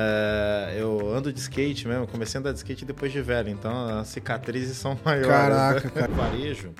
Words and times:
É, 0.00 0.74
eu 0.78 1.14
ando 1.14 1.30
de 1.32 1.38
skate 1.38 1.86
mesmo, 1.86 2.06
comecei 2.06 2.38
a 2.38 2.40
andar 2.40 2.52
de 2.52 2.58
skate 2.58 2.84
depois 2.84 3.12
de 3.12 3.20
velho, 3.20 3.50
então 3.50 3.98
as 3.98 4.08
cicatrizes 4.08 4.76
são 4.78 4.98
maiores. 5.04 5.26
Caraca, 5.28 5.90
cara. 5.90 6.10
O 6.10 6.14
varejo, 6.14 6.72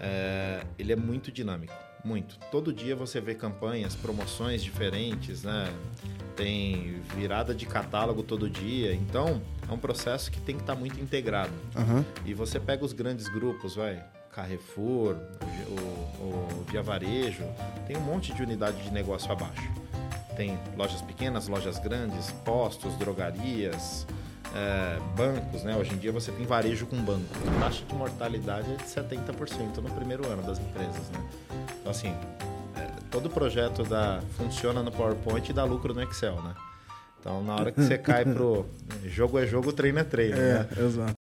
é, 0.00 0.62
ele 0.78 0.92
é 0.92 0.96
muito 0.96 1.30
dinâmico, 1.30 1.74
muito. 2.02 2.38
Todo 2.50 2.72
dia 2.72 2.96
você 2.96 3.20
vê 3.20 3.34
campanhas, 3.34 3.94
promoções 3.94 4.62
diferentes, 4.62 5.42
né? 5.42 5.70
Tem 6.36 7.02
virada 7.14 7.54
de 7.54 7.66
catálogo 7.66 8.22
todo 8.22 8.48
dia, 8.48 8.94
então 8.94 9.42
é 9.68 9.72
um 9.72 9.78
processo 9.78 10.30
que 10.30 10.40
tem 10.40 10.54
que 10.56 10.62
estar 10.62 10.74
muito 10.74 10.98
integrado. 11.00 11.52
Aham. 11.76 12.02
E 12.24 12.32
você 12.32 12.58
pega 12.58 12.82
os 12.82 12.94
grandes 12.94 13.28
grupos, 13.28 13.74
vai, 13.76 14.02
Carrefour, 14.32 15.16
o, 15.68 16.22
o- 16.22 16.60
o 16.60 16.64
Via 16.70 16.80
Varejo, 16.80 17.42
tem 17.86 17.96
um 17.96 18.00
monte 18.00 18.32
de 18.32 18.42
unidade 18.42 18.80
de 18.82 18.90
negócio 18.90 19.30
abaixo. 19.30 19.68
Tem 20.38 20.56
lojas 20.76 21.02
pequenas, 21.02 21.48
lojas 21.48 21.80
grandes, 21.80 22.30
postos, 22.44 22.94
drogarias, 22.96 24.06
é, 24.54 25.00
bancos, 25.16 25.64
né? 25.64 25.76
Hoje 25.76 25.92
em 25.94 25.98
dia 25.98 26.12
você 26.12 26.30
tem 26.30 26.46
varejo 26.46 26.86
com 26.86 26.96
banco. 26.96 27.26
A 27.56 27.60
taxa 27.64 27.84
de 27.84 27.92
mortalidade 27.92 28.72
é 28.72 28.76
de 28.76 28.84
70% 28.84 29.78
no 29.78 29.90
primeiro 29.90 30.24
ano 30.28 30.44
das 30.44 30.60
empresas, 30.60 31.10
né? 31.10 31.28
Então, 31.80 31.90
assim, 31.90 32.14
é, 32.76 32.86
todo 33.10 33.28
projeto 33.28 33.82
dá, 33.82 34.22
funciona 34.36 34.80
no 34.80 34.92
PowerPoint 34.92 35.50
e 35.50 35.52
dá 35.52 35.64
lucro 35.64 35.92
no 35.92 36.00
Excel, 36.04 36.40
né? 36.40 36.54
Então, 37.18 37.42
na 37.42 37.56
hora 37.56 37.72
que 37.72 37.82
você 37.82 37.98
cai 37.98 38.24
pro 38.24 38.64
jogo 39.04 39.40
é 39.40 39.44
jogo, 39.44 39.72
treino 39.72 39.98
é 39.98 40.04
treino, 40.04 40.36
né? 40.36 40.68
É, 40.76 40.80
exato. 40.84 41.17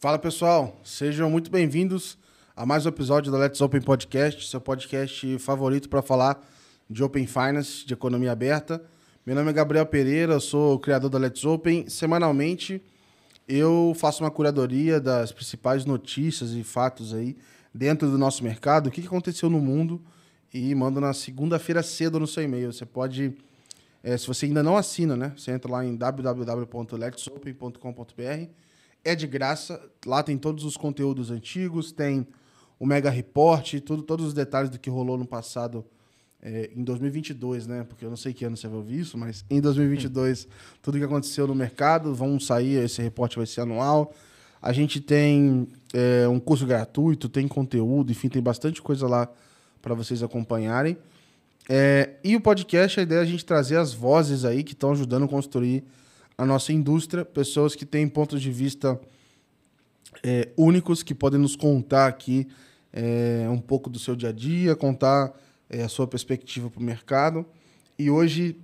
Fala 0.00 0.16
pessoal, 0.16 0.80
sejam 0.84 1.28
muito 1.28 1.50
bem-vindos 1.50 2.16
a 2.54 2.64
mais 2.64 2.86
um 2.86 2.88
episódio 2.88 3.32
da 3.32 3.38
Let's 3.38 3.60
Open 3.60 3.80
Podcast, 3.80 4.48
seu 4.48 4.60
podcast 4.60 5.40
favorito 5.40 5.88
para 5.88 6.00
falar 6.00 6.40
de 6.88 7.02
Open 7.02 7.26
Finance, 7.26 7.84
de 7.84 7.94
economia 7.94 8.30
aberta. 8.30 8.80
Meu 9.26 9.34
nome 9.34 9.50
é 9.50 9.52
Gabriel 9.52 9.84
Pereira, 9.84 10.38
sou 10.38 10.76
o 10.76 10.78
criador 10.78 11.10
da 11.10 11.18
Let's 11.18 11.44
Open. 11.44 11.88
Semanalmente 11.88 12.80
eu 13.48 13.92
faço 13.96 14.22
uma 14.22 14.30
curadoria 14.30 15.00
das 15.00 15.32
principais 15.32 15.84
notícias 15.84 16.52
e 16.52 16.62
fatos 16.62 17.12
aí 17.12 17.36
dentro 17.74 18.08
do 18.08 18.16
nosso 18.16 18.44
mercado, 18.44 18.86
o 18.86 18.92
que 18.92 19.04
aconteceu 19.04 19.50
no 19.50 19.58
mundo 19.58 20.00
e 20.54 20.72
mando 20.76 21.00
na 21.00 21.12
segunda-feira 21.12 21.82
cedo 21.82 22.20
no 22.20 22.26
seu 22.28 22.44
e-mail. 22.44 22.72
Você 22.72 22.86
pode, 22.86 23.34
eh, 24.04 24.16
se 24.16 24.28
você 24.28 24.46
ainda 24.46 24.62
não 24.62 24.76
assina, 24.76 25.16
né? 25.16 25.32
Você 25.36 25.50
entra 25.50 25.72
lá 25.72 25.84
em 25.84 25.96
www.letsopen.com.br. 25.96 28.67
É 29.04 29.14
de 29.14 29.26
graça, 29.26 29.80
lá 30.04 30.22
tem 30.22 30.36
todos 30.36 30.64
os 30.64 30.76
conteúdos 30.76 31.30
antigos, 31.30 31.92
tem 31.92 32.26
o 32.78 32.86
Mega 32.86 33.10
Report, 33.10 33.80
tudo, 33.80 34.02
todos 34.02 34.26
os 34.26 34.34
detalhes 34.34 34.70
do 34.70 34.78
que 34.78 34.90
rolou 34.90 35.16
no 35.16 35.26
passado 35.26 35.84
eh, 36.42 36.70
em 36.76 36.84
2022, 36.84 37.66
né? 37.66 37.84
Porque 37.84 38.04
eu 38.04 38.10
não 38.10 38.16
sei 38.16 38.32
que 38.32 38.44
ano 38.44 38.56
você 38.56 38.68
vai 38.68 38.76
ouvir 38.76 39.00
isso, 39.00 39.18
mas 39.18 39.44
em 39.50 39.60
2022, 39.60 40.46
tudo 40.82 40.98
que 40.98 41.04
aconteceu 41.04 41.46
no 41.46 41.54
mercado, 41.54 42.14
vão 42.14 42.38
sair, 42.38 42.84
esse 42.84 43.02
reporte 43.02 43.36
vai 43.36 43.46
ser 43.46 43.62
anual. 43.62 44.14
A 44.60 44.72
gente 44.72 45.00
tem 45.00 45.68
eh, 45.92 46.28
um 46.28 46.38
curso 46.38 46.66
gratuito, 46.66 47.28
tem 47.28 47.48
conteúdo, 47.48 48.12
enfim, 48.12 48.28
tem 48.28 48.42
bastante 48.42 48.82
coisa 48.82 49.06
lá 49.06 49.28
para 49.80 49.94
vocês 49.94 50.22
acompanharem. 50.22 50.96
É, 51.68 52.14
e 52.24 52.34
o 52.34 52.40
podcast, 52.40 52.98
a 52.98 53.02
ideia 53.02 53.18
é 53.18 53.22
a 53.22 53.26
gente 53.26 53.44
trazer 53.44 53.76
as 53.76 53.92
vozes 53.92 54.44
aí 54.44 54.64
que 54.64 54.72
estão 54.72 54.92
ajudando 54.92 55.24
a 55.24 55.28
construir 55.28 55.84
a 56.38 56.46
nossa 56.46 56.72
indústria, 56.72 57.24
pessoas 57.24 57.74
que 57.74 57.84
têm 57.84 58.08
pontos 58.08 58.40
de 58.40 58.52
vista 58.52 58.98
é, 60.22 60.48
únicos, 60.56 61.02
que 61.02 61.12
podem 61.12 61.40
nos 61.40 61.56
contar 61.56 62.06
aqui 62.06 62.46
é, 62.92 63.48
um 63.50 63.58
pouco 63.58 63.90
do 63.90 63.98
seu 63.98 64.14
dia 64.14 64.28
a 64.28 64.32
dia, 64.32 64.76
contar 64.76 65.32
é, 65.68 65.82
a 65.82 65.88
sua 65.88 66.06
perspectiva 66.06 66.70
para 66.70 66.80
o 66.80 66.82
mercado. 66.82 67.44
E 67.98 68.08
hoje 68.08 68.56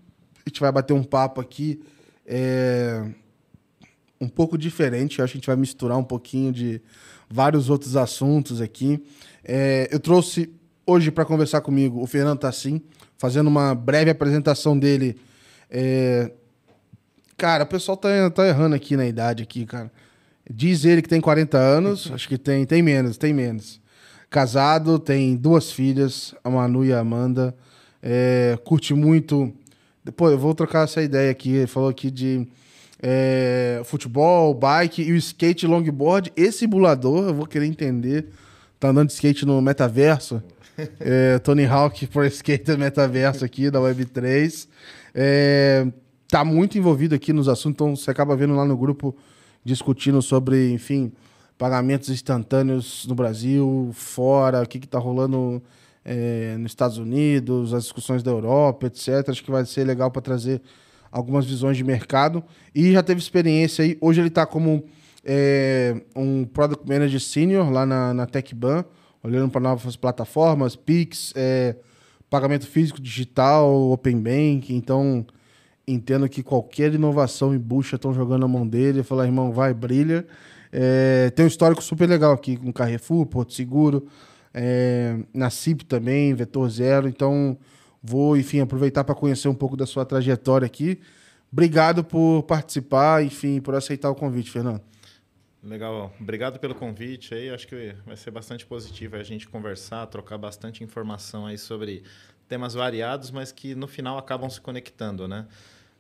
a 0.47 0.49
gente 0.49 0.61
vai 0.61 0.71
bater 0.71 0.93
um 0.93 1.03
papo 1.03 1.41
aqui 1.41 1.83
é, 2.25 3.05
um 4.21 4.29
pouco 4.29 4.57
diferente, 4.57 5.19
eu 5.19 5.25
acho 5.25 5.33
que 5.33 5.39
a 5.39 5.41
gente 5.41 5.47
vai 5.49 5.57
misturar 5.57 5.99
um 5.99 6.05
pouquinho 6.05 6.53
de 6.53 6.81
vários 7.29 7.69
outros 7.69 7.97
assuntos 7.97 8.61
aqui. 8.61 9.03
É, 9.43 9.89
eu 9.91 9.99
trouxe 9.99 10.49
hoje 10.87 11.11
para 11.11 11.25
conversar 11.25 11.61
comigo 11.61 12.01
o 12.01 12.07
Fernando 12.07 12.39
Tassim, 12.39 12.81
fazendo 13.19 13.49
uma 13.49 13.75
breve 13.75 14.11
apresentação 14.11 14.79
dele. 14.79 15.17
É, 15.69 16.31
Cara, 17.37 17.65
o 17.65 17.67
pessoal 17.67 17.97
tá, 17.97 18.31
tá 18.31 18.47
errando 18.47 18.77
aqui 18.77 18.97
na 18.97 19.07
idade 19.07 19.43
aqui, 19.43 19.67
cara. 19.67 19.91
Diz 20.49 20.85
ele 20.85 21.03
que 21.03 21.09
tem 21.09 21.21
40 21.21 21.59
anos, 21.59 22.11
acho 22.15 22.29
que 22.29 22.39
tem, 22.39 22.65
tem 22.65 22.83
menos, 22.83 23.17
tem 23.17 23.33
menos. 23.33 23.81
Casado, 24.31 24.99
tem 24.99 25.37
duas 25.37 25.71
filhas, 25.71 26.35
a 26.43 26.51
Manu 26.51 26.85
e 26.85 26.93
a 26.93 27.01
Amanda. 27.01 27.55
É, 28.03 28.59
curte 28.65 28.93
muito. 28.93 29.53
Depois 30.05 30.33
eu 30.33 30.39
vou 30.39 30.55
trocar 30.55 30.85
essa 30.85 31.01
ideia 31.01 31.31
aqui. 31.31 31.51
Ele 31.51 31.67
falou 31.67 31.89
aqui 31.89 32.11
de 32.11 32.47
é, 33.03 33.81
futebol, 33.85 34.53
bike 34.53 35.03
e 35.03 35.13
o 35.13 35.17
skate 35.17 35.67
longboard 35.67 36.33
e 36.37 36.51
simulador. 36.53 37.29
Eu 37.29 37.35
vou 37.35 37.47
querer 37.47 37.67
entender. 37.67 38.27
Tá 38.79 38.89
andando 38.89 39.09
de 39.09 39.15
skate 39.15 39.47
no 39.47 39.61
metaverso. 39.63 40.43
É, 40.99 41.39
Tony 41.39 41.65
Hawk 41.65 42.05
por 42.09 42.27
skate 42.27 42.77
metaverso 42.77 43.45
aqui 43.45 43.71
da 43.71 43.79
Web3. 43.79 44.67
É, 45.15 45.87
tá 46.35 46.45
muito 46.45 46.77
envolvido 46.77 47.15
aqui 47.15 47.33
nos 47.33 47.49
assuntos, 47.49 47.77
então 47.77 47.95
você 47.95 48.11
acaba 48.11 48.35
vendo 48.35 48.57
lá 48.57 48.65
no 48.65 48.77
grupo 48.77 49.15
discutindo 49.65 50.21
sobre, 50.21 50.73
enfim, 50.73 51.13
pagamentos 51.57 52.09
instantâneos 52.09 53.07
no 53.07 53.15
Brasil, 53.15 53.91
fora, 53.93 54.61
o 54.61 54.67
que 54.67 54.81
que 54.81 54.89
tá 54.89 54.99
rolando 54.99 55.63
é, 56.05 56.57
nos 56.59 56.73
Estados 56.73 56.99
Unidos, 56.99 57.73
as 57.73 57.85
discussões 57.85 58.21
da 58.21 58.33
Europa, 58.33 58.89
etc. 58.89 59.29
Acho 59.29 59.45
que 59.45 59.51
vai 59.53 59.65
ser 59.65 59.85
legal 59.85 60.11
para 60.11 60.21
trazer 60.21 60.61
algumas 61.09 61.47
visões 61.47 61.77
de 61.77 61.85
mercado. 61.85 62.43
E 62.75 62.91
já 62.91 63.01
teve 63.01 63.21
experiência 63.21 63.85
aí. 63.85 63.97
Hoje 64.01 64.21
ele 64.21 64.27
está 64.27 64.45
como 64.45 64.83
é, 65.25 66.03
um 66.17 66.45
Product 66.45 66.85
Manager 66.85 67.21
Senior 67.21 67.71
lá 67.71 67.87
na, 67.87 68.13
na 68.13 68.27
TechBan, 68.27 68.85
olhando 69.23 69.53
para 69.53 69.61
novas 69.61 69.95
plataformas, 69.95 70.75
Pix, 70.75 71.33
é, 71.37 71.77
pagamento 72.29 72.67
físico 72.67 73.01
digital, 73.01 73.73
Open 73.93 74.21
Bank. 74.21 74.75
Então, 74.75 75.25
entendo 75.87 76.29
que 76.29 76.43
qualquer 76.43 76.93
inovação 76.95 77.55
em 77.55 77.59
bucha 77.59 77.97
estão 77.97 78.13
jogando 78.13 78.45
a 78.45 78.49
mão 78.49 78.67
dele. 78.67 79.03
Falo, 79.03 79.23
irmão, 79.23 79.53
vai, 79.53 79.73
brilha. 79.75 80.27
É, 80.73 81.31
tem 81.31 81.45
um 81.45 81.49
histórico 81.49 81.83
super 81.83 82.09
legal 82.09 82.33
aqui 82.33 82.57
com 82.57 82.73
Carrefour, 82.73 83.27
Porto 83.27 83.53
Seguro, 83.53 84.09
é, 84.53 85.17
na 85.33 85.51
CIP 85.51 85.85
também, 85.85 86.35
Vetor 86.35 86.69
Zero. 86.69 87.09
Então, 87.09 87.57
vou, 88.03 88.37
enfim, 88.37 88.61
aproveitar 88.61 89.05
para 89.05 89.15
conhecer 89.15 89.49
um 89.49 89.55
pouco 89.55 89.77
da 89.77 89.87
sua 89.87 90.05
trajetória 90.05 90.67
aqui. 90.67 90.99
Obrigado 91.53 92.03
por 92.03 92.43
participar, 92.43 93.25
enfim, 93.25 93.61
por 93.61 93.75
aceitar 93.75 94.11
o 94.11 94.15
convite, 94.15 94.51
Fernando. 94.51 94.81
Legal, 95.63 96.13
obrigado 96.21 96.59
pelo 96.59 96.75
convite 96.75 97.33
aí. 97.33 97.49
Acho 97.49 97.67
que 97.67 97.95
vai 98.05 98.17
ser 98.17 98.31
bastante 98.31 98.67
positivo 98.67 99.17
a 99.17 99.23
gente 99.23 99.49
conversar, 99.49 100.07
trocar 100.09 100.37
bastante 100.37 100.85
informação 100.85 101.47
aí 101.47 101.57
sobre 101.57 102.03
temas 102.49 102.75
variados, 102.75 103.31
mas 103.31 103.51
que 103.51 103.75
no 103.75 103.87
final 103.87 104.19
acabam 104.19 104.51
se 104.51 104.61
conectando, 104.61 105.27
né? 105.27 105.47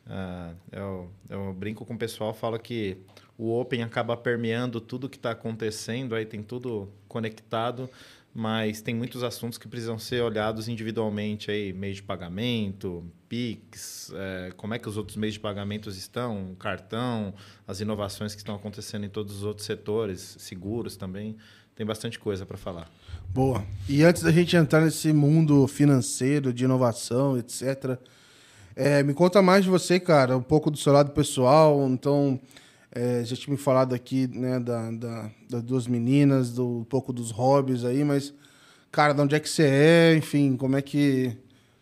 Ah, 0.07 0.53
eu, 0.71 1.11
eu 1.29 1.53
brinco 1.53 1.85
com 1.85 1.95
o 1.95 1.99
pessoal, 1.99 2.35
falo 2.35 2.59
que 2.59 2.99
o 3.39 3.59
Open 3.59 3.83
acaba 3.83 4.17
permeando 4.17 4.81
tudo 4.81 5.09
que 5.09 5.17
está 5.17 5.31
acontecendo, 5.31 6.15
aí 6.15 6.27
tem 6.27 6.43
tudo 6.43 6.89
conectado, 7.09 7.89
mas 8.35 8.83
tem 8.83 8.95
muitos 8.95 9.23
assuntos 9.23 9.59
que 9.59 9.67
precisam 9.67 9.99
ser 9.99 10.23
olhados 10.23 10.69
individualmente, 10.69 11.51
aí, 11.51 11.73
meio 11.73 11.95
de 11.95 12.03
pagamento, 12.03 13.05
Pix, 13.29 14.13
eh, 14.15 14.53
como 14.57 14.75
é 14.75 14.79
que 14.79 14.89
os 14.89 14.97
outros 14.97 15.17
meios 15.17 15.35
de 15.35 15.41
pagamentos 15.41 15.97
estão, 15.97 16.55
cartão, 16.59 17.33
as 17.67 17.81
inovações 17.81 18.35
que 18.35 18.41
estão 18.41 18.55
acontecendo 18.55 19.05
em 19.05 19.09
todos 19.09 19.37
os 19.37 19.43
outros 19.45 19.67
setores, 19.67 20.37
seguros 20.39 20.97
também, 20.97 21.37
tem 21.75 21.87
bastante 21.87 22.19
coisa 22.19 22.45
para 22.45 22.57
falar. 22.57 22.91
Boa. 23.33 23.65
E 23.89 24.05
antes 24.05 24.23
da 24.23 24.31
gente 24.31 24.57
entrar 24.57 24.81
nesse 24.81 25.13
mundo 25.13 25.67
financeiro, 25.67 26.53
de 26.53 26.65
inovação, 26.65 27.37
etc., 27.37 27.99
é, 28.77 29.03
me 29.03 29.15
conta 29.15 29.41
mais 29.43 29.65
de 29.65 29.71
você, 29.71 30.01
cara, 30.01 30.37
um 30.37 30.43
pouco 30.43 30.71
do 30.71 30.77
seu 30.77 30.93
lado 30.93 31.11
pessoal. 31.13 31.87
Então, 31.89 32.39
é, 32.93 33.23
já 33.25 33.37
tinha 33.37 33.53
me 33.55 33.61
falado 33.61 33.95
aqui 33.95 34.27
né, 34.29 34.59
da, 34.61 34.91
da- 34.91 35.31
das 35.51 35.63
duas 35.63 35.87
meninas, 35.87 36.53
do, 36.53 36.79
um 36.81 36.85
pouco 36.85 37.13
dos 37.13 37.31
hobbies 37.31 37.85
aí, 37.85 38.05
mas, 38.05 38.33
cara, 38.91 39.13
de 39.13 39.21
onde 39.21 39.35
é 39.35 39.41
que 39.41 39.49
você 39.49 39.65
é? 39.65 40.17
Enfim, 40.17 40.57
como 40.57 40.77
é 40.77 40.83
que 40.83 41.37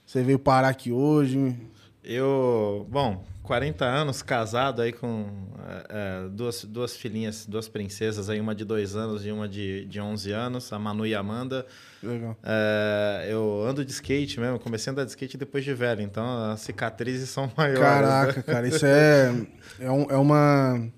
você 0.06 0.22
veio 0.22 0.38
parar 0.38 0.68
aqui 0.68 0.90
hoje? 0.92 1.56
Eu, 2.04 2.86
bom, 2.90 3.24
40 3.44 3.84
anos, 3.84 4.22
casado 4.22 4.82
aí 4.82 4.92
com 4.92 5.26
é, 5.68 5.86
é, 6.24 6.28
duas, 6.28 6.64
duas 6.64 6.96
filhinhas, 6.96 7.46
duas 7.46 7.68
princesas 7.68 8.28
aí, 8.28 8.40
uma 8.40 8.54
de 8.54 8.64
dois 8.64 8.96
anos 8.96 9.24
e 9.24 9.30
uma 9.30 9.48
de, 9.48 9.84
de 9.86 10.00
11 10.00 10.32
anos, 10.32 10.72
a 10.72 10.78
Manu 10.78 11.06
e 11.06 11.14
a 11.14 11.20
Amanda. 11.20 11.64
Legal. 12.02 12.36
É, 12.42 13.28
eu 13.30 13.64
ando 13.64 13.84
de 13.84 13.92
skate 13.92 14.40
mesmo, 14.40 14.58
comecei 14.58 14.90
a 14.90 14.92
andar 14.92 15.04
de 15.04 15.10
skate 15.10 15.36
depois 15.36 15.62
de 15.64 15.72
velho, 15.74 16.02
então 16.02 16.50
as 16.50 16.60
cicatrizes 16.62 17.30
são 17.30 17.50
maiores. 17.56 17.80
né? 17.80 17.86
Caraca, 17.86 18.42
cara, 18.42 18.66
isso 18.66 18.84
é, 18.84 19.32
é, 19.78 19.90
um- 19.90 20.10
é 20.10 20.16
uma, 20.16 20.88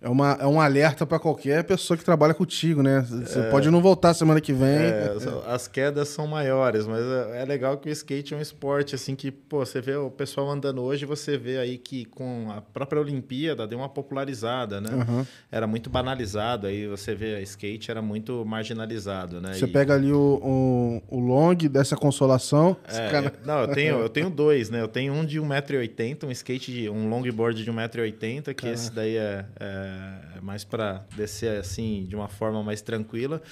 É, 0.00 0.08
uma, 0.08 0.38
é 0.40 0.46
um 0.46 0.60
alerta 0.60 1.04
para 1.04 1.18
qualquer 1.18 1.64
pessoa 1.64 1.96
que 1.96 2.04
trabalha 2.04 2.32
contigo, 2.32 2.84
né? 2.84 3.00
Você 3.00 3.40
é, 3.40 3.50
pode 3.50 3.68
não 3.68 3.82
voltar 3.82 4.14
semana 4.14 4.40
que 4.40 4.52
vem. 4.52 4.68
É, 4.68 5.12
as 5.48 5.66
quedas 5.66 6.08
são 6.08 6.24
maiores, 6.24 6.86
mas 6.86 7.02
é, 7.02 7.42
é 7.42 7.44
legal 7.44 7.76
que 7.78 7.88
o 7.88 7.92
skate 7.92 8.32
é 8.32 8.36
um 8.36 8.40
esporte 8.40 8.94
assim 8.94 9.16
que, 9.16 9.32
pô, 9.32 9.58
você 9.66 9.80
vê 9.80 9.96
o 9.96 10.08
pessoal 10.08 10.48
andando 10.50 10.82
hoje, 10.82 11.04
você 11.04 11.36
vê 11.36 11.58
aí 11.58 11.76
que 11.78 12.04
com 12.04 12.46
a 12.48 12.60
própria 12.60 13.00
Olimpíada 13.00 13.66
deu 13.66 13.78
uma 13.78 13.88
popularizada, 13.88 14.80
né? 14.80 14.90
Uhum. 14.92 15.26
Era 15.50 15.66
muito 15.66 15.90
banalizado, 15.90 16.68
aí 16.68 16.86
você 16.86 17.16
vê 17.16 17.42
skate 17.42 17.90
era 17.90 18.00
muito 18.00 18.44
marginalizado, 18.44 19.40
né? 19.40 19.54
Você 19.54 19.64
e... 19.64 19.68
pega 19.68 19.94
ali 19.94 20.12
o, 20.12 21.00
o, 21.10 21.16
o 21.16 21.18
long 21.18 21.56
dessa 21.56 21.96
consolação. 21.96 22.76
É, 22.86 23.10
cara... 23.10 23.32
Não, 23.44 23.62
eu 23.62 23.68
tenho, 23.68 23.98
eu 23.98 24.08
tenho 24.08 24.30
dois, 24.30 24.70
né? 24.70 24.80
Eu 24.80 24.88
tenho 24.88 25.12
um 25.12 25.24
de 25.24 25.40
1,80m, 25.40 26.24
um 26.24 26.30
skate 26.30 26.72
de 26.72 26.88
um 26.88 27.10
longboard 27.10 27.64
de 27.64 27.72
1,80m, 27.72 28.54
que 28.54 28.68
esse 28.68 28.92
daí 28.92 29.16
é, 29.16 29.44
é 29.88 29.98
é, 30.34 30.38
é 30.38 30.40
mais 30.40 30.64
para 30.64 31.04
descer 31.16 31.58
assim 31.58 32.04
de 32.08 32.14
uma 32.14 32.28
forma 32.28 32.62
mais 32.62 32.80
tranquila. 32.80 33.42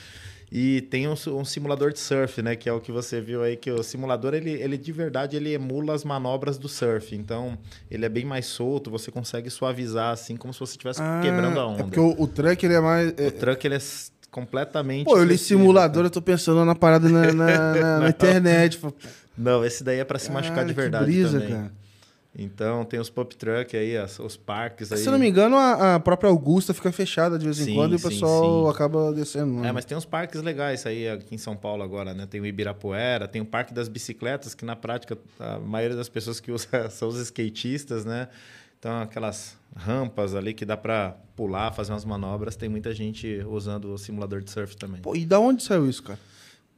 E 0.50 0.82
tem 0.82 1.08
um, 1.08 1.14
um, 1.14 1.44
simulador 1.44 1.92
de 1.92 1.98
surf, 1.98 2.40
né? 2.40 2.54
Que 2.54 2.68
é 2.68 2.72
o 2.72 2.80
que 2.80 2.92
você 2.92 3.20
viu 3.20 3.42
aí, 3.42 3.56
que 3.56 3.68
o 3.68 3.82
simulador, 3.82 4.32
ele, 4.32 4.50
ele 4.50 4.78
de 4.78 4.92
verdade, 4.92 5.36
ele 5.36 5.52
emula 5.52 5.92
as 5.92 6.04
manobras 6.04 6.56
do 6.56 6.68
surf. 6.68 7.16
Então, 7.16 7.58
ele 7.90 8.04
é 8.04 8.08
bem 8.08 8.24
mais 8.24 8.46
solto, 8.46 8.88
você 8.88 9.10
consegue 9.10 9.50
suavizar, 9.50 10.12
assim, 10.12 10.36
como 10.36 10.54
se 10.54 10.60
você 10.60 10.74
estivesse 10.74 11.02
ah, 11.02 11.20
quebrando 11.20 11.58
a 11.58 11.62
é 11.62 11.64
onda. 11.64 11.80
É 11.80 11.82
porque 11.82 11.98
o, 11.98 12.14
o 12.16 12.28
truck, 12.28 12.64
ele 12.64 12.74
é 12.74 12.80
mais... 12.80 13.10
O 13.10 13.14
é... 13.20 13.30
truck, 13.32 13.66
ele 13.66 13.74
é 13.74 13.80
completamente... 14.30 15.06
Pô, 15.06 15.18
eu 15.18 15.24
li 15.24 15.36
simulador, 15.36 16.04
né? 16.04 16.06
eu 16.06 16.12
tô 16.12 16.22
pensando 16.22 16.64
na 16.64 16.76
parada 16.76 17.08
na, 17.08 17.32
na, 17.32 17.74
na, 17.74 17.98
na 17.98 18.08
internet. 18.10 18.80
Não, 19.36 19.64
esse 19.64 19.82
daí 19.82 19.98
é 19.98 20.04
para 20.04 20.18
se 20.18 20.30
machucar 20.30 20.64
de 20.64 20.72
verdade 20.72 21.06
brisa, 21.06 21.40
também. 21.40 21.54
Cara. 21.56 21.85
Então 22.38 22.84
tem 22.84 23.00
os 23.00 23.08
pop 23.08 23.34
truck 23.34 23.74
aí, 23.74 23.96
as, 23.96 24.18
os 24.18 24.36
parques 24.36 24.92
aí. 24.92 24.98
Se 24.98 25.10
não 25.10 25.18
me 25.18 25.26
engano, 25.26 25.56
a, 25.56 25.94
a, 25.94 26.00
própria 26.00 26.28
Augusta 26.28 26.74
fica 26.74 26.92
fechada 26.92 27.38
de 27.38 27.46
vez 27.46 27.58
em 27.60 27.64
sim, 27.64 27.74
quando 27.74 27.92
e 27.92 27.96
o 27.96 28.00
pessoal 28.00 28.64
sim. 28.64 28.70
acaba 28.70 29.10
descendo. 29.12 29.54
Né? 29.54 29.68
É, 29.68 29.72
mas 29.72 29.86
tem 29.86 29.96
uns 29.96 30.04
parques 30.04 30.42
legais 30.42 30.84
aí 30.84 31.08
aqui 31.08 31.34
em 31.34 31.38
São 31.38 31.56
Paulo 31.56 31.82
agora, 31.82 32.12
né? 32.12 32.26
Tem 32.26 32.38
o 32.38 32.44
Ibirapuera, 32.44 33.26
tem 33.26 33.40
o 33.40 33.46
Parque 33.46 33.72
das 33.72 33.88
Bicicletas, 33.88 34.54
que 34.54 34.66
na 34.66 34.76
prática 34.76 35.16
a 35.40 35.58
maioria 35.58 35.96
das 35.96 36.10
pessoas 36.10 36.38
que 36.38 36.52
usa 36.52 36.90
são 36.90 37.08
os 37.08 37.18
skatistas, 37.18 38.04
né? 38.04 38.28
Então 38.78 39.00
aquelas 39.00 39.56
rampas 39.74 40.34
ali 40.34 40.52
que 40.52 40.66
dá 40.66 40.76
para 40.76 41.16
pular, 41.34 41.72
fazer 41.72 41.92
umas 41.92 42.04
manobras, 42.04 42.54
tem 42.54 42.68
muita 42.68 42.92
gente 42.92 43.42
usando 43.48 43.94
o 43.94 43.98
simulador 43.98 44.42
de 44.42 44.50
surf 44.50 44.76
também. 44.76 45.00
Pô, 45.00 45.16
e 45.16 45.24
da 45.24 45.40
onde 45.40 45.62
saiu 45.62 45.88
isso, 45.88 46.02
cara? 46.02 46.18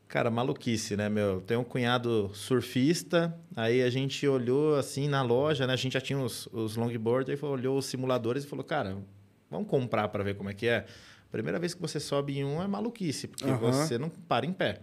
Cara, 0.09 0.31
maluquice, 0.31 0.97
né, 0.97 1.11
meu? 1.11 1.43
Tem 1.43 1.55
um 1.55 1.63
cunhado 1.63 2.31
surfista, 2.33 3.37
aí 3.55 3.83
a 3.83 3.91
gente 3.91 4.27
olhou 4.27 4.77
assim 4.77 5.07
na 5.07 5.21
loja, 5.21 5.67
né? 5.67 5.75
A 5.75 5.77
gente 5.77 5.93
já 5.93 6.01
tinha 6.01 6.19
os, 6.19 6.47
os 6.51 6.77
longboards, 6.77 7.29
aí 7.29 7.49
olhou 7.49 7.77
os 7.77 7.85
simuladores 7.85 8.45
e 8.45 8.47
falou, 8.47 8.65
cara, 8.65 8.97
vamos 9.51 9.69
comprar 9.69 10.09
para 10.09 10.25
ver 10.25 10.35
como 10.35 10.49
é 10.49 10.55
que 10.55 10.67
é. 10.67 10.87
Primeira 11.31 11.59
vez 11.59 11.75
que 11.75 11.81
você 11.83 12.01
sobe 12.01 12.39
em 12.39 12.45
um 12.45 12.63
é 12.63 12.67
maluquice, 12.67 13.29
porque 13.29 13.45
uhum. 13.45 13.59
você 13.59 13.99
não 13.99 14.09
para 14.09 14.47
em 14.47 14.53
pé. 14.53 14.81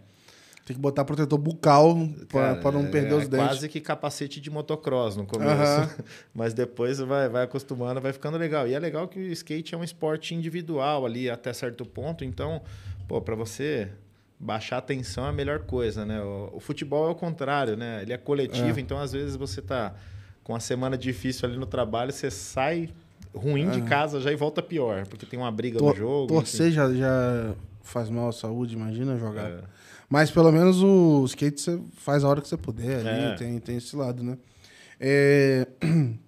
Tem 0.63 0.75
que 0.75 0.81
botar 0.81 1.03
protetor 1.03 1.39
bucal 1.39 1.95
para 2.29 2.71
não 2.71 2.85
perder 2.89 3.13
é, 3.13 3.15
os 3.15 3.27
dentes. 3.27 3.47
quase 3.47 3.69
que 3.69 3.81
capacete 3.81 4.39
de 4.39 4.51
motocross 4.51 5.15
no 5.15 5.25
começo. 5.25 5.81
Uhum. 5.81 6.05
Mas 6.33 6.53
depois 6.53 6.99
vai, 6.99 7.29
vai 7.29 7.43
acostumando, 7.43 7.99
vai 7.99 8.13
ficando 8.13 8.37
legal. 8.37 8.67
E 8.67 8.73
é 8.75 8.79
legal 8.79 9.07
que 9.07 9.19
o 9.19 9.31
skate 9.31 9.73
é 9.73 9.77
um 9.77 9.83
esporte 9.83 10.35
individual 10.35 11.05
ali 11.05 11.29
até 11.29 11.51
certo 11.51 11.85
ponto. 11.85 12.23
Então, 12.23 12.63
pô, 13.07 13.21
para 13.21 13.35
você 13.35 13.91
baixar 14.39 14.77
a 14.77 14.81
tensão 14.81 15.25
é 15.25 15.29
a 15.29 15.33
melhor 15.33 15.59
coisa, 15.59 16.05
né? 16.05 16.21
O, 16.21 16.51
o 16.53 16.59
futebol 16.59 17.07
é 17.07 17.11
o 17.11 17.15
contrário, 17.15 17.75
né? 17.75 18.01
Ele 18.01 18.13
é 18.13 18.17
coletivo, 18.17 18.77
é. 18.77 18.81
então 18.81 18.99
às 18.99 19.11
vezes 19.11 19.35
você 19.35 19.61
tá 19.61 19.93
com 20.43 20.53
uma 20.53 20.59
semana 20.59 20.97
difícil 20.97 21.47
ali 21.47 21.57
no 21.57 21.65
trabalho, 21.65 22.11
você 22.11 22.29
sai 22.29 22.89
ruim 23.33 23.69
de 23.69 23.81
casa 23.81 24.19
já 24.19 24.31
e 24.31 24.35
volta 24.35 24.61
pior, 24.61 25.05
porque 25.07 25.25
tem 25.25 25.39
uma 25.39 25.51
briga 25.51 25.77
Tor 25.77 25.93
no 25.93 25.95
jogo. 25.95 26.27
Torcer 26.27 26.71
já, 26.71 26.93
já 26.93 27.53
faz 27.81 28.09
mal 28.09 28.29
à 28.29 28.31
saúde, 28.31 28.75
imagina 28.75 29.17
jogar. 29.17 29.49
É. 29.49 29.59
Mas 30.09 30.29
pelo 30.29 30.51
menos 30.51 30.81
o 30.83 31.25
skate 31.25 31.59
você 31.59 31.79
faz 31.95 32.23
a 32.23 32.29
hora 32.29 32.41
que 32.41 32.47
você 32.47 32.57
puder 32.57 32.99
ali, 32.99 33.25
é. 33.25 33.35
tem, 33.35 33.59
tem 33.59 33.77
esse 33.77 33.95
lado, 33.95 34.23
né? 34.23 34.37
É... 34.99 35.67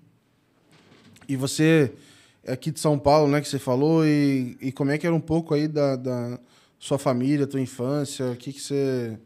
E 1.29 1.35
você 1.35 1.91
é 2.41 2.53
aqui 2.53 2.71
de 2.71 2.79
São 2.79 2.97
Paulo, 2.97 3.29
né, 3.29 3.41
que 3.41 3.49
você 3.49 3.59
falou, 3.59 4.05
e, 4.05 4.57
e 4.61 4.71
como 4.71 4.91
é 4.91 4.97
que 4.97 5.05
era 5.05 5.13
um 5.13 5.19
pouco 5.19 5.53
aí 5.53 5.67
da, 5.67 5.97
da 5.97 6.39
sua 6.79 6.97
família, 6.97 7.47
tua 7.47 7.61
infância? 7.61 8.31
O 8.31 8.35
que, 8.35 8.53
que 8.53 8.61
você. 8.61 9.17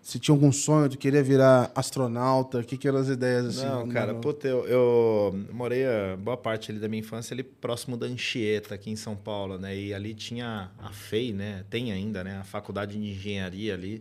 Se 0.00 0.20
tinha 0.20 0.32
algum 0.32 0.52
sonho, 0.52 0.88
tu 0.88 0.96
queria 0.96 1.22
virar 1.22 1.72
astronauta? 1.74 2.60
O 2.60 2.64
que, 2.64 2.76
que 2.76 2.86
eram 2.86 2.98
as 2.98 3.08
ideias 3.08 3.46
assim? 3.46 3.66
Não, 3.66 3.88
cara, 3.88 4.12
no... 4.12 4.20
puta, 4.20 4.46
eu, 4.46 4.64
eu 4.66 5.46
morei 5.52 5.84
a 5.84 6.16
boa 6.16 6.36
parte 6.36 6.70
ali 6.70 6.78
da 6.78 6.88
minha 6.88 7.00
infância 7.00 7.34
ali 7.34 7.42
próximo 7.42 7.96
da 7.96 8.06
Anchieta, 8.06 8.76
aqui 8.76 8.88
em 8.88 8.94
São 8.94 9.16
Paulo, 9.16 9.58
né? 9.58 9.76
E 9.76 9.92
ali 9.92 10.14
tinha 10.14 10.70
a 10.78 10.92
FEI, 10.92 11.32
né? 11.32 11.64
Tem 11.68 11.90
ainda, 11.90 12.22
né? 12.22 12.38
A 12.38 12.44
faculdade 12.44 12.92
de 12.92 13.04
engenharia 13.04 13.74
ali. 13.74 14.00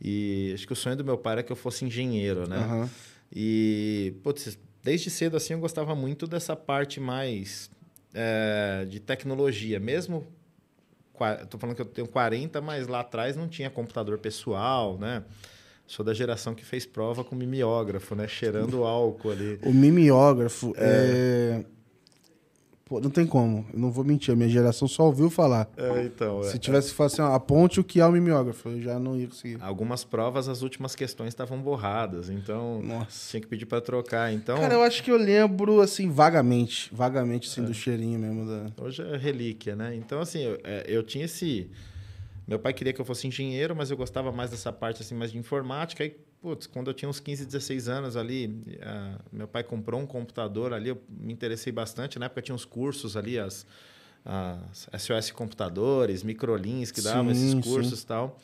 E 0.00 0.52
acho 0.54 0.66
que 0.66 0.72
o 0.72 0.76
sonho 0.76 0.96
do 0.96 1.04
meu 1.04 1.18
pai 1.18 1.34
era 1.34 1.42
que 1.42 1.52
eu 1.52 1.56
fosse 1.56 1.84
engenheiro, 1.84 2.48
né? 2.48 2.58
Uhum. 2.58 2.88
E, 3.30 4.14
putz, 4.22 4.58
desde 4.82 5.10
cedo 5.10 5.36
assim 5.36 5.52
eu 5.52 5.60
gostava 5.60 5.94
muito 5.94 6.26
dessa 6.26 6.56
parte 6.56 7.00
mais 7.00 7.70
é, 8.14 8.86
de 8.88 8.98
tecnologia, 9.00 9.78
mesmo 9.78 10.26
Estou 11.42 11.60
falando 11.60 11.76
que 11.76 11.82
eu 11.82 11.86
tenho 11.86 12.08
40, 12.08 12.60
mas 12.60 12.86
lá 12.86 13.00
atrás 13.00 13.36
não 13.36 13.48
tinha 13.48 13.70
computador 13.70 14.18
pessoal, 14.18 14.98
né? 14.98 15.22
Sou 15.86 16.04
da 16.04 16.14
geração 16.14 16.54
que 16.54 16.64
fez 16.64 16.86
prova 16.86 17.22
com 17.22 17.36
mimeógrafo, 17.36 18.14
né? 18.14 18.26
Cheirando 18.26 18.82
álcool 18.84 19.30
ali. 19.30 19.58
O 19.62 19.72
mimeógrafo 19.72 20.74
é... 20.76 21.62
é... 21.62 21.64
Pô, 22.94 23.00
não 23.00 23.10
tem 23.10 23.26
como. 23.26 23.66
Eu 23.72 23.78
não 23.80 23.90
vou 23.90 24.04
mentir. 24.04 24.32
A 24.32 24.36
minha 24.36 24.48
geração 24.48 24.86
só 24.86 25.06
ouviu 25.06 25.28
falar. 25.28 25.68
É, 25.76 26.04
então. 26.04 26.44
Se 26.44 26.54
é, 26.54 26.58
tivesse 26.60 26.94
é. 26.96 27.04
assim, 27.04 27.22
ó, 27.22 27.34
aponte 27.34 27.80
o 27.80 27.84
que 27.84 27.98
é 27.98 28.06
o 28.06 28.12
mimeógrafo, 28.12 28.68
eu 28.68 28.80
já 28.80 29.00
não 29.00 29.16
ia 29.16 29.26
conseguir. 29.26 29.58
Algumas 29.60 30.04
provas, 30.04 30.48
as 30.48 30.62
últimas 30.62 30.94
questões 30.94 31.28
estavam 31.28 31.60
borradas. 31.60 32.30
Então, 32.30 32.80
Nossa. 32.80 33.30
tinha 33.30 33.40
que 33.40 33.48
pedir 33.48 33.66
para 33.66 33.80
trocar. 33.80 34.32
Então... 34.32 34.56
Cara, 34.56 34.74
eu 34.74 34.82
acho 34.82 35.02
que 35.02 35.10
eu 35.10 35.16
lembro, 35.16 35.80
assim, 35.80 36.08
vagamente. 36.08 36.88
Vagamente, 36.94 37.48
assim, 37.48 37.62
é. 37.62 37.64
do 37.64 37.74
cheirinho 37.74 38.16
mesmo. 38.16 38.46
Da... 38.46 38.84
Hoje 38.84 39.02
é 39.02 39.16
relíquia, 39.16 39.74
né? 39.74 39.96
Então, 39.96 40.20
assim, 40.20 40.42
eu, 40.42 40.60
é, 40.62 40.84
eu 40.86 41.02
tinha 41.02 41.24
esse... 41.24 41.68
Meu 42.46 42.60
pai 42.60 42.72
queria 42.72 42.92
que 42.92 43.00
eu 43.00 43.04
fosse 43.04 43.26
engenheiro, 43.26 43.74
mas 43.74 43.90
eu 43.90 43.96
gostava 43.96 44.30
mais 44.30 44.50
dessa 44.50 44.72
parte, 44.72 45.02
assim, 45.02 45.16
mais 45.16 45.32
de 45.32 45.38
informática. 45.38 46.04
Aí 46.04 46.14
putz, 46.44 46.66
quando 46.66 46.88
eu 46.88 46.94
tinha 46.94 47.08
uns 47.08 47.18
15, 47.20 47.46
16 47.46 47.88
anos 47.88 48.18
ali, 48.18 48.62
meu 49.32 49.48
pai 49.48 49.64
comprou 49.64 49.98
um 49.98 50.06
computador 50.06 50.74
ali, 50.74 50.90
eu 50.90 51.02
me 51.08 51.32
interessei 51.32 51.72
bastante. 51.72 52.18
Na 52.18 52.26
época 52.26 52.42
tinha 52.42 52.54
uns 52.54 52.66
cursos 52.66 53.16
ali, 53.16 53.38
as, 53.38 53.64
as 54.92 55.02
SOS 55.02 55.30
Computadores, 55.30 56.22
Microlins, 56.22 56.90
que 56.90 57.00
davam 57.00 57.34
sim, 57.34 57.58
esses 57.58 57.64
cursos 57.64 58.02
e 58.02 58.06
tal. 58.06 58.38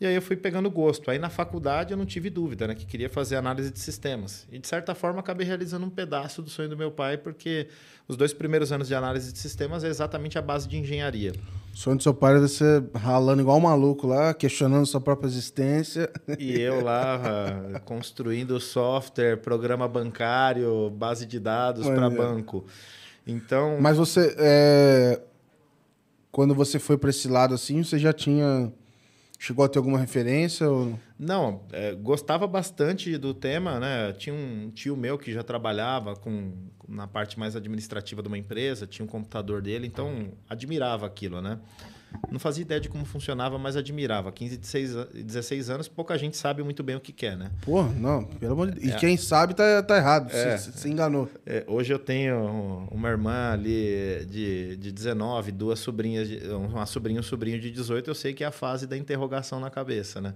E 0.00 0.06
aí 0.06 0.14
eu 0.14 0.22
fui 0.22 0.36
pegando 0.36 0.70
gosto. 0.70 1.10
Aí 1.10 1.18
na 1.18 1.30
faculdade 1.30 1.92
eu 1.92 1.96
não 1.96 2.04
tive 2.04 2.28
dúvida, 2.28 2.66
né? 2.66 2.74
Que 2.74 2.84
queria 2.84 3.08
fazer 3.08 3.36
análise 3.36 3.70
de 3.70 3.78
sistemas. 3.78 4.46
E 4.50 4.58
de 4.58 4.66
certa 4.66 4.94
forma 4.94 5.20
acabei 5.20 5.46
realizando 5.46 5.86
um 5.86 5.90
pedaço 5.90 6.42
do 6.42 6.50
sonho 6.50 6.68
do 6.68 6.76
meu 6.76 6.90
pai, 6.90 7.16
porque 7.16 7.68
os 8.08 8.16
dois 8.16 8.32
primeiros 8.32 8.72
anos 8.72 8.88
de 8.88 8.94
análise 8.94 9.32
de 9.32 9.38
sistemas 9.38 9.84
é 9.84 9.88
exatamente 9.88 10.36
a 10.36 10.42
base 10.42 10.68
de 10.68 10.76
engenharia. 10.76 11.32
O 11.72 11.76
sonho 11.76 11.96
do 11.96 12.02
seu 12.02 12.12
pai 12.12 12.32
era 12.32 12.40
você 12.40 12.82
ralando 12.94 13.40
igual 13.40 13.56
um 13.56 13.62
maluco 13.62 14.06
lá, 14.06 14.34
questionando 14.34 14.84
sua 14.84 15.00
própria 15.00 15.28
existência. 15.28 16.10
E 16.38 16.60
eu 16.60 16.82
lá 16.82 17.80
construindo 17.84 18.58
software, 18.60 19.36
programa 19.38 19.88
bancário, 19.88 20.90
base 20.90 21.24
de 21.24 21.38
dados 21.38 21.86
para 21.86 22.10
banco. 22.10 22.64
Então. 23.26 23.78
Mas 23.80 23.96
você. 23.96 24.34
É... 24.38 25.20
Quando 26.30 26.52
você 26.52 26.80
foi 26.80 26.98
para 26.98 27.10
esse 27.10 27.28
lado 27.28 27.54
assim, 27.54 27.84
você 27.84 27.96
já 27.96 28.12
tinha 28.12 28.72
Chegou 29.44 29.62
a 29.62 29.68
ter 29.68 29.78
alguma 29.78 29.98
referência? 29.98 30.66
Ou... 30.66 30.98
Não, 31.18 31.60
é, 31.70 31.94
gostava 31.94 32.46
bastante 32.46 33.18
do 33.18 33.34
tema, 33.34 33.78
né? 33.78 34.10
Tinha 34.14 34.34
um 34.34 34.70
tio 34.70 34.96
meu 34.96 35.18
que 35.18 35.30
já 35.30 35.42
trabalhava 35.42 36.16
com, 36.16 36.54
na 36.88 37.06
parte 37.06 37.38
mais 37.38 37.54
administrativa 37.54 38.22
de 38.22 38.28
uma 38.28 38.38
empresa, 38.38 38.86
tinha 38.86 39.04
um 39.04 39.08
computador 39.08 39.60
dele, 39.60 39.86
então 39.86 40.32
admirava 40.48 41.04
aquilo, 41.04 41.42
né? 41.42 41.60
Não 42.30 42.38
fazia 42.38 42.62
ideia 42.62 42.80
de 42.80 42.88
como 42.88 43.04
funcionava, 43.04 43.58
mas 43.58 43.76
admirava. 43.76 44.32
15, 44.32 44.56
16, 44.56 44.94
16 45.14 45.70
anos, 45.70 45.88
pouca 45.88 46.16
gente 46.18 46.36
sabe 46.36 46.62
muito 46.62 46.82
bem 46.82 46.96
o 46.96 47.00
que 47.00 47.12
quer, 47.12 47.36
né? 47.36 47.50
Pô, 47.62 47.82
não, 47.84 48.24
pelo 48.24 48.52
amor 48.52 48.70
de 48.70 48.80
Deus. 48.80 48.92
E 48.92 48.96
é. 48.96 48.98
quem 48.98 49.16
sabe 49.16 49.54
tá, 49.54 49.82
tá 49.82 49.96
errado, 49.96 50.30
é, 50.32 50.56
se, 50.56 50.72
se, 50.72 50.88
enganou. 50.88 51.28
É, 51.46 51.64
hoje 51.66 51.92
eu 51.92 51.98
tenho 51.98 52.88
uma 52.90 53.08
irmã 53.08 53.52
ali 53.52 54.26
de, 54.28 54.76
de 54.76 54.92
19, 54.92 55.52
duas 55.52 55.78
sobrinhas, 55.78 56.28
uma 56.52 56.86
sobrinha 56.86 57.18
e 57.18 57.20
um 57.20 57.22
sobrinho 57.22 57.60
de 57.60 57.70
18, 57.70 58.10
eu 58.10 58.14
sei 58.14 58.32
que 58.32 58.42
é 58.44 58.46
a 58.46 58.52
fase 58.52 58.86
da 58.86 58.96
interrogação 58.96 59.60
na 59.60 59.70
cabeça, 59.70 60.20
né? 60.20 60.34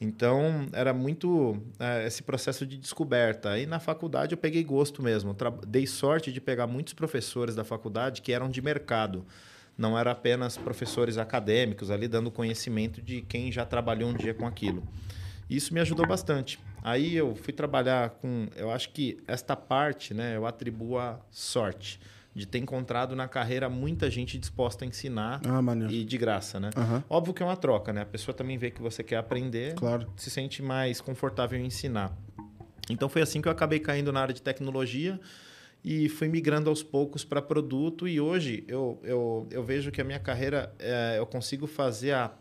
Então, 0.00 0.66
era 0.72 0.92
muito 0.92 1.56
é, 1.78 2.06
esse 2.06 2.22
processo 2.22 2.66
de 2.66 2.76
descoberta. 2.76 3.50
Aí, 3.50 3.64
na 3.64 3.78
faculdade, 3.78 4.34
eu 4.34 4.38
peguei 4.38 4.62
gosto 4.62 5.02
mesmo. 5.02 5.36
Dei 5.66 5.86
sorte 5.86 6.32
de 6.32 6.40
pegar 6.40 6.66
muitos 6.66 6.92
professores 6.92 7.54
da 7.54 7.64
faculdade 7.64 8.20
que 8.20 8.32
eram 8.32 8.50
de 8.50 8.60
mercado 8.60 9.24
não 9.76 9.98
era 9.98 10.10
apenas 10.12 10.56
professores 10.56 11.18
acadêmicos 11.18 11.90
ali 11.90 12.06
dando 12.08 12.30
conhecimento 12.30 13.02
de 13.02 13.22
quem 13.22 13.50
já 13.50 13.64
trabalhou 13.64 14.10
um 14.10 14.14
dia 14.14 14.32
com 14.34 14.46
aquilo. 14.46 14.82
Isso 15.48 15.74
me 15.74 15.80
ajudou 15.80 16.06
bastante. 16.06 16.58
Aí 16.82 17.14
eu 17.14 17.34
fui 17.34 17.52
trabalhar 17.52 18.10
com, 18.10 18.46
eu 18.56 18.70
acho 18.70 18.90
que 18.90 19.18
esta 19.26 19.56
parte, 19.56 20.14
né, 20.14 20.36
eu 20.36 20.46
atribuo 20.46 20.98
a 20.98 21.18
sorte. 21.30 22.00
de 22.36 22.46
ter 22.48 22.58
encontrado 22.58 23.14
na 23.14 23.28
carreira 23.28 23.68
muita 23.68 24.10
gente 24.10 24.36
disposta 24.36 24.84
a 24.84 24.88
ensinar 24.88 25.40
Ah, 25.46 25.60
e 25.88 26.04
de 26.04 26.18
graça, 26.18 26.58
né? 26.58 26.70
Aham. 26.76 27.04
Óbvio 27.08 27.32
que 27.32 27.40
é 27.40 27.46
uma 27.46 27.56
troca, 27.56 27.92
né? 27.92 28.00
A 28.02 28.06
pessoa 28.06 28.34
também 28.34 28.58
vê 28.58 28.72
que 28.72 28.82
você 28.82 29.04
quer 29.04 29.18
aprender, 29.18 29.74
Claro. 29.74 30.12
se 30.16 30.30
sente 30.30 30.60
mais 30.60 31.00
confortável 31.00 31.56
em 31.60 31.66
ensinar. 31.66 32.10
Então 32.90 33.08
foi 33.08 33.22
assim 33.22 33.40
que 33.40 33.46
eu 33.46 33.52
acabei 33.52 33.78
caindo 33.78 34.12
na 34.12 34.20
área 34.20 34.34
de 34.34 34.42
tecnologia 34.42 35.20
e 35.84 36.08
fui 36.08 36.28
migrando 36.28 36.70
aos 36.70 36.82
poucos 36.82 37.24
para 37.24 37.42
produto 37.42 38.08
e 38.08 38.18
hoje 38.18 38.64
eu, 38.66 38.98
eu, 39.02 39.46
eu 39.50 39.62
vejo 39.62 39.92
que 39.92 40.00
a 40.00 40.04
minha 40.04 40.18
carreira 40.18 40.74
é, 40.78 41.16
eu 41.18 41.26
consigo 41.26 41.66
fazer 41.66 42.12
a, 42.12 42.32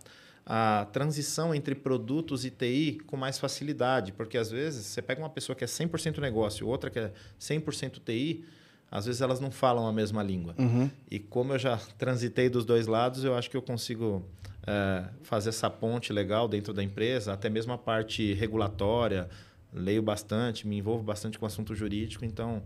a 0.45 0.87
transição 0.93 1.53
entre 1.53 1.75
produtos 1.75 2.45
e 2.45 2.49
TI 2.49 2.99
com 3.05 3.17
mais 3.17 3.37
facilidade, 3.37 4.13
porque 4.13 4.37
às 4.37 4.49
vezes 4.49 4.85
você 4.85 5.01
pega 5.01 5.21
uma 5.21 5.29
pessoa 5.29 5.55
que 5.55 5.63
é 5.63 5.67
100% 5.67 6.19
negócio, 6.19 6.65
outra 6.65 6.89
que 6.89 6.99
é 6.99 7.11
100% 7.37 7.99
TI, 8.03 8.45
às 8.89 9.05
vezes 9.05 9.19
elas 9.19 9.41
não 9.41 9.51
falam 9.51 9.87
a 9.87 9.91
mesma 9.91 10.23
língua. 10.23 10.55
Uhum. 10.57 10.89
E 11.11 11.19
como 11.19 11.53
eu 11.53 11.59
já 11.59 11.77
transitei 11.97 12.47
dos 12.47 12.63
dois 12.63 12.87
lados, 12.87 13.25
eu 13.25 13.35
acho 13.35 13.49
que 13.49 13.57
eu 13.57 13.61
consigo 13.61 14.25
é, 14.65 15.03
fazer 15.23 15.49
essa 15.49 15.69
ponte 15.69 16.13
legal 16.13 16.47
dentro 16.47 16.73
da 16.73 16.81
empresa, 16.81 17.33
até 17.33 17.49
mesmo 17.49 17.73
a 17.73 17.77
parte 17.77 18.33
regulatória. 18.33 19.27
Leio 19.73 20.03
bastante, 20.03 20.67
me 20.67 20.77
envolvo 20.77 21.03
bastante 21.03 21.39
com 21.39 21.47
assunto 21.47 21.73
jurídico, 21.73 22.23
então 22.23 22.61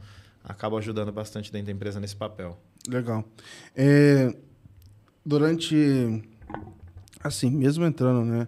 acabo 0.48 0.78
ajudando 0.78 1.12
bastante 1.12 1.52
dentro 1.52 1.68
da 1.68 1.72
empresa 1.74 2.00
nesse 2.00 2.16
papel. 2.16 2.58
Legal. 2.88 3.24
É, 3.76 4.34
durante. 5.26 6.24
Assim, 7.24 7.50
mesmo 7.52 7.84
entrando, 7.86 8.24
né? 8.24 8.48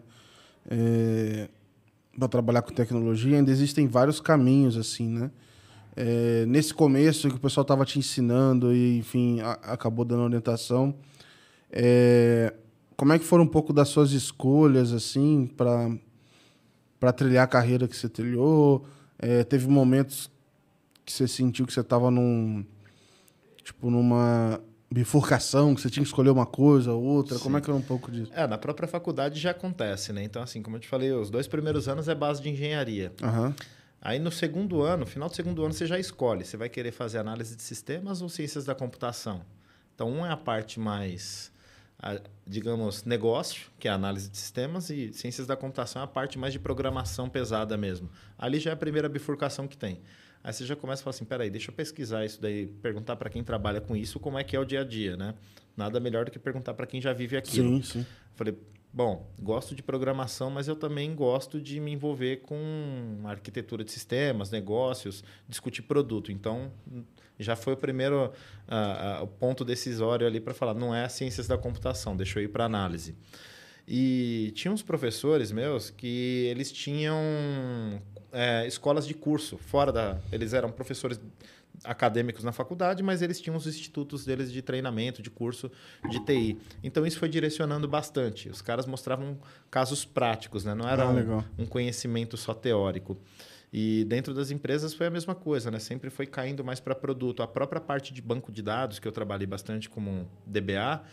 para 2.18 2.28
trabalhar 2.28 2.62
com 2.62 2.74
tecnologia, 2.74 3.38
ainda 3.38 3.50
existem 3.50 3.88
vários 3.88 4.20
caminhos, 4.20 4.78
assim, 4.78 5.08
né? 5.08 5.32
É, 5.96 6.46
nesse 6.46 6.74
começo 6.74 7.30
que 7.30 7.36
o 7.36 7.40
pessoal 7.40 7.62
estava 7.64 7.86
te 7.86 7.98
ensinando 7.98 8.74
e, 8.74 8.98
enfim, 9.00 9.40
a- 9.42 9.54
acabou 9.64 10.06
dando 10.06 10.24
orientação. 10.24 10.94
é, 11.72 12.54
como 12.96 13.14
é 13.14 13.20
que 13.20 13.24
foram 13.26 13.46
um 13.46 13.48
pouco 13.48 13.72
das 13.72 13.88
suas 13.90 14.12
escolhas, 14.12 14.92
assim, 14.92 15.48
para 15.56 17.14
trilhar 17.14 17.46
a 17.46 17.48
carreira 17.48 17.88
que 17.88 17.96
você 17.96 18.10
trilhou? 18.10 18.86
É, 19.18 19.44
teve 19.46 19.68
momentos 19.68 20.30
que 21.10 21.14
você 21.14 21.28
sentiu 21.28 21.66
que 21.66 21.74
você 21.74 21.80
estava 21.80 22.12
num 22.12 22.64
tipo 23.64 23.90
numa 23.90 24.62
bifurcação, 24.92 25.74
que 25.74 25.82
você 25.82 25.90
tinha 25.90 26.04
que 26.04 26.08
escolher 26.08 26.30
uma 26.30 26.46
coisa 26.46 26.94
ou 26.94 27.04
outra? 27.04 27.38
Como 27.40 27.58
é 27.58 27.62
que 27.62 27.70
era 27.70 27.78
um 27.78 27.82
pouco 27.82 28.12
disso? 28.12 28.32
É, 28.34 28.46
na 28.46 28.58
própria 28.58 28.88
faculdade 28.88 29.40
já 29.40 29.52
acontece, 29.52 30.14
né? 30.14 30.24
Então, 30.24 30.42
assim, 30.42 30.62
como 30.62 30.76
eu 30.76 30.80
te 30.80 30.88
falei, 30.88 31.12
os 31.12 31.30
dois 31.30 31.48
primeiros 31.48 31.88
anos 31.88 32.08
é 32.08 32.14
base 32.14 32.42
de 32.42 32.50
engenharia. 32.50 33.12
Aham. 33.24 33.56
Aí 34.02 34.18
no 34.18 34.32
segundo 34.32 34.82
ano, 34.82 35.06
final 35.06 35.28
do 35.28 35.36
segundo 35.36 35.64
ano, 35.64 35.74
você 35.74 35.86
já 35.86 36.00
escolhe. 36.00 36.46
Você 36.46 36.56
vai 36.56 36.70
querer 36.70 36.92
fazer 36.92 37.18
análise 37.18 37.56
de 37.56 37.64
sistemas 37.64 38.22
ou 38.22 38.30
ciências 38.30 38.66
da 38.66 38.74
computação. 38.74 39.42
Então, 39.94 40.10
um 40.10 40.26
é 40.26 40.32
a 40.32 40.38
parte 40.38 40.80
mais, 40.80 41.52
digamos, 42.48 43.04
negócio, 43.04 43.70
que 43.78 43.88
é 43.88 43.92
a 43.92 43.96
análise 43.96 44.30
de 44.30 44.38
sistemas, 44.38 44.90
e 44.90 45.12
ciências 45.12 45.46
da 45.46 45.58
computação 45.58 46.02
é 46.02 46.06
a 46.06 46.08
parte 46.08 46.40
mais 46.40 46.54
de 46.54 46.60
programação 46.60 47.28
pesada 47.28 47.76
mesmo. 47.76 48.10
Ali 48.38 48.60
já 48.60 48.70
é 48.70 48.74
a 48.74 48.78
primeira 48.78 49.10
bifurcação 49.10 49.68
que 49.68 49.76
tem. 49.76 50.00
Aí 50.44 50.54
você 50.54 50.66
já 50.66 50.76
começa 50.76 51.02
a 51.02 51.04
falar 51.04 51.16
assim, 51.16 51.26
peraí, 51.26 51.50
deixa 51.50 51.70
eu 51.70 51.76
pesquisar 51.76 52.26
isso 52.26 52.42
daí, 52.42 52.68
perguntar 52.68 53.16
para 53.16 53.30
quem 53.30 53.44
trabalha 53.44 53.82
com 53.82 53.96
isso 53.96 54.20
como 54.20 54.38
é 54.38 54.44
que 54.44 54.56
é 54.56 54.60
o 54.60 54.66
dia 54.66 54.82
a 54.82 54.84
dia, 54.84 55.18
né? 55.18 55.34
Nada 55.76 56.00
melhor 56.00 56.26
do 56.26 56.32
que 56.32 56.40
perguntar 56.40 56.74
para 56.74 56.86
quem 56.86 57.02
já 57.02 57.14
vive 57.14 57.38
aquilo. 57.38 57.78
Sim, 57.78 58.02
sim. 58.02 58.06
Falei, 58.36 58.58
bom, 58.94 59.30
gosto 59.40 59.76
de 59.76 59.84
programação, 59.84 60.50
mas 60.50 60.68
eu 60.68 60.76
também 60.76 61.14
gosto 61.14 61.60
de 61.60 61.80
me 61.80 61.92
envolver 61.92 62.38
com 62.38 63.22
arquitetura 63.26 63.84
de 63.84 63.92
sistemas, 63.92 64.50
negócios, 64.50 65.24
discutir 65.48 65.82
produto. 65.82 66.32
Então, 66.32 66.72
já 67.38 67.56
foi 67.56 67.74
o 67.74 67.78
primeiro 67.78 68.32
ah, 68.68 69.20
o 69.24 69.28
ponto 69.28 69.64
decisório 69.66 70.26
ali 70.26 70.40
para 70.40 70.54
falar, 70.54 70.74
não 70.74 70.94
é 70.94 71.06
as 71.06 71.14
ciências 71.14 71.48
da 71.48 71.58
computação, 71.58 72.16
deixa 72.16 72.40
eu 72.40 72.44
ir 72.44 72.50
para 72.50 72.66
análise. 72.66 73.16
E 73.92 74.52
tinha 74.54 74.72
uns 74.72 74.84
professores 74.84 75.52
meus 75.52 75.90
que 75.90 76.46
eles 76.52 76.72
tinham 76.72 77.18
é, 78.32 78.68
escolas 78.68 79.08
de 79.08 79.16
curso 79.16 79.58
fora 79.58 79.92
da. 79.92 80.20
Eles 80.32 80.54
eram 80.54 80.72
professores 80.72 81.20
acadêmicos 81.84 82.44
na 82.44 82.52
faculdade, 82.52 83.02
mas 83.02 83.24
eles 83.24 83.42
tinham 83.42 83.56
os 83.58 83.66
institutos 83.66 84.26
deles 84.26 84.52
de 84.52 84.62
treinamento, 84.62 85.24
de 85.24 85.32
curso 85.32 85.72
de 86.08 86.20
TI. 86.24 86.58
Então 86.84 87.04
isso 87.04 87.18
foi 87.18 87.30
direcionando 87.30 87.88
bastante. 87.88 88.48
Os 88.48 88.62
caras 88.62 88.86
mostravam 88.86 89.40
casos 89.72 90.06
práticos, 90.06 90.64
né? 90.64 90.76
não 90.76 90.88
era 90.88 91.04
Ah, 91.06 91.10
um, 91.58 91.64
um 91.64 91.66
conhecimento 91.66 92.38
só 92.38 92.54
teórico. 92.54 93.18
E 93.74 94.04
dentro 94.06 94.34
das 94.36 94.52
empresas 94.52 94.94
foi 94.94 95.08
a 95.08 95.12
mesma 95.12 95.34
coisa, 95.34 95.72
né? 95.72 95.80
Sempre 95.80 96.10
foi 96.10 96.26
caindo 96.26 96.64
mais 96.64 96.80
para 96.80 96.94
produto. 96.94 97.42
A 97.42 97.48
própria 97.48 97.80
parte 97.80 98.14
de 98.14 98.22
banco 98.22 98.52
de 98.52 98.62
dados, 98.62 99.00
que 99.00 99.08
eu 99.08 99.12
trabalhei 99.12 99.46
bastante 99.48 99.88
como 99.90 100.28
DBA, 100.46 101.04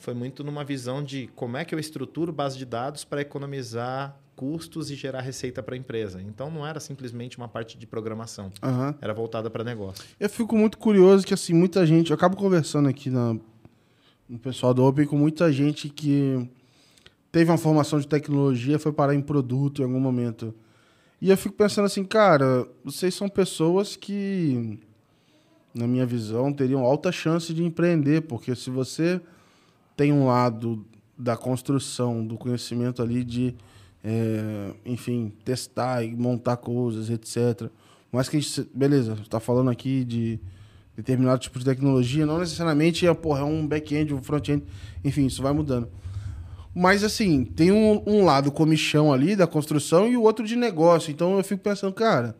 foi 0.00 0.14
muito 0.14 0.42
numa 0.42 0.64
visão 0.64 1.04
de 1.04 1.28
como 1.36 1.56
é 1.56 1.64
que 1.64 1.74
eu 1.74 1.78
estruturo 1.78 2.32
base 2.32 2.56
de 2.58 2.64
dados 2.64 3.04
para 3.04 3.20
economizar 3.20 4.16
custos 4.34 4.90
e 4.90 4.94
gerar 4.94 5.20
receita 5.20 5.62
para 5.62 5.74
a 5.74 5.78
empresa. 5.78 6.22
Então 6.22 6.50
não 6.50 6.66
era 6.66 6.80
simplesmente 6.80 7.36
uma 7.36 7.46
parte 7.46 7.76
de 7.76 7.86
programação, 7.86 8.50
Aham. 8.62 8.94
era 9.00 9.12
voltada 9.12 9.50
para 9.50 9.62
negócio. 9.62 10.02
Eu 10.18 10.30
fico 10.30 10.56
muito 10.56 10.78
curioso 10.78 11.26
que, 11.26 11.34
assim, 11.34 11.52
muita 11.52 11.84
gente... 11.84 12.10
Eu 12.10 12.14
acabo 12.14 12.36
conversando 12.36 12.88
aqui 12.88 13.10
na, 13.10 13.36
no 14.26 14.38
pessoal 14.38 14.72
do 14.72 14.82
Open 14.82 15.06
com 15.06 15.16
muita 15.16 15.52
gente 15.52 15.90
que 15.90 16.48
teve 17.30 17.50
uma 17.50 17.58
formação 17.58 18.00
de 18.00 18.08
tecnologia, 18.08 18.78
foi 18.78 18.92
parar 18.92 19.14
em 19.14 19.20
produto 19.20 19.82
em 19.82 19.84
algum 19.84 20.00
momento. 20.00 20.54
E 21.20 21.28
eu 21.28 21.36
fico 21.36 21.54
pensando 21.54 21.84
assim, 21.84 22.02
cara, 22.02 22.66
vocês 22.82 23.14
são 23.14 23.28
pessoas 23.28 23.94
que, 23.94 24.80
na 25.74 25.86
minha 25.86 26.06
visão, 26.06 26.50
teriam 26.50 26.82
alta 26.82 27.12
chance 27.12 27.52
de 27.52 27.62
empreender, 27.62 28.22
porque 28.22 28.56
se 28.56 28.70
você 28.70 29.20
tem 30.00 30.14
um 30.14 30.26
lado 30.26 30.82
da 31.18 31.36
construção, 31.36 32.26
do 32.26 32.38
conhecimento 32.38 33.02
ali 33.02 33.22
de, 33.22 33.54
é, 34.02 34.70
enfim, 34.86 35.30
testar 35.44 36.02
e 36.02 36.16
montar 36.16 36.56
coisas, 36.56 37.10
etc. 37.10 37.68
Mas 38.10 38.26
que 38.26 38.38
a 38.38 38.40
gente, 38.40 38.66
beleza, 38.72 39.18
está 39.20 39.38
falando 39.38 39.68
aqui 39.68 40.02
de 40.02 40.40
determinado 40.96 41.38
tipo 41.38 41.58
de 41.58 41.66
tecnologia, 41.66 42.24
não 42.24 42.38
necessariamente 42.38 43.06
é, 43.06 43.12
porra, 43.12 43.40
é 43.40 43.44
um 43.44 43.66
back-end, 43.66 44.14
um 44.14 44.22
front-end, 44.22 44.64
enfim, 45.04 45.26
isso 45.26 45.42
vai 45.42 45.52
mudando. 45.52 45.86
Mas 46.74 47.04
assim, 47.04 47.44
tem 47.44 47.70
um, 47.70 48.02
um 48.06 48.24
lado 48.24 48.50
comichão 48.50 49.12
ali 49.12 49.36
da 49.36 49.46
construção 49.46 50.08
e 50.08 50.16
o 50.16 50.22
outro 50.22 50.46
de 50.46 50.56
negócio. 50.56 51.10
Então 51.10 51.36
eu 51.36 51.44
fico 51.44 51.62
pensando, 51.62 51.92
cara, 51.92 52.34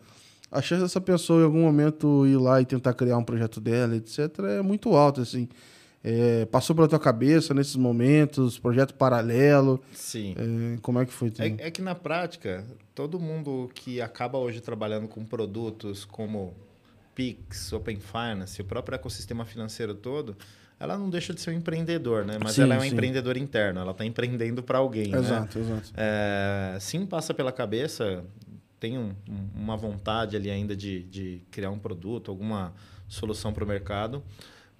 a 0.50 0.62
chance 0.62 0.80
dessa 0.80 1.00
pessoa 1.00 1.42
em 1.42 1.44
algum 1.44 1.60
momento 1.60 2.26
ir 2.26 2.38
lá 2.38 2.58
e 2.58 2.64
tentar 2.64 2.94
criar 2.94 3.18
um 3.18 3.22
projeto 3.22 3.60
dela, 3.60 3.96
etc., 3.96 4.30
é 4.48 4.62
muito 4.62 4.96
alta, 4.96 5.20
assim. 5.20 5.46
É, 6.02 6.46
passou 6.46 6.74
pela 6.74 6.88
tua 6.88 6.98
cabeça 6.98 7.52
nesses 7.52 7.76
momentos, 7.76 8.58
projeto 8.58 8.94
paralelo, 8.94 9.82
Sim. 9.92 10.34
é, 10.38 10.78
como 10.80 10.98
é 10.98 11.04
que 11.04 11.12
foi? 11.12 11.30
É, 11.38 11.66
é 11.66 11.70
que 11.70 11.82
na 11.82 11.94
prática, 11.94 12.64
todo 12.94 13.20
mundo 13.20 13.70
que 13.74 14.00
acaba 14.00 14.38
hoje 14.38 14.60
trabalhando 14.62 15.06
com 15.08 15.22
produtos 15.24 16.06
como 16.06 16.54
Pix, 17.14 17.70
Open 17.74 18.00
Finance, 18.00 18.62
o 18.62 18.64
próprio 18.64 18.94
ecossistema 18.94 19.44
financeiro 19.44 19.94
todo, 19.94 20.34
ela 20.78 20.96
não 20.96 21.10
deixa 21.10 21.34
de 21.34 21.40
ser 21.42 21.50
um 21.50 21.54
empreendedor, 21.54 22.24
né? 22.24 22.38
Mas 22.42 22.54
Sim, 22.54 22.62
ela 22.62 22.76
é 22.76 22.78
um 22.78 22.84
empreendedor 22.84 23.36
interno, 23.36 23.80
ela 23.80 23.90
está 23.90 24.02
empreendendo 24.06 24.62
para 24.62 24.78
alguém, 24.78 25.08
né? 25.08 25.18
Exato, 25.18 25.58
exato. 25.58 25.92
É, 25.94 26.78
sim, 26.80 27.04
passa 27.04 27.34
pela 27.34 27.52
cabeça, 27.52 28.24
tem 28.78 28.96
um- 28.96 29.14
uma 29.54 29.76
vontade 29.76 30.34
ali 30.34 30.50
ainda 30.50 30.74
de, 30.74 31.02
de 31.02 31.42
criar 31.50 31.68
um 31.70 31.78
produto, 31.78 32.30
alguma 32.30 32.72
solução 33.06 33.52
para 33.52 33.62
o 33.64 33.66
mercado, 33.66 34.22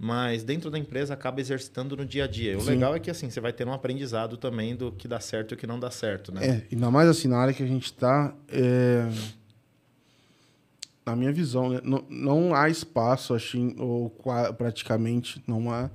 mas 0.02 0.42
dentro 0.42 0.70
da 0.70 0.78
empresa 0.78 1.12
acaba 1.12 1.42
exercitando 1.42 1.94
no 1.94 2.06
dia 2.06 2.24
a 2.24 2.26
dia. 2.26 2.56
O 2.56 2.62
Sim. 2.62 2.70
legal 2.70 2.94
é 2.94 2.98
que 2.98 3.10
assim, 3.10 3.28
você 3.28 3.38
vai 3.38 3.52
ter 3.52 3.68
um 3.68 3.72
aprendizado 3.72 4.38
também 4.38 4.74
do 4.74 4.90
que 4.90 5.06
dá 5.06 5.20
certo 5.20 5.52
e 5.52 5.54
o 5.54 5.58
que 5.58 5.66
não 5.66 5.78
dá 5.78 5.90
certo, 5.90 6.32
né? 6.32 6.46
É, 6.46 6.66
ainda 6.72 6.90
mais 6.90 7.06
assim, 7.06 7.28
na 7.28 7.36
área 7.36 7.52
que 7.52 7.62
a 7.62 7.66
gente 7.66 7.84
está, 7.84 8.34
na 11.04 11.14
minha 11.14 11.30
visão, 11.30 11.68
né, 11.68 11.80
não, 11.84 12.02
não 12.08 12.54
há 12.54 12.70
espaço, 12.70 13.34
assim, 13.34 13.74
ou 13.78 14.08
praticamente 14.56 15.42
não 15.46 15.70
há 15.70 15.90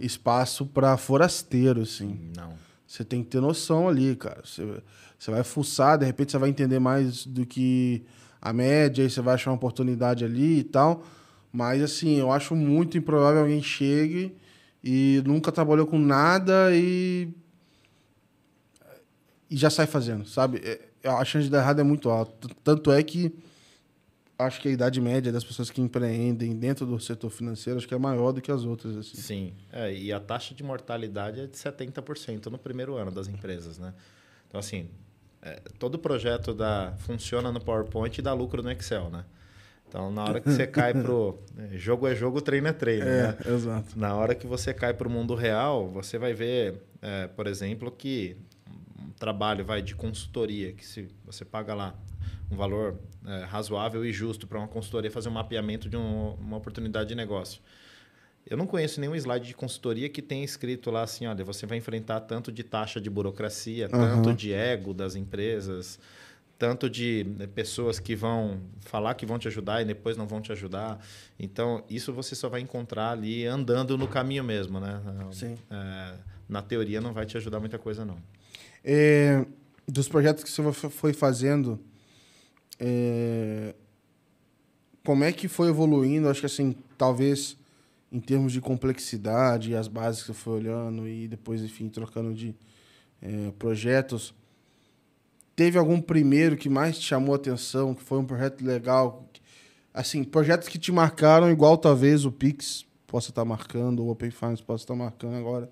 espaço 0.00 0.66
para 0.66 0.96
forasteiro, 0.96 1.82
assim. 1.82 2.18
Não. 2.36 2.54
Você 2.88 3.04
tem 3.04 3.22
que 3.22 3.30
ter 3.30 3.40
noção 3.40 3.88
ali, 3.88 4.16
cara. 4.16 4.42
Você, 4.44 4.82
você 5.16 5.30
vai 5.30 5.44
fuçar, 5.44 5.96
de 5.96 6.06
repente 6.06 6.32
você 6.32 6.38
vai 6.38 6.50
entender 6.50 6.80
mais 6.80 7.24
do 7.24 7.46
que 7.46 8.02
a 8.42 8.52
média, 8.52 9.04
aí 9.04 9.10
você 9.10 9.20
vai 9.20 9.34
achar 9.34 9.50
uma 9.52 9.56
oportunidade 9.56 10.24
ali 10.24 10.58
e 10.58 10.64
tal. 10.64 11.04
Mas, 11.52 11.82
assim, 11.82 12.16
eu 12.18 12.30
acho 12.30 12.54
muito 12.54 12.98
improvável 12.98 13.40
alguém 13.40 13.62
chegue 13.62 14.36
e 14.82 15.22
nunca 15.24 15.50
trabalhou 15.50 15.86
com 15.86 15.98
nada 15.98 16.70
e. 16.74 17.28
e 19.50 19.56
já 19.56 19.70
sai 19.70 19.86
fazendo, 19.86 20.26
sabe? 20.26 20.60
É, 20.62 21.08
A 21.08 21.24
chance 21.24 21.44
de 21.44 21.50
dar 21.50 21.58
errado 21.58 21.80
é 21.80 21.84
muito 21.84 22.10
alta. 22.10 22.48
Tanto 22.62 22.92
é 22.92 23.02
que 23.02 23.34
acho 24.38 24.60
que 24.60 24.68
a 24.68 24.70
idade 24.70 25.00
média 25.00 25.32
das 25.32 25.42
pessoas 25.42 25.68
que 25.68 25.80
empreendem 25.80 26.54
dentro 26.56 26.86
do 26.86 27.00
setor 27.00 27.28
financeiro 27.28 27.78
acho 27.78 27.88
que 27.88 27.94
é 27.94 27.98
maior 27.98 28.30
do 28.32 28.40
que 28.40 28.52
as 28.52 28.64
outras, 28.64 28.96
assim. 28.96 29.16
Sim. 29.16 29.52
É, 29.72 29.92
e 29.92 30.12
a 30.12 30.20
taxa 30.20 30.54
de 30.54 30.62
mortalidade 30.62 31.40
é 31.40 31.46
de 31.46 31.56
70% 31.56 32.46
no 32.46 32.58
primeiro 32.58 32.94
ano 32.96 33.10
das 33.10 33.26
empresas, 33.26 33.78
né? 33.78 33.92
Então, 34.46 34.60
assim, 34.60 34.88
é, 35.42 35.60
todo 35.78 35.98
projeto 35.98 36.54
dá, 36.54 36.94
funciona 36.98 37.50
no 37.50 37.60
PowerPoint 37.60 38.16
e 38.16 38.22
dá 38.22 38.32
lucro 38.32 38.62
no 38.62 38.70
Excel, 38.70 39.10
né? 39.10 39.24
Então, 39.88 40.10
na 40.10 40.24
hora 40.24 40.40
que 40.40 40.50
você 40.50 40.66
cai 40.68 40.92
pro. 40.92 41.38
é, 41.56 41.76
Jogo 41.78 42.06
é 42.06 42.14
jogo, 42.14 42.40
treino 42.40 42.68
é 42.68 42.72
treino. 42.72 43.06
É, 43.06 43.28
né? 43.28 43.36
exato. 43.46 43.98
Na 43.98 44.14
hora 44.14 44.34
que 44.34 44.46
você 44.46 44.74
cai 44.74 44.92
para 44.92 45.08
o 45.08 45.10
mundo 45.10 45.34
real, 45.34 45.88
você 45.88 46.18
vai 46.18 46.34
ver, 46.34 46.82
é, 47.00 47.26
por 47.28 47.46
exemplo, 47.46 47.90
que 47.90 48.36
um 49.02 49.10
trabalho 49.12 49.64
vai 49.64 49.80
de 49.80 49.94
consultoria, 49.94 50.72
que 50.72 50.86
se 50.86 51.08
você 51.24 51.44
paga 51.44 51.74
lá 51.74 51.94
um 52.50 52.56
valor 52.56 52.96
é, 53.26 53.44
razoável 53.44 54.04
e 54.04 54.12
justo 54.12 54.46
para 54.46 54.58
uma 54.58 54.68
consultoria 54.68 55.10
fazer 55.10 55.28
um 55.28 55.32
mapeamento 55.32 55.88
de 55.88 55.96
um- 55.96 56.34
uma 56.40 56.56
oportunidade 56.56 57.08
de 57.08 57.14
negócio. 57.14 57.60
Eu 58.46 58.56
não 58.56 58.66
conheço 58.66 58.98
nenhum 59.00 59.14
slide 59.14 59.46
de 59.46 59.54
consultoria 59.54 60.08
que 60.08 60.22
tenha 60.22 60.42
escrito 60.44 60.90
lá 60.90 61.02
assim, 61.02 61.26
olha, 61.26 61.44
você 61.44 61.66
vai 61.66 61.76
enfrentar 61.76 62.20
tanto 62.20 62.50
de 62.50 62.62
taxa 62.64 62.98
de 62.98 63.10
burocracia, 63.10 63.88
tanto 63.88 64.28
Aham. 64.30 64.34
de 64.34 64.52
ego 64.54 64.94
das 64.94 65.14
empresas, 65.14 65.98
tanto 66.58 66.90
de 66.90 67.24
né, 67.38 67.46
pessoas 67.46 68.00
que 68.00 68.16
vão 68.16 68.60
falar 68.80 69.14
que 69.14 69.24
vão 69.24 69.38
te 69.38 69.46
ajudar 69.46 69.80
e 69.80 69.84
depois 69.84 70.16
não 70.16 70.26
vão 70.26 70.40
te 70.40 70.50
ajudar. 70.50 70.98
Então, 71.38 71.84
isso 71.88 72.12
você 72.12 72.34
só 72.34 72.48
vai 72.48 72.60
encontrar 72.60 73.10
ali 73.12 73.46
andando 73.46 73.96
no 73.96 74.08
caminho 74.08 74.42
mesmo, 74.42 74.80
né? 74.80 75.00
Sim. 75.30 75.56
É, 75.70 76.14
na 76.48 76.60
teoria 76.60 77.00
não 77.00 77.12
vai 77.12 77.24
te 77.24 77.36
ajudar 77.36 77.60
muita 77.60 77.78
coisa, 77.78 78.04
não. 78.04 78.18
É, 78.84 79.46
dos 79.86 80.08
projetos 80.08 80.42
que 80.42 80.50
você 80.50 80.72
fo- 80.72 80.90
foi 80.90 81.12
fazendo, 81.12 81.78
é, 82.80 83.74
como 85.04 85.24
é 85.24 85.32
que 85.32 85.48
foi 85.48 85.68
evoluindo? 85.68 86.28
Acho 86.28 86.40
que 86.40 86.46
assim, 86.46 86.74
talvez 86.96 87.56
em 88.10 88.20
termos 88.20 88.52
de 88.52 88.60
complexidade, 88.60 89.74
as 89.74 89.86
bases 89.86 90.22
que 90.22 90.28
você 90.28 90.34
foi 90.34 90.54
olhando 90.54 91.06
e 91.06 91.28
depois, 91.28 91.62
enfim, 91.62 91.88
trocando 91.88 92.34
de 92.34 92.54
é, 93.22 93.52
projetos. 93.58 94.34
Teve 95.58 95.76
algum 95.76 96.00
primeiro 96.00 96.56
que 96.56 96.68
mais 96.68 97.00
te 97.00 97.06
chamou 97.06 97.32
a 97.32 97.36
atenção, 97.36 97.92
que 97.92 98.00
foi 98.00 98.16
um 98.16 98.24
projeto 98.24 98.64
legal? 98.64 99.28
Assim, 99.92 100.22
projetos 100.22 100.68
que 100.68 100.78
te 100.78 100.92
marcaram, 100.92 101.50
igual 101.50 101.76
talvez 101.76 102.24
o 102.24 102.30
Pix 102.30 102.86
possa 103.08 103.30
estar 103.30 103.44
marcando, 103.44 104.04
o 104.04 104.08
Open 104.08 104.30
Finance 104.30 104.62
possa 104.62 104.84
estar 104.84 104.94
marcando 104.94 105.34
agora. 105.34 105.68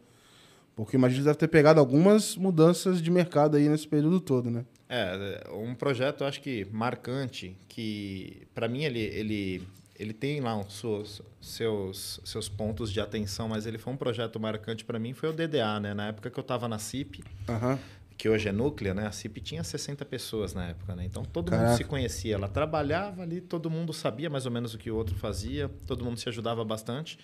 Porque 0.75 0.97
imagino 0.97 1.21
que 1.21 1.27
deve 1.27 1.39
ter 1.39 1.47
pegado 1.47 1.79
algumas 1.79 2.35
mudanças 2.37 3.01
de 3.01 3.13
mercado 3.13 3.57
aí 3.57 3.69
nesse 3.69 3.87
período 3.87 4.19
todo, 4.19 4.51
né? 4.51 4.65
É, 4.89 5.49
um 5.53 5.73
projeto, 5.73 6.25
acho 6.25 6.41
que 6.41 6.67
marcante, 6.73 7.57
que 7.69 8.43
para 8.53 8.67
mim 8.67 8.83
ele, 8.83 8.99
ele, 8.99 9.69
ele 9.97 10.13
tem 10.13 10.41
lá 10.41 10.59
os 10.59 10.81
seus, 10.81 11.23
seus, 11.41 12.21
seus 12.25 12.49
pontos 12.49 12.93
de 12.93 13.01
atenção, 13.01 13.47
mas 13.47 13.67
ele 13.67 13.79
foi 13.79 13.93
um 13.93 13.97
projeto 13.97 14.41
marcante 14.41 14.85
para 14.85 14.99
mim, 14.99 15.13
foi 15.13 15.29
o 15.29 15.33
DDA, 15.33 15.79
né? 15.79 15.95
Na 15.95 16.09
época 16.09 16.29
que 16.29 16.37
eu 16.41 16.43
estava 16.43 16.67
na 16.67 16.81
CIP, 16.81 17.23
Aham. 17.49 17.79
Que 18.17 18.29
hoje 18.29 18.49
é 18.49 18.53
núclea, 18.53 18.95
né? 18.95 19.07
A 19.07 19.13
CIP 19.13 19.41
tinha 19.41 19.63
60 19.63 20.05
pessoas 20.05 20.55
na 20.55 20.69
época, 20.69 20.97
né? 20.97 21.05
Então 21.05 21.25
todo 21.25 21.51
Caraca. 21.51 21.69
mundo 21.69 21.77
se 21.77 21.85
conhecia. 21.85 22.35
Ela 22.35 22.49
trabalhava 22.49 23.23
ali, 23.23 23.41
todo 23.41 23.71
mundo 23.71 23.93
sabia 23.93 24.31
mais 24.31 24.47
ou 24.47 24.53
menos 24.53 24.75
o 24.75 24.79
que 24.79 24.91
o 24.91 24.97
outro 24.97 25.15
fazia, 25.17 25.71
todo 25.87 26.05
mundo 26.05 26.19
se 26.19 26.29
ajudava 26.29 26.65
bastante. 26.65 27.19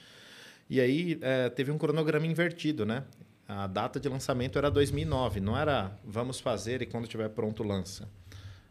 E 0.69 0.81
aí 0.81 1.19
eh, 1.21 1.49
teve 1.51 1.71
um 1.71 1.79
cronograma 1.79 2.27
invertido, 2.27 2.85
né? 2.85 3.05
A 3.49 3.67
data 3.67 3.99
de 3.99 4.09
lançamento 4.09 4.59
era 4.59 4.71
2009, 4.71 5.41
não 5.41 5.57
era 5.57 5.99
vamos 6.05 6.41
fazer 6.41 6.81
e 6.83 6.87
quando 6.87 7.05
estiver 7.05 7.29
pronto 7.31 7.63
lança. 7.63 8.09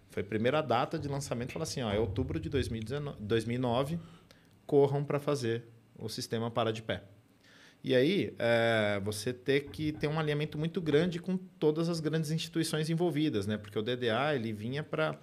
Foi 0.09 0.23
a 0.23 0.25
primeira 0.25 0.61
data 0.61 0.99
de 0.99 1.07
lançamento, 1.07 1.53
fala 1.53 1.63
assim, 1.63 1.81
ó, 1.81 1.91
é 1.91 1.99
outubro 1.99 2.39
de 2.39 2.49
2019, 2.49 3.17
2009, 3.19 3.99
corram 4.65 5.03
para 5.03 5.19
fazer 5.19 5.63
o 5.97 6.09
sistema 6.09 6.51
para 6.51 6.73
de 6.73 6.81
pé. 6.81 7.03
E 7.83 7.95
aí, 7.95 8.33
é, 8.37 9.01
você 9.03 9.33
ter 9.33 9.61
que 9.61 9.91
ter 9.91 10.07
um 10.07 10.19
alinhamento 10.19 10.57
muito 10.57 10.79
grande 10.79 11.19
com 11.19 11.35
todas 11.35 11.89
as 11.89 11.99
grandes 11.99 12.29
instituições 12.29 12.89
envolvidas, 12.89 13.47
né? 13.47 13.57
Porque 13.57 13.77
o 13.77 13.81
DDA 13.81 14.35
ele 14.35 14.53
vinha 14.53 14.83
para 14.83 15.17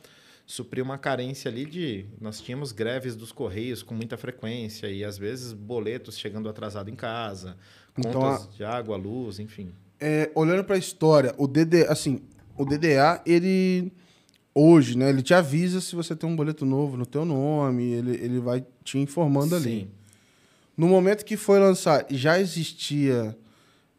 suprir 0.44 0.82
uma 0.82 0.96
carência 0.96 1.50
ali 1.50 1.66
de 1.66 2.06
nós 2.20 2.40
tínhamos 2.40 2.72
greves 2.72 3.14
dos 3.14 3.30
correios 3.30 3.82
com 3.82 3.94
muita 3.94 4.16
frequência 4.16 4.90
e 4.90 5.04
às 5.04 5.18
vezes 5.18 5.52
boletos 5.52 6.18
chegando 6.18 6.48
atrasado 6.48 6.88
em 6.88 6.96
casa, 6.96 7.56
Então, 7.96 8.12
contas 8.12 8.48
de 8.56 8.64
água, 8.64 8.96
luz, 8.96 9.38
enfim. 9.38 9.70
É, 10.00 10.30
olhando 10.34 10.64
para 10.64 10.76
a 10.76 10.78
história, 10.78 11.34
o 11.36 11.46
DD, 11.46 11.86
assim, 11.86 12.22
o 12.56 12.64
DDA, 12.64 13.22
ele 13.26 13.92
hoje, 14.54 14.96
né, 14.96 15.10
ele 15.10 15.22
te 15.22 15.34
avisa 15.34 15.80
se 15.80 15.94
você 15.94 16.16
tem 16.16 16.28
um 16.28 16.34
boleto 16.34 16.64
novo 16.64 16.96
no 16.96 17.06
teu 17.06 17.24
nome, 17.24 17.92
ele, 17.92 18.16
ele 18.16 18.40
vai 18.40 18.64
te 18.82 18.98
informando 18.98 19.54
ali. 19.54 19.64
Sim. 19.64 19.90
No 20.78 20.86
momento 20.86 21.24
que 21.24 21.36
foi 21.36 21.58
lançar, 21.58 22.06
já 22.08 22.38
existia 22.38 23.36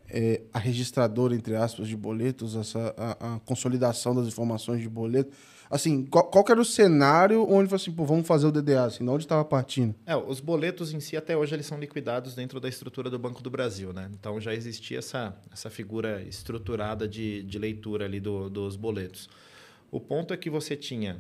é, 0.08 0.42
a 0.54 0.58
registradora, 0.58 1.36
entre 1.36 1.54
aspas, 1.54 1.90
de 1.90 1.98
boletos, 1.98 2.56
essa, 2.56 2.96
a, 2.98 3.36
a 3.36 3.40
consolidação 3.42 4.16
das 4.16 4.28
informações 4.28 4.80
de 4.80 4.88
boleto. 4.88 5.30
Assim, 5.70 6.06
qual, 6.06 6.24
qual 6.24 6.46
era 6.50 6.62
o 6.62 6.64
cenário 6.64 7.46
onde 7.52 7.76
assim, 7.76 7.92
pô, 7.92 8.06
vamos 8.06 8.26
fazer 8.26 8.48
o 8.48 8.52
DDA, 8.52 8.86
assim, 8.86 9.04
de 9.04 9.10
onde 9.10 9.26
estava 9.26 9.44
partindo? 9.44 9.94
É, 10.06 10.16
os 10.16 10.40
boletos 10.40 10.94
em 10.94 11.02
si, 11.02 11.18
até 11.18 11.36
hoje, 11.36 11.54
eles 11.54 11.66
são 11.66 11.78
liquidados 11.78 12.34
dentro 12.34 12.62
da 12.62 12.70
estrutura 12.70 13.10
do 13.10 13.20
Banco 13.20 13.44
do 13.44 13.50
Brasil, 13.50 13.92
né? 13.92 14.10
Então, 14.18 14.40
já 14.40 14.54
existia 14.54 15.00
essa, 15.00 15.36
essa 15.52 15.70
figura 15.70 16.24
estruturada 16.24 17.06
de, 17.10 17.44
de 17.44 17.60
leitura 17.60 18.06
ali 18.06 18.22
do, 18.22 18.50
dos 18.50 18.78
boletos. 18.78 19.30
O 19.92 20.00
ponto 20.00 20.34
é 20.34 20.38
que 20.38 20.50
você 20.50 20.78
tinha 20.78 21.20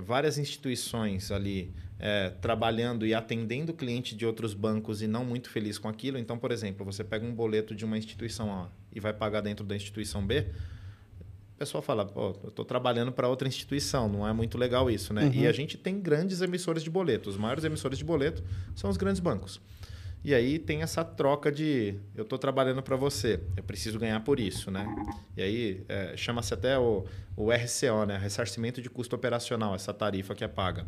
várias 0.00 0.38
instituições 0.38 1.30
ali 1.30 1.72
é, 1.98 2.30
trabalhando 2.30 3.06
e 3.06 3.14
atendendo 3.14 3.72
cliente 3.72 4.14
de 4.14 4.26
outros 4.26 4.54
bancos 4.54 5.02
e 5.02 5.06
não 5.06 5.24
muito 5.24 5.48
feliz 5.48 5.78
com 5.78 5.88
aquilo. 5.88 6.18
Então, 6.18 6.38
por 6.38 6.50
exemplo, 6.50 6.84
você 6.84 7.02
pega 7.02 7.24
um 7.24 7.34
boleto 7.34 7.74
de 7.74 7.84
uma 7.84 7.96
instituição 7.96 8.52
A 8.52 8.68
e 8.92 9.00
vai 9.00 9.12
pagar 9.12 9.40
dentro 9.40 9.64
da 9.64 9.74
instituição 9.74 10.26
B, 10.26 10.46
o 11.56 11.58
pessoal 11.58 11.82
fala, 11.82 12.04
pô, 12.04 12.36
eu 12.42 12.50
estou 12.50 12.66
trabalhando 12.66 13.10
para 13.10 13.28
outra 13.28 13.48
instituição, 13.48 14.10
não 14.10 14.28
é 14.28 14.32
muito 14.34 14.58
legal 14.58 14.90
isso, 14.90 15.14
né? 15.14 15.30
E 15.32 15.46
a 15.46 15.52
gente 15.52 15.78
tem 15.78 15.98
grandes 15.98 16.42
emissores 16.42 16.82
de 16.82 16.90
boleto. 16.90 17.30
Os 17.30 17.38
maiores 17.38 17.64
emissores 17.64 17.96
de 17.96 18.04
boleto 18.04 18.44
são 18.74 18.90
os 18.90 18.98
grandes 18.98 19.20
bancos. 19.20 19.58
E 20.24 20.34
aí 20.34 20.58
tem 20.58 20.82
essa 20.82 21.04
troca 21.04 21.52
de 21.52 21.94
eu 22.14 22.24
estou 22.24 22.38
trabalhando 22.38 22.82
para 22.82 22.96
você, 22.96 23.40
eu 23.56 23.62
preciso 23.62 23.98
ganhar 23.98 24.20
por 24.20 24.40
isso, 24.40 24.70
né? 24.70 24.84
E 25.36 25.42
aí 25.42 25.84
é, 25.88 26.16
chama-se 26.16 26.52
até 26.52 26.78
o, 26.78 27.04
o 27.36 27.50
RCO, 27.52 28.04
né? 28.06 28.18
Ressarcimento 28.18 28.82
de 28.82 28.90
custo 28.90 29.14
operacional, 29.14 29.74
essa 29.74 29.94
tarifa 29.94 30.34
que 30.34 30.42
é 30.42 30.48
paga. 30.48 30.84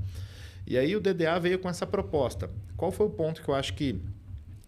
E 0.66 0.76
aí 0.76 0.96
o 0.96 1.00
DDA 1.00 1.38
veio 1.38 1.58
com 1.58 1.68
essa 1.68 1.86
proposta. 1.86 2.50
Qual 2.76 2.90
foi 2.90 3.06
o 3.06 3.10
ponto 3.10 3.40
que 3.40 3.48
eu 3.48 3.54
acho 3.54 3.74
que 3.74 4.00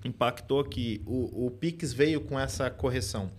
impactou 0.04 0.64
que 0.64 1.02
o, 1.04 1.46
o 1.46 1.50
Pix 1.50 1.92
veio 1.92 2.20
com 2.20 2.38
essa 2.38 2.70
correção? 2.70 3.30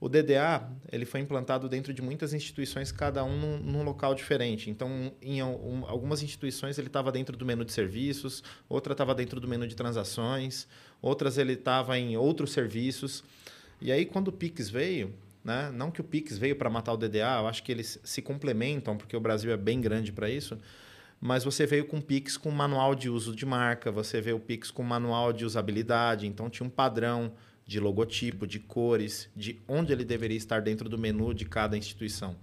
O 0.00 0.08
DDA 0.08 0.68
ele 0.92 1.04
foi 1.04 1.20
implantado 1.20 1.68
dentro 1.68 1.94
de 1.94 2.02
muitas 2.02 2.34
instituições, 2.34 2.92
cada 2.92 3.24
um 3.24 3.36
num, 3.38 3.58
num 3.58 3.82
local 3.82 4.14
diferente. 4.14 4.68
Então, 4.68 5.12
em 5.22 5.42
um, 5.42 5.84
algumas 5.86 6.22
instituições 6.22 6.78
ele 6.78 6.88
estava 6.88 7.10
dentro 7.10 7.36
do 7.36 7.46
menu 7.46 7.64
de 7.64 7.72
serviços, 7.72 8.42
outra 8.68 8.92
estava 8.92 9.14
dentro 9.14 9.40
do 9.40 9.48
menu 9.48 9.66
de 9.66 9.74
transações, 9.74 10.66
outras 11.00 11.38
ele 11.38 11.54
estava 11.54 11.98
em 11.98 12.16
outros 12.16 12.52
serviços. 12.52 13.24
E 13.80 13.90
aí, 13.92 14.04
quando 14.04 14.28
o 14.28 14.32
Pix 14.32 14.68
veio, 14.68 15.14
né, 15.44 15.70
não 15.72 15.90
que 15.90 16.00
o 16.00 16.04
Pix 16.04 16.36
veio 16.38 16.56
para 16.56 16.68
matar 16.68 16.92
o 16.92 16.96
DDA, 16.96 17.38
eu 17.40 17.46
acho 17.46 17.62
que 17.62 17.70
eles 17.70 17.98
se 18.02 18.20
complementam, 18.20 18.96
porque 18.96 19.16
o 19.16 19.20
Brasil 19.20 19.52
é 19.52 19.56
bem 19.56 19.80
grande 19.80 20.12
para 20.12 20.28
isso. 20.28 20.58
Mas 21.20 21.44
você 21.44 21.64
veio 21.64 21.86
com 21.86 21.98
o 21.98 22.02
Pix 22.02 22.36
com 22.36 22.50
manual 22.50 22.94
de 22.94 23.08
uso 23.08 23.34
de 23.34 23.46
marca, 23.46 23.90
você 23.90 24.20
veio 24.20 24.36
o 24.36 24.40
Pix 24.40 24.70
com 24.70 24.82
manual 24.82 25.32
de 25.32 25.44
usabilidade, 25.44 26.26
então 26.26 26.50
tinha 26.50 26.66
um 26.66 26.70
padrão 26.70 27.32
de 27.66 27.80
logotipo, 27.80 28.46
de 28.46 28.58
cores, 28.58 29.28
de 29.34 29.60
onde 29.66 29.92
ele 29.92 30.04
deveria 30.04 30.36
estar 30.36 30.60
dentro 30.60 30.88
do 30.88 30.98
menu 30.98 31.32
de 31.32 31.44
cada 31.44 31.76
instituição. 31.76 32.36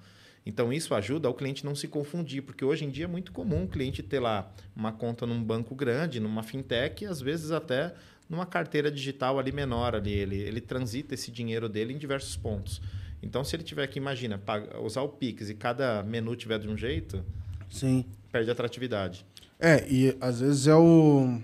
Então 0.46 0.74
isso 0.74 0.96
ajuda 0.96 1.28
ao 1.28 1.34
cliente 1.34 1.64
não 1.64 1.76
se 1.76 1.88
confundir, 1.88 2.42
porque 2.42 2.66
hoje 2.66 2.84
em 2.84 2.90
dia 2.90 3.06
é 3.06 3.08
muito 3.08 3.32
comum 3.32 3.66
o 3.66 3.68
cliente 3.68 4.02
ter 4.02 4.20
lá 4.20 4.52
uma 4.76 4.92
conta 4.92 5.26
num 5.26 5.44
banco 5.44 5.76
grande, 5.76 6.20
numa 6.20 6.42
fintech, 6.42 7.04
e 7.04 7.08
às 7.08 7.22
vezes 7.22 7.52
até 7.52 7.94
numa 8.28 8.46
carteira 8.46 8.92
digital 8.92 9.38
ali 9.38 9.52
menor 9.52 9.94
ali, 9.94 10.12
ele, 10.12 10.38
ele 10.38 10.62
transita 10.62 11.14
esse 11.14 11.30
dinheiro 11.30 11.70
dele 11.70 11.94
em 11.94 11.98
diversos 11.98 12.36
pontos. 12.36 12.82
Então 13.22 13.44
se 13.44 13.56
ele 13.56 13.64
tiver 13.64 13.86
que, 13.88 14.00
imagina, 14.00 14.40
pagar, 14.40 14.80
usar 14.80 15.02
o 15.02 15.10
Pix 15.10 15.50
e 15.50 15.54
cada 15.54 16.02
menu 16.02 16.36
tiver 16.36 16.58
de 16.58 16.68
um 16.68 16.76
jeito, 16.76 17.24
Sim. 17.70 18.06
perde 18.32 18.50
atratividade. 18.50 19.24
É, 19.60 19.88
e 19.88 20.18
às 20.20 20.40
vezes 20.40 20.66
é 20.66 20.76
o. 20.76 21.40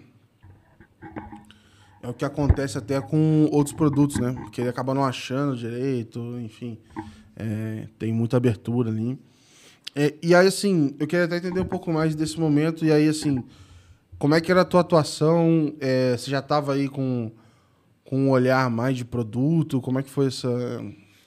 É 2.01 2.07
o 2.07 2.13
que 2.13 2.23
acontece 2.23 2.77
até 2.77 3.01
com 3.01 3.47
outros 3.51 3.75
produtos, 3.75 4.17
né? 4.19 4.33
Porque 4.33 4.61
ele 4.61 4.69
acaba 4.69 4.93
não 4.93 5.03
achando 5.03 5.57
direito, 5.57 6.19
enfim. 6.39 6.77
É, 7.35 7.87
tem 7.97 8.13
muita 8.13 8.37
abertura 8.37 8.89
ali. 8.89 9.19
É, 9.95 10.13
e 10.21 10.35
aí, 10.35 10.47
assim, 10.47 10.95
eu 10.99 11.07
queria 11.07 11.25
até 11.25 11.37
entender 11.37 11.59
um 11.59 11.65
pouco 11.65 11.91
mais 11.91 12.13
desse 12.13 12.39
momento. 12.39 12.85
E 12.85 12.91
aí, 12.91 13.07
assim, 13.07 13.43
como 14.19 14.35
é 14.35 14.41
que 14.41 14.51
era 14.51 14.61
a 14.61 14.65
tua 14.65 14.81
atuação? 14.81 15.73
É, 15.79 16.15
você 16.15 16.29
já 16.29 16.39
estava 16.39 16.73
aí 16.73 16.87
com, 16.87 17.31
com 18.03 18.25
um 18.25 18.29
olhar 18.29 18.69
mais 18.69 18.95
de 18.95 19.03
produto? 19.03 19.81
Como 19.81 19.99
é 19.99 20.03
que 20.03 20.09
foi 20.09 20.27
essa. 20.27 20.49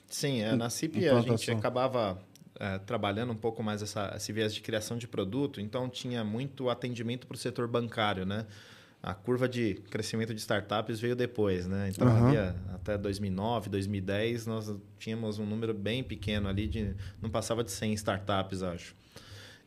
Sim, 0.08 0.40
é, 0.40 0.54
na 0.56 0.70
CIP 0.70 1.08
a 1.08 1.20
gente 1.20 1.50
acabava 1.50 2.18
é, 2.60 2.78
trabalhando 2.78 3.32
um 3.32 3.36
pouco 3.36 3.62
mais 3.62 3.80
essa, 3.82 4.12
esse 4.16 4.32
viés 4.32 4.52
de 4.52 4.60
criação 4.60 4.98
de 4.98 5.08
produto, 5.08 5.60
então 5.60 5.88
tinha 5.88 6.22
muito 6.22 6.68
atendimento 6.68 7.26
para 7.26 7.34
o 7.34 7.38
setor 7.38 7.66
bancário, 7.66 8.26
né? 8.26 8.44
A 9.02 9.14
curva 9.14 9.48
de 9.48 9.74
crescimento 9.90 10.34
de 10.34 10.40
startups 10.40 11.00
veio 11.00 11.16
depois, 11.16 11.66
né? 11.66 11.88
Então, 11.88 12.06
Aham. 12.06 12.26
havia 12.26 12.56
até 12.74 12.98
2009, 12.98 13.70
2010, 13.70 14.46
nós 14.46 14.76
tínhamos 14.98 15.38
um 15.38 15.46
número 15.46 15.72
bem 15.72 16.04
pequeno 16.04 16.48
ali, 16.48 16.68
de, 16.68 16.94
não 17.20 17.30
passava 17.30 17.64
de 17.64 17.70
100 17.70 17.94
startups, 17.94 18.62
acho. 18.62 18.94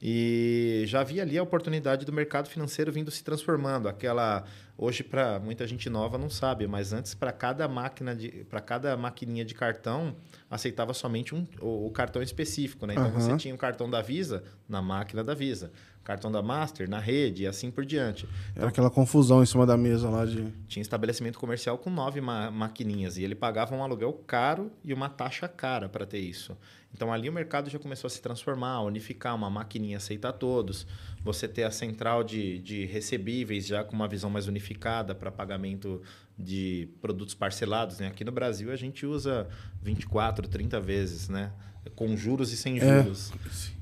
E 0.06 0.84
já 0.86 1.00
havia 1.00 1.22
ali 1.22 1.38
a 1.38 1.42
oportunidade 1.44 2.06
do 2.06 2.12
mercado 2.12 2.50
financeiro 2.50 2.92
vindo 2.92 3.10
se 3.10 3.24
transformando. 3.24 3.88
Aquela 3.88 4.44
hoje 4.78 5.02
para 5.02 5.40
muita 5.40 5.66
gente 5.66 5.90
nova 5.90 6.18
não 6.18 6.30
sabe, 6.30 6.68
mas 6.68 6.92
antes 6.92 7.16
para 7.16 7.32
cada 7.32 7.66
máquina 7.70 8.14
de 8.14 8.44
para 8.50 8.60
cada 8.60 8.98
maquininha 8.98 9.46
de 9.46 9.54
cartão 9.56 10.14
aceitava 10.52 10.94
somente 10.94 11.34
um, 11.34 11.48
o, 11.62 11.88
o 11.88 11.92
cartão 11.92 12.22
específico, 12.22 12.86
né? 12.86 12.96
Então 12.96 13.06
uhum. 13.06 13.14
você 13.14 13.38
tinha 13.38 13.56
o 13.56 13.58
cartão 13.58 13.90
da 13.90 14.02
Visa 14.02 14.44
na 14.68 14.82
máquina 14.82 15.24
da 15.24 15.34
Visa 15.34 15.72
cartão 16.04 16.32
da 16.32 16.42
Master 16.42 16.90
na 16.90 17.00
rede 17.00 17.44
e 17.44 17.48
assim 17.48 17.72
por 17.72 17.86
diante. 17.86 18.28
Era 18.56 18.68
aquela 18.68 18.90
confusão 18.90 19.42
em 19.42 19.46
cima 19.46 19.66
da 19.66 19.78
mesa 19.78 20.10
lá 20.10 20.26
de. 20.26 20.48
Tinha 20.68 20.82
estabelecimento 20.82 21.40
comercial 21.40 21.78
com 21.78 21.90
nove 21.90 22.20
ma 22.20 22.52
maquininhas 22.52 23.18
e 23.18 23.24
ele 23.24 23.36
pagava 23.36 23.76
um 23.76 23.84
aluguel 23.84 24.14
caro 24.28 24.72
e 24.84 24.94
uma 24.94 25.10
taxa 25.10 25.48
cara 25.48 25.88
para 25.88 26.06
ter 26.06 26.20
isso. 26.20 26.58
Então 26.94 27.12
ali 27.12 27.28
o 27.28 27.34
mercado 27.34 27.70
já 27.70 27.80
começou 27.80 28.08
a 28.08 28.12
se 28.12 28.22
transformar, 28.22 28.82
unificar 28.82 29.36
uma 29.36 29.50
maquininha 29.50 29.98
aceita 29.98 30.30
a 30.30 30.34
todos, 30.34 30.86
você 31.24 31.48
ter 31.48 31.64
a 31.64 31.72
central 31.72 32.24
de, 32.24 32.60
de 32.60 32.86
recebíveis 32.86 33.66
já 33.66 33.84
com 33.84 33.96
uma 33.96 34.08
visão 34.08 34.30
mais 34.30 34.48
unificada 34.48 35.16
para 35.16 35.32
pagamento 35.32 36.02
de 36.38 36.90
produtos 37.02 37.34
parcelados. 37.34 38.00
Né? 38.00 38.08
Aqui 38.08 38.24
no 38.24 38.32
Brasil 38.32 38.72
a 38.72 38.76
gente 38.76 39.06
usa 39.06 39.48
24, 39.82 40.48
30 40.48 40.80
vezes, 40.80 41.30
né? 41.30 41.52
com 41.96 42.16
juros 42.16 42.52
e 42.52 42.58
sem 42.58 42.78
é, 42.80 43.04
juros. 43.04 43.32
É. 43.32 43.73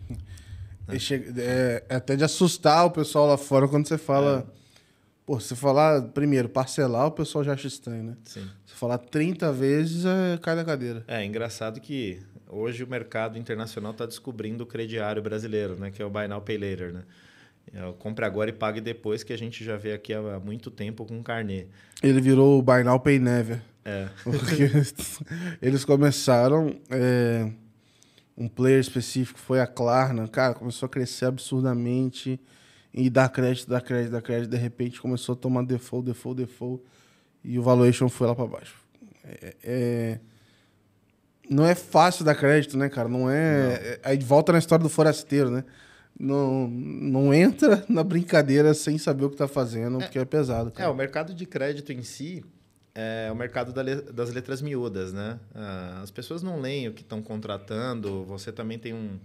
É. 0.95 0.99
Chega, 0.99 1.41
é, 1.41 1.83
é, 1.89 1.95
até 1.95 2.15
de 2.15 2.23
assustar 2.23 2.85
o 2.85 2.91
pessoal 2.91 3.27
lá 3.27 3.37
fora 3.37 3.67
quando 3.67 3.87
você 3.87 3.97
fala. 3.97 4.47
É. 4.57 4.61
Pô, 5.25 5.39
você 5.39 5.55
falar, 5.55 6.01
primeiro, 6.09 6.49
parcelar, 6.49 7.07
o 7.07 7.11
pessoal 7.11 7.43
já 7.43 7.53
acha 7.53 7.67
estranho, 7.67 8.03
né? 8.03 8.17
Sim. 8.25 8.47
Você 8.65 8.75
falar 8.75 8.97
30 8.97 9.51
vezes, 9.53 10.03
é, 10.03 10.37
cai 10.41 10.55
da 10.55 10.65
cadeira. 10.65 11.03
É, 11.07 11.23
engraçado 11.23 11.79
que 11.79 12.19
hoje 12.49 12.83
o 12.83 12.87
mercado 12.87 13.37
internacional 13.37 13.91
está 13.91 14.05
descobrindo 14.05 14.63
o 14.63 14.67
crediário 14.67 15.21
brasileiro, 15.21 15.79
né? 15.79 15.91
Que 15.91 16.01
é 16.01 16.05
o 16.05 16.09
Buy 16.09 16.27
Now 16.27 16.41
Pay 16.41 16.57
Later, 16.57 16.93
né? 16.93 17.03
É 17.73 17.93
compre 17.99 18.25
agora 18.25 18.49
e 18.49 18.53
pague 18.53 18.81
depois, 18.81 19.23
que 19.23 19.31
a 19.31 19.37
gente 19.37 19.63
já 19.63 19.77
vê 19.77 19.93
aqui 19.93 20.13
há 20.13 20.39
muito 20.39 20.71
tempo 20.71 21.05
com 21.05 21.21
carnê. 21.23 21.67
Ele 22.01 22.19
virou 22.19 22.59
o 22.59 22.61
Buy 22.61 22.83
Now 22.83 22.99
Pay 22.99 23.19
Never. 23.19 23.61
É. 23.85 24.09
Porque 24.23 24.69
eles 25.61 25.85
começaram... 25.85 26.75
É 26.89 27.51
um 28.41 28.47
player 28.47 28.79
específico 28.79 29.37
foi 29.37 29.59
a 29.59 29.67
Klarna, 29.67 30.27
cara, 30.27 30.55
começou 30.55 30.87
a 30.87 30.89
crescer 30.89 31.25
absurdamente 31.25 32.39
e 32.91 33.07
dar 33.07 33.29
crédito, 33.29 33.69
dar 33.69 33.81
crédito, 33.81 34.11
dar 34.11 34.21
crédito, 34.21 34.49
de 34.49 34.57
repente 34.57 34.99
começou 34.99 35.33
a 35.33 35.35
tomar 35.35 35.63
default, 35.63 36.07
default, 36.07 36.41
default 36.41 36.83
e 37.43 37.59
o 37.59 37.61
valuation 37.61 38.09
foi 38.09 38.25
lá 38.25 38.33
para 38.33 38.47
baixo. 38.47 38.75
É, 39.23 39.55
é, 39.63 40.19
não 41.47 41.67
é 41.67 41.75
fácil 41.75 42.25
dar 42.25 42.33
crédito, 42.33 42.75
né, 42.77 42.89
cara? 42.89 43.07
Não 43.07 43.29
é, 43.29 43.63
não. 43.63 43.71
é. 43.71 43.99
Aí 44.03 44.17
volta 44.17 44.51
na 44.51 44.57
história 44.57 44.81
do 44.81 44.89
forasteiro, 44.89 45.51
né? 45.51 45.63
Não, 46.19 46.67
não 46.67 47.31
entra 47.31 47.85
na 47.87 48.03
brincadeira 48.03 48.73
sem 48.73 48.97
saber 48.97 49.25
o 49.25 49.29
que 49.29 49.35
está 49.35 49.47
fazendo, 49.47 50.01
é, 50.01 50.03
porque 50.03 50.17
é 50.17 50.25
pesado. 50.25 50.71
Cara. 50.71 50.89
É, 50.89 50.91
o 50.91 50.95
mercado 50.95 51.33
de 51.33 51.45
crédito 51.45 51.93
em 51.93 52.01
si, 52.01 52.43
é 52.93 53.29
o 53.31 53.35
mercado 53.35 53.73
das 53.73 54.33
letras 54.33 54.61
miúdas, 54.61 55.13
né? 55.13 55.39
Ah, 55.55 56.01
as 56.03 56.11
pessoas 56.11 56.43
não 56.43 56.59
leem 56.59 56.87
o 56.87 56.93
que 56.93 57.01
estão 57.01 57.21
contratando, 57.21 58.23
você 58.25 58.51
também 58.51 58.77
tem 58.77 58.93
um, 58.93 59.17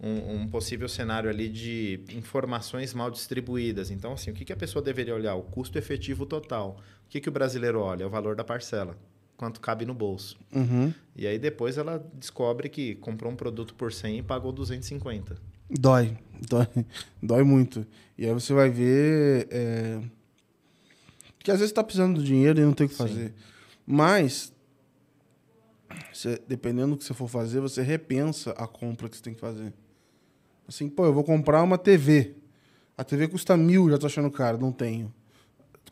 um, 0.00 0.34
um, 0.34 0.48
possível 0.48 0.88
cenário 0.88 1.30
ali 1.30 1.48
de 1.48 2.00
informações 2.12 2.92
mal 2.92 3.10
distribuídas. 3.10 3.90
Então, 3.90 4.12
assim, 4.12 4.30
o 4.30 4.34
que, 4.34 4.44
que 4.44 4.52
a 4.52 4.56
pessoa 4.56 4.82
deveria 4.82 5.14
olhar? 5.14 5.34
O 5.34 5.42
custo 5.42 5.78
efetivo 5.78 6.26
total. 6.26 6.80
O 7.06 7.08
que, 7.08 7.20
que 7.20 7.28
o 7.28 7.32
brasileiro 7.32 7.80
olha? 7.80 8.06
O 8.06 8.10
valor 8.10 8.34
da 8.34 8.42
parcela. 8.42 8.96
Quanto 9.36 9.60
cabe 9.60 9.84
no 9.84 9.94
bolso. 9.94 10.36
Uhum. 10.52 10.92
E 11.14 11.26
aí 11.26 11.38
depois 11.38 11.78
ela 11.78 12.04
descobre 12.14 12.68
que 12.68 12.94
comprou 12.96 13.30
um 13.30 13.36
produto 13.36 13.74
por 13.74 13.92
100 13.92 14.18
e 14.18 14.22
pagou 14.22 14.50
250. 14.50 15.36
Dói, 15.68 16.16
dói, 16.48 16.66
dói 17.22 17.42
muito. 17.42 17.86
E 18.16 18.24
aí 18.26 18.32
você 18.32 18.52
vai 18.52 18.70
ver... 18.70 19.46
É 19.50 20.15
que 21.46 21.50
às 21.52 21.58
vezes 21.58 21.70
está 21.70 21.84
precisando 21.84 22.16
do 22.16 22.24
dinheiro 22.24 22.58
e 22.58 22.64
não 22.64 22.72
tem 22.72 22.88
o 22.88 22.90
que 22.90 22.96
fazer. 22.96 23.28
Sim. 23.28 23.34
Mas, 23.86 24.52
você, 26.12 26.42
dependendo 26.48 26.96
do 26.96 26.98
que 26.98 27.04
você 27.04 27.14
for 27.14 27.28
fazer, 27.28 27.60
você 27.60 27.82
repensa 27.82 28.50
a 28.58 28.66
compra 28.66 29.08
que 29.08 29.16
você 29.16 29.22
tem 29.22 29.32
que 29.32 29.38
fazer. 29.38 29.72
Assim, 30.66 30.88
pô, 30.88 31.04
eu 31.04 31.14
vou 31.14 31.22
comprar 31.22 31.62
uma 31.62 31.78
TV. 31.78 32.34
A 32.98 33.04
TV 33.04 33.28
custa 33.28 33.56
mil, 33.56 33.88
já 33.88 33.96
tô 33.96 34.06
achando 34.06 34.28
caro, 34.28 34.58
não 34.58 34.72
tenho. 34.72 35.14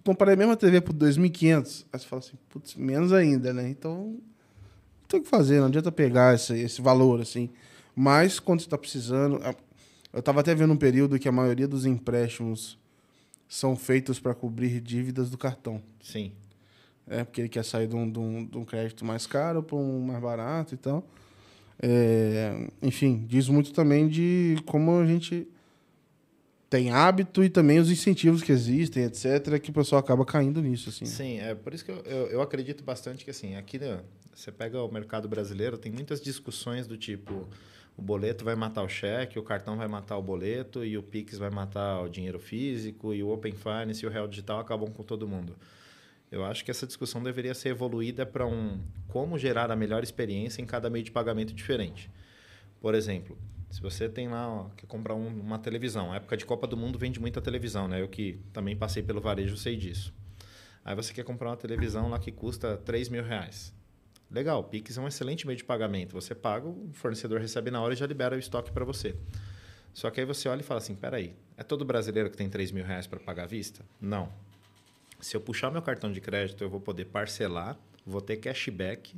Comprei 0.04 0.34
a 0.34 0.36
mesma 0.36 0.56
TV 0.56 0.80
por 0.80 0.92
2.500. 0.92 1.86
Aí 1.92 2.00
você 2.00 2.06
fala 2.08 2.18
assim, 2.18 2.36
putz, 2.48 2.74
menos 2.74 3.12
ainda, 3.12 3.52
né? 3.52 3.68
Então, 3.68 4.06
não 4.06 5.06
tem 5.06 5.20
o 5.20 5.22
que 5.22 5.28
fazer, 5.28 5.60
não 5.60 5.68
adianta 5.68 5.92
pegar 5.92 6.34
esse, 6.34 6.52
esse 6.58 6.82
valor, 6.82 7.20
assim. 7.20 7.48
Mas, 7.94 8.40
quando 8.40 8.58
você 8.58 8.66
está 8.66 8.76
precisando... 8.76 9.40
Eu 10.12 10.18
estava 10.18 10.40
até 10.40 10.52
vendo 10.52 10.72
um 10.72 10.76
período 10.76 11.16
que 11.16 11.28
a 11.28 11.32
maioria 11.32 11.68
dos 11.68 11.86
empréstimos 11.86 12.76
são 13.48 13.76
feitos 13.76 14.18
para 14.18 14.35
cobrir 14.35 14.80
dívidas 14.80 15.30
do 15.30 15.38
cartão. 15.38 15.83
Sim. 16.02 16.33
É, 17.07 17.22
porque 17.22 17.42
ele 17.42 17.48
quer 17.48 17.64
sair 17.64 17.87
de 17.87 17.94
um, 17.94 18.11
de 18.11 18.18
um, 18.18 18.46
de 18.46 18.59
um 18.59 18.64
crédito 18.64 19.04
mais 19.04 19.26
caro 19.26 19.62
para 19.62 19.76
um 19.76 20.00
mais 20.00 20.22
barato 20.22 20.74
e 20.74 20.76
tal. 20.76 21.07
É, 21.83 22.68
enfim, 22.83 23.26
diz 23.28 23.48
muito 23.48 23.72
também 23.72 24.09
de 24.09 24.57
como 24.64 24.98
a 24.98 25.07
gente 25.07 25.46
tem 26.70 26.90
hábito 26.90 27.44
e 27.44 27.48
também 27.48 27.78
os 27.78 27.90
incentivos 27.90 28.42
que 28.42 28.50
existem, 28.50 29.04
etc., 29.04 29.61
que 29.61 29.70
o 29.70 29.72
pessoal 29.72 30.00
acaba 30.00 30.24
caindo 30.24 30.61
nisso. 30.61 30.88
Assim. 30.88 31.04
Sim, 31.04 31.38
é 31.38 31.54
por 31.54 31.74
isso 31.74 31.85
que 31.85 31.90
eu, 31.90 32.02
eu, 32.04 32.26
eu 32.28 32.42
acredito 32.42 32.83
bastante 32.83 33.24
que 33.24 33.30
assim, 33.30 33.54
aqui 33.54 33.78
né, 33.78 34.00
você 34.35 34.50
pega 34.50 34.83
o 34.83 34.90
mercado 34.90 35.28
brasileiro, 35.28 35.78
tem 35.78 35.92
muitas 35.92 36.20
discussões 36.20 36.87
do 36.87 36.96
tipo 36.96 37.46
o 37.96 38.02
boleto 38.02 38.44
vai 38.44 38.54
matar 38.54 38.83
o 38.83 38.88
cheque, 38.88 39.38
o 39.38 39.42
cartão 39.42 39.76
vai 39.76 39.87
matar 39.87 40.16
o 40.16 40.22
boleto 40.22 40.85
e 40.85 40.98
o 40.98 41.02
Pix 41.02 41.38
vai 41.38 41.50
matar 41.50 42.02
o 42.02 42.09
dinheiro 42.09 42.38
físico 42.38 43.14
e 43.14 43.22
o 43.22 43.30
Open 43.30 43.52
Finance 43.52 44.04
e 44.04 44.09
o 44.09 44.11
Real 44.11 44.26
Digital 44.26 44.59
acabam 44.59 44.90
com 44.90 45.02
todo 45.02 45.28
mundo. 45.28 45.57
Eu 46.30 46.44
acho 46.44 46.64
que 46.64 46.70
essa 46.70 46.87
discussão 46.87 47.22
deveria 47.22 47.54
ser 47.54 47.68
evoluída 47.68 48.26
para 48.26 48.44
um 48.46 48.80
como 49.07 49.38
gerar 49.38 49.70
a 49.70 49.76
melhor 49.76 50.02
experiência 50.02 50.61
em 50.61 50.66
cada 50.66 50.90
meio 50.90 51.04
de 51.04 51.12
pagamento 51.12 51.54
diferente. 51.54 52.11
Por 52.80 52.94
exemplo, 52.94 53.38
se 53.70 53.80
você 53.80 54.09
tem 54.09 54.28
lá, 54.28 54.48
ó, 54.48 54.68
quer 54.76 54.87
comprar 54.87 55.14
um, 55.14 55.26
uma 55.26 55.59
televisão, 55.59 56.12
a 56.12 56.16
época 56.16 56.37
de 56.37 56.46
Copa 56.46 56.64
do 56.64 56.76
Mundo 56.76 56.96
vende 56.96 57.20
muita 57.20 57.40
televisão, 57.40 57.88
né? 57.88 58.00
Eu 58.00 58.09
que 58.09 58.40
também 58.52 58.76
passei 58.76 59.02
pelo 59.02 59.20
varejo 59.20 59.57
sei 59.57 59.76
disso. 59.76 60.14
Aí 60.85 60.94
você 60.94 61.12
quer 61.12 61.24
comprar 61.24 61.50
uma 61.50 61.57
televisão 61.57 62.09
lá 62.09 62.20
que 62.20 62.30
custa 62.30 62.76
3 62.76 63.09
mil 63.09 63.24
reais. 63.24 63.73
Legal, 64.35 64.59
o 64.59 64.64
Pix 64.64 64.99
é 64.99 65.01
um 65.01 65.07
excelente 65.07 65.47
meio 65.47 65.57
de 65.57 65.62
pagamento. 65.62 66.12
Você 66.12 66.35
paga, 66.35 66.66
o 66.66 66.90
fornecedor 66.92 67.40
recebe 67.40 67.70
na 67.70 67.81
hora 67.81 67.94
e 67.94 67.97
já 67.97 68.05
libera 68.05 68.35
o 68.35 68.38
estoque 68.38 68.73
para 68.73 68.85
você. 68.85 69.14
Só 69.92 70.11
que 70.11 70.18
aí 70.18 70.27
você 70.27 70.49
olha 70.49 70.59
e 70.59 70.64
fala 70.64 70.79
assim, 70.79 70.97
peraí, 70.97 71.37
é 71.57 71.62
todo 71.62 71.85
brasileiro 71.85 72.29
que 72.29 72.37
tem 72.37 72.51
3 72.51 72.73
mil 72.73 72.85
reais 72.85 73.07
para 73.07 73.20
pagar 73.20 73.44
à 73.44 73.47
vista? 73.47 73.85
Não. 74.01 74.29
Se 75.20 75.37
eu 75.37 75.40
puxar 75.40 75.70
meu 75.70 75.81
cartão 75.81 76.11
de 76.11 76.20
crédito, 76.20 76.64
eu 76.64 76.68
vou 76.68 76.81
poder 76.81 77.05
parcelar, 77.05 77.79
vou 78.05 78.20
ter 78.20 78.38
cashback, 78.38 79.14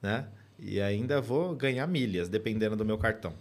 né? 0.00 0.26
E 0.58 0.80
ainda 0.80 1.20
vou 1.20 1.54
ganhar 1.54 1.86
milhas, 1.86 2.26
dependendo 2.26 2.76
do 2.76 2.84
meu 2.84 2.96
cartão. 2.96 3.34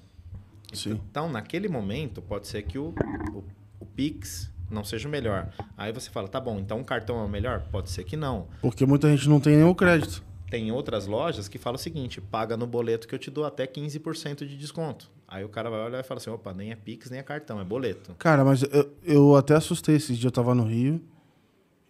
Sim. 0.74 1.00
Então, 1.10 1.32
naquele 1.32 1.69
momento, 1.69 2.22
pode 2.22 2.46
ser 2.50 2.62
que 2.63 2.78
o, 2.78 2.93
o, 3.34 3.41
o 3.80 3.86
Pix 3.86 4.52
não 4.69 4.84
seja 4.84 5.08
o 5.08 5.12
melhor. 5.12 5.50
Aí 5.78 5.93
você 5.93 6.10
fala, 6.10 6.28
tá 6.28 6.41
bom, 6.41 6.60
então 6.60 6.82
o 6.82 6.84
cartão 6.84 7.22
é 7.22 7.24
o 7.24 7.30
melhor? 7.30 7.62
Pode 7.72 7.89
ser 7.89 8.04
que 8.04 8.17
não. 8.17 8.50
Porque 8.62 8.86
muita 8.86 9.10
gente 9.10 9.30
não 9.30 9.39
tem 9.39 9.56
nenhum 9.56 9.74
crédito. 9.74 10.33
Tem 10.53 10.71
outras 10.71 11.07
lojas 11.07 11.47
que 11.47 11.57
falam 11.57 11.77
o 11.77 11.79
seguinte: 11.79 12.21
paga 12.21 12.55
no 12.55 12.67
boleto 12.67 13.07
que 13.07 13.15
eu 13.15 13.17
te 13.17 13.31
dou 13.31 13.43
até 13.43 13.65
15% 13.65 14.45
de 14.45 14.55
desconto. 14.55 15.09
Aí 15.27 15.43
o 15.43 15.49
cara 15.49 15.67
vai 15.67 15.83
olhar 15.83 15.99
e 15.99 16.03
fala 16.03 16.19
assim: 16.19 16.29
opa, 16.29 16.53
nem 16.53 16.69
é 16.71 16.75
Pix, 16.75 17.09
nem 17.09 17.19
é 17.19 17.23
cartão, 17.23 17.59
é 17.59 17.63
boleto. 17.63 18.13
Cara, 18.19 18.45
mas 18.45 18.61
eu, 18.61 18.93
eu 19.03 19.35
até 19.35 19.55
assustei 19.55 19.95
esse 19.95 20.13
dia, 20.13 20.27
eu 20.27 20.31
tava 20.31 20.53
no 20.53 20.63
Rio. 20.63 21.01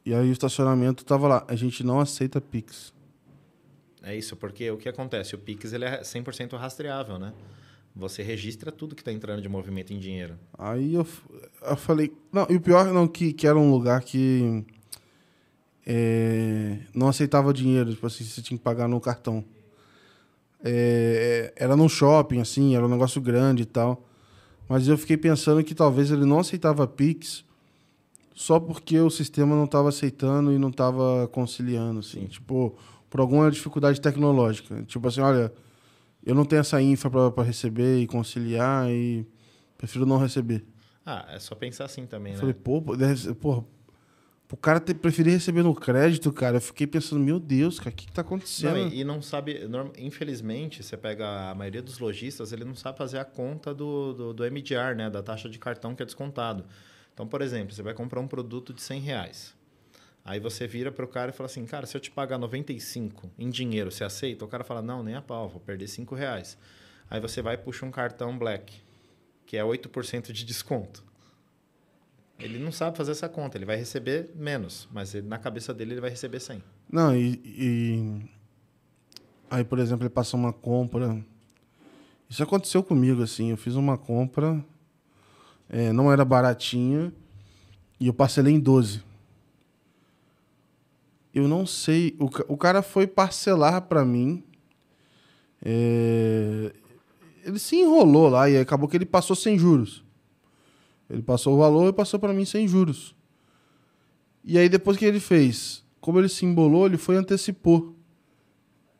E 0.05 0.13
aí 0.13 0.29
o 0.29 0.31
estacionamento 0.31 1.03
tava 1.03 1.27
lá. 1.27 1.45
A 1.49 1.57
gente 1.57 1.83
não 1.83 1.99
aceita 1.99 2.39
Pix. 2.39 2.93
É 4.01 4.15
isso, 4.15 4.37
porque 4.37 4.71
o 4.71 4.77
que 4.77 4.87
acontece? 4.87 5.35
O 5.35 5.39
Pix 5.39 5.73
ele 5.73 5.83
é 5.83 5.99
100% 5.99 6.55
rastreável, 6.55 7.19
né? 7.19 7.33
Você 7.93 8.23
registra 8.23 8.71
tudo 8.71 8.95
que 8.95 9.01
está 9.01 9.11
entrando 9.11 9.41
de 9.41 9.49
movimento 9.49 9.91
em 9.91 9.99
dinheiro. 9.99 10.39
Aí 10.57 10.93
eu, 10.93 11.05
eu 11.63 11.75
falei. 11.75 12.13
Não, 12.31 12.47
e 12.49 12.55
o 12.55 12.61
pior 12.61 12.85
não, 12.93 13.09
que, 13.09 13.33
que 13.33 13.45
era 13.45 13.59
um 13.59 13.69
lugar 13.69 14.03
que 14.05 14.65
é, 15.85 16.77
não 16.93 17.07
aceitava 17.07 17.53
dinheiro, 17.53 17.91
tipo 17.91 18.07
assim, 18.07 18.23
você 18.23 18.41
tinha 18.41 18.57
que 18.57 18.63
pagar 18.63 18.87
no 18.87 18.99
cartão. 19.01 19.43
É, 20.63 21.53
era 21.55 21.75
num 21.75 21.89
shopping, 21.89 22.39
assim, 22.39 22.75
era 22.75 22.85
um 22.85 22.89
negócio 22.89 23.21
grande 23.21 23.63
e 23.63 23.65
tal. 23.65 24.05
Mas 24.67 24.87
eu 24.87 24.97
fiquei 24.97 25.17
pensando 25.17 25.63
que 25.63 25.75
talvez 25.75 26.09
ele 26.09 26.25
não 26.25 26.39
aceitava 26.39 26.87
Pix 26.87 27.43
só 28.33 28.59
porque 28.59 28.99
o 28.99 29.09
sistema 29.09 29.55
não 29.55 29.65
estava 29.65 29.89
aceitando 29.89 30.51
e 30.51 30.57
não 30.57 30.69
estava 30.69 31.27
conciliando, 31.27 31.99
assim. 31.99 32.21
Sim. 32.21 32.27
Tipo, 32.27 32.75
por 33.09 33.19
alguma 33.19 33.51
dificuldade 33.51 34.01
tecnológica. 34.01 34.81
Tipo 34.83 35.07
assim, 35.07 35.21
olha, 35.21 35.53
eu 36.25 36.33
não 36.33 36.45
tenho 36.45 36.61
essa 36.61 36.81
infra 36.81 37.29
para 37.29 37.43
receber 37.43 37.99
e 37.99 38.07
conciliar 38.07 38.89
e 38.89 39.27
prefiro 39.77 40.05
não 40.05 40.17
receber. 40.17 40.65
Ah, 41.05 41.25
é 41.29 41.39
só 41.39 41.53
pensar 41.53 41.85
assim 41.85 42.05
também, 42.05 42.33
né? 42.33 42.39
Falei, 42.39 42.53
pô, 42.53 42.81
pô 42.81 43.63
O 44.53 44.55
cara 44.55 44.79
ter, 44.79 44.93
preferir 44.93 45.33
receber 45.33 45.63
no 45.63 45.73
crédito, 45.73 46.31
cara, 46.31 46.57
eu 46.57 46.61
fiquei 46.61 46.85
pensando, 46.85 47.19
meu 47.19 47.39
Deus, 47.39 47.79
cara, 47.79 47.89
o 47.89 47.93
que, 47.93 48.05
que 48.05 48.11
tá 48.11 48.21
acontecendo? 48.21 48.77
Não, 48.77 48.87
e, 48.87 48.99
e, 48.99 49.03
não 49.03 49.19
sabe, 49.19 49.67
infelizmente, 49.97 50.83
você 50.83 50.95
pega 50.95 51.49
a 51.49 51.55
maioria 51.55 51.81
dos 51.81 51.97
lojistas, 51.97 52.51
ele 52.51 52.63
não 52.63 52.75
sabe 52.75 52.95
fazer 52.95 53.17
a 53.17 53.25
conta 53.25 53.73
do, 53.73 54.13
do, 54.13 54.31
do, 54.31 54.43
MDR, 54.43 54.95
né? 54.95 55.09
Da 55.09 55.23
taxa 55.23 55.49
de 55.49 55.57
cartão 55.57 55.95
que 55.95 56.03
é 56.03 56.05
descontado. 56.05 56.65
Então, 57.11 57.25
por 57.25 57.41
exemplo, 57.41 57.73
você 57.73 57.81
vai 57.81 57.95
comprar 57.95 58.19
um 58.19 58.27
produto 58.27 58.75
de 58.75 58.83
100 58.83 58.99
reais. 59.01 59.55
Aí 60.23 60.39
você 60.39 60.67
vira 60.67 60.91
para 60.91 61.03
o 61.03 61.07
cara 61.07 61.31
e 61.31 61.33
fala 61.33 61.47
assim, 61.47 61.65
cara, 61.65 61.87
se 61.87 61.97
eu 61.97 62.01
te 62.01 62.11
pagar 62.11 62.37
95 62.37 63.31
em 63.39 63.49
dinheiro, 63.49 63.89
você 63.89 64.03
aceita? 64.03 64.45
O 64.45 64.47
cara 64.47 64.63
fala, 64.63 64.83
não, 64.83 65.01
nem 65.01 65.15
a 65.15 65.21
pau, 65.23 65.49
vou 65.49 65.61
perder 65.61 65.87
5 65.87 66.13
reais. 66.13 66.59
Aí 67.09 67.19
você 67.19 67.41
vai 67.41 67.55
e 67.55 67.57
puxa 67.57 67.87
um 67.87 67.91
cartão 67.91 68.37
Black, 68.37 68.71
que 69.47 69.57
é 69.57 69.63
8% 69.63 70.31
de 70.31 70.45
desconto. 70.45 71.03
Ele 72.39 72.59
não 72.59 72.71
sabe 72.71 72.97
fazer 72.97 73.11
essa 73.11 73.29
conta, 73.29 73.57
ele 73.57 73.65
vai 73.65 73.77
receber 73.77 74.31
menos, 74.35 74.87
mas 74.91 75.13
ele, 75.13 75.27
na 75.27 75.37
cabeça 75.37 75.73
dele 75.73 75.93
ele 75.93 76.01
vai 76.01 76.09
receber 76.09 76.39
100. 76.39 76.63
Não, 76.91 77.15
e, 77.15 77.39
e, 77.45 78.29
Aí, 79.53 79.63
por 79.63 79.77
exemplo, 79.77 80.03
ele 80.03 80.09
passou 80.09 80.39
uma 80.39 80.51
compra. 80.51 81.23
Isso 82.27 82.41
aconteceu 82.41 82.81
comigo, 82.81 83.21
assim. 83.21 83.51
Eu 83.51 83.57
fiz 83.57 83.75
uma 83.75 83.99
compra, 83.99 84.65
é, 85.69 85.93
não 85.93 86.11
era 86.11 86.25
baratinha, 86.25 87.13
e 87.99 88.07
eu 88.07 88.13
parcelei 88.15 88.55
em 88.55 88.59
12. 88.59 89.03
Eu 91.35 91.47
não 91.47 91.67
sei. 91.67 92.17
O, 92.19 92.25
o 92.53 92.57
cara 92.57 92.81
foi 92.81 93.05
parcelar 93.05 93.83
para 93.83 94.03
mim. 94.03 94.43
É, 95.63 96.73
ele 97.45 97.59
se 97.59 97.75
enrolou 97.75 98.29
lá 98.29 98.49
e 98.49 98.57
acabou 98.57 98.89
que 98.89 98.97
ele 98.97 99.05
passou 99.05 99.35
sem 99.35 99.55
juros. 99.55 100.02
Ele 101.09 101.21
passou 101.21 101.55
o 101.55 101.57
valor 101.57 101.89
e 101.89 101.93
passou 101.93 102.19
para 102.19 102.33
mim 102.33 102.45
sem 102.45 102.67
juros. 102.67 103.15
E 104.43 104.57
aí 104.57 104.67
depois 104.67 104.97
que 104.97 105.05
ele 105.05 105.19
fez, 105.19 105.83
como 106.01 106.19
ele 106.19 106.29
se 106.29 106.45
embolou, 106.45 106.85
ele 106.85 106.97
foi 106.97 107.15
antecipou 107.15 107.95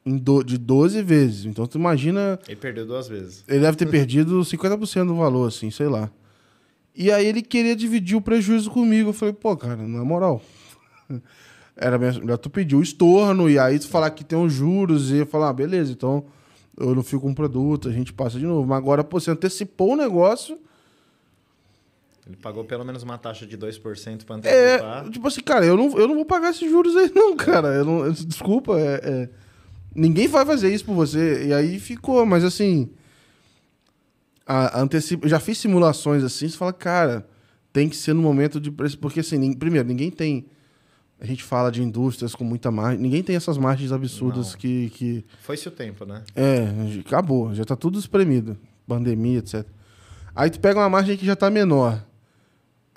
em 0.05 0.17
do, 0.17 0.43
de 0.43 0.57
12 0.57 1.01
vezes. 1.01 1.45
Então 1.45 1.65
tu 1.65 1.77
imagina. 1.77 2.39
Ele 2.47 2.55
perdeu 2.55 2.85
duas 2.85 3.07
vezes. 3.07 3.43
Ele 3.47 3.59
deve 3.59 3.77
ter 3.77 3.87
perdido 3.87 4.39
50% 4.39 5.07
do 5.07 5.15
valor, 5.15 5.47
assim, 5.47 5.69
sei 5.71 5.87
lá. 5.87 6.09
E 6.95 7.11
aí 7.11 7.25
ele 7.25 7.41
queria 7.41 7.75
dividir 7.75 8.15
o 8.15 8.21
prejuízo 8.21 8.69
comigo. 8.69 9.09
Eu 9.09 9.13
falei, 9.13 9.33
pô, 9.33 9.55
cara, 9.57 9.77
na 9.87 10.03
moral. 10.03 10.41
Era 11.75 11.97
melhor 11.97 12.37
tu 12.37 12.51
pedir 12.51 12.75
o 12.75 12.83
estorno 12.83 13.49
e 13.49 13.57
aí 13.57 13.79
tu 13.79 13.87
falar 13.87 14.11
que 14.11 14.23
tem 14.23 14.37
os 14.37 14.53
juros 14.53 15.11
e 15.11 15.25
falar, 15.25 15.49
ah, 15.49 15.53
beleza, 15.53 15.91
então 15.91 16.23
eu 16.79 16.93
não 16.93 17.01
fico 17.01 17.23
com 17.23 17.29
um 17.29 17.33
produto, 17.33 17.89
a 17.89 17.91
gente 17.91 18.13
passa 18.13 18.37
de 18.37 18.45
novo. 18.45 18.67
Mas 18.67 18.77
agora, 18.77 19.03
pô, 19.03 19.19
você 19.19 19.31
antecipou 19.31 19.93
o 19.93 19.95
negócio 19.95 20.59
ele 22.25 22.37
pagou 22.37 22.63
pelo 22.63 22.85
menos 22.85 23.03
uma 23.03 23.17
taxa 23.17 23.45
de 23.45 23.57
2% 23.57 24.23
para 24.23 24.35
antecipar. 24.35 25.05
É, 25.05 25.09
tipo 25.09 25.27
assim, 25.27 25.41
cara, 25.41 25.65
eu 25.65 25.75
não, 25.75 25.97
eu 25.97 26.07
não 26.07 26.15
vou 26.15 26.25
pagar 26.25 26.51
esses 26.51 26.69
juros 26.69 26.95
aí, 26.95 27.11
não, 27.13 27.35
cara. 27.35 27.67
Eu 27.69 27.85
não, 27.85 28.11
desculpa, 28.11 28.79
é, 28.79 29.01
é, 29.03 29.29
ninguém 29.93 30.27
vai 30.27 30.45
fazer 30.45 30.73
isso 30.73 30.85
por 30.85 30.95
você. 30.95 31.47
E 31.47 31.53
aí 31.53 31.79
ficou, 31.79 32.25
mas 32.25 32.43
assim. 32.43 32.89
A, 34.45 34.79
a 34.79 34.81
antecipa, 34.81 35.27
já 35.27 35.39
fiz 35.39 35.57
simulações 35.57 36.21
assim, 36.21 36.49
você 36.49 36.57
fala, 36.57 36.73
cara, 36.73 37.25
tem 37.71 37.87
que 37.87 37.95
ser 37.95 38.13
no 38.13 38.21
momento 38.21 38.59
de 38.59 38.71
preço. 38.71 38.97
Porque, 38.97 39.19
assim, 39.19 39.53
primeiro, 39.53 39.87
ninguém 39.87 40.09
tem. 40.09 40.45
A 41.19 41.25
gente 41.25 41.43
fala 41.43 41.71
de 41.71 41.81
indústrias 41.81 42.35
com 42.35 42.43
muita 42.43 42.69
margem. 42.69 43.01
Ninguém 43.01 43.23
tem 43.23 43.35
essas 43.35 43.57
margens 43.57 43.91
absurdas 43.91 44.55
que, 44.55 44.89
que. 44.91 45.25
Foi-se 45.41 45.67
o 45.67 45.71
tempo, 45.71 46.05
né? 46.05 46.23
É, 46.35 46.99
acabou. 47.05 47.53
Já 47.53 47.65
tá 47.65 47.75
tudo 47.75 47.99
espremido. 47.99 48.57
Pandemia, 48.87 49.39
etc. 49.39 49.65
Aí 50.35 50.49
tu 50.49 50.59
pega 50.59 50.79
uma 50.79 50.89
margem 50.89 51.15
que 51.15 51.25
já 51.25 51.35
tá 51.35 51.49
menor 51.49 52.03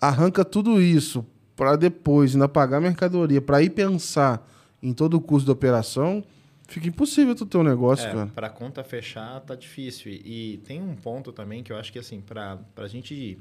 arranca 0.00 0.44
tudo 0.44 0.80
isso 0.80 1.24
para 1.54 1.74
depois 1.74 2.34
ainda 2.34 2.48
pagar 2.48 2.76
a 2.76 2.80
mercadoria, 2.80 3.40
para 3.40 3.62
ir 3.62 3.70
pensar 3.70 4.46
em 4.82 4.92
todo 4.92 5.14
o 5.14 5.20
custo 5.20 5.46
da 5.46 5.52
operação, 5.52 6.22
fica 6.68 6.86
impossível 6.86 7.34
tu 7.34 7.46
ter 7.46 7.56
um 7.56 7.62
negócio, 7.62 8.06
é, 8.06 8.12
cara. 8.12 8.26
Para 8.26 8.50
conta 8.50 8.84
fechar 8.84 9.40
tá 9.40 9.54
difícil. 9.54 10.12
E, 10.12 10.54
e, 10.54 10.58
tem 10.58 10.82
um 10.82 10.94
ponto 10.94 11.32
também 11.32 11.62
que 11.62 11.72
eu 11.72 11.76
acho 11.78 11.92
que 11.92 11.98
assim, 11.98 12.20
para 12.20 12.58
a 12.76 12.86
gente 12.86 13.38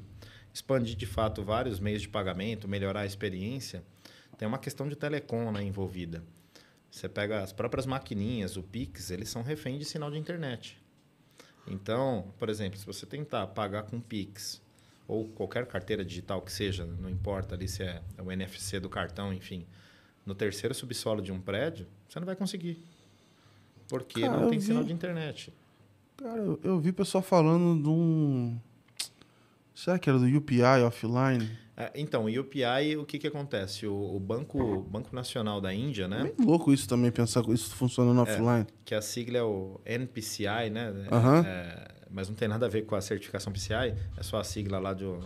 expandir 0.52 0.96
de 0.96 1.04
fato 1.04 1.44
vários 1.44 1.78
meios 1.78 2.02
de 2.02 2.08
pagamento, 2.08 2.66
melhorar 2.66 3.00
a 3.00 3.06
experiência, 3.06 3.84
tem 4.38 4.48
uma 4.48 4.58
questão 4.58 4.88
de 4.88 4.96
telecom 4.96 5.52
né, 5.52 5.62
envolvida. 5.62 6.24
Você 6.90 7.08
pega 7.08 7.42
as 7.42 7.52
próprias 7.52 7.84
maquininhas, 7.84 8.56
o 8.56 8.62
Pix, 8.62 9.10
eles 9.10 9.28
são 9.28 9.42
refém 9.42 9.76
de 9.78 9.84
sinal 9.84 10.10
de 10.10 10.18
internet. 10.18 10.78
Então, 11.66 12.32
por 12.38 12.48
exemplo, 12.48 12.78
se 12.78 12.86
você 12.86 13.04
tentar 13.04 13.46
pagar 13.48 13.82
com 13.82 14.00
Pix 14.00 14.62
ou 15.08 15.28
qualquer 15.28 15.66
carteira 15.66 16.04
digital 16.04 16.42
que 16.42 16.52
seja, 16.52 16.84
não 16.84 17.08
importa 17.08 17.54
ali 17.54 17.68
se 17.68 17.82
é 17.82 18.02
o 18.18 18.30
NFC 18.30 18.80
do 18.80 18.88
cartão, 18.88 19.32
enfim, 19.32 19.66
no 20.24 20.34
terceiro 20.34 20.74
subsolo 20.74 21.22
de 21.22 21.32
um 21.32 21.40
prédio, 21.40 21.86
você 22.08 22.18
não 22.18 22.26
vai 22.26 22.34
conseguir. 22.34 22.82
Porque 23.88 24.20
Cara, 24.20 24.40
não 24.40 24.50
tem 24.50 24.58
vi... 24.58 24.66
sinal 24.66 24.82
de 24.82 24.92
internet. 24.92 25.52
Cara, 26.16 26.38
eu, 26.38 26.58
eu 26.62 26.80
vi 26.80 26.92
pessoal 26.92 27.22
falando 27.22 27.80
de 27.82 27.88
um. 27.88 28.58
Será 29.74 29.98
que 29.98 30.08
era 30.08 30.18
do 30.18 30.26
UPI 30.26 30.62
offline? 30.84 31.48
É, 31.76 31.92
então, 31.94 32.24
o 32.24 32.40
UPI, 32.40 32.96
o 32.98 33.04
que, 33.04 33.18
que 33.18 33.26
acontece? 33.26 33.86
O, 33.86 34.16
o, 34.16 34.18
Banco, 34.18 34.80
Banco 34.84 35.14
Nacional 35.14 35.60
da 35.60 35.74
Índia, 35.74 36.08
né? 36.08 36.32
É 36.38 36.42
louco 36.42 36.72
isso 36.72 36.88
também, 36.88 37.12
pensar 37.12 37.44
isso 37.50 37.76
funcionando 37.76 38.18
é, 38.18 38.22
offline. 38.22 38.66
Que 38.82 38.94
a 38.94 39.02
sigla 39.02 39.36
é 39.36 39.42
o 39.42 39.78
NPCI, 39.84 40.70
né? 40.70 40.90
Uhum. 40.90 41.44
É, 41.44 41.88
mas 42.16 42.30
não 42.30 42.34
tem 42.34 42.48
nada 42.48 42.64
a 42.64 42.68
ver 42.68 42.86
com 42.86 42.96
a 42.96 43.00
certificação 43.02 43.52
PCI, 43.52 43.94
é 44.16 44.22
só 44.22 44.40
a 44.40 44.44
sigla 44.44 44.78
lá 44.78 44.94
do 44.94 45.22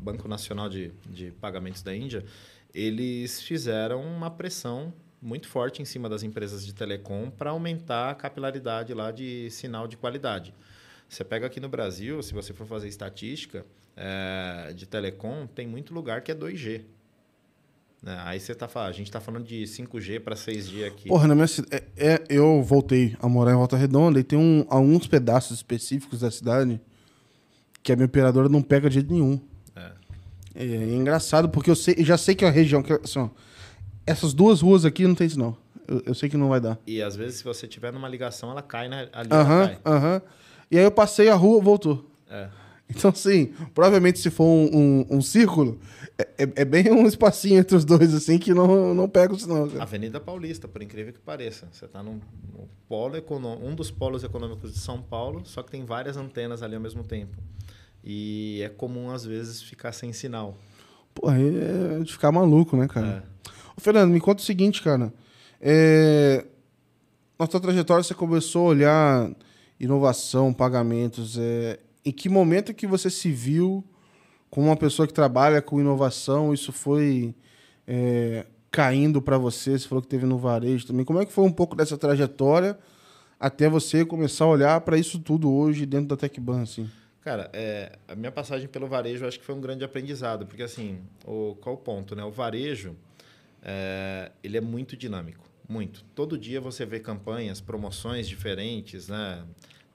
Banco 0.00 0.26
Nacional 0.26 0.66
de, 0.66 0.90
de 1.04 1.32
Pagamentos 1.32 1.82
da 1.82 1.94
Índia. 1.94 2.24
Eles 2.74 3.42
fizeram 3.42 4.00
uma 4.00 4.30
pressão 4.30 4.94
muito 5.20 5.46
forte 5.48 5.82
em 5.82 5.84
cima 5.84 6.08
das 6.08 6.22
empresas 6.22 6.64
de 6.64 6.72
telecom 6.72 7.28
para 7.28 7.50
aumentar 7.50 8.10
a 8.10 8.14
capilaridade 8.14 8.94
lá 8.94 9.10
de 9.10 9.50
sinal 9.50 9.86
de 9.86 9.98
qualidade. 9.98 10.54
Você 11.06 11.22
pega 11.22 11.46
aqui 11.46 11.60
no 11.60 11.68
Brasil, 11.68 12.22
se 12.22 12.32
você 12.32 12.54
for 12.54 12.66
fazer 12.66 12.88
estatística 12.88 13.66
é, 13.94 14.72
de 14.72 14.86
telecom, 14.86 15.46
tem 15.46 15.66
muito 15.66 15.92
lugar 15.92 16.22
que 16.22 16.32
é 16.32 16.34
2G. 16.34 16.84
Né? 18.02 18.16
Aí 18.24 18.38
você 18.38 18.54
tá 18.54 18.68
falando, 18.68 18.88
a 18.88 18.92
gente 18.92 19.08
está 19.08 19.20
falando 19.20 19.44
de 19.44 19.62
5G 19.64 20.20
para 20.20 20.34
6G 20.34 20.86
aqui. 20.86 21.08
Porra, 21.08 21.26
na 21.26 21.34
minha 21.34 21.46
cidade. 21.46 21.82
É, 21.96 22.12
é, 22.14 22.24
eu 22.28 22.62
voltei 22.62 23.16
a 23.20 23.28
morar 23.28 23.52
em 23.52 23.56
Volta 23.56 23.76
Redonda 23.76 24.20
e 24.20 24.24
tem 24.24 24.38
um, 24.38 24.64
alguns 24.68 25.06
pedaços 25.06 25.56
específicos 25.56 26.20
da 26.20 26.30
cidade 26.30 26.80
que 27.82 27.92
a 27.92 27.96
minha 27.96 28.06
operadora 28.06 28.48
não 28.48 28.62
pega 28.62 28.88
de 28.88 28.94
jeito 28.94 29.12
nenhum. 29.12 29.40
É. 29.74 29.90
É, 30.54 30.64
é 30.64 30.94
engraçado, 30.94 31.48
porque 31.48 31.70
eu 31.70 31.76
sei, 31.76 31.96
já 31.98 32.16
sei 32.16 32.34
que 32.34 32.44
é 32.44 32.48
a 32.48 32.52
região. 32.52 32.82
Que, 32.82 32.92
assim, 32.92 33.30
essas 34.06 34.32
duas 34.32 34.60
ruas 34.60 34.84
aqui 34.84 35.06
não 35.06 35.14
tem 35.14 35.28
sinal. 35.28 35.58
Eu, 35.86 36.02
eu, 36.06 36.14
sei 36.14 36.28
que 36.28 36.36
não 36.36 36.48
vai 36.48 36.60
dar. 36.60 36.78
E 36.86 37.02
às 37.02 37.16
vezes, 37.16 37.38
se 37.38 37.44
você 37.44 37.66
tiver 37.66 37.92
numa 37.92 38.08
ligação, 38.08 38.50
ela 38.50 38.62
cai 38.62 38.88
na, 38.88 39.08
ali. 39.12 39.28
Aham, 39.32 39.76
aham. 39.84 40.22
E 40.70 40.78
aí 40.78 40.84
eu 40.84 40.90
passei 40.90 41.30
a 41.30 41.34
rua, 41.34 41.62
voltou. 41.62 42.10
É. 42.30 42.48
Então, 42.88 43.10
assim, 43.10 43.52
provavelmente 43.74 44.18
se 44.18 44.30
for 44.30 44.44
um, 44.44 44.70
um, 44.72 45.16
um 45.18 45.22
círculo, 45.22 45.78
é, 46.16 46.22
é, 46.38 46.48
é, 46.56 46.64
bem 46.64 46.90
um 46.90 47.06
espacinho 47.06 47.58
entre 47.58 47.76
os 47.76 47.84
dois, 47.84 48.14
assim, 48.14 48.38
que 48.38 48.54
não, 48.54 48.94
não 48.94 49.08
pega 49.08 49.34
o 49.34 49.38
sinal. 49.38 49.68
Avenida 49.78 50.18
Paulista, 50.18 50.66
por 50.66 50.82
incrível 50.82 51.12
que 51.12 51.20
pareça. 51.20 51.68
Você 51.70 51.84
está 51.84 52.02
num, 52.02 52.18
polo 52.88 53.16
econômico, 53.16 53.66
um 53.66 53.74
dos 53.74 53.90
polos 53.90 54.24
econômicos 54.24 54.72
de 54.72 54.78
São 54.78 55.02
Paulo, 55.02 55.42
só 55.44 55.62
que 55.62 55.70
tem 55.70 55.84
várias 55.84 56.16
antenas 56.16 56.62
ali 56.62 56.74
ao 56.74 56.80
mesmo 56.80 57.04
tempo. 57.04 57.36
E 58.02 58.62
é 58.64 58.68
comum, 58.70 59.10
às 59.10 59.24
vezes, 59.24 59.62
ficar 59.62 59.92
sem 59.92 60.12
sinal. 60.12 60.56
Pô, 61.14 61.28
aí 61.28 61.58
é 61.58 62.02
de 62.02 62.10
ficar 62.10 62.32
maluco, 62.32 62.76
né, 62.76 62.88
cara? 62.88 63.22
É. 63.46 63.50
Ô, 63.76 63.80
Fernando, 63.80 64.10
me 64.10 64.20
conta 64.20 64.42
o 64.42 64.46
seguinte, 64.46 64.82
cara. 64.82 65.12
É... 65.60 66.46
Na 67.38 67.46
tua 67.46 67.60
trajetória, 67.60 68.02
você 68.02 68.14
começou 68.14 68.66
a 68.66 68.70
olhar 68.70 69.30
inovação, 69.78 70.52
pagamentos. 70.52 71.36
É 71.38 71.78
em 72.08 72.12
que 72.12 72.28
momento 72.28 72.72
que 72.72 72.86
você 72.86 73.10
se 73.10 73.30
viu 73.30 73.84
como 74.50 74.68
uma 74.68 74.76
pessoa 74.76 75.06
que 75.06 75.12
trabalha 75.12 75.60
com 75.60 75.78
inovação? 75.78 76.54
Isso 76.54 76.72
foi 76.72 77.34
é, 77.86 78.46
caindo 78.70 79.20
para 79.20 79.36
você? 79.36 79.78
Você 79.78 79.86
falou 79.86 80.00
que 80.00 80.08
teve 80.08 80.24
no 80.24 80.38
varejo 80.38 80.86
também. 80.86 81.04
Como 81.04 81.20
é 81.20 81.26
que 81.26 81.32
foi 81.32 81.44
um 81.44 81.52
pouco 81.52 81.76
dessa 81.76 81.98
trajetória 81.98 82.78
até 83.38 83.68
você 83.68 84.06
começar 84.06 84.46
a 84.46 84.48
olhar 84.48 84.80
para 84.80 84.96
isso 84.96 85.18
tudo 85.18 85.52
hoje 85.52 85.84
dentro 85.84 86.08
da 86.08 86.16
TecBan, 86.16 86.62
assim? 86.62 86.90
Cara, 87.20 87.50
é, 87.52 87.98
a 88.08 88.14
minha 88.14 88.32
passagem 88.32 88.66
pelo 88.66 88.86
varejo 88.86 89.26
acho 89.26 89.38
que 89.38 89.44
foi 89.44 89.54
um 89.54 89.60
grande 89.60 89.84
aprendizado, 89.84 90.46
porque 90.46 90.62
assim, 90.62 91.00
o, 91.26 91.56
qual 91.60 91.74
o 91.74 91.78
ponto, 91.78 92.16
né? 92.16 92.24
O 92.24 92.30
varejo, 92.30 92.96
é, 93.62 94.32
ele 94.42 94.56
é 94.56 94.62
muito 94.62 94.96
dinâmico, 94.96 95.44
muito. 95.68 96.02
Todo 96.14 96.38
dia 96.38 96.58
você 96.58 96.86
vê 96.86 97.00
campanhas, 97.00 97.60
promoções 97.60 98.26
diferentes, 98.26 99.08
né? 99.08 99.44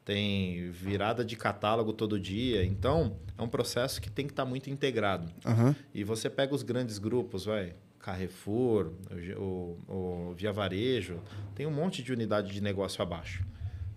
Tem 0.05 0.69
virada 0.71 1.23
de 1.23 1.35
catálogo 1.35 1.93
todo 1.93 2.19
dia. 2.19 2.63
Então, 2.65 3.17
é 3.37 3.41
um 3.41 3.47
processo 3.47 4.01
que 4.01 4.09
tem 4.09 4.25
que 4.25 4.33
estar 4.33 4.43
tá 4.43 4.49
muito 4.49 4.69
integrado. 4.69 5.31
Uhum. 5.45 5.73
E 5.93 6.03
você 6.03 6.29
pega 6.29 6.53
os 6.53 6.63
grandes 6.63 6.97
grupos, 6.97 7.45
vai, 7.45 7.73
Carrefour, 7.99 8.91
o, 9.37 9.77
o, 9.87 10.33
Via 10.35 10.51
Varejo, 10.51 11.21
tem 11.55 11.65
um 11.65 11.71
monte 11.71 12.03
de 12.03 12.11
unidade 12.11 12.51
de 12.51 12.61
negócio 12.61 13.01
abaixo. 13.01 13.45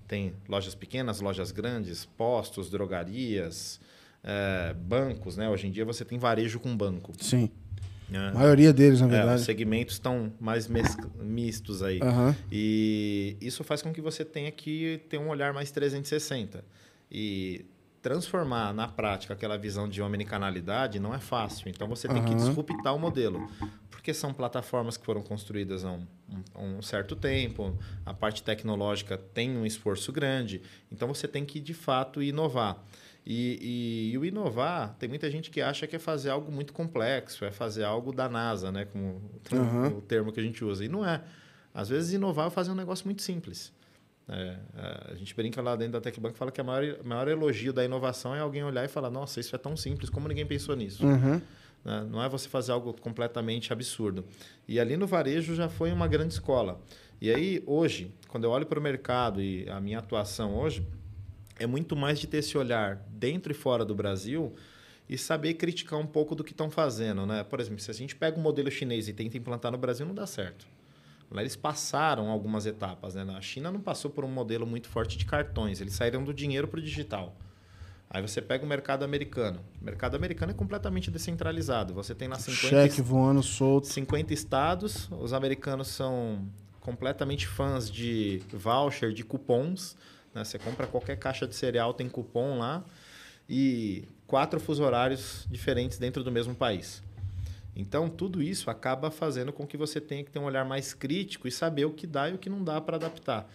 Tem 0.07 0.35
lojas 0.49 0.75
pequenas, 0.77 1.21
lojas 1.21 1.51
grandes, 1.51 2.05
postos, 2.05 2.71
drogarias, 2.71 3.81
é, 4.23 4.73
bancos, 4.75 5.37
né? 5.37 5.49
Hoje 5.49 5.67
em 5.67 5.71
dia 5.73 5.85
você 5.85 6.05
tem 6.05 6.19
varejo 6.19 6.61
com 6.61 6.77
banco. 6.77 7.13
Sim. 7.19 7.51
É. 8.13 8.29
A 8.29 8.33
maioria 8.33 8.73
deles, 8.73 9.01
na 9.01 9.07
verdade. 9.07 9.33
É, 9.33 9.35
os 9.37 9.43
segmentos 9.43 9.95
estão 9.95 10.33
mais 10.41 10.69
mistos 10.69 11.83
aí. 11.83 12.01
Uhum. 12.01 12.35
E 12.51 13.37
isso 13.41 13.65
faz 13.65 13.83
com 13.83 13.93
que 13.93 14.01
você 14.01 14.25
tenha 14.25 14.51
que 14.51 15.01
ter 15.09 15.19
um 15.19 15.29
olhar 15.29 15.53
mais 15.53 15.71
360. 15.71 16.65
E 17.11 17.65
transformar 18.07 18.73
na 18.73 18.87
prática 18.87 19.35
aquela 19.35 19.59
visão 19.59 19.89
de 19.89 20.01
omnicanalidade 20.01 21.01
não 21.01 21.13
é 21.13 21.19
fácil. 21.19 21.69
Então 21.69 21.89
você 21.89 22.07
tem 22.07 22.19
uhum. 22.19 22.25
que 22.25 22.35
disruptar 22.37 22.95
o 22.95 22.99
modelo. 22.99 23.51
Porque 23.91 24.15
são 24.15 24.33
plataformas 24.33 24.97
que 24.97 25.05
foram 25.05 25.23
construídas 25.23 25.85
há 25.85 25.91
um, 25.91 26.07
um, 26.57 26.77
um, 26.77 26.83
certo 26.83 27.17
tempo, 27.17 27.77
a 28.05 28.15
parte 28.15 28.45
tecnológica 28.45 29.19
tem 29.19 29.57
um 29.57 29.67
esforço 29.67 30.13
grande. 30.13 30.63
Então 30.93 31.09
você 31.09 31.27
tem 31.27 31.45
que, 31.45 31.59
de 31.59 31.75
fato, 31.75 32.23
inovar. 32.23 32.81
E, 33.27 33.59
e, 33.61 34.13
e, 34.13 34.19
o 34.19 34.25
inovar, 34.25 34.95
tem 35.01 35.09
muita 35.09 35.29
gente 35.29 35.51
que 35.51 35.61
acha 35.61 35.85
que 35.87 35.97
é 35.97 35.99
fazer 35.99 36.31
algo 36.31 36.53
muito 36.53 36.73
complexo, 36.73 37.45
é 37.45 37.51
fazer 37.51 37.83
algo 37.83 38.13
da 38.13 38.29
NASA, 38.29 38.71
né? 38.71 38.85
como 38.85 39.21
uhum. 39.53 39.99
o 39.99 40.01
termo 40.01 40.31
que 40.31 40.39
a 40.39 40.43
gente 40.43 40.65
usa. 40.65 40.85
E 40.85 40.89
não 40.89 41.05
é. 41.05 41.21
Às 41.75 41.89
vezes, 41.89 42.13
inovar 42.13 42.47
é 42.47 42.51
fazer 42.51 42.71
um 42.71 42.77
negócio 42.77 43.05
muito 43.05 43.23
simples. 43.23 43.73
É, 44.29 44.57
a 45.11 45.15
gente 45.15 45.35
brinca 45.35 45.61
lá 45.61 45.75
dentro 45.77 45.95
da 45.95 46.01
TecBank 46.01 46.35
e 46.35 46.39
fala 46.39 46.51
que 46.51 46.61
o 46.61 46.65
maior, 46.65 47.05
maior 47.05 47.29
elogio 47.29 47.73
da 47.73 47.85
inovação 47.85 48.35
é 48.35 48.41
alguém 48.41 48.65
olhar 48.65 48.85
e 48.85 48.89
falar: 48.89 49.11
Nossa, 49.11 49.39
isso 49.39 49.55
é 49.55 49.59
tão 49.59 49.77
simples, 49.77 50.11
como 50.11 50.27
ninguém 50.27 50.47
pensou 50.47 50.75
nisso? 50.75 51.07
Uhum. 51.07 51.41
Né? 51.85 52.07
Não 52.11 52.23
é 52.23 52.29
você 52.29 52.49
fazer 52.49 52.73
algo 52.73 52.93
completamente 53.01 53.73
absurdo. 53.73 54.25
E 54.67 54.81
ali 54.81 54.97
no 54.97 55.07
varejo 55.07 55.55
já 55.55 55.69
foi 55.69 55.93
uma 55.93 56.09
grande 56.09 56.35
escola. 56.35 56.81
E 57.21 57.31
aí, 57.31 57.63
hoje, 57.67 58.13
quando 58.29 58.45
eu 58.45 58.51
olho 58.51 58.67
para 58.67 58.79
o 58.79 58.83
mercado 58.83 59.41
e 59.41 59.69
a 59.71 59.81
minha 59.81 60.01
atuação 60.01 60.57
hoje, 60.57 60.85
é 61.59 61.67
muito 61.67 61.97
mais 61.97 62.19
de 62.19 62.27
ter 62.27 62.39
esse 62.39 62.57
olhar 62.57 62.97
dentro 63.09 63.53
e 63.53 63.55
fora 63.55 63.85
do 63.85 63.95
Brasil 63.95 64.55
e 65.09 65.17
saber 65.17 65.55
criticar 65.55 65.99
um 65.99 66.07
pouco 66.07 66.35
do 66.35 66.43
que 66.43 66.53
estão 66.53 66.71
fazendo. 66.71 67.25
Né? 67.27 67.45
Por 67.45 67.61
exemplo, 67.61 67.81
se 67.81 67.91
a 67.91 67.95
gente 67.95 68.15
pega 68.15 68.39
um 68.39 68.43
modelo 68.43 68.71
chinês 68.71 69.09
e 69.09 69.13
tenta 69.13 69.37
implantar 69.37 69.73
no 69.73 69.79
Brasil, 69.79 70.05
não 70.05 70.15
dá 70.15 70.27
certo. 70.27 70.67
Lá 71.31 71.41
eles 71.41 71.57
passaram 71.57 72.29
algumas 72.29 72.67
etapas. 72.67 73.15
Né? 73.15 73.25
Na 73.25 73.41
China 73.41 73.71
não 73.71 73.81
passou 73.81 74.11
por 74.11 74.25
um 74.25 74.29
modelo 74.29 74.67
muito 74.67 74.89
forte 74.89 75.17
de 75.17 75.25
cartões, 75.25 75.81
eles 75.81 75.95
saíram 75.95 76.23
do 76.23 76.33
dinheiro 76.33 76.69
para 76.69 76.79
o 76.79 76.83
digital. 76.83 77.35
Aí 78.09 78.23
você 78.23 78.41
pega 78.41 78.65
o 78.65 78.69
mercado 78.69 79.05
americano. 79.05 79.61
O 79.81 79.85
mercado 79.85 80.15
americano 80.15 80.53
é 80.53 80.55
completamente 80.55 81.11
descentralizado. 81.11 81.93
Você 81.95 82.15
tem 82.15 82.29
lá 82.29 82.39
50 82.39 82.57
cheque 82.57 83.03
voando 83.03 83.43
solto. 83.43 83.89
50 83.89 84.33
estados. 84.33 85.09
Os 85.11 85.33
americanos 85.33 85.89
são 85.89 86.47
completamente 86.81 87.49
fãs 87.49 87.91
de 87.91 88.41
voucher, 88.53 89.13
de 89.13 89.25
cupons. 89.25 89.97
Né? 90.37 90.45
Você 90.45 90.59
compra 90.59 90.87
qualquer 90.87 91.17
caixa 91.17 91.47
de 91.47 91.57
cereal, 91.57 91.95
tem 91.95 92.09
cupom 92.09 92.59
lá. 92.59 92.85
E 93.49 94.05
quatro 94.27 94.61
fuso 94.61 94.83
horários 94.85 95.47
diferentes 95.51 95.99
dentro 95.99 96.23
do 96.23 96.31
mesmo 96.31 96.55
país. 96.55 97.03
Então, 97.75 98.09
tudo 98.09 98.43
isso 98.43 98.71
acaba 98.71 99.11
fazendo 99.11 99.53
com 99.53 99.67
que 99.67 99.77
você 99.77 100.01
tenha 100.01 100.25
que 100.25 100.31
ter 100.31 100.39
um 100.39 100.45
olhar 100.45 100.65
mais 100.65 100.95
crítico 100.95 101.47
e 101.47 101.51
saber 101.51 101.85
o 101.85 101.91
que 101.91 102.07
dá 102.07 102.29
e 102.29 102.35
o 102.35 102.39
que 102.39 102.51
não 102.51 102.63
dá 102.63 102.81
para 102.81 102.97
adaptar. 102.97 103.49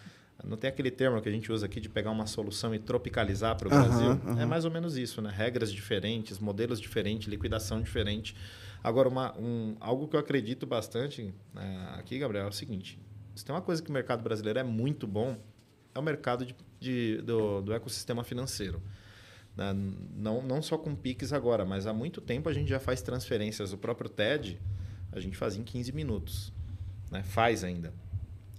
Não 0.44 0.58
tem 0.58 0.70
aquele 0.70 0.90
termo 0.90 1.22
que 1.22 1.30
a 1.30 1.32
gente 1.32 1.52
usa 1.52 1.66
aqui 1.66 1.80
de 1.80 1.90
pegar 1.90 2.10
uma 2.10 2.26
solução 2.26 2.74
e 2.74 2.80
tropicalizar 2.80 3.56
para 3.56 3.68
o 3.68 3.72
uhum, 3.72 3.84
Brasil. 3.84 4.12
Uhum. 4.26 4.42
É 4.42 4.46
mais 4.46 4.66
ou 4.66 4.72
menos 4.72 4.98
isso, 4.98 5.22
né? 5.22 5.32
Regras 5.32 5.72
diferentes, 5.72 6.40
modelos 6.40 6.80
diferentes, 6.80 7.28
liquidação 7.28 7.82
diferente. 7.82 8.36
Agora, 8.84 9.08
uma, 9.08 9.38
um, 9.38 9.76
algo 9.80 10.08
que 10.08 10.16
eu 10.16 10.20
acredito 10.20 10.66
bastante 10.66 11.34
né, 11.54 11.94
aqui, 11.98 12.18
Gabriel, 12.18 12.46
é 12.46 12.50
o 12.50 12.52
seguinte: 12.52 12.98
se 13.36 13.46
tem 13.46 13.54
uma 13.54 13.62
coisa 13.62 13.84
que 13.84 13.90
o 13.90 13.94
mercado 13.94 14.24
brasileiro 14.24 14.58
é 14.58 14.64
muito 14.64 15.06
bom, 15.06 15.38
é 15.94 16.00
o 16.00 16.02
mercado 16.02 16.46
de, 16.46 16.56
de 16.82 17.22
do, 17.22 17.62
do 17.62 17.74
ecossistema 17.74 18.24
financeiro. 18.24 18.82
Né? 19.56 19.72
Não, 20.16 20.42
não 20.42 20.62
só 20.62 20.78
com 20.78 20.94
PIX 20.96 21.32
agora, 21.32 21.64
mas 21.64 21.86
há 21.86 21.94
muito 21.94 22.20
tempo 22.20 22.50
a 22.50 22.54
gente 22.54 22.68
já 22.68 22.80
faz 22.80 23.02
transferências. 23.02 23.72
O 23.72 23.78
próprio 23.78 24.10
TED 24.10 24.60
a 25.12 25.20
gente 25.20 25.38
faz 25.38 25.56
em 25.56 25.64
15 25.64 25.94
minutos. 25.94 26.52
Né? 27.10 27.22
Faz 27.24 27.64
ainda. 27.64 27.94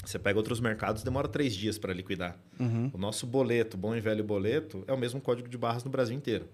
Você 0.05 0.19
pega 0.19 0.39
outros 0.39 0.61
mercados, 0.61 1.03
demora 1.03 1.29
três 1.29 1.55
dias 1.55 1.79
para 1.79 1.93
liquidar. 1.93 2.37
Uhum. 2.59 2.91
O 2.93 2.99
nosso 2.99 3.27
boleto, 3.27 3.77
bom 3.77 3.95
e 3.95 4.01
velho 4.01 4.25
boleto, 4.25 4.85
é 4.87 4.93
o 4.93 4.99
mesmo 4.99 5.21
código 5.21 5.49
de 5.49 5.59
barras 5.59 5.85
no 5.85 5.91
Brasil 5.91 6.17
inteiro. 6.17 6.49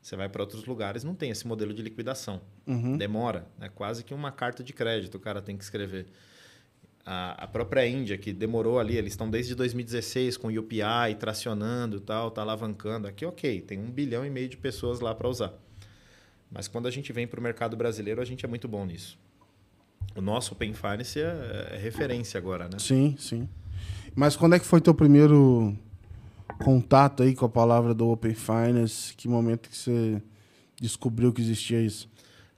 Você 0.00 0.14
vai 0.14 0.28
para 0.28 0.42
outros 0.42 0.64
lugares, 0.66 1.02
não 1.02 1.14
tem 1.14 1.30
esse 1.30 1.46
modelo 1.46 1.74
de 1.74 1.82
liquidação. 1.82 2.40
Uhum. 2.64 2.96
Demora. 2.96 3.46
É 3.60 3.68
quase 3.68 4.04
que 4.04 4.14
uma 4.14 4.30
carta 4.30 4.62
de 4.62 4.72
crédito 4.72 5.16
o 5.16 5.20
cara 5.20 5.42
tem 5.42 5.56
que 5.56 5.64
escrever 5.64 6.06
a, 7.06 7.46
própria 7.46 7.86
Índia, 7.86 8.18
que 8.18 8.32
demorou 8.32 8.80
ali, 8.80 8.96
eles 8.96 9.12
estão 9.12 9.30
desde 9.30 9.54
2016 9.54 10.36
com 10.36 10.48
UPI, 10.48 11.14
tracionando 11.18 12.00
tal, 12.00 12.32
tá 12.32 12.42
alavancando. 12.42 13.06
Aqui, 13.06 13.24
ok, 13.24 13.60
tem 13.60 13.78
um 13.78 13.88
bilhão 13.88 14.26
e 14.26 14.30
meio 14.30 14.48
de 14.48 14.56
pessoas 14.56 14.98
lá 14.98 15.14
para 15.14 15.28
usar. 15.28 15.52
Mas 16.50 16.66
quando 16.66 16.86
a 16.86 16.90
gente 16.90 17.12
vem 17.12 17.24
para 17.24 17.38
o 17.38 17.42
mercado 17.42 17.76
brasileiro, 17.76 18.20
a 18.20 18.24
gente 18.24 18.44
é 18.44 18.48
muito 18.48 18.66
bom 18.66 18.84
nisso. 18.84 19.16
O 20.16 20.20
nosso 20.20 20.54
Open 20.54 20.74
Finance 20.74 21.20
é, 21.20 21.70
é, 21.72 21.76
referência 21.76 22.38
agora, 22.38 22.64
né? 22.64 22.78
Sim, 22.80 23.14
sim. 23.18 23.48
Mas 24.14 24.34
quando 24.34 24.54
é 24.54 24.58
que 24.58 24.66
foi 24.66 24.80
teu 24.80 24.94
primeiro 24.94 25.76
contato 26.58 27.22
aí 27.22 27.36
com 27.36 27.44
a 27.44 27.48
palavra 27.48 27.94
do 27.94 28.08
Open 28.08 28.34
Finance? 28.34 29.14
Que 29.14 29.28
momento 29.28 29.68
que 29.68 29.76
você 29.76 30.20
descobriu 30.80 31.32
que 31.32 31.40
existia 31.40 31.80
isso? 31.80 32.08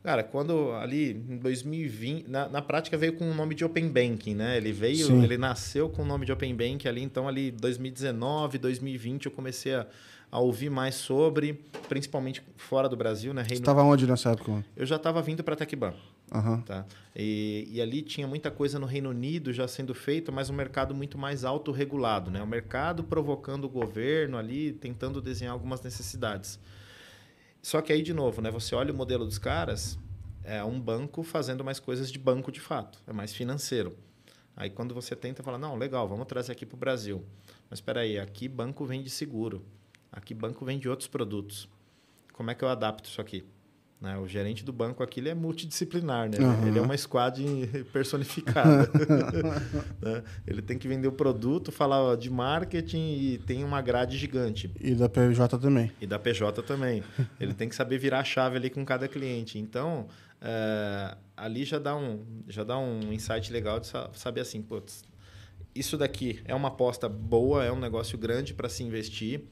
Cara, 0.02 0.22
quando 0.22 0.72
ali 0.72 1.10
em 1.10 1.38
2020, 1.38 2.28
na, 2.28 2.48
na 2.48 2.62
prática 2.62 2.96
veio 2.96 3.14
com 3.14 3.28
o 3.28 3.34
nome 3.34 3.54
de 3.54 3.64
Open 3.64 3.88
Banking, 3.88 4.34
né? 4.34 4.56
Ele 4.56 4.72
veio, 4.72 5.06
Sim. 5.06 5.24
ele 5.24 5.36
nasceu 5.36 5.88
com 5.88 6.02
o 6.02 6.04
nome 6.04 6.24
de 6.24 6.32
Open 6.32 6.54
Banking 6.54 6.88
ali, 6.88 7.02
então 7.02 7.26
ali 7.26 7.50
2019, 7.50 8.58
2020 8.58 9.26
eu 9.26 9.32
comecei 9.32 9.74
a, 9.74 9.86
a 10.30 10.38
ouvir 10.38 10.70
mais 10.70 10.94
sobre, 10.94 11.64
principalmente 11.88 12.42
fora 12.56 12.88
do 12.88 12.96
Brasil, 12.96 13.34
né? 13.34 13.42
Reino... 13.42 13.56
Você 13.56 13.62
estava 13.62 13.82
onde 13.82 14.06
nessa 14.06 14.30
época? 14.30 14.64
Eu 14.76 14.86
já 14.86 14.96
estava 14.96 15.20
vindo 15.20 15.42
para 15.42 15.56
Tecban. 15.56 15.92
Uhum. 16.32 16.60
Tá? 16.60 16.84
E, 17.16 17.68
e, 17.72 17.80
ali 17.80 18.02
tinha 18.02 18.26
muita 18.26 18.50
coisa 18.50 18.78
no 18.78 18.86
Reino 18.86 19.10
Unido 19.10 19.52
já 19.52 19.66
sendo 19.66 19.94
feita, 19.94 20.30
mas 20.30 20.50
um 20.50 20.54
mercado 20.54 20.94
muito 20.94 21.16
mais 21.16 21.44
autorregulado, 21.44 22.30
né? 22.30 22.42
O 22.42 22.46
mercado 22.46 23.02
provocando 23.02 23.64
o 23.64 23.68
governo 23.68 24.36
ali, 24.36 24.72
tentando 24.72 25.20
desenhar 25.20 25.54
algumas 25.54 25.82
necessidades. 25.82 26.58
Só 27.62 27.82
que 27.82 27.92
aí, 27.92 28.02
de 28.02 28.12
novo, 28.12 28.40
né, 28.40 28.50
você 28.50 28.74
olha 28.74 28.92
o 28.92 28.96
modelo 28.96 29.24
dos 29.24 29.38
caras, 29.38 29.98
é 30.44 30.62
um 30.64 30.80
banco 30.80 31.22
fazendo 31.22 31.62
mais 31.62 31.78
coisas 31.78 32.10
de 32.10 32.18
banco 32.18 32.50
de 32.50 32.60
fato, 32.60 33.00
é 33.06 33.12
mais 33.12 33.34
financeiro. 33.34 33.96
Aí 34.56 34.70
quando 34.70 34.94
você 34.94 35.14
tenta 35.14 35.42
falar, 35.42 35.58
não, 35.58 35.76
legal, 35.76 36.08
vamos 36.08 36.26
trazer 36.26 36.52
aqui 36.52 36.64
para 36.64 36.74
o 36.76 36.78
Brasil. 36.78 37.24
Mas 37.68 37.78
espera 37.78 38.00
aí, 38.00 38.18
aqui 38.18 38.48
banco 38.48 38.84
vende 38.84 39.10
seguro, 39.10 39.64
aqui 40.10 40.34
banco 40.34 40.64
vende 40.64 40.88
outros 40.88 41.08
produtos. 41.08 41.68
Como 42.32 42.50
é 42.50 42.54
que 42.54 42.64
eu 42.64 42.68
adapto 42.68 43.08
isso 43.08 43.20
aqui? 43.20 43.44
Né? 44.00 44.16
O 44.16 44.28
gerente 44.28 44.64
do 44.64 44.72
banco 44.72 45.02
aqui 45.02 45.18
ele 45.18 45.28
é 45.28 45.34
multidisciplinar, 45.34 46.30
né? 46.30 46.38
Uhum. 46.38 46.68
Ele 46.68 46.78
é 46.78 46.82
uma 46.82 46.96
squad 46.96 47.42
personificada. 47.92 48.88
né? 50.00 50.22
Ele 50.46 50.62
tem 50.62 50.78
que 50.78 50.86
vender 50.86 51.08
o 51.08 51.12
produto, 51.12 51.72
falar 51.72 52.16
de 52.16 52.30
marketing 52.30 53.16
e 53.18 53.38
tem 53.38 53.64
uma 53.64 53.82
grade 53.82 54.16
gigante. 54.16 54.70
E 54.80 54.94
da 54.94 55.08
PJ 55.08 55.58
também. 55.58 55.90
E 56.00 56.06
da 56.06 56.18
PJ 56.18 56.62
também. 56.62 57.02
ele 57.40 57.52
tem 57.54 57.68
que 57.68 57.74
saber 57.74 57.98
virar 57.98 58.20
a 58.20 58.24
chave 58.24 58.56
ali 58.56 58.70
com 58.70 58.84
cada 58.84 59.08
cliente. 59.08 59.58
Então, 59.58 60.06
é, 60.40 61.16
ali 61.36 61.64
já 61.64 61.80
dá, 61.80 61.96
um, 61.96 62.24
já 62.46 62.62
dá 62.62 62.78
um 62.78 63.12
insight 63.12 63.52
legal 63.52 63.80
de 63.80 63.88
saber 64.12 64.42
assim, 64.42 64.62
putz, 64.62 65.02
isso 65.74 65.98
daqui 65.98 66.40
é 66.44 66.54
uma 66.54 66.68
aposta 66.68 67.08
boa, 67.08 67.64
é 67.64 67.72
um 67.72 67.80
negócio 67.80 68.16
grande 68.16 68.54
para 68.54 68.68
se 68.68 68.84
investir 68.84 69.42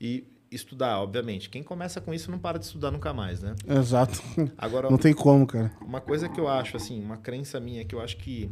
e 0.00 0.24
estudar, 0.56 1.00
obviamente. 1.00 1.48
Quem 1.48 1.62
começa 1.62 2.00
com 2.00 2.12
isso 2.12 2.30
não 2.30 2.38
para 2.38 2.58
de 2.58 2.64
estudar 2.64 2.90
nunca 2.90 3.12
mais, 3.12 3.40
né? 3.40 3.54
Exato. 3.66 4.20
Agora, 4.58 4.90
não 4.90 4.98
tem 4.98 5.14
como, 5.14 5.46
cara. 5.46 5.70
Uma 5.80 6.00
coisa 6.00 6.28
que 6.28 6.40
eu 6.40 6.48
acho, 6.48 6.76
assim, 6.76 7.00
uma 7.00 7.16
crença 7.16 7.60
minha 7.60 7.84
que 7.84 7.94
eu 7.94 8.00
acho 8.00 8.16
que 8.16 8.50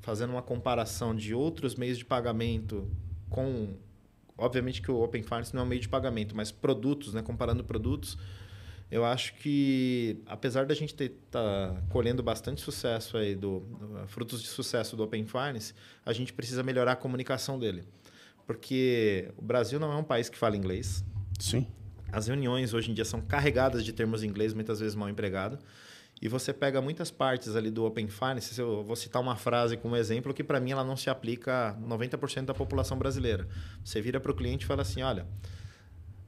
fazendo 0.00 0.30
uma 0.30 0.42
comparação 0.42 1.14
de 1.14 1.34
outros 1.34 1.74
meios 1.74 1.98
de 1.98 2.04
pagamento 2.04 2.88
com 3.28 3.74
obviamente 4.40 4.80
que 4.80 4.90
o 4.90 5.02
Open 5.02 5.22
Finance 5.22 5.54
não 5.54 5.62
é 5.62 5.64
um 5.64 5.68
meio 5.68 5.80
de 5.80 5.88
pagamento, 5.88 6.34
mas 6.34 6.50
produtos, 6.50 7.12
né, 7.12 7.20
comparando 7.20 7.62
produtos, 7.62 8.16
eu 8.90 9.04
acho 9.04 9.34
que 9.34 10.20
apesar 10.26 10.66
da 10.66 10.74
gente 10.74 10.90
estar 10.90 11.14
tá 11.30 11.82
colhendo 11.90 12.22
bastante 12.22 12.60
sucesso 12.60 13.16
aí 13.16 13.36
do, 13.36 13.60
do, 13.60 14.06
frutos 14.08 14.42
de 14.42 14.48
sucesso 14.48 14.96
do 14.96 15.04
Open 15.04 15.24
Finance, 15.26 15.74
a 16.04 16.12
gente 16.12 16.32
precisa 16.32 16.62
melhorar 16.62 16.92
a 16.92 16.96
comunicação 16.96 17.58
dele. 17.58 17.84
Porque 18.46 19.30
o 19.36 19.42
Brasil 19.42 19.78
não 19.78 19.92
é 19.92 19.96
um 19.96 20.02
país 20.02 20.28
que 20.28 20.36
fala 20.36 20.56
inglês, 20.56 21.04
Sim. 21.40 21.66
As 22.12 22.26
reuniões 22.26 22.74
hoje 22.74 22.90
em 22.90 22.94
dia 22.94 23.04
são 23.04 23.20
carregadas 23.20 23.84
de 23.84 23.92
termos 23.92 24.22
em 24.22 24.28
inglês, 24.28 24.52
muitas 24.52 24.78
vezes 24.78 24.94
mal 24.94 25.08
empregado. 25.08 25.58
E 26.20 26.28
você 26.28 26.52
pega 26.52 26.82
muitas 26.82 27.10
partes 27.10 27.56
ali 27.56 27.70
do 27.70 27.84
Open 27.84 28.08
Finance, 28.08 28.58
eu 28.58 28.84
vou 28.84 28.94
citar 28.94 29.22
uma 29.22 29.36
frase 29.36 29.76
como 29.78 29.96
exemplo 29.96 30.34
que 30.34 30.44
para 30.44 30.60
mim 30.60 30.72
ela 30.72 30.84
não 30.84 30.96
se 30.96 31.08
aplica 31.08 31.70
a 31.70 31.74
90% 31.74 32.44
da 32.44 32.54
população 32.54 32.98
brasileira. 32.98 33.48
Você 33.82 34.02
vira 34.02 34.20
para 34.20 34.30
o 34.30 34.34
cliente 34.34 34.64
e 34.64 34.68
fala 34.68 34.82
assim, 34.82 35.00
olha, 35.00 35.26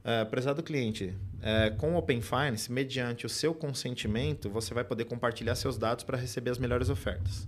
é, 0.03 0.25
prezado 0.25 0.63
cliente, 0.63 1.15
é, 1.41 1.69
com 1.69 1.93
o 1.93 1.97
Open 1.97 2.21
Finance, 2.21 2.71
mediante 2.71 3.27
o 3.27 3.29
seu 3.29 3.53
consentimento, 3.53 4.49
você 4.49 4.73
vai 4.73 4.83
poder 4.83 5.05
compartilhar 5.05 5.53
seus 5.53 5.77
dados 5.77 6.03
para 6.03 6.17
receber 6.17 6.49
as 6.49 6.57
melhores 6.57 6.89
ofertas. 6.89 7.47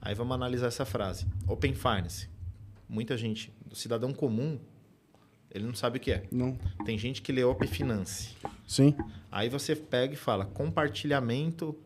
Aí 0.00 0.14
vamos 0.14 0.34
analisar 0.34 0.68
essa 0.68 0.86
frase. 0.86 1.26
Open 1.46 1.74
Finance. 1.74 2.28
Muita 2.88 3.18
gente, 3.18 3.52
cidadão 3.72 4.14
comum, 4.14 4.58
ele 5.52 5.66
não 5.66 5.74
sabe 5.74 5.98
o 5.98 6.00
que 6.00 6.10
é. 6.10 6.24
Não. 6.32 6.58
Tem 6.84 6.96
gente 6.96 7.20
que 7.20 7.30
lê 7.30 7.44
Op 7.44 7.66
Finance. 7.66 8.34
Sim. 8.66 8.96
Aí 9.30 9.48
você 9.48 9.76
pega 9.76 10.14
e 10.14 10.16
fala 10.16 10.46
compartilhamento 10.46 11.78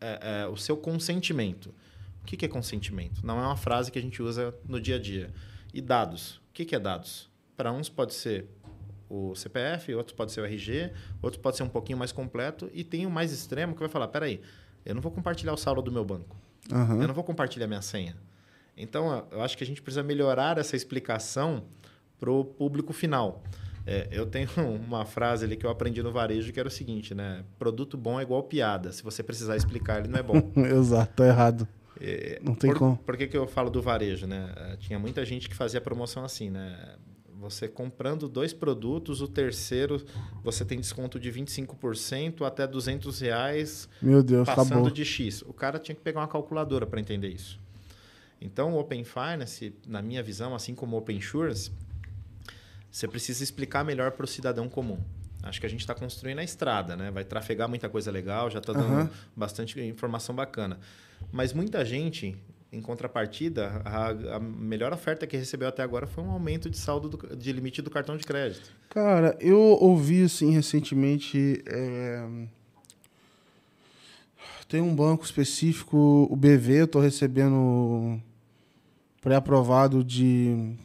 é, 0.00 0.42
é, 0.42 0.46
o 0.46 0.56
seu 0.56 0.76
consentimento. 0.76 1.74
O 2.22 2.24
que, 2.24 2.36
que 2.36 2.44
é 2.44 2.48
consentimento? 2.48 3.26
Não 3.26 3.38
é 3.38 3.42
uma 3.42 3.56
frase 3.56 3.90
que 3.90 3.98
a 3.98 4.02
gente 4.02 4.22
usa 4.22 4.54
no 4.66 4.80
dia 4.80 4.96
a 4.96 4.98
dia. 5.00 5.30
E 5.74 5.80
dados. 5.80 6.36
O 6.36 6.52
que, 6.52 6.64
que 6.64 6.76
é 6.76 6.78
dados? 6.78 7.28
Para 7.56 7.72
uns 7.72 7.88
pode 7.88 8.14
ser 8.14 8.46
o 9.08 9.34
CPF, 9.34 9.94
outros 9.94 10.14
pode 10.14 10.30
ser 10.30 10.40
o 10.40 10.44
RG, 10.44 10.92
outros 11.20 11.42
pode 11.42 11.56
ser 11.56 11.62
um 11.62 11.68
pouquinho 11.68 11.98
mais 11.98 12.12
completo, 12.12 12.70
e 12.72 12.84
tem 12.84 13.06
o 13.06 13.10
mais 13.10 13.32
extremo 13.32 13.74
que 13.74 13.80
vai 13.80 13.88
falar: 13.88 14.08
peraí, 14.08 14.40
eu 14.84 14.94
não 14.94 15.02
vou 15.02 15.10
compartilhar 15.10 15.52
o 15.52 15.56
saldo 15.56 15.82
do 15.82 15.90
meu 15.90 16.04
banco. 16.04 16.36
Aham. 16.70 17.00
Eu 17.00 17.08
não 17.08 17.14
vou 17.14 17.24
compartilhar 17.24 17.66
minha 17.66 17.82
senha. 17.82 18.16
Então, 18.76 19.26
eu 19.32 19.42
acho 19.42 19.58
que 19.58 19.64
a 19.64 19.66
gente 19.66 19.82
precisa 19.82 20.04
melhorar 20.04 20.56
essa 20.58 20.76
explicação 20.76 21.64
para 22.18 22.30
o 22.30 22.44
público 22.44 22.92
final. 22.92 23.42
É, 23.86 24.06
eu 24.10 24.26
tenho 24.26 24.48
uma 24.86 25.04
frase 25.04 25.44
ali 25.44 25.56
que 25.56 25.64
eu 25.64 25.70
aprendi 25.70 26.02
no 26.02 26.12
varejo 26.12 26.52
que 26.52 26.60
era 26.60 26.68
o 26.68 26.70
seguinte, 26.72 27.14
né? 27.14 27.44
Produto 27.58 27.96
bom 27.96 28.18
é 28.20 28.22
igual 28.22 28.42
piada. 28.42 28.92
Se 28.92 29.02
você 29.02 29.22
precisar 29.22 29.56
explicar, 29.56 30.00
ele 30.00 30.08
não 30.08 30.18
é 30.18 30.22
bom. 30.22 30.34
Exato, 30.78 31.14
tá 31.16 31.26
errado. 31.26 31.66
É, 32.00 32.38
Não 32.42 32.54
tem 32.54 32.70
por, 32.70 32.78
como. 32.78 32.96
Por 32.98 33.16
que, 33.16 33.26
que 33.26 33.36
eu 33.36 33.46
falo 33.46 33.70
do 33.70 33.82
varejo, 33.82 34.26
né? 34.26 34.52
Eh, 34.56 34.76
Tinha 34.78 34.98
muita 35.00 35.24
gente 35.24 35.48
que 35.48 35.54
fazia 35.54 35.80
promoção 35.80 36.24
assim, 36.24 36.48
né? 36.48 36.94
Você 37.40 37.66
comprando 37.66 38.28
dois 38.28 38.52
produtos, 38.52 39.20
o 39.20 39.26
terceiro 39.28 40.04
você 40.44 40.64
tem 40.64 40.78
desconto 40.78 41.18
de 41.18 41.30
25% 41.32 42.42
até 42.44 42.66
200 42.66 43.20
reais 43.20 43.88
Meu 44.02 44.22
Deus, 44.22 44.46
passando 44.46 44.72
acabou. 44.74 44.90
de 44.90 45.04
X. 45.04 45.42
O 45.42 45.52
cara 45.52 45.78
tinha 45.78 45.94
que 45.94 46.00
pegar 46.00 46.20
uma 46.20 46.28
calculadora 46.28 46.84
para 46.86 47.00
entender 47.00 47.28
isso. 47.28 47.58
Então, 48.40 48.74
o 48.74 48.78
Open 48.78 49.02
Finance, 49.04 49.74
na 49.86 50.00
minha 50.02 50.22
visão, 50.22 50.54
assim 50.54 50.74
como 50.74 50.94
o 50.96 50.98
Open 51.00 51.16
Insurance, 51.16 51.72
você 52.90 53.06
precisa 53.08 53.42
explicar 53.44 53.84
melhor 53.84 54.12
para 54.12 54.24
o 54.24 54.28
cidadão 54.28 54.68
comum. 54.68 54.98
Acho 55.42 55.60
que 55.60 55.66
a 55.66 55.70
gente 55.70 55.80
está 55.80 55.94
construindo 55.94 56.40
a 56.40 56.44
estrada, 56.44 56.96
né? 56.96 57.10
Vai 57.10 57.24
trafegar 57.24 57.68
muita 57.68 57.88
coisa 57.88 58.10
legal, 58.10 58.50
já 58.50 58.58
está 58.58 58.72
dando 58.72 58.92
Aham. 58.92 59.10
bastante 59.36 59.80
informação 59.80 60.34
bacana. 60.34 60.78
Mas 61.30 61.52
muita 61.52 61.84
gente, 61.84 62.36
em 62.72 62.80
contrapartida, 62.82 63.80
a, 63.84 64.08
a 64.36 64.40
melhor 64.40 64.92
oferta 64.92 65.26
que 65.26 65.36
recebeu 65.36 65.68
até 65.68 65.82
agora 65.82 66.06
foi 66.06 66.24
um 66.24 66.30
aumento 66.30 66.68
de 66.68 66.76
saldo 66.76 67.08
do- 67.08 67.36
de 67.36 67.52
limite 67.52 67.80
do 67.80 67.90
cartão 67.90 68.16
de 68.16 68.24
crédito. 68.24 68.70
Cara, 68.90 69.36
eu 69.40 69.58
ouvi 69.60 70.24
assim 70.24 70.50
recentemente. 70.50 71.62
é, 71.66 72.26
Tem 74.68 74.80
um 74.82 74.94
banco 74.94 75.24
específico, 75.24 76.26
o 76.30 76.36
BV, 76.36 76.82
eu 76.82 76.88
tô 76.88 77.00
recebendo 77.00 78.20
pré-aprovado 79.22 80.04
de 80.04 80.76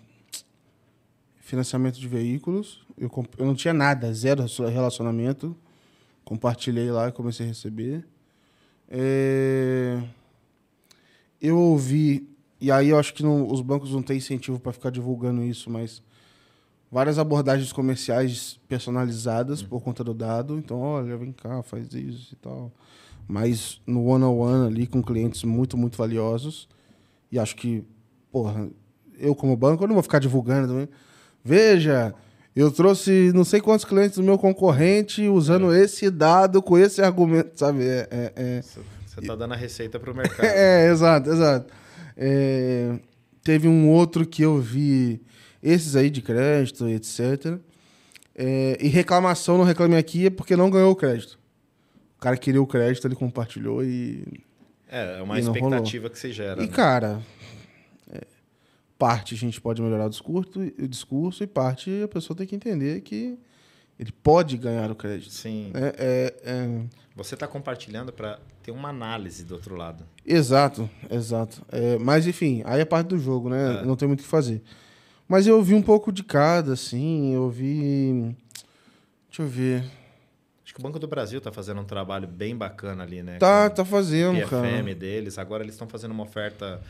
financiamento 1.58 2.00
de 2.00 2.08
veículos. 2.08 2.82
Eu, 2.98 3.10
comp- 3.12 3.36
eu 3.38 3.46
não 3.46 3.54
tinha 3.54 3.74
nada, 3.76 4.12
zero 4.12 4.44
relacionamento. 4.68 5.56
Compartilhei 6.26 6.90
lá 6.90 7.10
e 7.10 7.12
comecei 7.12 7.46
a 7.46 7.50
receber. 7.50 8.04
É, 8.90 10.02
Eu 11.40 11.58
ouvi, 11.60 12.28
e 12.60 12.72
aí 12.72 12.90
eu 12.90 12.98
acho 12.98 13.14
que 13.14 13.22
não- 13.22 13.52
os 13.52 13.62
bancos 13.62 13.92
não 13.92 14.02
têm 14.02 14.18
incentivo 14.18 14.60
para 14.60 14.72
ficar 14.72 14.90
divulgando 14.90 15.44
isso, 15.44 15.70
mas 15.70 16.02
várias 16.92 17.20
abordagens 17.20 17.72
comerciais 17.74 18.60
personalizadas 18.68 19.62
por 19.62 19.82
conta 19.82 20.04
do 20.04 20.14
dado. 20.14 20.58
Então, 20.58 20.80
olha, 20.80 21.18
vem 21.18 21.34
cá, 21.34 21.62
faz 21.62 21.94
isso 21.94 22.34
e 22.34 22.38
tal. 22.38 22.72
Mas 23.28 23.82
no 23.86 24.06
one-on-one 24.06 24.68
ali 24.68 24.88
com 24.88 25.04
clientes 25.04 25.44
muito, 25.44 25.78
muito 25.78 25.98
valiosos. 25.98 26.68
E 27.32 27.38
acho 27.38 27.56
que, 27.58 27.84
porra, 28.32 28.70
eu 29.18 29.36
como 29.36 29.56
banco, 29.58 29.84
eu 29.84 29.88
não 29.88 29.96
vou 29.96 30.04
ficar 30.04 30.20
divulgando 30.20 30.68
também. 30.70 30.88
Veja, 31.44 32.14
eu 32.56 32.72
trouxe 32.72 33.32
não 33.34 33.44
sei 33.44 33.60
quantos 33.60 33.86
clientes 33.86 34.18
do 34.18 34.24
meu 34.24 34.38
concorrente 34.38 35.28
usando 35.28 35.74
esse 35.74 36.10
dado 36.10 36.62
com 36.62 36.78
esse 36.78 37.02
argumento, 37.02 37.52
sabe? 37.60 37.84
É, 37.84 38.08
é- 38.12 38.34
é- 38.36 38.62
Você 39.06 39.20
está 39.20 39.36
dando 39.36 39.54
a 39.54 39.58
receita 39.58 40.00
para 40.00 40.12
o 40.12 40.16
mercado. 40.16 40.46
é, 40.46 40.90
exato, 40.90 41.30
exato. 41.30 41.74
É, 42.16 42.96
teve 43.44 43.68
um 43.68 43.90
outro 43.90 44.26
que 44.26 44.42
eu 44.44 44.60
vi, 44.60 45.22
esses 45.62 45.96
aí 45.96 46.10
de 46.10 46.22
crédito, 46.22 46.88
etc. 46.88 47.58
É, 48.36 48.78
e 48.80 48.88
reclamação 48.88 49.58
no 49.58 49.64
Reclame 49.64 49.96
Aqui 49.96 50.26
é 50.28 50.30
porque 50.30 50.56
não 50.56 50.70
ganhou 50.70 50.92
o 50.92 50.96
crédito. 50.96 51.38
O 52.18 52.22
cara 52.22 52.38
queria 52.38 52.62
o 52.62 52.66
crédito, 52.68 53.06
ele 53.08 53.16
compartilhou 53.16 53.84
e. 53.84 54.24
É, 54.90 55.20
é 55.20 55.22
uma 55.22 55.38
E 55.40 55.44
não 55.44 55.52
rolou. 55.54 55.70
expectativa 55.70 56.10
que 56.10 56.18
você 56.18 56.32
gera. 56.32 56.64
E, 56.64 56.68
né? 56.68 56.72
cara, 56.72 57.20
é, 57.20 57.43
parte 58.98 59.36
a 59.36 59.38
gente 59.38 59.60
pode 59.60 59.82
melhorar 59.82 60.06
o 60.06 60.10
discurso, 60.10 60.60
o 60.60 60.88
discurso 60.88 61.44
e 61.44 61.48
parte 61.48 62.04
a 62.04 62.08
pessoa 62.08 62.38
tem 62.38 62.48
que 62.48 62.56
entender 62.56 63.02
que 63.02 63.38
ele 64.00 64.12
pode 64.12 64.58
ganhar 64.58 64.90
o 64.92 64.96
crédito. 64.96 65.32
Sim. 65.32 65.72
É, 65.74 65.96
é, 65.98 66.52
é, 66.52 66.82
Você 67.16 67.36
está 67.36 67.48
compartilhando 67.48 68.12
para 68.12 68.40
ter 68.62 68.72
uma 68.72 68.90
análise 68.90 69.44
do 69.44 69.54
outro 69.54 69.76
lado. 69.76 70.06
Exato, 70.26 70.90
exato. 71.10 71.64
É, 71.72 71.98
mas 72.00 72.26
enfim, 72.26 72.62
aí 72.66 72.82
é 72.82 72.86
parte 72.86 73.08
do 73.08 73.20
jogo, 73.20 73.50
né? 73.50 73.82
É. 73.82 73.86
Não 73.86 73.96
tem 73.96 74.08
muito 74.08 74.22
o 74.22 74.24
que 74.24 74.30
fazer. 74.30 74.62
Mas 75.28 75.48
eu 75.48 75.62
vi 75.62 75.74
um 75.74 75.82
pouco 75.82 76.12
de 76.12 76.24
cada, 76.24 76.74
assim. 76.74 77.34
Eu 77.34 77.50
vi. 77.50 78.36
Deixa 79.28 79.42
eu 79.42 79.48
ver. 79.48 79.84
Acho 80.64 80.74
que 80.74 80.80
o 80.80 80.84
Banco 80.84 81.00
do 81.00 81.08
Brasil 81.08 81.38
está 81.38 81.52
fazendo 81.52 81.82
um 81.82 81.86
trabalho 81.86 82.28
bem 82.28 82.56
bacana 82.56 83.04
ali, 83.04 83.22
né? 83.22 83.38
Tá, 83.38 83.70
Com 83.70 83.76
tá 83.76 83.86
fazendo, 83.86 84.40
o 84.40 84.48
cara. 84.48 84.68
PFM 84.68 84.96
deles. 84.98 85.38
Agora 85.38 85.64
eles 85.64 85.76
estão 85.76 85.88
fazendo 85.88 86.12
uma 86.12 86.24
oferta 86.24 86.82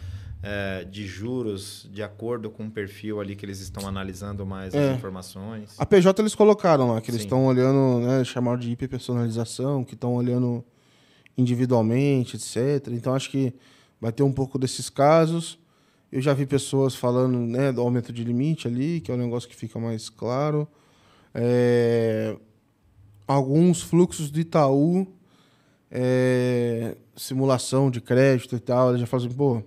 é, 0.46 0.84
de 0.84 1.08
juros 1.08 1.88
de 1.90 2.04
acordo 2.04 2.50
com 2.52 2.66
o 2.66 2.70
perfil 2.70 3.22
ali 3.22 3.34
que 3.34 3.46
eles 3.46 3.62
estão 3.62 3.88
analisando 3.88 4.46
mais 4.46 4.74
É. 4.74 4.90
as 4.92 4.98
informações. 4.98 5.74
A 5.78 5.86
PJ 5.86 6.22
eles 6.22 6.36
colocaram 6.36 6.92
lá, 6.92 7.00
que 7.02 7.10
eles 7.10 7.22
estão 7.22 7.46
olhando, 7.46 8.06
né? 8.06 8.24
Chamaram 8.26 8.60
de 8.60 8.70
hiperpersonalização, 8.70 9.86
que 9.86 9.94
estão 9.94 10.14
olhando 10.14 10.64
individualmente, 11.38 12.36
etc. 12.36 12.88
Então 12.92 13.16
acho 13.16 13.30
que 13.32 13.54
vai 14.02 14.12
ter 14.12 14.24
um 14.24 14.34
pouco 14.34 14.60
desses 14.60 14.90
casos. 14.90 15.58
Eu 16.12 16.22
já 16.22 16.34
vi 16.34 16.46
pessoas 16.46 16.94
falando 16.94 17.38
né, 17.40 17.72
do 17.72 17.82
aumento 17.82 18.12
de 18.14 18.24
limite 18.24 18.68
ali, 18.68 19.00
que 19.00 19.10
é 19.12 19.16
um 19.16 19.18
negócio 19.18 19.48
que 19.50 19.56
fica 19.56 19.80
mais 19.80 20.10
claro. 20.10 20.68
É, 21.34 22.36
alguns 23.26 23.82
fluxos 23.82 24.30
do 24.30 24.40
Itaú, 24.40 25.08
é, 25.90 26.96
simulação 27.16 27.90
de 27.90 28.00
crédito 28.02 28.56
e 28.56 28.60
tal, 28.60 28.90
eles 28.90 29.02
já 29.02 29.08
falam 29.08 29.26
assim, 29.26 29.36
pô, 29.36 29.64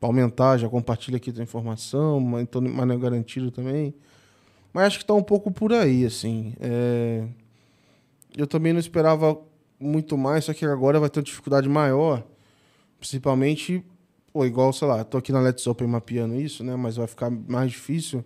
aumentar, 0.00 0.56
já 0.58 0.68
compartilha 0.68 1.16
aqui 1.16 1.32
tua 1.32 1.42
informação, 1.42 2.20
mas, 2.20 2.42
então, 2.42 2.60
mas 2.62 2.86
não 2.86 2.94
é 2.94 2.98
garantido 2.98 3.50
também. 3.50 3.94
Mas 4.72 4.86
acho 4.86 4.98
que 4.98 5.04
está 5.04 5.14
um 5.14 5.22
pouco 5.22 5.50
por 5.50 5.72
aí, 5.72 6.04
assim. 6.04 6.54
É, 6.60 7.24
Eu 8.36 8.46
também 8.46 8.72
não 8.72 8.80
esperava 8.80 9.38
muito 9.80 10.16
mais, 10.16 10.44
só 10.44 10.54
que 10.54 10.64
agora 10.64 11.00
vai 11.00 11.08
ter 11.08 11.20
uma 11.20 11.24
dificuldade 11.24 11.68
maior, 11.68 12.24
principalmente, 12.98 13.82
pô, 14.32 14.44
igual, 14.44 14.72
sei 14.72 14.86
lá, 14.88 15.02
tô 15.04 15.18
aqui 15.18 15.32
na 15.32 15.40
Let's 15.40 15.66
Open 15.66 15.88
mapeando 15.88 16.34
isso, 16.40 16.62
né? 16.62 16.76
Mas 16.76 16.96
vai 16.96 17.06
ficar 17.06 17.30
mais 17.30 17.70
difícil, 17.70 18.24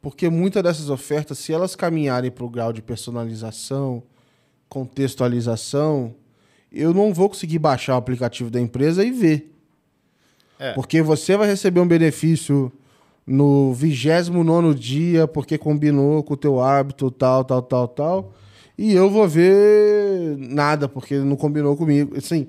porque 0.00 0.28
muitas 0.28 0.62
dessas 0.62 0.90
ofertas, 0.90 1.38
se 1.38 1.52
elas 1.52 1.76
caminharem 1.76 2.30
para 2.30 2.44
o 2.44 2.50
grau 2.50 2.72
de 2.72 2.82
personalização, 2.82 4.02
contextualização, 4.68 6.14
eu 6.70 6.92
não 6.92 7.14
vou 7.14 7.28
conseguir 7.28 7.58
baixar 7.58 7.94
o 7.94 7.98
aplicativo 7.98 8.50
da 8.50 8.60
empresa 8.60 9.04
e 9.04 9.10
ver. 9.12 9.53
É. 10.58 10.72
Porque 10.72 11.02
você 11.02 11.36
vai 11.36 11.46
receber 11.48 11.80
um 11.80 11.86
benefício 11.88 12.72
no 13.26 13.72
29 13.72 14.74
dia, 14.78 15.26
porque 15.26 15.56
combinou 15.58 16.22
com 16.22 16.34
o 16.34 16.36
teu 16.36 16.60
hábito, 16.60 17.10
tal, 17.10 17.44
tal, 17.44 17.62
tal, 17.62 17.88
tal. 17.88 18.34
E 18.76 18.92
eu 18.92 19.08
vou 19.08 19.26
ver 19.28 20.36
nada, 20.36 20.88
porque 20.88 21.18
não 21.18 21.36
combinou 21.36 21.76
comigo. 21.76 22.16
Assim, 22.16 22.48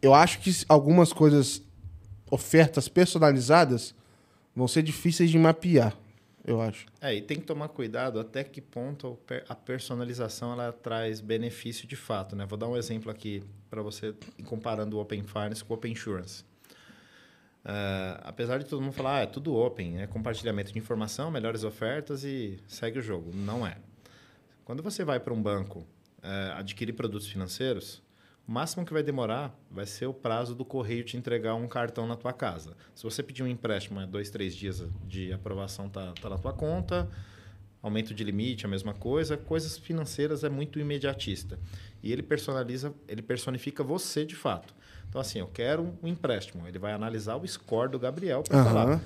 eu 0.00 0.12
acho 0.12 0.40
que 0.40 0.50
algumas 0.68 1.12
coisas, 1.12 1.62
ofertas 2.30 2.88
personalizadas, 2.88 3.94
vão 4.54 4.66
ser 4.68 4.82
difíceis 4.82 5.30
de 5.30 5.38
mapear, 5.38 5.96
eu 6.44 6.60
acho. 6.60 6.86
É, 7.00 7.14
e 7.14 7.22
tem 7.22 7.38
que 7.38 7.44
tomar 7.44 7.68
cuidado 7.68 8.18
até 8.20 8.42
que 8.44 8.60
ponto 8.60 9.06
a 9.06 9.26
per- 9.26 9.44
a 9.48 9.54
personalização 9.54 10.52
ela 10.52 10.72
traz 10.72 11.20
benefício 11.20 11.86
de 11.86 11.96
fato, 11.96 12.34
né? 12.36 12.44
Vou 12.46 12.58
dar 12.58 12.68
um 12.68 12.76
exemplo 12.76 13.10
aqui 13.10 13.42
para 13.70 13.80
você 13.82 14.14
comparando 14.44 14.96
o 14.96 15.00
Open 15.00 15.22
Finance 15.22 15.64
com 15.64 15.72
o 15.72 15.76
Open 15.76 15.92
Insurance. 15.92 16.44
É, 17.64 18.18
apesar 18.22 18.58
de 18.58 18.66
todo 18.66 18.82
mundo 18.82 18.92
falar, 18.92 19.18
ah, 19.18 19.20
é 19.20 19.26
tudo 19.26 19.54
open, 19.54 20.00
é 20.00 20.06
compartilhamento 20.06 20.72
de 20.72 20.78
informação, 20.78 21.30
melhores 21.30 21.64
ofertas 21.64 22.24
e 22.24 22.58
segue 22.66 22.98
o 22.98 23.02
jogo. 23.02 23.30
Não 23.34 23.66
é. 23.66 23.76
Quando 24.64 24.82
você 24.82 25.04
vai 25.04 25.20
para 25.20 25.32
um 25.32 25.42
banco 25.42 25.86
é, 26.22 26.52
adquirir 26.56 26.92
produtos 26.92 27.28
financeiros, 27.28 28.02
o 28.46 28.50
máximo 28.50 28.84
que 28.84 28.92
vai 28.92 29.02
demorar 29.02 29.56
vai 29.70 29.86
ser 29.86 30.06
o 30.06 30.14
prazo 30.14 30.54
do 30.54 30.64
correio 30.64 31.04
te 31.04 31.16
entregar 31.16 31.54
um 31.54 31.68
cartão 31.68 32.06
na 32.06 32.16
tua 32.16 32.32
casa. 32.32 32.76
Se 32.94 33.04
você 33.04 33.22
pedir 33.22 33.42
um 33.42 33.46
empréstimo, 33.46 34.00
é 34.00 34.06
dois, 34.06 34.30
três 34.30 34.54
dias 34.54 34.84
de 35.06 35.32
aprovação 35.32 35.88
tá, 35.88 36.12
tá 36.20 36.28
na 36.28 36.38
tua 36.38 36.52
conta, 36.52 37.08
aumento 37.80 38.12
de 38.12 38.24
limite, 38.24 38.66
a 38.66 38.68
mesma 38.68 38.94
coisa. 38.94 39.36
Coisas 39.36 39.78
financeiras 39.78 40.42
é 40.42 40.48
muito 40.48 40.80
imediatista. 40.80 41.58
E 42.02 42.12
ele 42.12 42.22
personaliza, 42.22 42.92
ele 43.06 43.22
personifica 43.22 43.84
você 43.84 44.24
de 44.24 44.34
fato. 44.34 44.74
Então, 45.12 45.20
assim, 45.20 45.40
eu 45.40 45.46
quero 45.46 45.94
um 46.02 46.08
empréstimo. 46.08 46.66
Ele 46.66 46.78
vai 46.78 46.90
analisar 46.90 47.36
o 47.36 47.46
score 47.46 47.90
do 47.90 47.98
Gabriel 47.98 48.42
para 48.42 48.56
Aham. 48.56 48.64
falar 48.64 49.00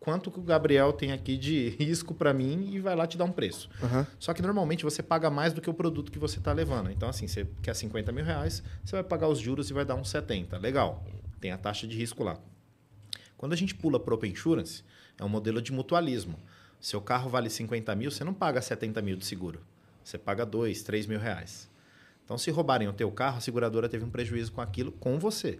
quanto 0.00 0.30
que 0.30 0.40
o 0.40 0.42
Gabriel 0.42 0.94
tem 0.94 1.12
aqui 1.12 1.36
de 1.36 1.68
risco 1.78 2.14
para 2.14 2.32
mim 2.32 2.70
e 2.72 2.80
vai 2.80 2.96
lá 2.96 3.06
te 3.06 3.18
dar 3.18 3.26
um 3.26 3.30
preço. 3.30 3.68
Aham. 3.82 4.06
Só 4.18 4.32
que 4.32 4.40
normalmente 4.40 4.82
você 4.82 5.02
paga 5.02 5.28
mais 5.28 5.52
do 5.52 5.60
que 5.60 5.68
o 5.68 5.74
produto 5.74 6.10
que 6.10 6.18
você 6.18 6.38
está 6.38 6.54
levando. 6.54 6.90
Então, 6.90 7.06
assim, 7.06 7.28
você 7.28 7.46
quer 7.62 7.74
50 7.74 8.10
mil 8.12 8.24
reais, 8.24 8.62
você 8.82 8.96
vai 8.96 9.04
pagar 9.04 9.28
os 9.28 9.38
juros 9.38 9.68
e 9.68 9.74
vai 9.74 9.84
dar 9.84 9.94
uns 9.94 10.08
70. 10.08 10.56
Legal. 10.56 11.04
Tem 11.38 11.52
a 11.52 11.58
taxa 11.58 11.86
de 11.86 11.94
risco 11.98 12.24
lá. 12.24 12.38
Quando 13.36 13.52
a 13.52 13.56
gente 13.56 13.74
pula 13.74 14.00
para 14.00 14.14
Open 14.14 14.32
Insurance, 14.32 14.82
é 15.18 15.24
um 15.24 15.28
modelo 15.28 15.60
de 15.60 15.70
mutualismo. 15.70 16.38
Seu 16.80 17.02
carro 17.02 17.28
vale 17.28 17.50
50 17.50 17.94
mil, 17.94 18.10
você 18.10 18.24
não 18.24 18.32
paga 18.32 18.62
70 18.62 19.02
mil 19.02 19.16
de 19.16 19.26
seguro. 19.26 19.60
Você 20.02 20.16
paga 20.16 20.46
2, 20.46 20.82
3 20.82 21.04
mil 21.06 21.18
reais. 21.18 21.68
Então, 22.30 22.38
se 22.38 22.48
roubarem 22.52 22.86
o 22.86 22.92
teu 22.92 23.10
carro, 23.10 23.38
a 23.38 23.40
seguradora 23.40 23.88
teve 23.88 24.04
um 24.04 24.08
prejuízo 24.08 24.52
com 24.52 24.60
aquilo 24.60 24.92
com 24.92 25.18
você. 25.18 25.58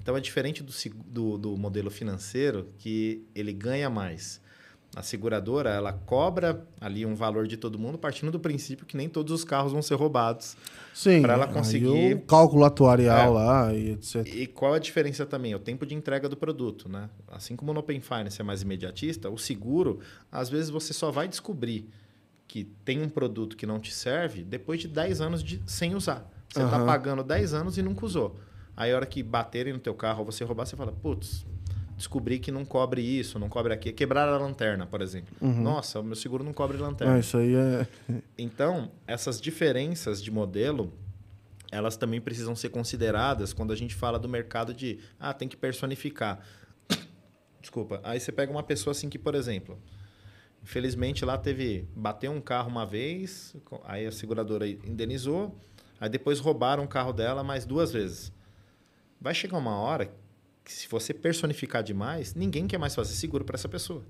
Então, 0.00 0.16
é 0.16 0.20
diferente 0.20 0.62
do, 0.62 0.72
do, 1.08 1.36
do 1.38 1.56
modelo 1.56 1.90
financeiro, 1.90 2.68
que 2.78 3.24
ele 3.34 3.52
ganha 3.52 3.90
mais. 3.90 4.40
A 4.94 5.02
seguradora, 5.02 5.70
ela 5.70 5.92
cobra 5.92 6.64
ali 6.80 7.04
um 7.04 7.16
valor 7.16 7.48
de 7.48 7.56
todo 7.56 7.80
mundo, 7.80 7.98
partindo 7.98 8.30
do 8.30 8.38
princípio 8.38 8.86
que 8.86 8.96
nem 8.96 9.08
todos 9.08 9.32
os 9.32 9.42
carros 9.42 9.72
vão 9.72 9.82
ser 9.82 9.96
roubados. 9.96 10.56
Sim. 10.94 11.20
Pra 11.20 11.32
ela 11.32 11.48
conseguir- 11.48 12.14
O 12.14 12.20
cálculo 12.20 12.64
atuarial 12.64 13.32
É. 13.32 13.44
lá 13.44 13.74
e 13.74 13.90
etc. 13.90 14.24
E 14.24 14.46
qual 14.46 14.72
a 14.72 14.78
diferença 14.78 15.26
também? 15.26 15.52
O 15.52 15.58
tempo 15.58 15.84
de 15.84 15.96
entrega 15.96 16.28
do 16.28 16.36
produto, 16.36 16.88
né? 16.88 17.10
Assim 17.26 17.56
como 17.56 17.74
no 17.74 17.80
Open 17.80 18.00
Finance 18.00 18.40
é 18.40 18.44
mais 18.44 18.62
imediatista, 18.62 19.28
o 19.28 19.36
seguro, 19.36 19.98
às 20.30 20.48
vezes 20.48 20.70
você 20.70 20.92
só 20.92 21.10
vai 21.10 21.26
descobrir 21.26 21.88
que 22.46 22.64
tem 22.84 23.02
um 23.02 23.08
produto 23.08 23.56
que 23.56 23.66
não 23.66 23.80
te 23.80 23.92
serve 23.92 24.42
depois 24.44 24.80
de 24.80 24.88
10 24.88 25.20
anos 25.20 25.42
de, 25.42 25.62
sem 25.66 25.94
usar. 25.94 26.30
Você 26.48 26.62
está 26.62 26.76
Aham. 26.76 26.86
pagando 26.86 27.22
10 27.22 27.54
anos 27.54 27.76
e 27.76 27.82
nunca 27.82 28.06
usou. 28.06 28.38
Aí 28.76 28.92
a 28.92 28.96
hora 28.96 29.06
que 29.06 29.22
baterem 29.22 29.72
no 29.72 29.78
teu 29.78 29.94
carro 29.94 30.20
ou 30.20 30.26
você 30.26 30.44
roubar, 30.44 30.66
você 30.66 30.76
fala, 30.76 30.92
putz, 30.92 31.44
descobri 31.96 32.38
que 32.38 32.52
não 32.52 32.64
cobre 32.64 33.02
isso, 33.02 33.38
não 33.38 33.48
cobre 33.48 33.72
aquilo. 33.72 33.94
Quebrar 33.96 34.28
a 34.28 34.38
lanterna, 34.38 34.86
por 34.86 35.00
exemplo. 35.00 35.34
Nossa, 35.40 35.98
o 36.00 36.04
meu 36.04 36.14
seguro 36.14 36.44
não 36.44 36.52
cobre 36.52 36.76
lanterna. 36.76 37.14
Ah, 37.14 37.18
isso 37.18 37.36
aí 37.38 37.54
é. 37.54 37.86
Então, 38.38 38.90
essas 39.06 39.40
diferenças 39.40 40.22
de 40.22 40.30
modelo, 40.30 40.92
elas 41.72 41.96
também 41.96 42.20
precisam 42.20 42.54
ser 42.54 42.68
consideradas 42.68 43.52
quando 43.52 43.72
a 43.72 43.76
gente 43.76 43.94
fala 43.94 44.18
do 44.18 44.28
mercado 44.28 44.72
de, 44.72 44.98
ah, 45.18 45.32
tem 45.32 45.48
que 45.48 45.56
personificar. 45.56 46.40
Desculpa. 47.60 48.00
Aí 48.04 48.20
você 48.20 48.30
pega 48.30 48.52
uma 48.52 48.62
pessoa 48.62 48.92
assim 48.92 49.08
que, 49.08 49.18
por 49.18 49.34
exemplo, 49.34 49.78
infelizmente 50.66 51.24
lá 51.24 51.38
teve, 51.38 51.88
bateu 51.94 52.32
um 52.32 52.40
carro 52.40 52.68
uma 52.68 52.84
vez, 52.84 53.54
aí 53.84 54.04
a 54.04 54.10
seguradora 54.10 54.66
indenizou, 54.68 55.56
aí 56.00 56.08
depois 56.08 56.40
roubaram 56.40 56.82
o 56.82 56.88
carro 56.88 57.12
dela 57.12 57.44
mais 57.44 57.64
duas 57.64 57.92
vezes. 57.92 58.32
Vai 59.20 59.32
chegar 59.32 59.58
uma 59.58 59.78
hora 59.78 60.10
que 60.64 60.72
se 60.72 60.88
você 60.88 61.14
personificar 61.14 61.84
demais, 61.84 62.34
ninguém 62.34 62.66
quer 62.66 62.78
mais 62.78 62.96
fazer 62.96 63.14
seguro 63.14 63.44
para 63.44 63.54
essa 63.54 63.68
pessoa. 63.68 64.02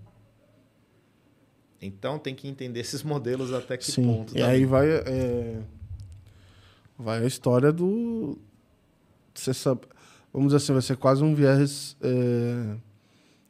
Então 1.81 2.19
tem 2.19 2.35
que 2.35 2.49
entender 2.49 2.81
esses 2.81 3.03
modelos 3.03 3.53
até 3.53 3.77
que 3.77 3.85
Sim. 3.85 4.07
ponto. 4.07 4.37
E 4.37 4.43
aí 4.43 4.65
vai. 4.65 4.89
é, 4.89 5.63
Vai 6.99 7.23
a 7.23 7.27
história 7.27 7.71
do. 7.71 8.39
Você 9.35 9.53
sabe. 9.53 9.83
Vamos 10.33 10.49
dizer 10.49 10.57
assim, 10.57 10.73
vai 10.73 10.81
ser 10.81 10.97
quase 10.97 11.23
um 11.23 11.35
viés 11.35 11.95
é, 12.01 12.77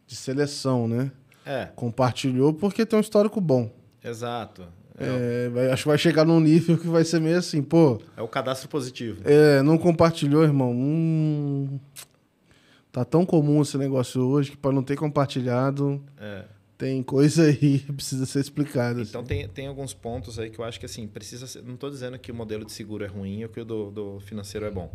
de 0.08 0.16
seleção, 0.16 0.88
né? 0.88 1.12
É, 1.46 1.66
Compartilhou 1.76 2.52
porque 2.52 2.84
tem 2.84 2.98
um 2.98 3.00
histórico 3.00 3.40
bom. 3.40 3.70
exato. 4.02 4.66
É, 4.98 5.48
vai- 5.50 5.70
acho 5.70 5.82
que 5.82 5.88
vai 5.88 5.98
chegar 5.98 6.24
num 6.24 6.40
nível 6.40 6.78
que 6.78 6.86
vai 6.88 7.04
ser 7.04 7.20
meio 7.20 7.36
assim, 7.38 7.62
pô. 7.62 8.00
é 8.16 8.22
o 8.22 8.26
cadastro 8.28 8.66
positivo. 8.68 9.20
É, 9.24 9.60
não 9.62 9.76
compartilhou, 9.78 10.42
irmão. 10.42 10.72
Hum, 10.72 11.78
tá 12.90 13.04
tão 13.04 13.26
comum 13.26 13.60
esse 13.62 13.76
negócio 13.76 14.22
hoje 14.22 14.52
que 14.52 14.56
para 14.56 14.72
não 14.72 14.82
ter 14.82 14.96
compartilhado, 14.96 16.02
É. 16.18 16.44
tem 16.78 17.02
coisa 17.02 17.44
aí 17.44 17.78
que 17.80 17.92
precisa 17.92 18.24
ser 18.24 18.40
explicada. 18.40 19.02
Então 19.02 19.22
tem, 19.22 19.46
tem 19.48 19.66
alguns 19.66 19.92
pontos 19.92 20.38
aí 20.38 20.48
que 20.48 20.58
eu 20.58 20.64
acho 20.64 20.80
que 20.80 20.86
assim, 20.86 21.06
precisa 21.06 21.46
ser, 21.46 21.62
não 21.62 21.74
estou 21.74 21.90
dizendo 21.90 22.18
que 22.18 22.32
o 22.32 22.34
modelo 22.34 22.64
de 22.64 22.72
seguro 22.72 23.04
é 23.04 23.06
ruim 23.06 23.42
ou 23.44 23.50
que 23.50 23.60
o 23.60 23.64
do, 23.66 23.90
do 23.90 24.20
financeiro 24.20 24.64
é 24.66 24.70
bom. 24.70 24.90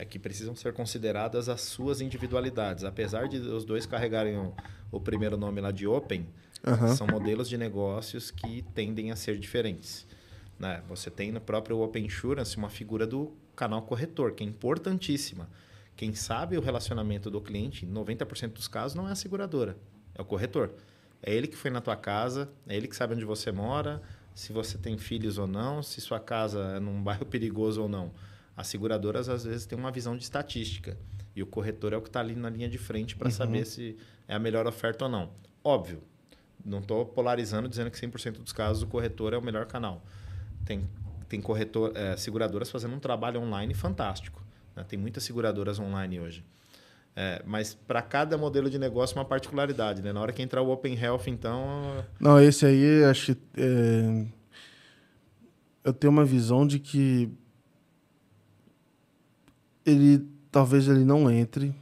É 0.00 0.04
que 0.06 0.18
precisam 0.18 0.56
ser 0.56 0.72
consideradas 0.72 1.46
as 1.50 1.60
suas 1.60 2.00
individualidades. 2.00 2.84
Apesar 2.84 3.28
de 3.28 3.36
os 3.36 3.66
dois 3.66 3.84
carregarem 3.84 4.34
o, 4.34 4.54
o 4.90 4.98
primeiro 4.98 5.36
nome 5.36 5.60
lá 5.60 5.70
de 5.70 5.86
Open, 5.86 6.26
Aham. 6.66 6.96
são 6.96 7.06
modelos 7.06 7.50
de 7.50 7.58
negócios 7.58 8.30
que 8.30 8.62
tendem 8.74 9.10
a 9.10 9.16
ser 9.16 9.38
diferentes. 9.38 10.06
Né? 10.58 10.82
Você 10.88 11.10
tem 11.10 11.30
no 11.30 11.38
próprio 11.38 11.78
Open 11.80 12.06
Insurance 12.06 12.56
uma 12.56 12.70
figura 12.70 13.06
do 13.06 13.36
canal 13.54 13.82
corretor, 13.82 14.32
que 14.32 14.42
é 14.42 14.46
importantíssima. 14.46 15.50
Quem 15.94 16.14
sabe 16.14 16.56
o 16.56 16.62
relacionamento 16.62 17.30
do 17.30 17.38
cliente, 17.38 17.84
em 17.84 17.92
90% 17.92 18.54
dos 18.54 18.68
casos, 18.68 18.94
não 18.94 19.06
é 19.06 19.12
a 19.12 19.14
seguradora, 19.14 19.76
é 20.14 20.22
o 20.22 20.24
corretor. 20.24 20.72
É 21.22 21.34
ele 21.34 21.46
que 21.46 21.56
foi 21.56 21.70
na 21.70 21.82
tua 21.82 21.94
casa, 21.94 22.50
é 22.66 22.74
ele 22.74 22.88
que 22.88 22.96
sabe 22.96 23.14
onde 23.14 23.26
você 23.26 23.52
mora, 23.52 24.00
se 24.34 24.50
você 24.50 24.78
tem 24.78 24.96
filhos 24.96 25.36
ou 25.36 25.46
não, 25.46 25.82
se 25.82 26.00
sua 26.00 26.18
casa 26.18 26.76
é 26.76 26.80
num 26.80 27.02
bairro 27.04 27.26
perigoso 27.26 27.82
ou 27.82 27.88
não. 27.88 28.12
As 28.60 28.66
seguradoras, 28.66 29.26
às 29.30 29.42
vezes, 29.44 29.64
têm 29.64 29.78
uma 29.78 29.90
visão 29.90 30.14
de 30.14 30.22
estatística. 30.22 30.94
E 31.34 31.42
o 31.42 31.46
corretor 31.46 31.94
é 31.94 31.96
o 31.96 32.02
que 32.02 32.08
está 32.10 32.20
ali 32.20 32.34
na 32.36 32.50
linha 32.50 32.68
de 32.68 32.76
frente 32.76 33.16
para 33.16 33.30
saber 33.30 33.64
se 33.64 33.96
é 34.28 34.34
a 34.34 34.38
melhor 34.38 34.66
oferta 34.66 35.06
ou 35.06 35.10
não. 35.10 35.30
Óbvio, 35.64 36.02
não 36.62 36.80
estou 36.80 37.06
polarizando 37.06 37.70
dizendo 37.70 37.90
que 37.90 37.96
100% 37.98 38.32
dos 38.42 38.52
casos 38.52 38.82
o 38.82 38.86
corretor 38.86 39.32
é 39.32 39.38
o 39.38 39.42
melhor 39.42 39.64
canal. 39.64 40.04
Tem, 40.66 40.86
tem 41.26 41.40
corretor, 41.40 41.92
é, 41.96 42.18
seguradoras 42.18 42.70
fazendo 42.70 42.94
um 42.94 42.98
trabalho 42.98 43.40
online 43.40 43.72
fantástico. 43.72 44.44
né? 44.76 44.84
Tem 44.86 44.98
muitas 44.98 45.24
seguradoras 45.24 45.78
online 45.78 46.20
hoje. 46.20 46.44
É, 47.16 47.42
mas 47.46 47.72
para 47.74 48.02
cada 48.02 48.36
modelo 48.36 48.68
de 48.68 48.78
negócio 48.78 49.16
uma 49.16 49.24
particularidade. 49.24 50.02
Né? 50.02 50.12
Na 50.12 50.20
hora 50.20 50.34
que 50.34 50.42
entrar 50.42 50.60
o 50.60 50.70
Open 50.70 50.94
Health, 50.98 51.28
então. 51.28 52.04
Não, 52.20 52.38
esse 52.38 52.66
aí, 52.66 53.04
acho 53.04 53.34
que. 53.34 53.40
é, 53.56 54.26
Eu 55.82 55.94
tenho 55.94 56.12
uma 56.12 56.26
visão 56.26 56.66
de 56.66 56.78
que. 56.78 57.30
Ele. 59.90 60.26
Talvez 60.50 60.88
ele 60.88 61.04
não 61.04 61.30
entre. 61.30 61.74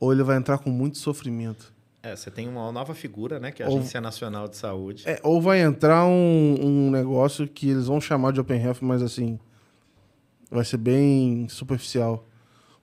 Ou 0.00 0.12
ele 0.12 0.22
vai 0.22 0.36
entrar 0.36 0.58
com 0.58 0.70
muito 0.70 0.98
sofrimento. 0.98 1.72
É, 2.02 2.14
você 2.14 2.30
tem 2.30 2.46
uma 2.46 2.70
nova 2.70 2.94
figura, 2.94 3.40
né? 3.40 3.50
Que 3.50 3.62
é 3.62 3.66
a 3.66 3.68
Ou- 3.70 3.78
Agência 3.78 3.98
Nacional 4.00 4.46
de 4.46 4.56
Saúde. 4.58 5.04
É, 5.06 5.18
ou 5.22 5.40
vai 5.40 5.60
entrar 5.62 6.04
um, 6.04 6.56
um 6.60 6.90
negócio 6.90 7.48
que 7.48 7.70
eles 7.70 7.86
vão 7.86 7.98
chamar 8.00 8.32
de 8.32 8.40
Open 8.40 8.60
Health, 8.62 8.78
mas 8.82 9.02
assim. 9.02 9.38
Vai 10.50 10.64
ser 10.64 10.76
bem 10.76 11.48
superficial. 11.48 12.26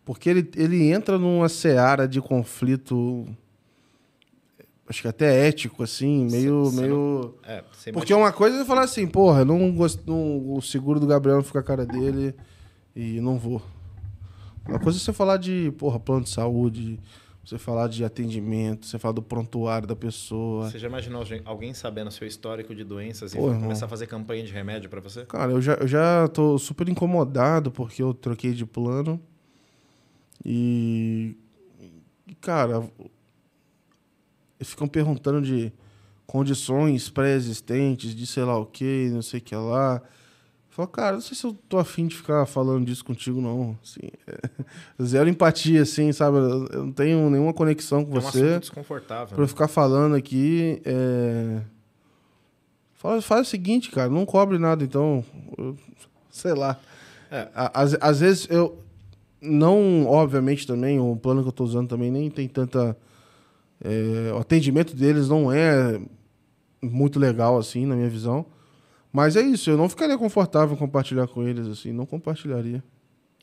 Porque 0.03 0.27
ele, 0.29 0.49
ele 0.55 0.91
entra 0.91 1.19
numa 1.19 1.47
seara 1.47 2.07
de 2.07 2.19
conflito. 2.19 3.27
Acho 4.89 5.03
que 5.03 5.07
até 5.07 5.47
ético, 5.47 5.83
assim, 5.83 6.27
meio. 6.29 6.65
Cê- 6.65 6.75
cê 6.75 6.81
meio... 6.81 7.35
É, 7.43 7.63
você 7.71 7.91
Porque 7.91 8.13
uma 8.13 8.31
coisa 8.33 8.61
é 8.61 8.65
falar 8.65 8.81
assim, 8.83 9.07
porra, 9.07 9.45
não 9.45 9.71
gosto, 9.73 10.01
não, 10.05 10.53
o 10.55 10.61
seguro 10.61 10.99
do 10.99 11.05
Gabriel 11.07 11.37
não 11.37 11.43
fica 11.43 11.59
a 11.59 11.63
cara 11.63 11.85
dele 11.85 12.35
e 12.95 13.19
não 13.21 13.37
vou. 13.37 13.61
Uma 14.67 14.79
coisa 14.79 14.97
é 14.97 15.01
você 15.01 15.11
falar 15.13 15.37
de, 15.37 15.71
porra, 15.77 15.99
plano 15.99 16.23
de 16.23 16.29
saúde, 16.29 16.99
você 17.43 17.57
falar 17.57 17.87
de 17.87 18.03
atendimento, 18.05 18.85
você 18.85 18.99
falar 18.99 19.13
do 19.13 19.21
prontuário 19.21 19.87
da 19.87 19.95
pessoa. 19.95 20.69
Você 20.69 20.77
já 20.77 20.87
imaginou 20.87 21.23
alguém- 21.45 21.73
sabendo 21.73 22.11
seu 22.11 22.27
histórico 22.27 22.73
de 22.75 22.83
doenças 22.83 23.33
e 23.33 23.37
Pô, 23.37 23.47
irmão. 23.47 23.63
começar 23.63 23.85
a 23.85 23.89
fazer 23.89 24.05
campanha 24.07 24.43
de 24.43 24.51
remédio 24.53 24.89
para 24.89 25.01
você? 25.01 25.25
Cara, 25.25 25.51
eu 25.51 25.61
já, 25.61 25.73
eu 25.73 25.87
já 25.87 26.27
tô 26.27 26.57
super 26.59 26.87
incomodado 26.87 27.71
porque 27.71 28.01
eu 28.03 28.13
troquei 28.13 28.53
de 28.53 28.65
plano. 28.65 29.19
E. 30.45 31.35
e, 32.27 32.35
Cara, 32.35 32.83
eles 34.59 34.69
ficam 34.69 34.87
perguntando 34.87 35.41
de 35.41 35.71
condições 36.25 37.09
pré-existentes, 37.09 38.15
de 38.15 38.25
sei 38.25 38.43
lá 38.43 38.57
o 38.57 38.65
que, 38.65 39.09
não 39.11 39.21
sei 39.21 39.39
o 39.39 39.43
que 39.43 39.55
lá. 39.55 40.01
Eu 40.81 40.87
falo, 40.87 40.87
cara, 40.87 41.13
não 41.13 41.21
sei 41.21 41.37
se 41.37 41.45
eu 41.45 41.53
tô 41.69 41.77
afim 41.77 42.07
de 42.07 42.15
ficar 42.15 42.45
falando 42.47 42.85
disso 42.85 43.05
contigo, 43.05 43.39
não. 43.39 43.77
Assim, 43.83 44.09
é, 44.25 44.49
zero 45.03 45.29
empatia, 45.29 45.83
assim, 45.83 46.11
sabe? 46.11 46.37
Eu 46.37 46.85
não 46.85 46.91
tenho 46.91 47.29
nenhuma 47.29 47.53
conexão 47.53 48.03
com 48.03 48.15
É 48.15 48.17
um 48.17 48.21
você. 48.21 48.59
desconfortável. 48.59 49.27
Pra 49.27 49.37
eu 49.37 49.41
né? 49.41 49.47
ficar 49.47 49.67
falando 49.67 50.15
aqui, 50.15 50.81
é... 50.83 51.61
faz, 52.95 53.23
faz 53.25 53.47
o 53.47 53.49
seguinte, 53.49 53.91
cara, 53.91 54.09
não 54.09 54.25
cobre 54.25 54.57
nada, 54.57 54.83
então, 54.83 55.23
eu- 55.57 55.77
sei 56.31 56.53
lá. 56.53 56.79
É. 57.29 57.47
Às, 57.53 57.95
às 58.01 58.19
vezes 58.19 58.47
eu, 58.49 58.77
não, 59.41 60.05
obviamente 60.07 60.65
também, 60.65 60.99
o 60.99 61.15
plano 61.15 61.43
que 61.43 61.47
eu 61.47 61.53
tô 61.53 61.63
usando 61.63 61.87
também 61.89 62.09
nem 62.09 62.29
tem 62.29 62.47
tanta, 62.47 62.97
é, 63.83 64.33
o 64.33 64.37
atendimento 64.37 64.95
deles 64.95 65.29
não 65.29 65.51
é 65.51 66.01
muito 66.81 67.19
legal, 67.19 67.57
assim, 67.57 67.85
na 67.85 67.95
minha 67.95 68.09
visão. 68.09 68.45
Mas 69.11 69.35
é 69.35 69.41
isso, 69.41 69.69
eu 69.69 69.77
não 69.77 69.89
ficaria 69.89 70.17
confortável 70.17 70.75
em 70.75 70.79
compartilhar 70.79 71.27
com 71.27 71.43
eles, 71.43 71.67
assim, 71.67 71.91
não 71.91 72.05
compartilharia. 72.05 72.83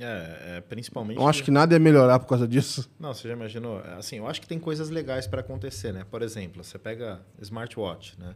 É, 0.00 0.56
é, 0.56 0.60
principalmente. 0.60 1.18
Não 1.18 1.28
acho 1.28 1.42
que 1.42 1.50
nada 1.50 1.74
ia 1.74 1.78
melhorar 1.78 2.20
por 2.20 2.26
causa 2.26 2.46
disso. 2.46 2.88
Não, 2.98 3.12
você 3.12 3.26
já 3.26 3.34
imaginou? 3.34 3.78
Assim, 3.98 4.16
eu 4.18 4.28
acho 4.28 4.40
que 4.40 4.46
tem 4.46 4.58
coisas 4.58 4.90
legais 4.90 5.26
para 5.26 5.40
acontecer, 5.40 5.92
né? 5.92 6.04
Por 6.08 6.22
exemplo, 6.22 6.62
você 6.62 6.78
pega 6.78 7.20
smartwatch, 7.40 8.18
né? 8.18 8.34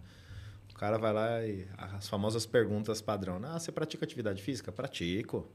O 0.71 0.75
cara 0.75 0.99
vai 0.99 1.13
lá 1.13 1.45
e 1.47 1.67
as 1.79 2.09
famosas 2.09 2.45
perguntas 2.45 3.01
padrão. 3.01 3.41
Ah, 3.45 3.59
você 3.59 3.71
pratica 3.71 4.05
atividade 4.05 4.43
física? 4.43 4.73
Pratico. 4.73 5.47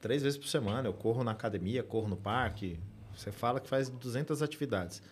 Três 0.00 0.22
vezes 0.22 0.38
por 0.38 0.48
semana. 0.48 0.88
Eu 0.88 0.94
corro 0.94 1.22
na 1.22 1.32
academia, 1.32 1.82
corro 1.82 2.08
no 2.08 2.16
parque. 2.16 2.80
Você 3.14 3.30
fala 3.30 3.60
que 3.60 3.68
faz 3.68 3.90
200 3.90 4.40
atividades. 4.40 5.02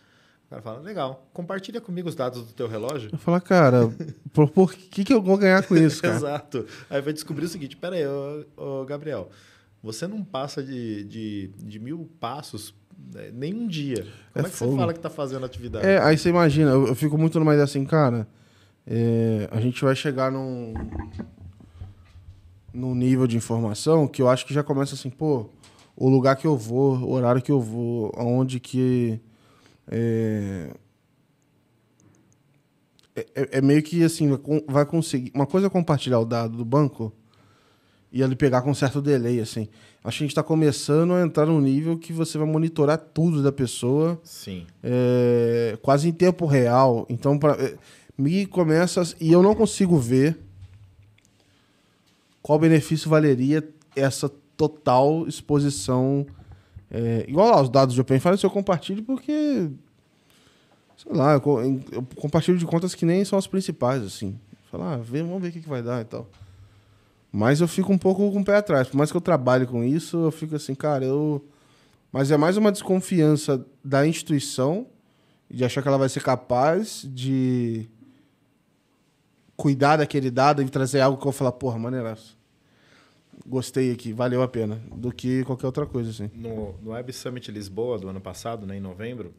O 0.47 0.51
cara 0.51 0.63
fala, 0.63 0.81
legal, 0.81 1.27
compartilha 1.33 1.81
comigo 1.81 2.09
os 2.09 2.15
dados 2.15 2.47
do 2.47 2.53
teu 2.53 2.69
relógio. 2.69 3.11
Eu 3.13 3.19
falo, 3.19 3.41
cara, 3.41 3.91
por, 4.33 4.49
por 4.51 4.75
que, 4.75 5.03
que 5.05 5.13
eu 5.13 5.21
vou 5.23 5.37
ganhar 5.39 5.67
com 5.67 5.77
isso, 5.77 6.01
cara? 6.03 6.15
Exato. 6.17 6.67
Aí 6.89 7.01
vai 7.01 7.13
descobrir 7.13 7.47
o 7.47 7.49
seguinte, 7.49 7.77
pera 7.77 7.97
aí, 7.97 8.07
ô, 8.07 8.45
ô, 8.57 8.85
Gabriel, 8.85 9.31
você 9.83 10.07
não 10.07 10.23
passa 10.23 10.63
de, 10.63 11.05
de, 11.05 11.51
de 11.59 11.79
mil 11.79 12.09
passos 12.21 12.75
né, 13.13 13.31
nem 13.33 13.55
um 13.55 13.67
dia. 13.67 14.07
Como 14.33 14.47
é, 14.47 14.49
É 14.49 14.51
que 14.51 14.57
fogo. 14.57 14.73
você 14.73 14.79
fala 14.79 14.93
que 14.93 15.01
tá 15.01 15.11
fazendo 15.11 15.45
atividade? 15.45 15.87
É, 15.87 15.99
aí 16.01 16.17
você 16.17 16.29
imagina, 16.29 16.71
eu, 16.71 16.87
eu 16.89 16.95
fico 16.95 17.17
muito 17.19 17.39
numa 17.41 17.53
ideia 17.53 17.65
assim, 17.65 17.85
cara, 17.85 18.29
é, 18.87 19.49
a 19.51 19.61
gente 19.61 19.83
vai 19.83 19.97
chegar 19.97 20.31
num, 20.31 20.75
num 22.73 22.95
nível 22.95 23.27
de 23.27 23.37
informação 23.37 24.07
que 24.07 24.21
eu 24.21 24.29
acho 24.29 24.47
que 24.47 24.53
já 24.55 24.63
começa 24.63 24.95
assim, 24.95 25.11
pô, 25.11 25.47
o 25.97 26.09
lugar 26.09 26.37
que 26.37 26.47
eu 26.47 26.57
vou, 26.57 26.97
o 26.99 27.13
horário 27.13 27.41
que 27.43 27.51
eu 27.53 27.61
vou, 27.61 28.13
aonde 28.17 28.61
que. 28.61 29.21
É, 29.89 30.71
é, 33.15 33.59
é 33.59 33.61
meio 33.61 33.83
que 33.83 34.03
assim, 34.03 34.29
vai 34.29 34.39
con- 34.39 34.63
vai 34.67 34.87
conseguir. 34.87 35.31
Uma 35.35 35.47
coisa 35.47 35.67
é 35.67 35.71
compartilhar 35.71 36.19
o 36.19 36.25
dado 36.25 36.57
do 36.57 36.65
banco 36.65 37.13
e 38.11 38.23
ele 38.23 38.37
pegar 38.37 38.63
com 38.63 38.73
certo 38.75 39.01
delay, 39.03 39.41
assim. 39.41 39.69
Acho 40.03 40.19
que 40.19 40.25
a 40.25 40.27
gente 40.27 40.31
está 40.33 40.43
começando 40.43 41.15
a 41.15 41.23
entrar 41.23 41.47
num 41.47 41.61
nível 41.61 41.97
que 41.99 42.13
você 42.13 42.37
vai 42.37 42.47
monitorar 42.47 42.99
tudo 42.99 43.43
da 43.43 43.51
pessoa 43.51 44.21
Sim. 44.23 44.67
é, 44.83 45.79
quase 45.81 46.09
em 46.09 46.13
tempo 46.13 46.45
real. 46.47 47.07
Então, 47.09 47.39
pra, 47.39 47.53
é, 47.55 47.77
me 48.17 48.47
começa. 48.47 49.03
E 49.21 49.33
eu 49.33 49.43
não 49.43 49.55
consigo 49.55 49.97
ver 49.99 50.39
qual 52.43 52.59
benefício 52.59 53.09
valeria 53.09 53.67
essa 53.97 54.31
total 54.57 55.27
exposição. 55.27 56.27
É, 56.97 57.25
igual 57.29 57.51
lá, 57.51 57.61
os 57.61 57.69
dados 57.69 57.93
de 57.93 58.01
Open 58.01 58.21
Finance 58.21 58.45
eu 58.45 58.51
compartilho 58.51 59.03
porque. 59.03 59.69
Sei 60.97 61.13
lá, 61.13 61.35
eu, 61.35 61.83
eu 61.91 62.07
compartilho 62.15 62.57
de 62.57 62.65
contas 62.65 62.95
que 62.95 63.05
nem 63.05 63.25
são 63.25 63.37
as 63.37 63.49
principais, 63.49 64.01
assim. 64.05 64.39
Falar, 64.71 64.95
ah, 64.95 64.97
vê, 64.99 65.21
vamos 65.21 65.43
ver 65.43 65.49
o 65.49 65.53
que, 65.53 65.61
que 65.61 65.69
vai 65.69 65.83
dar 65.83 66.03
e 66.03 66.05
tal. 66.05 66.29
Mas 67.33 67.61
eu 67.61 67.67
fico 67.67 67.93
um 67.93 67.99
pouco 67.99 68.31
com 68.31 68.41
o 68.41 68.45
pé 68.45 68.59
atrás. 68.59 68.87
Por 68.87 68.97
mais 68.97 69.11
que 69.11 69.17
eu 69.17 69.21
trabalhe 69.21 69.67
com 69.67 69.83
isso, 69.83 70.17
eu 70.19 70.31
fico 70.31 70.55
assim, 70.55 70.73
cara, 70.73 71.05
eu. 71.05 71.45
Mas 72.13 72.31
é 72.31 72.37
mais 72.37 72.57
uma 72.57 72.71
desconfiança 72.71 73.67
da 73.85 74.07
instituição, 74.07 74.87
de 75.51 75.65
achar 75.65 75.83
que 75.83 75.89
ela 75.89 75.99
vai 75.99 76.09
ser 76.09 76.23
capaz 76.23 77.05
de 77.13 77.89
cuidar 79.57 79.97
daquele 79.97 80.31
dado 80.31 80.63
e 80.63 80.69
trazer 80.69 81.01
algo 81.01 81.19
que 81.19 81.23
eu 81.23 81.33
vou 81.33 81.37
falar, 81.37 81.51
porra, 81.51 81.77
maneiraço. 81.77 82.39
Gostei 83.47 83.93
aqui, 83.93 84.13
valeu 84.13 84.43
a 84.43 84.49
pena, 84.49 84.81
do 84.95 85.13
que 85.13 85.45
qualquer 85.45 85.67
outra 85.67 85.87
coisa, 85.87 86.11
assim. 86.11 86.31
No, 86.35 86.73
no 86.83 86.91
Web 86.91 87.13
Summit 87.13 87.51
Lisboa 87.51 87.99
do 87.99 88.09
ano 88.09 88.21
passado, 88.21 88.67
né, 88.67 88.77
em 88.77 88.81
novembro, 88.81 89.35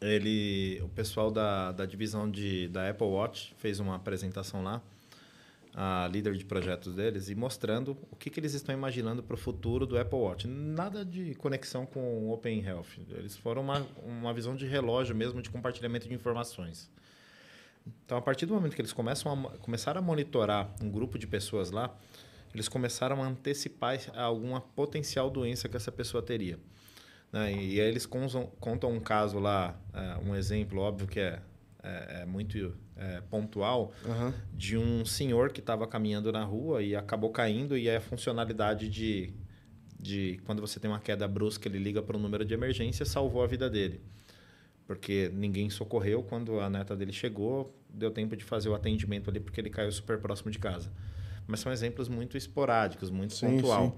ele, 0.00 0.80
o 0.82 0.88
pessoal 0.88 1.30
da, 1.30 1.72
da 1.72 1.84
divisão 1.84 2.30
de, 2.30 2.68
da 2.68 2.88
Apple 2.88 3.06
Watch 3.06 3.54
fez 3.58 3.80
uma 3.80 3.96
apresentação 3.96 4.62
lá, 4.62 4.82
a 5.74 6.08
líder 6.10 6.34
de 6.34 6.44
projetos 6.44 6.94
deles, 6.94 7.28
e 7.28 7.34
mostrando 7.34 7.96
o 8.10 8.16
que, 8.16 8.30
que 8.30 8.40
eles 8.40 8.54
estão 8.54 8.74
imaginando 8.74 9.22
para 9.22 9.34
o 9.34 9.36
futuro 9.36 9.86
do 9.86 9.98
Apple 9.98 10.18
Watch. 10.18 10.46
Nada 10.46 11.04
de 11.04 11.34
conexão 11.34 11.86
com 11.86 12.00
o 12.00 12.32
Open 12.32 12.64
Health. 12.64 12.98
Eles 13.10 13.36
foram 13.36 13.62
uma, 13.62 13.86
uma 14.04 14.32
visão 14.32 14.56
de 14.56 14.66
relógio 14.66 15.14
mesmo, 15.14 15.40
de 15.40 15.50
compartilhamento 15.50 16.08
de 16.08 16.14
informações. 16.14 16.90
Então, 18.04 18.18
a 18.18 18.22
partir 18.22 18.46
do 18.46 18.54
momento 18.54 18.74
que 18.74 18.80
eles 18.80 18.92
começam 18.92 19.32
a, 19.32 19.50
começaram 19.58 20.00
a 20.00 20.02
monitorar 20.02 20.74
um 20.82 20.90
grupo 20.90 21.18
de 21.18 21.26
pessoas 21.26 21.70
lá, 21.70 21.94
eles 22.54 22.68
começaram 22.68 23.22
a 23.22 23.26
antecipar 23.26 23.98
alguma 24.14 24.60
potencial 24.60 25.30
doença 25.30 25.68
que 25.68 25.76
essa 25.76 25.92
pessoa 25.92 26.22
teria. 26.22 26.58
né? 27.32 27.52
E, 27.52 27.80
aí 27.80 27.88
eles 27.88 28.06
contam, 28.06 28.50
um 28.90 29.00
caso 29.00 29.38
lá, 29.38 29.78
é, 29.92 30.18
um 30.24 30.34
exemplo 30.34 30.80
óbvio 30.80 31.06
que 31.06 31.20
é, 31.20 31.40
é, 31.82 32.22
é 32.22 32.26
muito 32.26 32.74
é, 32.96 33.20
pontual, 33.30 33.92
Aham. 34.04 34.34
de 34.52 34.76
um 34.76 35.04
senhor 35.04 35.52
que 35.52 35.60
estava 35.60 35.86
caminhando 35.86 36.32
na 36.32 36.44
rua 36.44 36.82
e 36.82 36.96
acabou 36.96 37.30
caindo 37.30 37.76
e 37.76 37.88
aí 37.88 37.96
a 37.96 38.00
funcionalidade 38.00 38.88
de, 38.88 39.32
de 39.98 40.40
quando 40.44 40.60
você 40.60 40.80
tem 40.80 40.90
uma 40.90 41.00
queda 41.00 41.28
brusca, 41.28 41.68
ele 41.68 41.78
liga 41.78 42.02
para 42.02 42.16
um 42.16 42.20
número 42.20 42.44
de 42.44 42.54
emergência, 42.54 43.04
salvou 43.04 43.42
a 43.42 43.46
vida 43.46 43.70
dele. 43.70 44.00
Porque 44.86 45.30
ninguém 45.34 45.68
socorreu 45.68 46.22
quando 46.22 46.60
a 46.60 46.70
neta 46.70 46.96
dele 46.96 47.12
chegou, 47.12 47.78
deu 47.90 48.10
tempo 48.10 48.34
de 48.34 48.42
fazer 48.42 48.70
o 48.70 48.74
atendimento 48.74 49.28
ali 49.28 49.38
porque 49.38 49.60
ele 49.60 49.68
caiu 49.68 49.92
super 49.92 50.18
próximo 50.18 50.50
de 50.50 50.58
casa. 50.58 50.90
Mas 51.48 51.60
são 51.60 51.72
exemplos 51.72 52.08
muito 52.08 52.36
esporádicos, 52.36 53.10
muito 53.10 53.34
Sim, 53.34 53.56
pontual. 53.56 53.96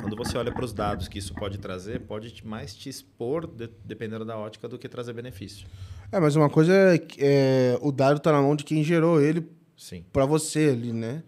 Quando 0.00 0.14
você 0.14 0.36
olha 0.38 0.52
para 0.52 0.64
os 0.64 0.72
dados 0.72 1.08
que 1.08 1.18
isso 1.18 1.34
pode 1.34 1.58
trazer, 1.58 2.00
pode 2.00 2.46
mais 2.46 2.74
te 2.76 2.88
expor, 2.88 3.46
de- 3.46 3.70
dependendo 3.84 4.24
da 4.24 4.36
ótica, 4.36 4.68
do 4.68 4.78
que 4.78 4.88
trazer 4.88 5.12
benefício. 5.14 5.66
É, 6.12 6.20
mas 6.20 6.36
uma 6.36 6.50
coisa 6.50 6.72
é, 6.72 7.00
é 7.18 7.78
o 7.80 7.90
dado 7.90 8.20
tá 8.20 8.30
na 8.30 8.42
mão 8.42 8.54
de 8.54 8.62
quem 8.62 8.84
gerou 8.84 9.20
ele 9.20 9.48
Sim. 9.76 10.04
pra 10.12 10.26
você 10.26 10.68
ali, 10.70 10.92
né? 10.92 11.22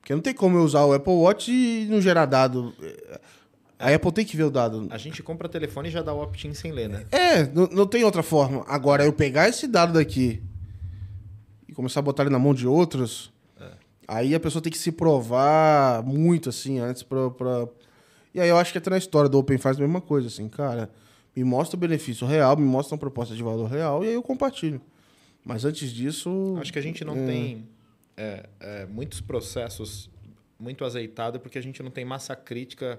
Porque 0.00 0.14
não 0.14 0.20
tem 0.20 0.34
como 0.34 0.58
eu 0.58 0.62
usar 0.64 0.84
o 0.84 0.92
Apple 0.92 1.12
Watch 1.12 1.50
e 1.50 1.86
não 1.88 2.00
gerar 2.00 2.26
dado. 2.26 2.74
A 3.78 3.92
Apple 3.94 4.12
tem 4.12 4.24
que 4.24 4.36
ver 4.36 4.44
o 4.44 4.50
dado. 4.50 4.86
A 4.90 4.98
gente 4.98 5.22
compra 5.22 5.48
telefone 5.48 5.88
e 5.88 5.92
já 5.92 6.02
dá 6.02 6.12
o 6.12 6.22
opt-in 6.22 6.54
sem 6.54 6.72
ler, 6.72 6.88
né? 6.88 7.06
É, 7.12 7.46
não, 7.46 7.66
não 7.68 7.86
tem 7.86 8.04
outra 8.04 8.22
forma. 8.22 8.64
Agora, 8.68 9.04
eu 9.04 9.12
pegar 9.12 9.48
esse 9.48 9.66
dado 9.66 9.92
daqui 9.94 10.42
e 11.68 11.72
começar 11.72 12.00
a 12.00 12.02
botar 12.02 12.22
ele 12.24 12.30
na 12.30 12.38
mão 12.38 12.54
de 12.54 12.66
outros, 12.66 13.32
aí 14.06 14.34
a 14.34 14.40
pessoa 14.40 14.62
tem 14.62 14.70
que 14.72 14.78
se 14.78 14.92
provar 14.92 16.02
muito, 16.02 16.48
assim, 16.48 16.78
antes 16.78 17.02
pra, 17.02 17.30
pra... 17.30 17.68
E 18.34 18.40
aí 18.40 18.48
eu 18.48 18.56
acho 18.58 18.72
que 18.72 18.78
até 18.78 18.90
na 18.90 18.98
história 18.98 19.28
do 19.28 19.38
Open 19.38 19.58
faz 19.58 19.76
a 19.76 19.80
mesma 19.80 20.00
coisa, 20.00 20.28
assim, 20.28 20.48
cara, 20.48 20.90
me 21.34 21.42
mostra 21.44 21.76
o 21.76 21.80
benefício 21.80 22.26
real, 22.26 22.56
me 22.56 22.64
mostra 22.66 22.94
uma 22.94 22.98
proposta 23.00 23.34
de 23.34 23.42
valor 23.42 23.70
real 23.70 24.04
e 24.04 24.08
aí 24.08 24.14
eu 24.14 24.22
compartilho. 24.22 24.80
Mas 25.44 25.64
antes 25.64 25.92
disso... 25.92 26.56
Acho 26.60 26.72
que 26.72 26.78
a 26.78 26.82
gente 26.82 27.04
não 27.04 27.16
é, 27.16 27.24
tem 27.26 27.68
é, 28.16 28.48
é, 28.60 28.86
muitos 28.86 29.20
processos 29.20 30.10
muito 30.58 30.84
azeitados 30.84 31.40
porque 31.40 31.58
a 31.58 31.62
gente 31.62 31.82
não 31.82 31.90
tem 31.90 32.04
massa 32.04 32.34
crítica 32.34 32.98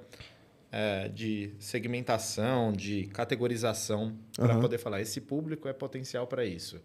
é, 0.71 1.07
de 1.09 1.51
segmentação, 1.59 2.71
de 2.71 3.05
categorização 3.07 4.13
para 4.35 4.53
Aham. 4.53 4.61
poder 4.61 4.77
falar 4.77 5.01
esse 5.01 5.19
público 5.19 5.67
é 5.67 5.73
potencial 5.73 6.25
para 6.27 6.45
isso. 6.45 6.79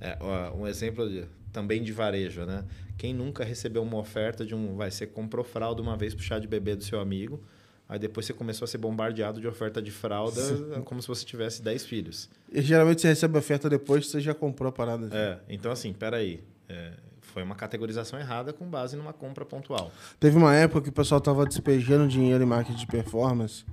É, 0.00 0.18
um 0.54 0.66
exemplo 0.66 1.08
de- 1.08 1.26
também 1.52 1.82
de 1.82 1.92
varejo, 1.92 2.44
né? 2.44 2.64
Quem 2.96 3.12
nunca 3.12 3.44
recebeu 3.44 3.82
uma 3.82 3.98
oferta 3.98 4.44
de 4.44 4.54
um, 4.54 4.76
vai, 4.76 4.90
você 4.90 5.06
comprou 5.06 5.44
fralda 5.44 5.82
uma 5.82 5.96
vez 5.96 6.14
pro 6.14 6.24
chá 6.24 6.38
de 6.38 6.48
bebê 6.48 6.74
do 6.74 6.84
seu 6.84 7.00
amigo, 7.00 7.42
aí 7.88 7.98
depois 7.98 8.26
você 8.26 8.32
começou 8.32 8.64
a 8.64 8.68
ser 8.68 8.78
bombardeado 8.78 9.40
de 9.40 9.46
oferta 9.46 9.82
de 9.82 9.90
fralda 9.90 10.40
como 10.84 11.02
se 11.02 11.08
você 11.08 11.24
tivesse 11.24 11.62
10 11.62 11.84
filhos. 11.84 12.30
E 12.50 12.62
geralmente 12.62 13.02
você 13.02 13.08
recebe 13.08 13.36
a 13.36 13.40
oferta 13.40 13.68
depois 13.68 14.06
que 14.06 14.12
você 14.12 14.20
já 14.20 14.34
comprou 14.34 14.68
a 14.68 14.72
parada. 14.72 15.08
É, 15.12 15.38
então 15.48 15.70
assim, 15.70 15.92
peraí. 15.92 16.42
É, 16.68 16.92
foi 17.32 17.42
uma 17.42 17.54
categorização 17.54 18.18
errada 18.18 18.52
com 18.52 18.66
base 18.66 18.94
numa 18.94 19.12
compra 19.12 19.44
pontual. 19.44 19.90
Teve 20.20 20.36
uma 20.36 20.54
época 20.54 20.82
que 20.82 20.88
o 20.90 20.92
pessoal 20.92 21.20
tava 21.20 21.46
despejando 21.46 22.06
dinheiro 22.06 22.42
em 22.42 22.46
marketing 22.46 22.78
de 22.78 22.86
performance. 22.86 23.64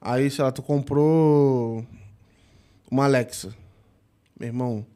Aí, 0.00 0.30
sei 0.30 0.44
lá, 0.44 0.50
tu 0.50 0.62
comprou 0.62 1.86
uma 2.90 3.04
Alexa. 3.04 3.54
Meu 4.38 4.48
irmão, 4.48 4.86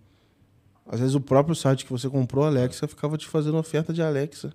às 0.89 1.01
vezes 1.01 1.14
o 1.14 1.20
próprio 1.20 1.55
site 1.55 1.84
que 1.84 1.91
você 1.91 2.09
comprou, 2.09 2.45
Alexa, 2.45 2.89
ficava 2.89 3.16
te 3.16 3.26
fazendo 3.26 3.59
oferta 3.59 3.93
de 3.93 4.03
Alexa, 4.03 4.53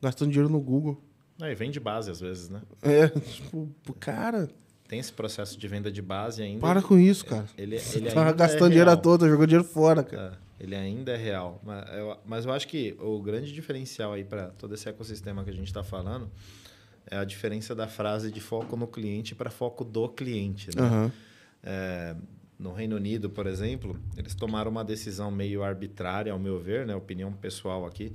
gastando 0.00 0.30
dinheiro 0.30 0.52
no 0.52 0.60
Google. 0.60 1.02
Aí 1.40 1.54
vem 1.54 1.70
de 1.70 1.80
base 1.80 2.10
às 2.10 2.20
vezes, 2.20 2.50
né? 2.50 2.60
É, 2.82 3.08
tipo, 3.08 3.68
cara, 3.98 4.48
Tem 4.86 4.98
esse 4.98 5.12
processo 5.12 5.58
de 5.58 5.66
venda 5.68 5.90
de 5.90 6.02
base 6.02 6.42
ainda. 6.42 6.60
para 6.60 6.82
com 6.82 6.98
isso, 6.98 7.24
cara. 7.24 7.46
Ele, 7.56 7.78
Você 7.78 7.98
ele 7.98 8.08
tava 8.10 8.26
ainda 8.26 8.32
gastando 8.34 8.66
é 8.66 8.68
dinheiro 8.68 8.90
à 8.90 8.96
toa, 8.96 9.18
tá 9.18 9.26
jogando 9.26 9.46
dinheiro 9.48 9.66
fora, 9.66 10.02
cara. 10.04 10.38
É, 10.60 10.62
ele 10.64 10.74
ainda 10.76 11.12
é 11.12 11.16
real. 11.16 11.58
Mas 11.64 11.88
eu, 11.96 12.16
mas 12.26 12.44
eu 12.44 12.52
acho 12.52 12.68
que 12.68 12.94
o 13.00 13.20
grande 13.22 13.52
diferencial 13.52 14.12
aí 14.12 14.22
para 14.24 14.48
todo 14.50 14.74
esse 14.74 14.86
ecossistema 14.88 15.42
que 15.42 15.50
a 15.50 15.54
gente 15.54 15.68
está 15.68 15.82
falando 15.82 16.30
é 17.10 17.16
a 17.16 17.24
diferença 17.24 17.74
da 17.74 17.86
frase 17.88 18.30
de 18.30 18.40
foco 18.40 18.76
no 18.76 18.86
cliente 18.86 19.34
para 19.34 19.48
foco 19.48 19.82
do 19.84 20.08
cliente. 20.08 20.68
Né? 20.76 20.82
Aham. 20.82 21.12
É, 21.62 22.14
no 22.60 22.74
Reino 22.74 22.96
Unido, 22.96 23.30
por 23.30 23.46
exemplo, 23.46 23.98
eles 24.16 24.34
tomaram 24.34 24.70
uma 24.70 24.84
decisão 24.84 25.30
meio 25.30 25.62
arbitrária, 25.62 26.30
ao 26.30 26.38
meu 26.38 26.60
ver, 26.60 26.86
né, 26.86 26.94
opinião 26.94 27.32
pessoal 27.32 27.86
aqui, 27.86 28.12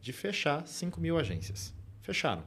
de 0.00 0.10
fechar 0.10 0.66
5 0.66 0.98
mil 0.98 1.18
agências. 1.18 1.74
Fecharam. 2.00 2.42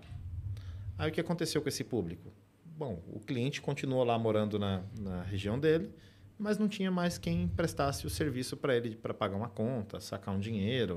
Aí 0.97 1.09
o 1.09 1.13
que 1.13 1.21
aconteceu 1.21 1.61
com 1.61 1.69
esse 1.69 1.83
público? 1.83 2.33
Bom, 2.65 3.01
o 3.07 3.19
cliente 3.19 3.61
continuou 3.61 4.03
lá 4.03 4.17
morando 4.17 4.57
na, 4.57 4.81
na 4.99 5.21
região 5.21 5.59
dele, 5.59 5.91
mas 6.39 6.57
não 6.57 6.67
tinha 6.67 6.89
mais 6.89 7.19
quem 7.19 7.47
prestasse 7.47 8.05
o 8.05 8.09
serviço 8.09 8.57
para 8.57 8.75
ele 8.75 8.95
para 8.95 9.13
pagar 9.13 9.35
uma 9.35 9.49
conta, 9.49 9.99
sacar 9.99 10.33
um 10.33 10.39
dinheiro, 10.39 10.95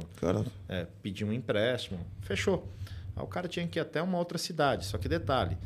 é, 0.69 0.87
pedir 1.03 1.25
um 1.25 1.33
empréstimo. 1.33 2.01
Fechou. 2.23 2.67
Aí 3.15 3.23
o 3.23 3.27
cara 3.27 3.47
tinha 3.47 3.67
que 3.67 3.79
ir 3.79 3.83
até 3.83 4.01
uma 4.01 4.19
outra 4.19 4.39
cidade. 4.39 4.87
Só 4.87 4.97
que 4.97 5.09
detalhe, 5.09 5.57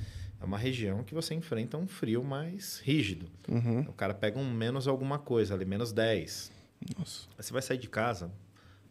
é 0.44 0.46
uma 0.46 0.58
região 0.58 1.02
que 1.02 1.14
você 1.14 1.34
enfrenta 1.34 1.76
um 1.76 1.86
frio 1.86 2.22
mais 2.22 2.80
rígido. 2.84 3.26
uhum. 3.48 3.80
O 3.88 3.92
cara 3.92 4.14
pega 4.14 4.38
um 4.38 4.48
menos 4.52 4.86
alguma 4.86 5.18
coisa 5.18 5.54
ali, 5.54 5.64
menos 5.64 5.92
10. 5.92 6.52
Nossa. 6.98 7.26
Aí 7.36 7.42
você 7.42 7.52
vai 7.52 7.62
sair 7.62 7.78
de 7.78 7.88
casa, 7.88 8.30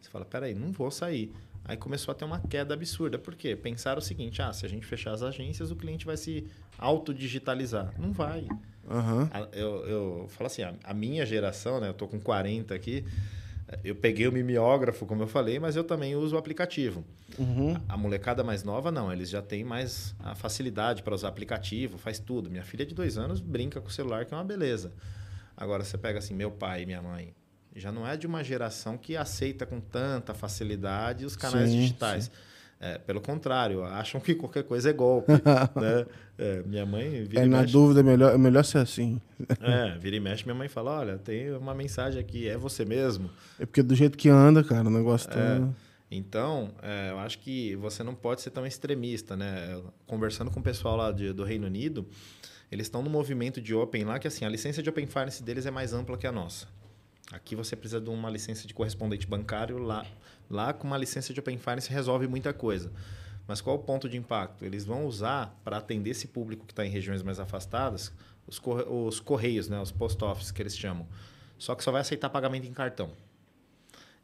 você 0.02 0.10
fala, 0.10 0.26
peraí, 0.26 0.54
não 0.54 0.72
vou 0.72 0.90
sair. 0.90 1.32
Aí 1.64 1.78
começou 1.78 2.12
a 2.12 2.16
ter 2.16 2.26
uma 2.26 2.40
queda 2.40 2.74
absurda. 2.74 3.18
Por 3.18 3.36
quê? 3.36 3.56
Pensaram 3.56 4.00
o 4.00 4.02
seguinte, 4.02 4.42
ah, 4.42 4.52
se 4.52 4.66
a 4.66 4.70
gente 4.70 4.86
fechar 4.86 5.14
as 5.14 5.22
agências, 5.22 5.72
o 5.72 5.76
cliente 5.76 6.06
vai 6.06 6.18
se 6.18 6.46
autodigitalizar. 6.78 7.94
Não 7.98 8.12
vai. 8.12 8.42
Uhum. 8.90 9.30
Eu, 9.54 9.86
eu 9.86 10.28
falo 10.30 10.48
assim, 10.48 10.64
a, 10.64 10.74
a, 10.84 10.94
minha 10.94 11.26
geração, 11.26 11.80
né? 11.80 11.88
Eu 11.88 11.94
tô 11.94 12.08
com 12.08 12.20
40 12.20 12.76
aqui. 12.76 13.06
Eu 13.84 13.96
peguei 13.96 14.28
o 14.28 14.32
mimeógrafo, 14.32 15.06
como 15.06 15.24
eu 15.24 15.28
falei, 15.28 15.60
mas 15.60 15.76
eu 15.76 15.84
também 15.84 16.16
uso 16.16 16.36
o 16.36 16.38
aplicativo. 16.38 17.04
Uhum. 17.38 17.76
A, 17.88 17.94
a, 17.94 17.98
molecada 17.98 18.44
mais 18.44 18.64
nova, 18.64 18.92
não. 18.92 19.12
Eles 19.12 19.30
já 19.30 19.42
têm 19.42 19.64
mais 19.64 20.16
a 20.20 20.36
facilidade 20.36 21.04
para 21.04 21.16
usar 21.16 21.30
aplicativo, 21.30 21.98
faz 21.98 22.20
tudo. 22.20 22.50
Minha 22.50 22.64
filha 22.64 22.86
de 22.86 22.94
dois 22.94 23.18
anos 23.18 23.40
brinca 23.40 23.80
com 23.80 23.88
o 23.88 23.92
celular, 23.92 24.26
que 24.26 24.34
é 24.34 24.38
uma 24.38 24.44
beleza. 24.44 24.94
Agora, 25.56 25.84
você 25.84 25.98
pega 25.98 26.20
assim, 26.20 26.34
meu 26.34 26.52
pai 26.52 26.84
e 26.84 26.86
minha 26.86 27.02
mãe. 27.02 27.34
Já 27.76 27.92
não 27.92 28.08
é 28.08 28.16
de 28.16 28.28
uma 28.28 28.44
geração 28.44 28.98
que 28.98 29.18
aceita 29.18 29.66
com 29.66 29.80
tanta 29.80 30.34
facilidade 30.34 31.26
os 31.26 31.36
canais 31.36 31.70
sim, 31.70 31.80
digitais. 31.80 32.26
Sim. 32.26 32.32
É, 32.86 32.98
pelo 32.98 33.22
contrário, 33.22 33.82
acham 33.86 34.20
que 34.20 34.36
qualquer 34.36 34.66
coisa 34.66 34.90
é 34.90 34.94
golpe. 34.94 35.32
né? 35.80 36.06
É, 36.38 36.62
minha 36.64 36.86
mãe 36.86 37.24
vira 37.24 37.44
é, 37.44 37.46
na 37.46 37.62
mexe... 37.62 37.72
dúvida, 37.72 38.02
é 38.02 38.04
melhor, 38.04 38.34
é 38.34 38.38
melhor 38.38 38.66
ser 38.66 38.80
assim. 38.80 39.22
é, 39.62 39.98
vira 39.98 40.18
e 40.18 40.20
mexe, 40.20 40.44
minha 40.44 40.54
mãe 40.54 40.68
fala: 40.68 41.00
olha, 41.00 41.18
tem 41.18 41.50
uma 41.54 41.74
mensagem 41.74 42.20
aqui, 42.20 42.46
é 42.46 42.58
você 42.58 42.84
mesmo. 42.84 43.30
É 43.58 43.66
porque 43.66 43.82
do 43.82 43.96
jeito 43.96 44.18
que 44.18 44.28
anda, 44.28 44.62
cara, 44.66 44.86
o 44.86 44.92
negócio 44.92 45.30
tá. 45.30 45.40
É, 45.40 45.62
então, 46.12 46.72
é, 46.82 47.12
eu 47.12 47.20
acho 47.20 47.40
que 47.40 47.74
você 47.78 48.04
não 48.04 48.14
pode 48.14 48.42
ser 48.42 48.50
tão 48.50 48.68
extremista, 48.68 49.38
né? 49.38 49.82
Conversando 50.06 50.52
com 50.52 50.60
o 50.60 50.64
pessoal 50.64 50.98
lá 50.98 51.10
de, 51.14 51.32
do 51.32 51.46
Reino 51.46 51.66
Unido, 51.66 52.06
eles 52.70 52.88
estão 52.88 53.02
no 53.02 53.10
movimento 53.10 53.62
de 53.62 53.74
Open 53.74 54.04
lá, 54.04 54.20
que 54.20 54.28
assim, 54.28 54.44
a 54.44 54.50
licença 54.50 54.84
de 54.84 54.90
Open 54.90 55.08
Finance 55.08 55.42
deles 55.42 55.66
é 55.66 55.72
mais 55.72 55.94
ampla 55.94 56.18
que 56.18 56.28
a 56.28 56.34
nossa. 56.34 56.68
Aqui 57.32 57.56
você 57.56 57.78
precisa 57.78 58.02
de 58.02 58.10
uma 58.10 58.30
licença 58.30 58.68
de 58.68 58.74
correspondente 58.74 59.26
bancário, 59.26 59.78
lá, 59.78 60.06
lá 60.50 60.74
com 60.74 60.88
uma 60.88 60.98
licença 60.98 61.34
de 61.34 61.40
Open 61.40 61.58
Finance 61.58 61.90
resolve 61.90 62.28
muita 62.28 62.54
coisa. 62.54 62.92
Mas 63.48 63.60
qual 63.60 63.76
o 63.76 63.80
ponto 63.80 64.08
de 64.08 64.18
impacto? 64.18 64.64
Eles 64.64 64.86
vão 64.86 65.06
usar 65.06 65.60
para 65.64 65.78
atender 65.78 66.12
esse 66.12 66.28
público 66.28 66.66
que 66.66 66.72
está 66.72 66.86
em 66.86 66.90
regiões 66.90 67.22
mais 67.22 67.40
afastadas 67.40 68.14
os, 68.48 68.60
corre 68.60 68.84
os 68.84 69.20
correios, 69.20 69.70
né? 69.70 69.80
os 69.82 69.92
post 69.92 70.24
office 70.24 70.52
que 70.52 70.62
eles 70.62 70.78
chamam. 70.78 71.08
Só 71.58 71.76
que 71.76 71.84
só 71.84 71.92
vai 71.92 72.02
aceitar 72.02 72.30
pagamento 72.30 72.68
em 72.68 72.74
cartão. 72.74 73.12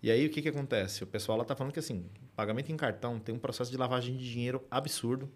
E 0.02 0.10
aí 0.10 0.26
o 0.26 0.30
que, 0.30 0.42
que 0.42 0.50
acontece? 0.50 1.04
O 1.04 1.08
pessoal 1.08 1.38
lá 1.38 1.42
está 1.42 1.56
falando 1.56 1.74
que 1.74 1.80
assim, 1.80 2.06
pagamento 2.36 2.72
em 2.72 2.78
cartão 2.78 3.20
tem 3.20 3.36
um 3.36 3.40
processo 3.40 3.70
de 3.70 3.78
lavagem 3.78 4.16
de 4.16 4.32
dinheiro 4.32 4.64
absurdo, 4.72 5.30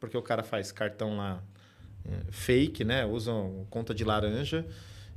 porque 0.00 0.16
o 0.16 0.22
cara 0.22 0.42
faz 0.42 0.72
cartão 0.72 1.16
lá 1.16 1.42
é, 2.04 2.32
fake, 2.32 2.84
né? 2.84 3.04
Usa 3.04 3.32
conta 3.68 3.94
de 3.94 4.04
laranja 4.04 4.66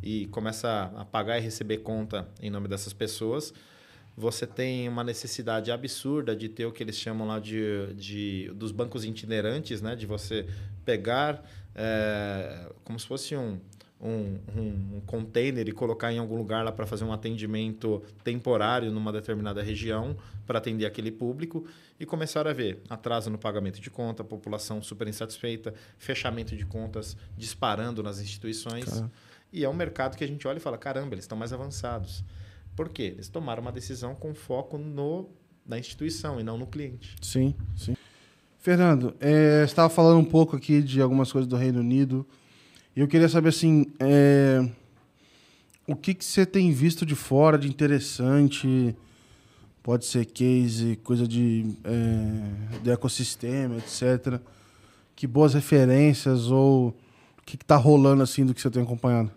e 0.03 0.25
começa 0.27 0.91
a 0.95 1.05
pagar 1.05 1.37
e 1.37 1.41
receber 1.41 1.77
conta 1.79 2.27
em 2.41 2.49
nome 2.49 2.67
dessas 2.67 2.91
pessoas, 2.91 3.53
você 4.15 4.45
tem 4.45 4.87
uma 4.87 5.03
necessidade 5.03 5.71
absurda 5.71 6.35
de 6.35 6.49
ter 6.49 6.65
o 6.65 6.71
que 6.71 6.83
eles 6.83 6.97
chamam 6.97 7.27
lá 7.27 7.39
de, 7.39 7.93
de 7.93 8.51
dos 8.55 8.71
bancos 8.71 9.05
itinerantes, 9.05 9.81
né? 9.81 9.95
de 9.95 10.05
você 10.05 10.47
pegar 10.83 11.43
é, 11.75 12.69
como 12.83 12.99
se 12.99 13.07
fosse 13.07 13.35
um, 13.35 13.59
um, 14.01 14.39
um, 14.57 15.01
container 15.05 15.67
e 15.67 15.71
colocar 15.71 16.11
em 16.11 16.17
algum 16.17 16.35
lugar 16.35 16.63
lá 16.65 16.71
para 16.71 16.85
fazer 16.85 17.03
um 17.03 17.13
atendimento 17.13 18.01
temporário 18.23 18.91
numa 18.91 19.11
determinada 19.11 19.61
região 19.61 20.17
para 20.45 20.57
atender 20.57 20.85
aquele 20.85 21.11
público 21.11 21.65
e 21.99 22.05
começar 22.05 22.47
a 22.47 22.53
ver 22.53 22.81
atraso 22.89 23.29
no 23.29 23.37
pagamento 23.37 23.79
de 23.79 23.89
conta, 23.89 24.23
população 24.23 24.81
super 24.81 25.07
insatisfeita, 25.07 25.73
fechamento 25.97 26.55
de 26.55 26.65
contas 26.65 27.15
disparando 27.37 28.01
nas 28.01 28.19
instituições. 28.19 28.85
Caramba. 28.85 29.11
E 29.53 29.63
é 29.63 29.69
um 29.69 29.73
mercado 29.73 30.17
que 30.17 30.23
a 30.23 30.27
gente 30.27 30.47
olha 30.47 30.57
e 30.57 30.61
fala: 30.61 30.77
caramba, 30.77 31.13
eles 31.13 31.25
estão 31.25 31.37
mais 31.37 31.53
avançados. 31.53 32.23
Por 32.75 32.89
quê? 32.89 33.03
Eles 33.03 33.29
tomaram 33.29 33.61
uma 33.61 33.71
decisão 33.71 34.15
com 34.15 34.33
foco 34.33 34.77
no, 34.77 35.29
na 35.65 35.77
instituição 35.77 36.39
e 36.39 36.43
não 36.43 36.57
no 36.57 36.67
cliente. 36.67 37.15
Sim, 37.21 37.53
sim. 37.75 37.95
Fernando, 38.59 39.15
é, 39.19 39.63
estava 39.65 39.89
falando 39.89 40.19
um 40.19 40.25
pouco 40.25 40.55
aqui 40.55 40.81
de 40.81 41.01
algumas 41.01 41.31
coisas 41.31 41.47
do 41.47 41.55
Reino 41.55 41.79
Unido. 41.79 42.25
E 42.95 42.99
eu 42.99 43.07
queria 43.07 43.27
saber 43.27 43.49
assim. 43.49 43.87
É, 43.99 44.69
o 45.87 45.95
que, 45.95 46.13
que 46.13 46.23
você 46.23 46.45
tem 46.45 46.71
visto 46.71 47.05
de 47.05 47.15
fora 47.15 47.57
de 47.57 47.67
interessante? 47.67 48.95
Pode 49.83 50.05
ser 50.05 50.25
case, 50.25 50.95
coisa 51.03 51.27
de, 51.27 51.75
é, 51.83 52.79
de 52.79 52.91
ecossistema, 52.91 53.77
etc. 53.77 54.39
Que 55.15 55.25
boas 55.25 55.53
referências 55.53 56.51
ou 56.51 56.89
o 56.89 57.41
que 57.45 57.55
está 57.55 57.75
rolando 57.75 58.21
assim 58.21 58.45
do 58.45 58.53
que 58.53 58.61
você 58.61 58.69
tem 58.69 58.83
acompanhado? 58.83 59.31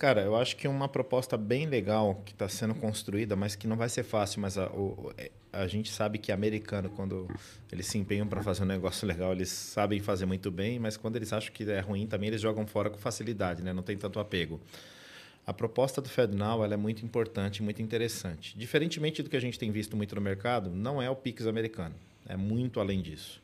Cara, 0.00 0.22
eu 0.22 0.34
acho 0.34 0.56
que 0.56 0.66
uma 0.66 0.88
proposta 0.88 1.36
bem 1.36 1.66
legal 1.66 2.22
que 2.24 2.32
está 2.32 2.48
sendo 2.48 2.74
construída, 2.74 3.36
mas 3.36 3.54
que 3.54 3.66
não 3.66 3.76
vai 3.76 3.86
ser 3.90 4.02
fácil, 4.02 4.40
mas 4.40 4.56
a, 4.56 4.66
o, 4.70 5.12
é, 5.18 5.30
a 5.52 5.66
gente 5.66 5.90
sabe 5.90 6.16
que 6.16 6.32
americano, 6.32 6.88
quando 6.88 7.28
eles 7.70 7.84
se 7.84 7.98
empenham 7.98 8.26
para 8.26 8.42
fazer 8.42 8.62
um 8.62 8.66
negócio 8.66 9.06
legal, 9.06 9.30
eles 9.32 9.50
sabem 9.50 10.00
fazer 10.00 10.24
muito 10.24 10.50
bem, 10.50 10.78
mas 10.78 10.96
quando 10.96 11.16
eles 11.16 11.34
acham 11.34 11.52
que 11.52 11.70
é 11.70 11.80
ruim 11.80 12.06
também, 12.06 12.28
eles 12.28 12.40
jogam 12.40 12.66
fora 12.66 12.88
com 12.88 12.96
facilidade, 12.96 13.62
né? 13.62 13.74
não 13.74 13.82
tem 13.82 13.94
tanto 13.94 14.18
apego. 14.18 14.58
A 15.46 15.52
proposta 15.52 16.00
do 16.00 16.08
FedNow 16.08 16.64
ela 16.64 16.72
é 16.72 16.78
muito 16.78 17.04
importante, 17.04 17.62
muito 17.62 17.82
interessante. 17.82 18.56
Diferentemente 18.56 19.22
do 19.22 19.28
que 19.28 19.36
a 19.36 19.40
gente 19.40 19.58
tem 19.58 19.70
visto 19.70 19.98
muito 19.98 20.14
no 20.14 20.22
mercado, 20.22 20.70
não 20.70 21.02
é 21.02 21.10
o 21.10 21.14
Pix 21.14 21.46
americano, 21.46 21.94
é 22.26 22.38
muito 22.38 22.80
além 22.80 23.02
disso 23.02 23.42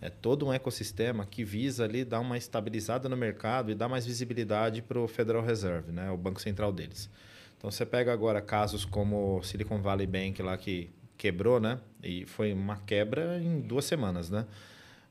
é 0.00 0.10
todo 0.10 0.46
um 0.46 0.52
ecossistema 0.52 1.24
que 1.24 1.42
visa 1.42 1.84
ali 1.84 2.04
dar 2.04 2.20
uma 2.20 2.36
estabilizada 2.36 3.08
no 3.08 3.16
mercado 3.16 3.70
e 3.70 3.74
dar 3.74 3.88
mais 3.88 4.04
visibilidade 4.04 4.82
para 4.82 5.00
o 5.00 5.08
Federal 5.08 5.42
Reserve, 5.42 5.90
né, 5.90 6.10
o 6.10 6.16
banco 6.16 6.40
central 6.40 6.72
deles. 6.72 7.08
Então 7.56 7.70
você 7.70 7.86
pega 7.86 8.12
agora 8.12 8.40
casos 8.40 8.84
como 8.84 9.42
Silicon 9.42 9.80
Valley 9.80 10.06
Bank 10.06 10.42
lá 10.42 10.56
que 10.56 10.90
quebrou, 11.16 11.58
né, 11.58 11.80
e 12.02 12.26
foi 12.26 12.52
uma 12.52 12.76
quebra 12.76 13.38
em 13.40 13.60
duas 13.60 13.84
semanas, 13.84 14.30
né. 14.30 14.46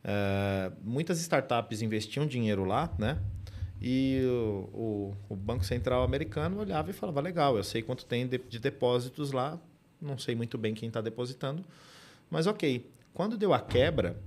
É, 0.03 0.71
muitas 0.83 1.19
startups 1.19 1.81
investiam 1.81 2.27
dinheiro 2.27 2.63
lá, 2.63 2.93
né, 2.99 3.17
e 3.81 4.21
o, 4.23 4.69
o, 5.29 5.33
o, 5.33 5.35
Banco 5.35 5.65
Central 5.65 6.03
americano 6.03 6.59
olhava 6.59 6.89
e 6.89 6.93
falava: 6.93 7.19
legal, 7.19 7.57
eu 7.57 7.63
sei 7.63 7.81
quanto 7.81 8.05
tem 8.05 8.25
de, 8.27 8.37
de 8.37 8.59
depósitos 8.59 9.31
lá, 9.31 9.59
não 10.01 10.17
sei 10.17 10.35
muito 10.35 10.57
bem 10.57 10.73
quem 10.73 10.87
está 10.87 11.01
depositando, 11.01 11.63
mas 12.29 12.47
ok. 12.47 12.89
Quando 13.13 13.37
deu 13.37 13.53
a 13.53 13.59
quebra, 13.59 14.17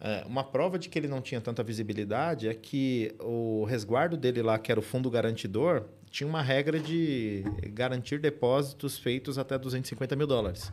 é, 0.00 0.24
uma 0.26 0.42
prova 0.42 0.78
de 0.78 0.88
que 0.88 0.98
ele 0.98 1.08
não 1.08 1.20
tinha 1.20 1.40
tanta 1.40 1.62
visibilidade 1.62 2.48
é 2.48 2.54
que 2.54 3.14
o 3.20 3.64
resguardo 3.64 4.16
dele 4.16 4.42
lá, 4.42 4.58
que 4.58 4.72
era 4.72 4.80
o 4.80 4.82
fundo 4.82 5.10
garantidor, 5.10 5.84
tinha 6.10 6.26
uma 6.26 6.40
regra 6.40 6.80
de 6.80 7.44
garantir 7.72 8.18
depósitos 8.18 8.98
feitos 8.98 9.36
até 9.36 9.58
250 9.58 10.16
mil 10.16 10.26
dólares. 10.26 10.72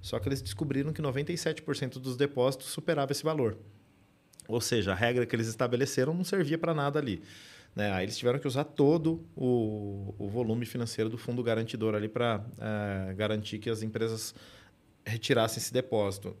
Só 0.00 0.18
que 0.18 0.28
eles 0.28 0.40
descobriram 0.40 0.92
que 0.92 1.02
97% 1.02 1.98
dos 1.98 2.16
depósitos 2.16 2.68
superava 2.68 3.12
esse 3.12 3.22
valor. 3.22 3.58
Ou 4.48 4.60
seja, 4.60 4.92
a 4.92 4.94
regra 4.94 5.26
que 5.26 5.36
eles 5.36 5.48
estabeleceram 5.48 6.14
não 6.14 6.24
servia 6.24 6.56
para 6.56 6.74
nada 6.74 6.98
ali. 6.98 7.22
Né? 7.76 7.92
Aí 7.92 8.06
eles 8.06 8.16
tiveram 8.16 8.38
que 8.38 8.46
usar 8.46 8.64
todo 8.64 9.24
o, 9.36 10.14
o 10.18 10.28
volume 10.28 10.64
financeiro 10.64 11.10
do 11.10 11.18
fundo 11.18 11.42
garantidor 11.42 11.94
ali 11.94 12.08
para 12.08 12.44
é, 12.58 13.14
garantir 13.14 13.58
que 13.58 13.70
as 13.70 13.82
empresas 13.82 14.34
retirassem 15.04 15.58
esse 15.58 15.72
depósito. 15.72 16.36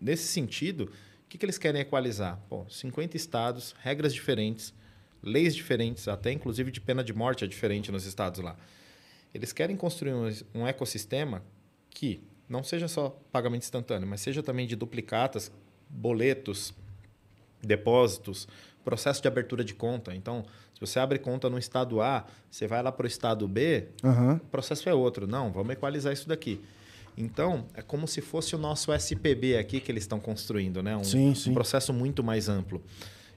Nesse 0.00 0.28
sentido, 0.28 0.90
que, 1.32 1.38
que 1.38 1.46
eles 1.46 1.56
querem 1.56 1.80
equalizar? 1.80 2.38
Pô, 2.46 2.66
50 2.68 3.16
estados, 3.16 3.74
regras 3.80 4.12
diferentes, 4.12 4.74
leis 5.22 5.54
diferentes, 5.54 6.06
até 6.06 6.30
inclusive 6.30 6.70
de 6.70 6.78
pena 6.78 7.02
de 7.02 7.14
morte 7.14 7.42
é 7.42 7.46
diferente 7.46 7.90
nos 7.90 8.04
estados 8.04 8.44
lá. 8.44 8.54
Eles 9.32 9.50
querem 9.50 9.74
construir 9.74 10.12
um, 10.12 10.30
um 10.54 10.66
ecossistema 10.66 11.42
que 11.88 12.22
não 12.46 12.62
seja 12.62 12.86
só 12.86 13.18
pagamento 13.32 13.62
instantâneo, 13.62 14.06
mas 14.06 14.20
seja 14.20 14.42
também 14.42 14.66
de 14.66 14.76
duplicatas, 14.76 15.50
boletos, 15.88 16.74
depósitos, 17.62 18.46
processo 18.84 19.22
de 19.22 19.28
abertura 19.28 19.64
de 19.64 19.72
conta. 19.72 20.14
Então, 20.14 20.44
se 20.74 20.80
você 20.80 20.98
abre 20.98 21.18
conta 21.18 21.48
no 21.48 21.56
estado 21.56 22.02
A, 22.02 22.26
você 22.50 22.66
vai 22.66 22.82
lá 22.82 22.92
para 22.92 23.04
o 23.04 23.06
estado 23.06 23.48
B, 23.48 23.88
uhum. 24.04 24.34
o 24.34 24.40
processo 24.40 24.86
é 24.86 24.92
outro. 24.92 25.26
Não, 25.26 25.50
vamos 25.50 25.72
equalizar 25.72 26.12
isso 26.12 26.28
daqui. 26.28 26.60
Então, 27.16 27.66
é 27.74 27.82
como 27.82 28.08
se 28.08 28.20
fosse 28.20 28.54
o 28.54 28.58
nosso 28.58 28.92
SPB 28.92 29.58
aqui 29.58 29.80
que 29.80 29.92
eles 29.92 30.04
estão 30.04 30.18
construindo, 30.18 30.82
né? 30.82 30.96
Um, 30.96 31.04
sim, 31.04 31.34
sim. 31.34 31.50
um 31.50 31.54
processo 31.54 31.92
muito 31.92 32.24
mais 32.24 32.48
amplo. 32.48 32.82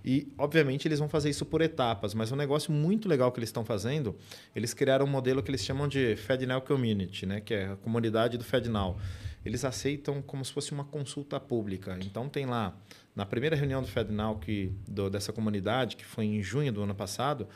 E, 0.04 0.32
obviamente, 0.38 0.88
eles 0.88 1.00
vão 1.00 1.10
fazer 1.10 1.32
isso 1.32 1.44
por 1.46 1.62
etapas, 1.62 2.14
mas 2.14 2.32
um 2.32 2.36
negócio 2.36 2.72
muito 2.72 3.10
legal 3.10 3.32
que 3.32 3.40
eles 3.40 3.50
estão 3.50 3.66
fazendo, 3.66 4.16
eles 4.56 4.72
criaram 4.72 5.06
um 5.06 5.10
modelo 5.10 5.42
que 5.42 5.50
eles 5.50 5.66
chamam 5.66 5.88
de 5.88 6.16
FedNow 6.16 6.62
Community, 6.62 7.26
né? 7.26 7.42
que 7.42 7.56
é 7.56 7.72
a 7.72 7.76
comunidade 7.76 8.38
do 8.38 8.44
FedNow. 8.44 9.00
Eles 9.44 9.66
aceitam 9.66 10.22
como 10.22 10.46
se 10.46 10.52
fosse 10.52 10.72
uma 10.72 10.86
consulta 10.86 11.40
pública. 11.40 11.98
Então, 12.04 12.30
tem 12.30 12.46
lá, 12.46 12.78
na 13.16 13.26
primeira 13.26 13.56
reunião 13.56 13.82
do 13.82 13.88
FedNow 13.88 14.38
que, 14.38 14.72
do, 14.88 15.10
dessa 15.10 15.34
comunidade, 15.34 15.96
que 15.96 16.06
foi 16.06 16.26
em 16.26 16.42
junho 16.42 16.72
do 16.72 16.84
ano 16.84 16.94
passado, 16.94 17.48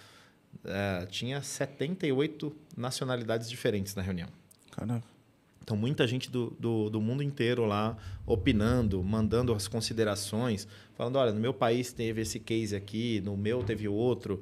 uh, 0.66 1.06
tinha 1.06 1.44
78 1.44 2.56
nacionalidades 2.76 3.48
diferentes 3.48 3.94
na 3.94 4.02
reunião. 4.02 4.30
Caraca. 4.72 5.19
Então, 5.62 5.78
muita 5.78 6.08
gente 6.08 6.32
do, 6.32 6.56
do, 6.60 6.90
do, 6.90 7.02
mundo 7.02 7.22
inteiro 7.22 7.66
lá 7.66 7.96
opinando, 8.26 9.04
mandando 9.04 9.54
as 9.54 9.68
considerações, 9.68 10.68
falando: 10.96 11.18
olha, 11.18 11.32
no 11.32 11.40
meu 11.40 11.54
país 11.54 11.94
teve 11.94 12.22
esse 12.22 12.40
case 12.40 12.76
aqui, 12.76 13.22
no 13.22 13.38
meu 13.38 13.64
teve 13.64 13.88
outro. 13.88 14.40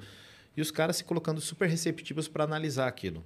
E 0.55 0.61
os 0.61 0.72
caras 0.72 0.97
se 0.97 1.03
colocando 1.03 1.39
super 1.41 1.70
receptivos 1.70 2.28
para 2.28 2.43
analisar 2.43 2.88
aquilo. 2.88 3.24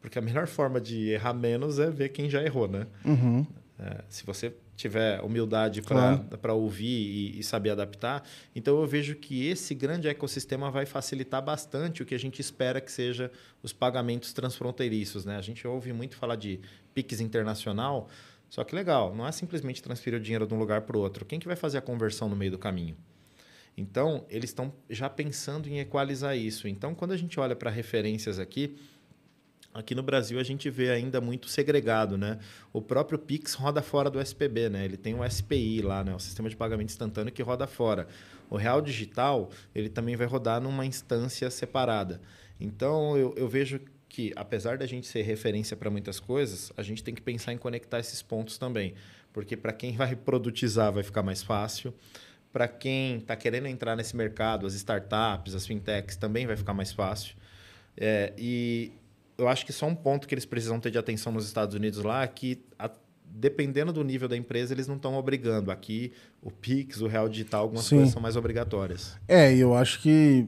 Porque 0.00 0.18
a 0.18 0.22
melhor 0.22 0.46
forma 0.46 0.80
de 0.80 1.10
errar 1.10 1.32
menos 1.32 1.78
é 1.78 1.90
ver 1.90 2.10
quem 2.10 2.28
já 2.28 2.42
errou, 2.42 2.68
né? 2.68 2.86
Uhum. 3.04 3.46
É, 3.78 4.04
se 4.08 4.24
você 4.24 4.52
tiver 4.76 5.20
humildade 5.20 5.82
para 5.82 6.18
claro. 6.40 6.54
ouvir 6.54 6.86
e, 6.86 7.38
e, 7.38 7.42
saber 7.42 7.70
adaptar. 7.70 8.26
Então 8.54 8.80
eu 8.80 8.86
vejo 8.86 9.14
que 9.14 9.46
esse 9.46 9.74
grande 9.74 10.08
ecossistema 10.08 10.70
vai 10.70 10.86
facilitar 10.86 11.42
bastante 11.42 12.02
o 12.02 12.06
que 12.06 12.14
a 12.14 12.18
gente 12.18 12.40
espera 12.40 12.80
que 12.80 12.90
seja 12.90 13.30
os 13.62 13.72
pagamentos 13.72 14.32
transfronteiriços. 14.32 15.24
Né? 15.24 15.36
A 15.36 15.42
gente 15.42 15.66
ouve 15.66 15.92
muito 15.92 16.16
falar 16.16 16.36
de 16.36 16.60
PIX 16.94 17.20
internacional, 17.20 18.08
só 18.48 18.64
que 18.64 18.74
legal, 18.74 19.14
não 19.14 19.26
é 19.26 19.32
simplesmente 19.32 19.82
transferir 19.82 20.18
o 20.18 20.22
dinheiro 20.22 20.46
de 20.46 20.54
um 20.54 20.58
lugar 20.58 20.82
para 20.82 20.96
o 20.96 21.00
outro. 21.00 21.24
Quem 21.24 21.38
que 21.38 21.46
vai 21.46 21.56
fazer 21.56 21.78
a 21.78 21.82
conversão 21.82 22.28
no 22.28 22.36
meio 22.36 22.50
do 22.50 22.58
caminho? 22.58 22.96
Então, 23.76 24.26
eles 24.28 24.50
estão 24.50 24.72
já 24.90 25.08
pensando 25.08 25.66
em 25.68 25.78
equalizar 25.78 26.36
isso. 26.36 26.68
Então, 26.68 26.94
quando 26.94 27.12
a 27.12 27.16
gente 27.16 27.40
olha 27.40 27.56
para 27.56 27.70
referências 27.70 28.38
aqui, 28.38 28.76
Aqui 29.74 29.94
no 29.94 30.02
Brasil 30.02 30.38
a 30.38 30.42
gente 30.42 30.68
vê 30.68 30.90
ainda 30.90 31.18
muito 31.18 31.48
segregado, 31.48 32.18
né? 32.18 32.38
O 32.72 32.82
próprio 32.82 33.18
Pix 33.18 33.54
roda 33.54 33.80
fora 33.80 34.10
do 34.10 34.20
SPB, 34.20 34.68
né? 34.68 34.84
Ele 34.84 34.98
tem 34.98 35.14
o 35.14 35.28
SPI 35.28 35.80
lá, 35.80 36.04
né? 36.04 36.14
O 36.14 36.18
Sistema 36.18 36.50
de 36.50 36.56
Pagamento 36.56 36.90
Instantâneo 36.90 37.32
que 37.32 37.42
roda 37.42 37.66
fora. 37.66 38.06
O 38.50 38.56
Real 38.56 38.82
Digital, 38.82 39.50
ele 39.74 39.88
também 39.88 40.14
vai 40.14 40.26
rodar 40.26 40.60
numa 40.60 40.84
instância 40.84 41.50
separada. 41.50 42.20
Então, 42.60 43.16
eu, 43.16 43.34
eu 43.34 43.48
vejo 43.48 43.80
que, 44.10 44.30
apesar 44.36 44.76
da 44.76 44.84
gente 44.84 45.06
ser 45.06 45.22
referência 45.22 45.74
para 45.74 45.88
muitas 45.88 46.20
coisas, 46.20 46.70
a 46.76 46.82
gente 46.82 47.02
tem 47.02 47.14
que 47.14 47.22
pensar 47.22 47.54
em 47.54 47.56
conectar 47.56 47.98
esses 47.98 48.20
pontos 48.20 48.58
também. 48.58 48.92
Porque 49.32 49.56
para 49.56 49.72
quem 49.72 49.96
vai 49.96 50.14
produtizar 50.14 50.92
vai 50.92 51.02
ficar 51.02 51.22
mais 51.22 51.42
fácil. 51.42 51.94
Para 52.52 52.68
quem 52.68 53.16
está 53.16 53.34
querendo 53.34 53.68
entrar 53.68 53.96
nesse 53.96 54.14
mercado, 54.14 54.66
as 54.66 54.74
startups, 54.74 55.54
as 55.54 55.66
fintechs, 55.66 56.14
também 56.16 56.46
vai 56.46 56.58
ficar 56.58 56.74
mais 56.74 56.92
fácil. 56.92 57.34
É, 57.96 58.34
e 58.36 58.92
eu 59.38 59.48
acho 59.48 59.64
que 59.64 59.72
só 59.72 59.86
um 59.86 59.94
ponto 59.94 60.26
que 60.26 60.34
eles 60.34 60.44
precisam 60.44 60.78
ter 60.78 60.90
de 60.90 60.98
atenção 60.98 61.32
nos 61.32 61.46
Estados 61.46 61.74
Unidos 61.74 62.02
lá 62.02 62.22
é 62.22 62.26
que, 62.26 62.64
a, 62.78 62.90
dependendo 63.24 63.92
do 63.92 64.04
nível 64.04 64.28
da 64.28 64.36
empresa, 64.36 64.72
eles 64.74 64.86
não 64.86 64.96
estão 64.96 65.14
obrigando. 65.14 65.70
Aqui, 65.70 66.12
o 66.42 66.50
Pix, 66.50 67.00
o 67.00 67.06
Real 67.06 67.28
Digital, 67.28 67.62
algumas 67.62 67.84
Sim. 67.84 67.96
coisas 67.96 68.12
são 68.12 68.22
mais 68.22 68.36
obrigatórias. 68.36 69.16
É, 69.26 69.54
e 69.54 69.60
eu 69.60 69.74
acho 69.74 70.00
que 70.00 70.46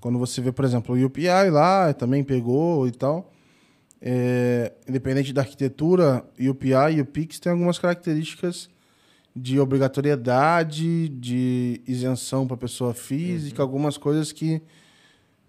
quando 0.00 0.18
você 0.18 0.40
vê, 0.40 0.50
por 0.50 0.64
exemplo, 0.64 0.96
o 0.96 1.04
UPI 1.04 1.50
lá, 1.50 1.92
também 1.92 2.24
pegou 2.24 2.88
e 2.88 2.90
tal. 2.90 3.32
É, 4.02 4.72
independente 4.88 5.32
da 5.32 5.42
arquitetura, 5.42 6.24
o 6.38 6.50
UPI 6.50 6.96
e 6.96 7.00
o 7.02 7.06
Pix 7.06 7.38
têm 7.38 7.52
algumas 7.52 7.78
características 7.78 8.70
de 9.36 9.60
obrigatoriedade, 9.60 11.08
de 11.08 11.82
isenção 11.86 12.46
para 12.46 12.56
pessoa 12.56 12.94
física, 12.94 13.62
uhum. 13.62 13.68
algumas 13.68 13.96
coisas 13.96 14.32
que 14.32 14.62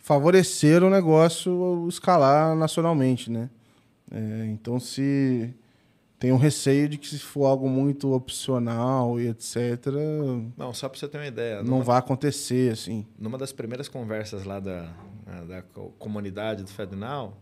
favorecer 0.01 0.83
o 0.83 0.89
negócio 0.89 1.87
escalar 1.87 2.55
nacionalmente, 2.55 3.29
né? 3.31 3.49
É, 4.11 4.45
então, 4.47 4.79
se 4.79 5.53
tem 6.19 6.31
um 6.31 6.37
receio 6.37 6.87
de 6.87 6.97
que 6.97 7.07
se 7.07 7.17
for 7.17 7.45
algo 7.45 7.67
muito 7.67 8.13
opcional 8.13 9.19
e 9.19 9.27
etc. 9.27 9.87
Não, 10.57 10.73
só 10.73 10.87
para 10.87 10.99
você 10.99 11.07
ter 11.07 11.17
uma 11.17 11.25
ideia. 11.25 11.63
Não 11.63 11.81
vai 11.81 11.97
acontecer, 11.97 12.71
assim. 12.71 13.05
Numa 13.17 13.37
das 13.37 13.51
primeiras 13.51 13.87
conversas 13.87 14.43
lá 14.43 14.59
da, 14.59 14.93
da 15.47 15.61
comunidade 15.97 16.63
do 16.63 16.69
FedNow, 16.69 17.37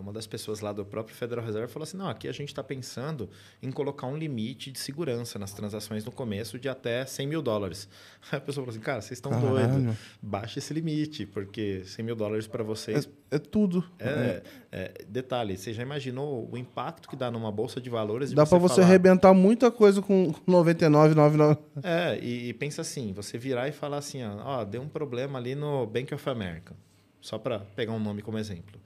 uma 0.00 0.12
das 0.12 0.26
pessoas 0.26 0.60
lá 0.60 0.72
do 0.72 0.84
próprio 0.84 1.14
Federal 1.14 1.44
Reserve 1.44 1.72
falou 1.72 1.84
assim: 1.84 1.96
não, 1.96 2.08
aqui 2.08 2.28
a 2.28 2.32
gente 2.32 2.48
está 2.48 2.62
pensando 2.62 3.28
em 3.62 3.70
colocar 3.70 4.06
um 4.06 4.16
limite 4.16 4.70
de 4.70 4.78
segurança 4.78 5.38
nas 5.38 5.52
transações 5.52 6.04
no 6.04 6.12
começo 6.12 6.58
de 6.58 6.68
até 6.68 7.04
100 7.04 7.26
mil 7.26 7.42
dólares. 7.42 7.88
Aí 8.30 8.38
a 8.38 8.40
pessoa 8.40 8.64
falou 8.64 8.70
assim: 8.70 8.84
cara, 8.84 9.00
vocês 9.00 9.18
estão 9.18 9.32
doidos, 9.40 9.96
baixa 10.22 10.58
esse 10.58 10.72
limite, 10.72 11.26
porque 11.26 11.82
100 11.84 12.04
mil 12.04 12.16
dólares 12.16 12.46
para 12.46 12.62
vocês. 12.62 13.08
É, 13.30 13.36
é 13.36 13.38
tudo. 13.38 13.84
É, 13.98 14.08
é. 14.08 14.42
É, 14.72 15.04
detalhe, 15.08 15.56
você 15.56 15.72
já 15.72 15.82
imaginou 15.82 16.48
o 16.50 16.56
impacto 16.56 17.08
que 17.08 17.16
dá 17.16 17.30
numa 17.30 17.50
bolsa 17.50 17.80
de 17.80 17.90
valores? 17.90 18.30
De 18.30 18.36
dá 18.36 18.46
para 18.46 18.58
você 18.58 18.76
falar... 18.76 18.86
arrebentar 18.86 19.34
muita 19.34 19.70
coisa 19.70 20.00
com 20.00 20.32
99,99. 20.48 21.58
É, 21.82 22.18
e, 22.22 22.48
e 22.48 22.54
pensa 22.54 22.82
assim: 22.82 23.12
você 23.12 23.36
virar 23.36 23.68
e 23.68 23.72
falar 23.72 23.98
assim, 23.98 24.22
ó, 24.22 24.60
ó 24.60 24.64
deu 24.64 24.80
um 24.82 24.88
problema 24.88 25.38
ali 25.38 25.54
no 25.54 25.86
Bank 25.86 26.14
of 26.14 26.28
America. 26.28 26.74
Só 27.20 27.38
para 27.38 27.60
pegar 27.60 27.92
um 27.92 28.00
nome 28.00 28.22
como 28.22 28.38
exemplo. 28.38 28.80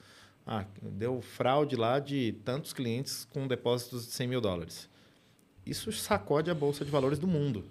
Ah, 0.46 0.64
deu 0.82 1.22
fraude 1.22 1.76
lá 1.76 1.98
de 1.98 2.32
tantos 2.44 2.72
clientes 2.72 3.26
com 3.30 3.46
depósitos 3.46 4.06
de 4.06 4.12
100 4.12 4.28
mil 4.28 4.40
dólares. 4.40 4.88
Isso 5.64 5.90
sacode 5.92 6.50
a 6.50 6.54
bolsa 6.54 6.84
de 6.84 6.90
valores 6.90 7.18
do 7.18 7.26
mundo. 7.26 7.64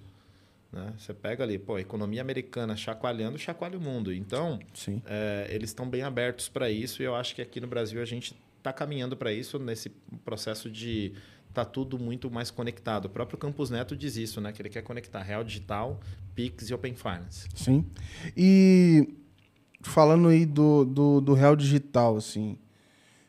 Né? 0.73 0.91
Você 0.97 1.13
pega 1.13 1.43
ali, 1.43 1.59
pô, 1.59 1.75
a 1.75 1.81
economia 1.81 2.19
americana 2.19 2.75
chacoalhando, 2.75 3.37
chacoalha 3.37 3.77
o 3.77 3.81
mundo. 3.81 4.11
Então, 4.11 4.59
é, 5.05 5.47
eles 5.51 5.69
estão 5.69 5.87
bem 5.87 6.01
abertos 6.01 6.49
para 6.49 6.69
isso 6.69 7.03
e 7.03 7.05
eu 7.05 7.15
acho 7.15 7.35
que 7.35 7.41
aqui 7.41 7.61
no 7.61 7.67
Brasil 7.67 8.01
a 8.01 8.05
gente 8.05 8.35
está 8.57 8.73
caminhando 8.73 9.15
para 9.15 9.31
isso 9.31 9.59
nesse 9.59 9.89
processo 10.25 10.71
de 10.71 11.13
tá 11.53 11.63
tudo 11.63 11.99
muito 11.99 12.31
mais 12.31 12.49
conectado. 12.49 13.05
O 13.05 13.09
próprio 13.09 13.37
Campus 13.37 13.69
Neto 13.69 13.95
diz 13.95 14.17
isso, 14.17 14.41
né? 14.41 14.51
Que 14.51 14.63
ele 14.63 14.69
quer 14.69 14.81
conectar 14.81 15.21
Real 15.21 15.43
Digital, 15.43 15.99
Pix 16.33 16.71
e 16.71 16.73
Open 16.73 16.95
Finance. 16.95 17.47
Sim. 17.53 17.85
E 18.35 19.13
falando 19.83 20.29
aí 20.29 20.43
do, 20.43 20.83
do, 20.83 21.21
do 21.21 21.33
Real 21.33 21.55
Digital, 21.55 22.17
assim. 22.17 22.57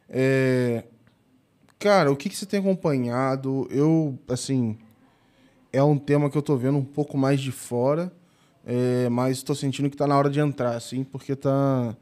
É, 0.09 0.85
cara, 1.79 2.11
o 2.11 2.17
que, 2.17 2.31
que 2.31 2.37
você 2.37 2.47
tem 2.47 2.61
acompanhado? 2.61 3.69
Eu, 3.71 4.19
assim, 4.27 4.79
é 5.75 5.83
um 5.83 5.99
tema 5.99 6.31
que 6.31 6.39
eu 6.39 6.43
tô 6.43 6.57
vendo 6.57 6.79
um 6.79 6.85
pouco 6.85 7.19
mais 7.19 7.41
de 7.41 7.51
fora, 7.51 8.13
é, 8.65 9.09
mas 9.09 9.39
estou 9.39 9.57
sentindo 9.57 9.91
que 9.91 9.95
está 9.97 10.07
na 10.07 10.17
hora 10.17 10.31
de 10.31 10.39
entrar, 10.39 10.77
assim, 10.77 11.03
porque 11.03 11.35
tá, 11.35 11.97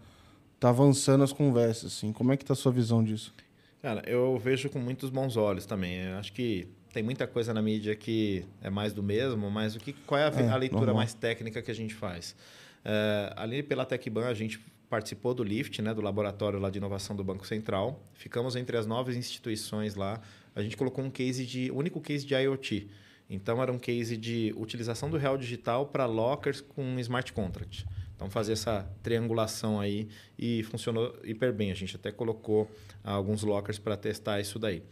tá 0.60 0.68
avançando 0.68 1.24
as 1.24 1.32
conversas, 1.32 1.92
assim. 1.92 2.12
Como 2.12 2.32
é 2.32 2.36
que 2.36 2.44
tá 2.44 2.52
a 2.52 2.56
sua 2.56 2.70
visão 2.70 3.02
disso? 3.02 3.34
Cara, 3.80 4.02
eu 4.06 4.38
vejo 4.38 4.68
com 4.68 4.78
muitos 4.78 5.08
bons 5.08 5.36
olhos 5.36 5.64
também. 5.64 6.02
Eu 6.02 6.18
acho 6.18 6.32
que 6.32 6.68
tem 6.92 7.02
muita 7.02 7.26
coisa 7.26 7.54
na 7.54 7.62
mídia 7.62 7.96
que 7.96 8.44
é 8.60 8.68
mais 8.68 8.92
do 8.92 9.02
mesmo, 9.02 9.50
mas 9.50 9.74
o 9.74 9.80
que, 9.80 9.94
qual 10.06 10.20
é 10.20 10.28
a, 10.28 10.40
é, 10.40 10.50
a 10.50 10.56
leitura 10.56 10.80
normal. 10.80 10.96
mais 10.96 11.14
técnica 11.14 11.62
que 11.62 11.70
a 11.70 11.74
gente 11.74 11.94
faz? 11.94 12.36
Uh, 12.84 13.32
ali 13.36 13.62
pela 13.62 13.86
TecBan, 13.86 14.26
a 14.26 14.34
gente 14.34 14.60
participou 14.90 15.32
do 15.32 15.42
LIFT, 15.42 15.80
né, 15.80 15.94
do 15.94 16.02
laboratório 16.02 16.58
lá 16.58 16.68
de 16.68 16.76
inovação 16.76 17.16
do 17.16 17.24
Banco 17.24 17.46
Central. 17.46 17.98
Ficamos 18.12 18.54
entre 18.54 18.76
as 18.76 18.86
nove 18.86 19.16
instituições 19.16 19.94
lá. 19.94 20.20
A 20.54 20.62
gente 20.62 20.76
colocou 20.76 21.02
um 21.02 21.10
case 21.10 21.46
de, 21.46 21.70
único 21.70 21.98
case 21.98 22.26
de 22.26 22.34
IoT. 22.34 22.90
Então, 23.35 23.62
era 23.62 23.72
um 23.72 23.78
case 23.78 24.16
de 24.16 24.55
utilização 24.57 25.09
do 25.09 25.16
real 25.16 25.39
digital 25.39 25.87
para 25.87 26.07
lockers 26.07 26.61
com 26.61 26.99
smart 27.01 27.33
contract. 27.33 27.87
Então, 28.14 28.30
fazer 28.30 28.53
essa 28.53 28.89
triangulação 29.03 29.80
aí 29.80 30.09
e 30.39 30.62
funcionou 30.64 31.16
hiper 31.24 31.53
bem. 31.53 31.72
A 31.72 31.74
gente 31.74 31.97
até 31.97 32.12
colocou 32.12 32.70
alguns 33.03 33.43
lockers 33.43 33.78
para 33.78 33.97
testar 33.97 34.41
isso 34.41 34.59
daí. 34.59 34.83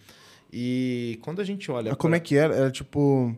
E 0.52 1.18
quando 1.22 1.40
a 1.40 1.44
gente 1.44 1.70
olha... 1.70 1.90
Mas 1.90 1.98
como 1.98 2.14
é 2.14 2.20
que 2.20 2.34
era? 2.34 2.54
Era 2.54 2.70
tipo 2.70 3.36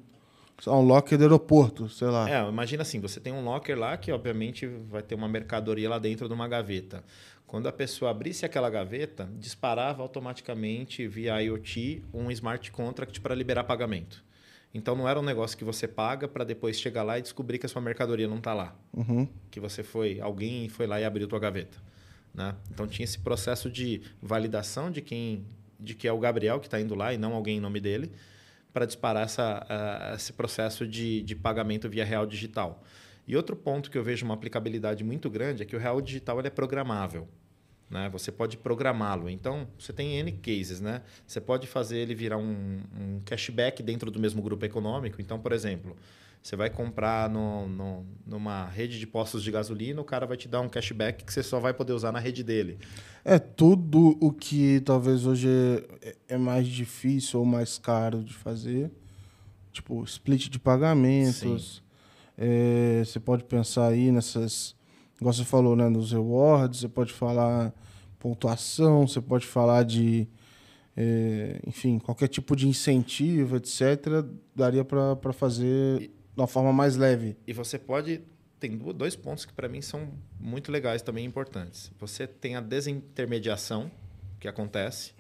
um 0.67 0.81
locker 0.81 1.19
do 1.19 1.25
aeroporto, 1.25 1.89
sei 1.89 2.09
lá. 2.09 2.31
É, 2.31 2.49
imagina 2.49 2.83
assim, 2.83 3.01
você 3.01 3.19
tem 3.19 3.33
um 3.33 3.45
locker 3.45 3.79
lá 3.79 3.97
que 3.97 4.13
obviamente 4.13 4.67
vai 4.67 5.03
ter 5.03 5.15
uma 5.15 5.29
mercadoria 5.29 5.91
lá 5.91 5.99
dentro 5.99 6.29
de 6.29 6.35
uma 6.35 6.47
gaveta. 6.47 7.05
Quando 7.47 7.67
a 7.67 7.73
pessoa 7.73 8.11
abrisse 8.11 8.47
aquela 8.47 8.71
gaveta, 8.71 9.29
disparava 9.39 10.03
automaticamente 10.03 11.07
via 11.07 11.43
IoT 11.43 12.03
um 12.15 12.31
smart 12.31 12.71
contract 12.71 13.21
para 13.21 13.35
liberar 13.35 13.65
pagamento. 13.65 14.25
Então 14.75 14.97
não 14.97 15.09
era 15.09 15.21
um 15.21 15.23
negócio 15.23 15.57
que 15.57 15.65
você 15.65 15.87
paga 15.87 16.27
para 16.27 16.45
depois 16.45 16.81
chegar 16.81 17.03
lá 17.03 17.19
e 17.19 17.23
descobrir 17.23 17.59
que 17.59 17.67
a 17.67 17.69
sua 17.69 17.83
mercadoria 17.83 18.27
não 18.27 18.39
está 18.39 18.55
lá. 18.55 18.75
Uhum. 18.93 19.29
Que 19.51 19.61
você 19.61 19.83
foi, 19.83 20.21
alguém 20.21 20.69
foi 20.69 20.87
lá 20.87 21.01
e 21.01 21.05
abriu 21.05 21.29
tua 21.29 21.39
gaveta. 21.39 21.79
Né? 22.35 22.55
Então 22.71 22.87
tinha 22.87 23.05
esse 23.05 23.19
processo 23.19 23.71
de 23.71 24.03
validação 24.21 24.91
de 24.91 25.03
quem 25.03 25.45
de 25.79 25.95
que 25.95 26.07
é 26.07 26.13
o 26.13 26.19
Gabriel 26.19 26.61
que 26.61 26.67
está 26.69 26.81
indo 26.81 26.95
lá 26.95 27.13
e 27.13 27.19
não 27.19 27.35
alguém 27.35 27.59
em 27.59 27.61
nome 27.61 27.81
dele 27.81 28.13
para 28.73 28.87
disparar 28.87 29.25
essa, 29.25 29.67
uh, 29.69 30.15
esse 30.15 30.33
processo 30.33 30.87
de, 30.87 31.23
de 31.23 31.35
pagamento 31.35 31.89
via 31.89 32.05
real 32.05 32.25
digital. 32.25 32.83
E 33.27 33.37
outro 33.37 33.55
ponto 33.55 33.91
que 33.91 33.99
eu 33.99 34.03
vejo 34.03 34.25
uma 34.25 34.35
aplicabilidade 34.35 35.05
muito 35.05 35.29
grande 35.29 35.63
é 35.63 35.67
que 35.67 35.77
o 35.77 35.79
real 35.79 36.01
digital 36.01 36.39
ele 36.39 36.49
é 36.49 36.51
programável. 36.51 37.29
Né? 37.93 38.09
Você 38.09 38.33
pode 38.33 38.57
programá-lo. 38.57 39.29
Então, 39.29 39.69
você 39.79 39.93
tem 39.93 40.19
N 40.19 40.33
cases. 40.33 40.81
Né? 40.81 41.03
Você 41.27 41.41
pode 41.41 41.67
fazer 41.67 41.99
ele 41.99 42.15
virar 42.15 42.39
um, 42.39 42.81
um 42.99 43.21
cashback 43.25 43.83
dentro 43.83 44.11
do 44.11 44.19
mesmo 44.19 44.41
grupo 44.41 44.65
econômico. 44.65 45.21
Então, 45.21 45.39
por 45.39 45.53
exemplo, 45.53 45.95
você 46.43 46.57
vai 46.57 46.71
comprar 46.71 47.29
no, 47.29 47.69
no, 47.69 48.07
numa 48.27 48.67
rede 48.67 48.99
de 48.99 49.07
postos 49.07 49.45
de 49.45 49.51
gasolina, 49.53 50.01
o 50.01 50.05
cara 50.05 50.27
vai 50.27 50.37
te 50.37 50.49
dar 50.49 50.61
um 50.61 50.69
cashback 50.69 51.23
que 51.23 51.33
você 51.33 51.43
só 51.43 51.61
vai 51.61 51.73
poder 51.75 51.93
usar 51.93 52.11
na 52.11 52.19
rede 52.19 52.43
dele. 52.43 52.79
É 53.25 53.39
tudo 53.39 54.17
o 54.21 54.33
que 54.33 54.81
talvez 54.81 55.25
hoje 55.25 55.49
é, 56.01 56.17
é 56.31 56.37
mais 56.39 56.67
difícil 56.67 57.39
ou 57.39 57.47
mais 57.47 57.79
caro 57.79 58.25
de 58.25 58.33
fazer. 58.33 58.91
Tipo, 59.71 60.03
split 60.05 60.49
de 60.49 60.59
pagamentos. 60.59 61.83
É, 62.37 63.03
você 63.05 63.21
pode 63.21 63.45
pensar 63.45 63.89
aí 63.89 64.11
nessas. 64.11 64.75
Igual 65.23 65.33
você 65.33 65.45
falou, 65.45 65.77
né? 65.77 65.89
Nos 65.89 66.11
rewards, 66.11 66.81
você 66.81 66.89
pode 66.89 67.13
falar 67.13 67.73
pontuação, 68.19 69.07
você 69.07 69.21
pode 69.21 69.47
falar 69.47 69.85
de. 69.85 70.27
É, 70.97 71.61
enfim, 71.65 72.01
qualquer 72.01 72.27
tipo 72.27 72.57
de 72.57 72.67
incentivo, 72.67 73.57
etc., 73.57 74.27
daria 74.55 74.85
para 74.85 75.33
fazer 75.33 76.01
de 76.01 76.11
uma 76.37 76.49
forma 76.49 76.73
mais 76.73 76.97
leve. 76.97 77.37
E 77.47 77.53
você 77.53 77.79
pode. 77.79 78.21
Tem 78.59 78.77
dois 78.77 79.15
pontos 79.15 79.45
que 79.45 79.53
para 79.53 79.69
mim 79.69 79.81
são 79.81 80.09
muito 80.41 80.73
legais 80.73 81.03
também 81.03 81.25
importantes. 81.25 81.93
Você 82.01 82.27
tem 82.27 82.57
a 82.57 82.61
desintermediação 82.61 83.91
que 84.41 84.49
acontece. 84.49 85.13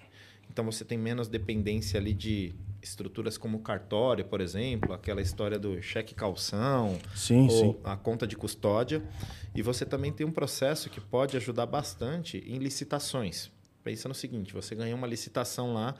Então 0.50 0.64
você 0.64 0.84
tem 0.84 0.98
menos 0.98 1.28
dependência 1.28 1.98
ali 1.98 2.12
de 2.12 2.52
estruturas 2.82 3.38
como 3.38 3.60
cartório, 3.60 4.24
por 4.24 4.40
exemplo, 4.40 4.92
aquela 4.92 5.22
história 5.22 5.58
do 5.58 5.80
cheque 5.80 6.14
calção, 6.14 6.98
sim, 7.14 7.48
ou 7.48 7.50
sim. 7.50 7.76
a 7.84 7.96
conta 7.96 8.26
de 8.26 8.36
custódia. 8.36 9.02
E 9.54 9.62
você 9.62 9.86
também 9.86 10.12
tem 10.12 10.26
um 10.26 10.32
processo 10.32 10.90
que 10.90 11.00
pode 11.00 11.36
ajudar 11.36 11.66
bastante 11.66 12.38
em 12.46 12.58
licitações. 12.58 13.50
Pensa 13.84 14.08
no 14.08 14.14
seguinte: 14.14 14.52
você 14.52 14.74
ganha 14.74 14.94
uma 14.94 15.06
licitação 15.06 15.72
lá 15.72 15.94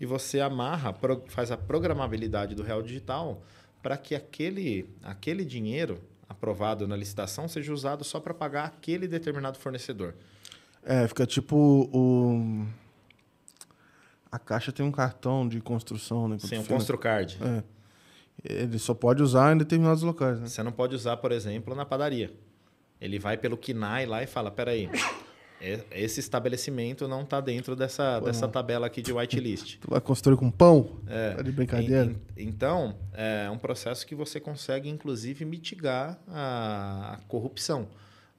e 0.00 0.06
você 0.06 0.40
amarra, 0.40 0.94
faz 1.28 1.50
a 1.50 1.56
programabilidade 1.56 2.54
do 2.54 2.62
real 2.62 2.82
digital 2.82 3.42
para 3.82 3.96
que 3.96 4.14
aquele, 4.14 4.88
aquele 5.02 5.44
dinheiro 5.44 6.00
aprovado 6.28 6.86
na 6.86 6.96
licitação 6.96 7.48
seja 7.48 7.72
usado 7.72 8.04
só 8.04 8.20
para 8.20 8.34
pagar 8.34 8.66
aquele 8.66 9.08
determinado 9.08 9.58
fornecedor. 9.58 10.14
É, 10.84 11.06
fica 11.08 11.26
tipo 11.26 11.56
o. 11.92 12.66
A 14.30 14.38
Caixa 14.38 14.70
tem 14.70 14.84
um 14.84 14.92
cartão 14.92 15.48
de 15.48 15.60
construção, 15.60 16.28
né? 16.28 16.38
Sim, 16.38 16.58
um 16.58 16.64
ConstruCard. 16.64 17.38
É. 17.40 17.62
Ele 18.44 18.78
só 18.78 18.94
pode 18.94 19.22
usar 19.22 19.54
em 19.54 19.58
determinados 19.58 20.02
locais, 20.02 20.38
né? 20.38 20.46
Você 20.46 20.62
não 20.62 20.72
pode 20.72 20.94
usar, 20.94 21.16
por 21.16 21.32
exemplo, 21.32 21.74
na 21.74 21.84
padaria. 21.84 22.32
Ele 23.00 23.18
vai 23.18 23.36
pelo 23.36 23.56
KINAI 23.56 24.06
lá 24.06 24.22
e 24.22 24.26
fala, 24.26 24.50
peraí, 24.50 24.88
esse 25.90 26.20
estabelecimento 26.20 27.08
não 27.08 27.22
está 27.22 27.40
dentro 27.40 27.74
dessa, 27.74 28.20
dessa 28.20 28.46
tabela 28.46 28.86
aqui 28.86 29.02
de 29.02 29.12
whitelist. 29.12 29.78
Tu 29.82 29.90
vai 29.90 30.00
construir 30.00 30.36
com 30.36 30.50
pão? 30.50 31.00
É, 31.06 31.34
tá 31.34 31.42
de 31.42 31.50
brincadeira? 31.50 32.14
então, 32.36 32.96
é 33.12 33.50
um 33.50 33.58
processo 33.58 34.06
que 34.06 34.14
você 34.14 34.38
consegue, 34.38 34.88
inclusive, 34.88 35.44
mitigar 35.44 36.18
a, 36.28 37.14
a 37.14 37.16
corrupção. 37.28 37.88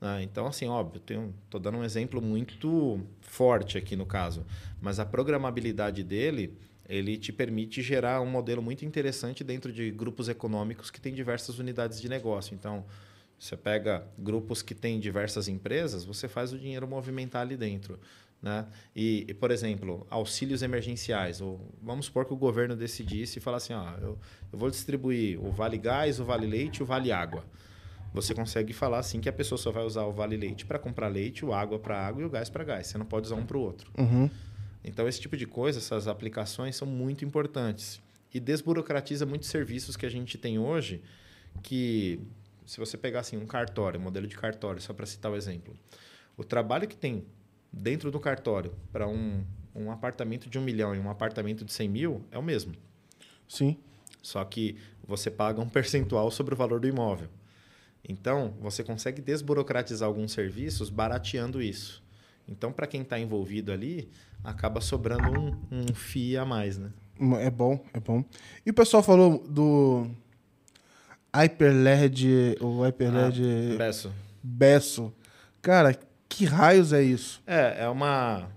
Né? 0.01 0.23
Então, 0.23 0.47
assim, 0.47 0.67
óbvio, 0.67 1.01
estou 1.45 1.59
dando 1.59 1.77
um 1.77 1.83
exemplo 1.83 2.21
muito 2.21 2.99
forte 3.21 3.77
aqui 3.77 3.95
no 3.95 4.05
caso, 4.05 4.45
mas 4.81 4.99
a 4.99 5.05
programabilidade 5.05 6.03
dele 6.03 6.57
ele 6.87 7.17
te 7.17 7.31
permite 7.31 7.83
gerar 7.83 8.19
um 8.19 8.25
modelo 8.25 8.63
muito 8.63 8.83
interessante 8.83 9.43
dentro 9.43 9.71
de 9.71 9.91
grupos 9.91 10.27
econômicos 10.27 10.89
que 10.89 10.99
têm 10.99 11.13
diversas 11.13 11.59
unidades 11.59 12.01
de 12.01 12.09
negócio. 12.09 12.55
Então, 12.55 12.83
você 13.37 13.55
pega 13.55 14.05
grupos 14.17 14.63
que 14.63 14.73
têm 14.73 14.99
diversas 14.99 15.47
empresas, 15.47 16.03
você 16.03 16.27
faz 16.27 16.51
o 16.51 16.57
dinheiro 16.57 16.87
movimentar 16.87 17.43
ali 17.43 17.55
dentro. 17.55 17.99
Né? 18.41 18.65
E, 18.95 19.25
e, 19.29 19.33
por 19.35 19.51
exemplo, 19.51 20.07
auxílios 20.09 20.63
emergenciais. 20.63 21.41
Ou, 21.41 21.59
vamos 21.81 22.07
supor 22.07 22.25
que 22.25 22.33
o 22.33 22.37
governo 22.37 22.75
decidisse 22.75 23.37
e 23.37 23.41
falasse 23.41 23.71
assim: 23.71 23.81
ó, 23.81 23.97
eu, 23.99 24.17
eu 24.51 24.57
vou 24.57 24.71
distribuir 24.71 25.39
o 25.39 25.51
Vale 25.51 25.77
Gás, 25.77 26.19
o 26.19 26.25
Vale 26.25 26.47
Leite 26.47 26.81
o 26.81 26.85
Vale 26.85 27.11
Água. 27.11 27.45
Você 28.13 28.33
consegue 28.33 28.73
falar 28.73 28.99
assim 28.99 29.19
que 29.19 29.29
a 29.29 29.33
pessoa 29.33 29.57
só 29.57 29.71
vai 29.71 29.83
usar 29.83 30.03
o 30.05 30.11
Vale 30.11 30.35
Leite 30.35 30.65
para 30.65 30.79
comprar 30.79 31.07
leite, 31.07 31.45
o 31.45 31.53
água 31.53 31.77
para 31.77 31.99
água 31.99 32.21
e 32.21 32.25
o 32.25 32.29
gás 32.29 32.49
para 32.49 32.63
gás. 32.63 32.87
Você 32.87 32.97
não 32.97 33.05
pode 33.05 33.27
usar 33.27 33.35
um 33.35 33.45
para 33.45 33.57
o 33.57 33.61
outro. 33.61 33.91
Uhum. 33.97 34.29
Então, 34.83 35.07
esse 35.07 35.19
tipo 35.19 35.37
de 35.37 35.45
coisa, 35.45 35.79
essas 35.79 36.07
aplicações 36.07 36.75
são 36.75 36.87
muito 36.87 37.23
importantes. 37.23 38.01
E 38.33 38.39
desburocratiza 38.39 39.25
muitos 39.25 39.49
serviços 39.49 39.95
que 39.95 40.05
a 40.05 40.09
gente 40.09 40.37
tem 40.37 40.57
hoje 40.57 41.01
que 41.61 42.19
se 42.69 42.79
você 42.79 42.95
pegar 42.95 43.21
assim, 43.21 43.35
um 43.35 43.47
cartório, 43.47 43.99
um 43.99 44.03
modelo 44.03 44.27
de 44.27 44.37
cartório, 44.37 44.79
só 44.79 44.93
para 44.93 45.07
citar 45.07 45.31
o 45.31 45.35
exemplo, 45.35 45.75
o 46.37 46.43
trabalho 46.43 46.87
que 46.87 46.95
tem 46.95 47.25
dentro 47.73 48.11
do 48.11 48.19
cartório 48.19 48.71
para 48.91 49.07
um, 49.07 49.43
um 49.75 49.91
apartamento 49.91 50.47
de 50.47 50.59
um 50.59 50.61
milhão 50.61 50.95
e 50.95 50.99
um 50.99 51.09
apartamento 51.09 51.65
de 51.65 51.73
100 51.73 51.89
mil 51.89 52.25
é 52.29 52.37
o 52.37 52.43
mesmo. 52.43 52.75
Sim. 53.47 53.75
Só 54.21 54.43
que 54.45 54.77
você 55.03 55.31
paga 55.31 55.59
um 55.59 55.67
percentual 55.67 56.29
sobre 56.29 56.53
o 56.53 56.57
valor 56.57 56.79
do 56.79 56.87
imóvel. 56.87 57.27
Então, 58.07 58.53
você 58.59 58.83
consegue 58.83 59.21
desburocratizar 59.21 60.07
alguns 60.07 60.31
serviços 60.31 60.89
barateando 60.89 61.61
isso. 61.61 62.03
Então, 62.47 62.71
para 62.71 62.87
quem 62.87 63.01
está 63.01 63.19
envolvido 63.19 63.71
ali, 63.71 64.09
acaba 64.43 64.81
sobrando 64.81 65.39
um, 65.39 65.55
um 65.71 65.93
FII 65.93 66.37
a 66.37 66.45
mais, 66.45 66.77
né? 66.77 66.91
É 67.39 67.49
bom, 67.49 67.83
é 67.93 67.99
bom. 67.99 68.23
E 68.65 68.69
o 68.69 68.73
pessoal 68.73 69.03
falou 69.03 69.45
do 69.47 70.09
HyperLED, 71.35 72.57
o 72.61 72.83
HyperLED... 72.83 73.43
Ah, 73.73 73.77
Besso. 73.77 74.11
Besso. 74.41 75.13
Cara, 75.61 75.97
que 76.27 76.45
raios 76.45 76.93
é 76.93 77.03
isso? 77.03 77.43
É, 77.45 77.83
é 77.83 77.89
uma... 77.89 78.49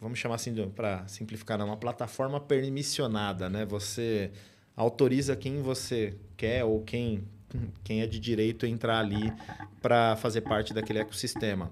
Vamos 0.00 0.18
chamar 0.18 0.36
assim, 0.36 0.54
para 0.70 1.06
simplificar, 1.08 1.60
uma 1.60 1.76
plataforma 1.76 2.38
permissionada, 2.40 3.50
né? 3.50 3.66
Você 3.66 4.30
autoriza 4.76 5.34
quem 5.34 5.60
você 5.62 6.16
quer 6.36 6.64
ou 6.64 6.82
quem, 6.82 7.24
quem 7.84 8.00
é 8.00 8.06
de 8.06 8.18
direito 8.18 8.66
entrar 8.66 8.98
ali 8.98 9.32
para 9.80 10.16
fazer 10.16 10.42
parte 10.42 10.74
daquele 10.74 10.98
ecossistema. 10.98 11.70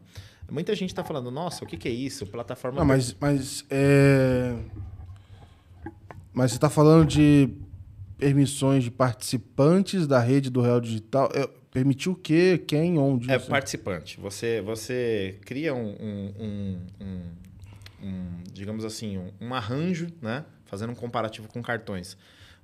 Muita 0.50 0.74
gente 0.74 0.90
está 0.90 1.02
falando, 1.02 1.30
nossa, 1.30 1.64
o 1.64 1.66
que, 1.66 1.76
que, 1.76 1.88
é 1.88 1.90
isso? 1.90 2.26
Plataforma... 2.26 2.78
Não, 2.78 2.86
mas, 2.86 3.16
mas, 3.18 3.64
é... 3.70 4.54
mas 6.32 6.50
você 6.50 6.56
está 6.58 6.68
falando 6.68 7.06
de 7.06 7.48
permissões 8.18 8.84
de 8.84 8.90
participantes 8.90 10.06
da 10.06 10.20
rede 10.20 10.50
do 10.50 10.60
Real 10.60 10.80
Digital. 10.80 11.30
É, 11.34 11.48
permitiu 11.70 12.12
o 12.12 12.16
quê? 12.16 12.62
Quem? 12.66 12.98
Onde? 12.98 13.30
É 13.30 13.38
participante. 13.38 14.20
Você, 14.20 14.60
você 14.60 15.38
cria 15.44 15.74
um, 15.74 15.96
um, 16.00 16.34
um, 16.40 16.78
um 18.02 18.42
digamos 18.52 18.84
assim, 18.84 19.20
um, 19.40 19.52
arranjo, 19.54 20.08
né? 20.22 20.44
fazendo 20.66 20.90
um 20.90 20.94
comparativo 20.94 21.48
com 21.48 21.62
cartões. 21.62 22.16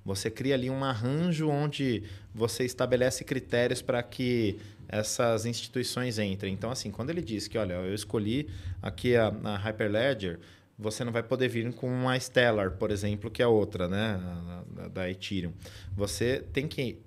Você 0.03 0.31
cria 0.31 0.55
ali 0.55 0.69
um 0.69 0.83
arranjo 0.83 1.47
onde 1.49 2.03
você 2.33 2.63
estabelece 2.63 3.23
critérios 3.23 3.81
para 3.81 4.01
que 4.01 4.59
essas 4.87 5.45
instituições 5.45 6.19
entrem. 6.19 6.53
Então, 6.53 6.71
assim, 6.71 6.91
quando 6.91 7.11
ele 7.11 7.21
diz 7.21 7.47
que, 7.47 7.57
olha, 7.57 7.73
eu 7.75 7.93
escolhi 7.93 8.49
aqui 8.81 9.15
a, 9.15 9.27
a 9.27 9.57
Hyperledger, 9.57 10.39
você 10.77 11.03
não 11.03 11.11
vai 11.11 11.21
poder 11.21 11.47
vir 11.47 11.71
com 11.73 11.87
uma 11.87 12.19
Stellar, 12.19 12.71
por 12.71 12.89
exemplo, 12.89 13.29
que 13.29 13.41
é 13.41 13.47
outra, 13.47 13.87
né, 13.87 14.19
da, 14.75 14.87
da 14.87 15.09
Ethereum. 15.09 15.53
Você 15.95 16.43
tem 16.51 16.67
que 16.67 16.99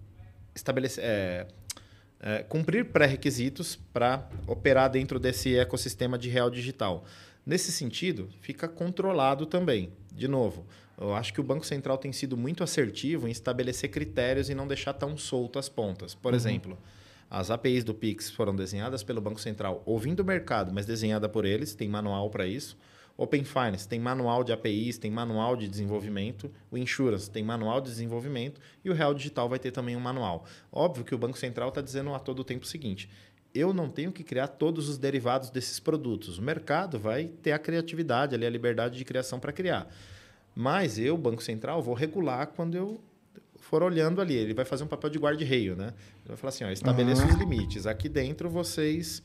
estabelecer, 0.55 1.03
é, 1.05 1.47
é, 2.21 2.43
cumprir 2.45 2.87
pré-requisitos 2.87 3.77
para 3.93 4.29
operar 4.47 4.89
dentro 4.89 5.19
desse 5.19 5.59
ecossistema 5.59 6.17
de 6.17 6.29
real 6.29 6.49
digital. 6.49 7.05
Nesse 7.45 7.73
sentido, 7.73 8.31
fica 8.41 8.69
controlado 8.69 9.45
também. 9.45 9.93
De 10.15 10.29
novo, 10.29 10.65
eu 10.99 11.15
acho 11.15 11.33
que 11.33 11.41
o 11.41 11.45
Banco 11.45 11.67
Central 11.67 11.99
tem 11.99 12.13
sido 12.13 12.37
muito 12.37 12.63
assertivo 12.63 13.27
em 13.27 13.31
estabelecer 13.31 13.91
critérios 13.91 14.49
e 14.49 14.55
não 14.55 14.67
deixar 14.67 14.93
tão 14.93 15.17
solto 15.17 15.59
as 15.59 15.69
pontas. 15.69 16.15
Por 16.15 16.33
uhum. 16.33 16.37
exemplo, 16.37 16.79
as 17.31 17.51
APIs 17.51 17.85
do 17.85 17.95
Pix 17.95 18.31
foram 18.31 18.55
desenhadas 18.55 19.03
pelo 19.03 19.21
Banco 19.21 19.41
Central, 19.41 19.83
ouvindo 19.85 20.21
o 20.21 20.25
mercado, 20.25 20.73
mas 20.73 20.87
desenhada 20.87 21.29
por 21.29 21.45
eles, 21.45 21.75
tem 21.75 21.89
manual 21.89 22.31
para 22.31 22.47
isso. 22.47 22.77
Open 23.17 23.45
Finance 23.45 23.89
tem 23.89 24.01
manual 24.01 24.43
de 24.43 24.53
APIs, 24.53 24.99
tem 24.99 25.11
manual 25.11 25.57
de 25.57 25.69
desenvolvimento. 25.69 26.51
O 26.71 26.77
Insurance 26.77 27.31
tem 27.31 27.45
manual 27.45 27.81
de 27.81 27.89
desenvolvimento. 27.89 28.61
E 28.85 28.91
o 28.91 28.93
Real 28.93 29.15
Digital 29.15 29.49
vai 29.49 29.59
ter 29.59 29.71
também 29.71 29.95
um 29.97 30.01
manual. 30.01 30.45
Óbvio 30.73 31.05
que 31.05 31.15
o 31.15 31.19
Banco 31.19 31.39
Central 31.39 31.69
está 31.69 31.81
dizendo 31.81 32.13
a 32.13 32.19
todo 32.19 32.43
tempo 32.43 32.65
o 32.65 32.69
seguinte: 32.69 33.09
eu 33.55 33.73
não 33.73 33.89
tenho 33.89 34.11
que 34.11 34.25
criar 34.25 34.49
todos 34.49 34.89
os 34.89 34.99
derivados 34.99 35.49
desses 35.49 35.79
produtos. 35.79 36.39
O 36.39 36.43
mercado 36.43 36.99
vai 36.99 37.27
ter 37.27 37.53
a 37.53 37.59
criatividade, 37.59 38.35
ali, 38.35 38.45
a 38.45 38.51
liberdade 38.51 38.99
de 38.99 39.05
criação 39.05 39.39
para 39.39 39.53
criar. 39.53 39.89
Mas 40.55 40.99
eu, 40.99 41.17
Banco 41.17 41.43
Central, 41.43 41.83
vou 41.83 41.95
regular 41.95 42.47
quando 42.49 42.77
eu 42.77 43.01
for 43.57 43.83
olhando 43.83 44.21
ali. 44.21 44.35
Ele 44.35 44.55
vai 44.55 44.65
fazer 44.65 44.85
um 44.85 44.87
papel 44.87 45.11
de 45.11 45.19
guarda-reio, 45.19 45.75
né? 45.75 45.87
Ele 46.21 46.29
vai 46.29 46.37
falar 46.37 46.51
assim: 46.51 46.65
ó, 46.65 46.71
estabeleça 46.71 47.25
uhum. 47.25 47.31
os 47.31 47.35
limites. 47.37 47.87
Aqui 47.87 48.09
dentro 48.09 48.49
vocês 48.49 49.23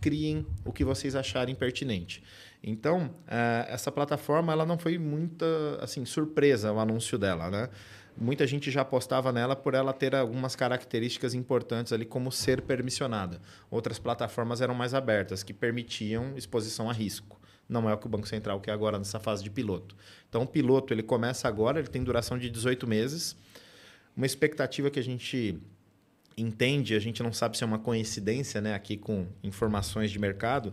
criem 0.00 0.46
o 0.64 0.72
que 0.72 0.84
vocês 0.84 1.16
acharem 1.16 1.54
pertinente. 1.54 2.22
Então, 2.62 3.10
eh, 3.26 3.66
essa 3.68 3.90
plataforma 3.90 4.52
ela 4.52 4.64
não 4.64 4.78
foi 4.78 4.98
muita 4.98 5.46
assim 5.80 6.04
surpresa 6.04 6.72
o 6.72 6.78
anúncio 6.78 7.18
dela, 7.18 7.50
né? 7.50 7.68
Muita 8.16 8.46
gente 8.48 8.68
já 8.70 8.80
apostava 8.80 9.30
nela 9.30 9.54
por 9.54 9.74
ela 9.74 9.92
ter 9.92 10.14
algumas 10.14 10.56
características 10.56 11.34
importantes 11.34 11.92
ali, 11.92 12.04
como 12.04 12.32
ser 12.32 12.62
permissionada. 12.62 13.40
Outras 13.70 13.98
plataformas 13.98 14.60
eram 14.60 14.74
mais 14.74 14.92
abertas, 14.92 15.44
que 15.44 15.54
permitiam 15.54 16.36
exposição 16.36 16.90
a 16.90 16.92
risco. 16.92 17.40
Não 17.68 17.88
é 17.88 17.94
o 17.94 17.98
que 17.98 18.06
o 18.06 18.08
Banco 18.08 18.26
Central 18.26 18.60
quer 18.60 18.72
agora 18.72 18.98
nessa 18.98 19.20
fase 19.20 19.42
de 19.42 19.50
piloto. 19.50 19.94
Então, 20.28 20.42
o 20.42 20.46
piloto 20.46 20.94
ele 20.94 21.02
começa 21.02 21.46
agora, 21.46 21.78
ele 21.78 21.88
tem 21.88 22.02
duração 22.02 22.38
de 22.38 22.48
18 22.48 22.86
meses. 22.86 23.36
Uma 24.16 24.26
expectativa 24.26 24.90
que 24.90 24.98
a 24.98 25.02
gente 25.02 25.60
entende, 26.36 26.94
a 26.94 26.98
gente 26.98 27.22
não 27.22 27.32
sabe 27.32 27.56
se 27.58 27.64
é 27.64 27.66
uma 27.66 27.78
coincidência 27.78 28.60
né, 28.60 28.74
aqui 28.74 28.96
com 28.96 29.26
informações 29.42 30.10
de 30.10 30.18
mercado, 30.18 30.72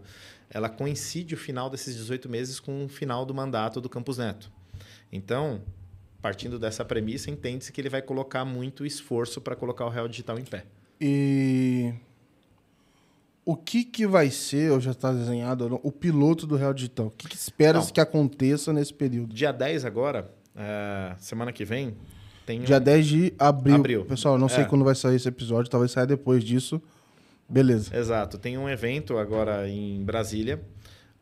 ela 0.50 0.70
coincide 0.70 1.34
o 1.34 1.38
final 1.38 1.70
desses 1.70 1.96
18 1.96 2.30
meses 2.30 2.60
com 2.60 2.86
o 2.86 2.88
final 2.88 3.26
do 3.26 3.34
mandato 3.34 3.82
do 3.82 3.89
Campos 3.89 4.18
Neto. 4.18 4.52
Então, 5.12 5.62
partindo 6.22 6.60
dessa 6.60 6.86
premissa, 6.86 7.30
entende-se 7.30 7.72
que 7.72 7.82
ele 7.82 7.89
vai 7.89 8.02
colocar 8.02 8.46
muito 8.46 8.86
esforço 8.86 9.41
para 9.41 9.56
colocar 9.56 9.86
o 9.86 9.89
Real 9.89 10.08
Digital 10.08 10.39
em 10.39 10.46
pé. 10.46 10.66
E 11.00 11.93
o 13.46 13.56
que, 13.56 13.84
que 13.84 14.08
vai 14.08 14.32
ser, 14.32 14.72
ou 14.72 14.80
já 14.80 14.91
está 14.91 15.14
desenhado, 15.14 15.80
o 15.84 15.91
piloto 15.91 16.48
do 16.48 16.56
Real 16.56 16.74
Digital? 16.74 17.08
O 17.08 17.12
que, 17.12 17.28
que 17.28 17.36
espera-se 17.36 17.93
que 17.93 18.02
aconteça 18.02 18.74
nesse 18.74 18.91
período? 18.91 19.34
Dia 19.34 19.52
10 19.52 19.86
agora, 19.86 20.34
uh, 20.56 21.16
semana 21.20 21.54
que 21.54 21.64
vem, 21.64 21.96
tem 22.46 22.62
Dia 22.62 22.78
um... 22.78 22.82
10 22.82 23.08
de 23.08 23.34
abril. 23.38 23.76
abril. 23.76 24.06
Pessoal, 24.06 24.38
não 24.39 24.50
sei 24.50 24.64
é. 24.64 24.66
quando 24.66 24.84
vai 24.84 24.96
sair 24.96 25.16
esse 25.16 25.28
episódio, 25.28 25.70
talvez 25.70 25.91
saia 25.91 26.08
depois 26.08 26.43
disso. 26.43 26.82
Beleza. 27.48 27.96
Exato. 27.96 28.39
Tem 28.39 28.58
um 28.58 28.68
evento 28.68 29.20
agora 29.20 29.70
em 29.70 30.04
Brasília, 30.04 30.60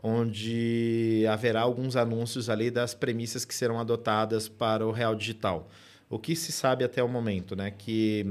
onde 0.02 1.26
haverá 1.30 1.62
alguns 1.62 1.98
anúncios 1.98 2.50
ali 2.50 2.72
das 2.72 2.94
premissas 2.94 3.44
que 3.44 3.54
serão 3.54 3.80
adotadas 3.80 4.48
para 4.48 4.88
o 4.88 4.92
real 4.92 5.14
digital. 5.14 5.70
O 6.10 6.18
que 6.18 6.36
se 6.36 6.54
sabe 6.54 6.86
até 6.86 7.04
o 7.04 7.10
momento, 7.10 7.56
né, 7.56 7.72
que 7.72 8.26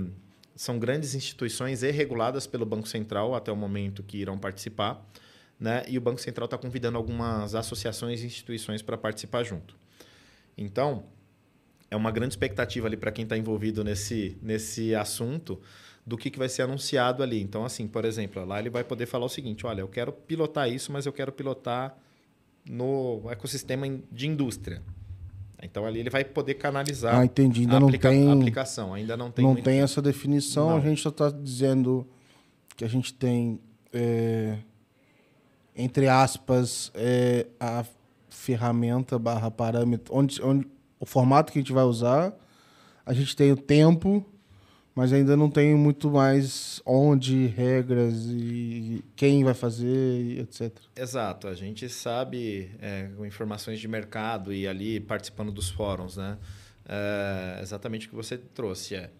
são 0.54 0.78
grandes 0.78 1.14
instituições 1.14 1.82
e 1.82 1.90
reguladas 1.90 2.46
pelo 2.46 2.66
Banco 2.66 2.88
Central 2.88 3.34
até 3.34 3.50
o 3.50 3.56
momento 3.56 4.02
que 4.02 4.18
irão 4.18 4.38
participar, 4.38 5.04
né, 5.58 5.84
e 5.88 5.96
o 5.96 6.00
Banco 6.00 6.20
Central 6.20 6.46
está 6.46 6.58
convidando 6.58 6.98
algumas 6.98 7.54
associações 7.54 8.22
e 8.22 8.26
instituições 8.26 8.82
para 8.82 8.98
participar 8.98 9.44
junto. 9.44 9.76
Então, 10.58 11.04
é 11.90 11.96
uma 11.96 12.10
grande 12.10 12.32
expectativa 12.32 12.86
ali 12.86 12.96
para 12.96 13.12
quem 13.12 13.24
está 13.24 13.36
envolvido 13.36 13.84
nesse, 13.84 14.36
nesse 14.42 14.94
assunto 14.94 15.60
do 16.06 16.16
que, 16.16 16.30
que 16.30 16.38
vai 16.38 16.48
ser 16.48 16.62
anunciado 16.62 17.22
ali. 17.22 17.40
Então, 17.40 17.64
assim, 17.64 17.86
por 17.86 18.04
exemplo, 18.04 18.44
lá 18.44 18.58
ele 18.58 18.70
vai 18.70 18.82
poder 18.82 19.06
falar 19.06 19.26
o 19.26 19.28
seguinte: 19.28 19.66
olha, 19.66 19.82
eu 19.82 19.88
quero 19.88 20.12
pilotar 20.12 20.70
isso, 20.70 20.90
mas 20.90 21.06
eu 21.06 21.12
quero 21.12 21.30
pilotar 21.30 21.96
no 22.68 23.30
ecossistema 23.30 23.86
de 24.10 24.26
indústria. 24.26 24.82
Então 25.62 25.86
ali 25.86 26.00
ele 26.00 26.10
vai 26.10 26.24
poder 26.24 26.54
canalizar 26.54 27.14
ah, 27.16 27.24
entendi. 27.24 27.60
Ainda 27.60 27.76
a, 27.76 27.80
não 27.80 27.86
aplica 27.86 28.08
tem, 28.10 28.28
a 28.28 28.34
aplicação. 28.34 28.94
Ainda 28.94 29.16
não 29.16 29.30
tem. 29.30 29.44
Não 29.44 29.52
muito... 29.52 29.64
tem 29.64 29.80
essa 29.80 30.02
definição. 30.02 30.70
Não. 30.70 30.76
A 30.76 30.80
gente 30.80 31.00
só 31.00 31.08
está 31.08 31.30
dizendo 31.30 32.06
que 32.76 32.84
a 32.84 32.88
gente 32.88 33.14
tem, 33.14 33.60
é, 33.92 34.58
entre 35.76 36.08
aspas, 36.08 36.90
é, 36.94 37.46
a 37.60 37.84
ferramenta 38.28 39.18
barra 39.18 39.50
parâmetro, 39.50 40.12
onde, 40.14 40.42
onde 40.42 40.66
o 40.98 41.06
formato 41.06 41.52
que 41.52 41.58
a 41.58 41.62
gente 41.62 41.72
vai 41.72 41.84
usar. 41.84 42.34
A 43.04 43.12
gente 43.12 43.34
tem 43.34 43.50
o 43.50 43.56
tempo 43.56 44.24
mas 44.94 45.12
ainda 45.12 45.36
não 45.36 45.50
tem 45.50 45.74
muito 45.74 46.10
mais 46.10 46.82
onde, 46.84 47.46
regras 47.46 48.26
e 48.26 49.02
quem 49.16 49.42
vai 49.42 49.54
fazer, 49.54 50.40
etc. 50.40 50.72
Exato, 50.94 51.48
a 51.48 51.54
gente 51.54 51.88
sabe 51.88 52.70
é, 52.80 53.08
com 53.16 53.24
informações 53.24 53.80
de 53.80 53.88
mercado 53.88 54.52
e 54.52 54.68
ali 54.68 55.00
participando 55.00 55.50
dos 55.50 55.70
fóruns, 55.70 56.16
né? 56.16 56.38
É, 56.88 57.60
exatamente 57.62 58.06
o 58.06 58.10
que 58.10 58.16
você 58.16 58.36
trouxe 58.36 58.96
é 58.96 59.10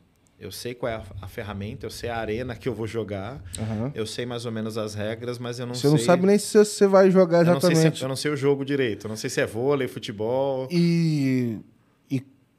eu 0.42 0.50
sei 0.50 0.74
qual 0.74 0.90
é 0.90 0.96
a, 0.96 1.02
a, 1.20 1.28
ferramenta, 1.28 1.86
eu 1.86 1.90
sei 1.90 2.10
a 2.10 2.16
arena 2.16 2.56
que 2.56 2.68
eu 2.68 2.74
vou 2.74 2.84
jogar, 2.84 3.40
uhum. 3.56 3.92
eu 3.94 4.04
sei 4.04 4.26
mais 4.26 4.44
ou 4.44 4.50
menos 4.50 4.76
as 4.76 4.92
regras, 4.92 5.38
mas 5.38 5.60
eu 5.60 5.66
não 5.66 5.74
você 5.74 5.82
sei. 5.82 5.90
Você 5.90 5.96
não 5.96 6.04
sabe 6.04 6.26
nem 6.26 6.36
se 6.36 6.58
você 6.58 6.84
vai 6.88 7.12
jogar 7.12 7.42
exatamente. 7.42 7.62
Eu 7.62 7.70
não, 7.70 7.76
sei 7.76 7.92
se, 7.92 8.02
é, 8.02 8.04
eu 8.04 8.08
não 8.08 8.16
sei 8.16 8.30
o 8.32 8.36
jogo 8.36 8.64
direito, 8.64 9.06
eu 9.06 9.08
não 9.08 9.16
sei 9.16 9.30
se 9.30 9.40
é 9.40 9.46
vôlei, 9.46 9.86
futebol. 9.86 10.66
E 10.68 11.60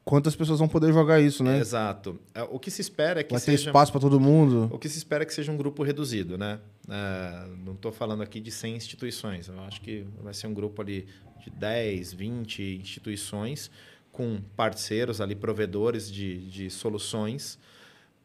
quantas 0.05 0.35
pessoas 0.35 0.59
vão 0.59 0.67
poder 0.67 0.91
jogar 0.91 1.19
isso, 1.19 1.43
né? 1.43 1.59
Exato. 1.59 2.19
É, 2.33 2.43
o 2.43 2.59
que 2.59 2.69
se 2.69 2.81
espera 2.81 3.21
é 3.21 3.23
que 3.23 3.31
Vai 3.31 3.39
seja... 3.39 3.63
ter 3.63 3.69
espaço 3.69 3.91
para 3.91 4.01
todo 4.01 4.19
mundo. 4.19 4.69
O 4.71 4.77
que 4.77 4.89
se 4.89 4.97
espera 4.97 5.23
é 5.23 5.25
que 5.25 5.33
seja 5.33 5.51
um 5.51 5.57
grupo 5.57 5.83
reduzido, 5.83 6.37
né? 6.37 6.59
É, 6.89 7.47
não 7.65 7.73
estou 7.73 7.91
falando 7.91 8.21
aqui 8.21 8.39
de 8.39 8.51
100 8.51 8.75
instituições. 8.75 9.47
Eu 9.47 9.59
acho 9.61 9.81
que 9.81 10.05
vai 10.21 10.33
ser 10.33 10.47
um 10.47 10.53
grupo 10.53 10.81
ali 10.81 11.07
de 11.43 11.49
10, 11.49 12.13
20 12.13 12.79
instituições 12.81 13.71
com 14.11 14.41
parceiros 14.55 15.19
ali, 15.19 15.35
provedores 15.35 16.11
de, 16.11 16.37
de 16.49 16.69
soluções 16.69 17.57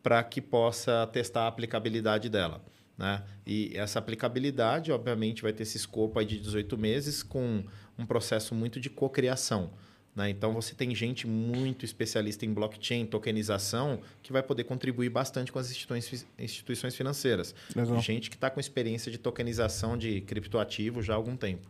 para 0.02 0.22
que 0.22 0.40
possa 0.40 1.08
testar 1.12 1.42
a 1.42 1.46
aplicabilidade 1.48 2.28
dela. 2.28 2.62
Né? 2.96 3.22
E 3.46 3.72
essa 3.74 3.98
aplicabilidade, 3.98 4.90
obviamente, 4.90 5.42
vai 5.42 5.52
ter 5.52 5.62
esse 5.62 5.76
escopo 5.76 6.18
aí 6.18 6.26
de 6.26 6.38
18 6.38 6.76
meses 6.76 7.22
com 7.22 7.64
um 7.96 8.04
processo 8.04 8.54
muito 8.54 8.80
de 8.80 8.90
cocriação. 8.90 9.70
Né? 10.18 10.30
Então, 10.30 10.52
você 10.52 10.74
tem 10.74 10.92
gente 10.96 11.28
muito 11.28 11.84
especialista 11.84 12.44
em 12.44 12.52
blockchain, 12.52 13.06
tokenização, 13.06 14.00
que 14.20 14.32
vai 14.32 14.42
poder 14.42 14.64
contribuir 14.64 15.08
bastante 15.08 15.52
com 15.52 15.60
as 15.60 15.70
instituições, 15.70 16.26
instituições 16.36 16.96
financeiras. 16.96 17.54
Legal. 17.74 18.00
Gente 18.00 18.28
que 18.28 18.34
está 18.34 18.50
com 18.50 18.58
experiência 18.58 19.12
de 19.12 19.16
tokenização 19.16 19.96
de 19.96 20.20
criptoativo 20.22 21.00
já 21.00 21.12
há 21.12 21.16
algum 21.16 21.36
tempo. 21.36 21.68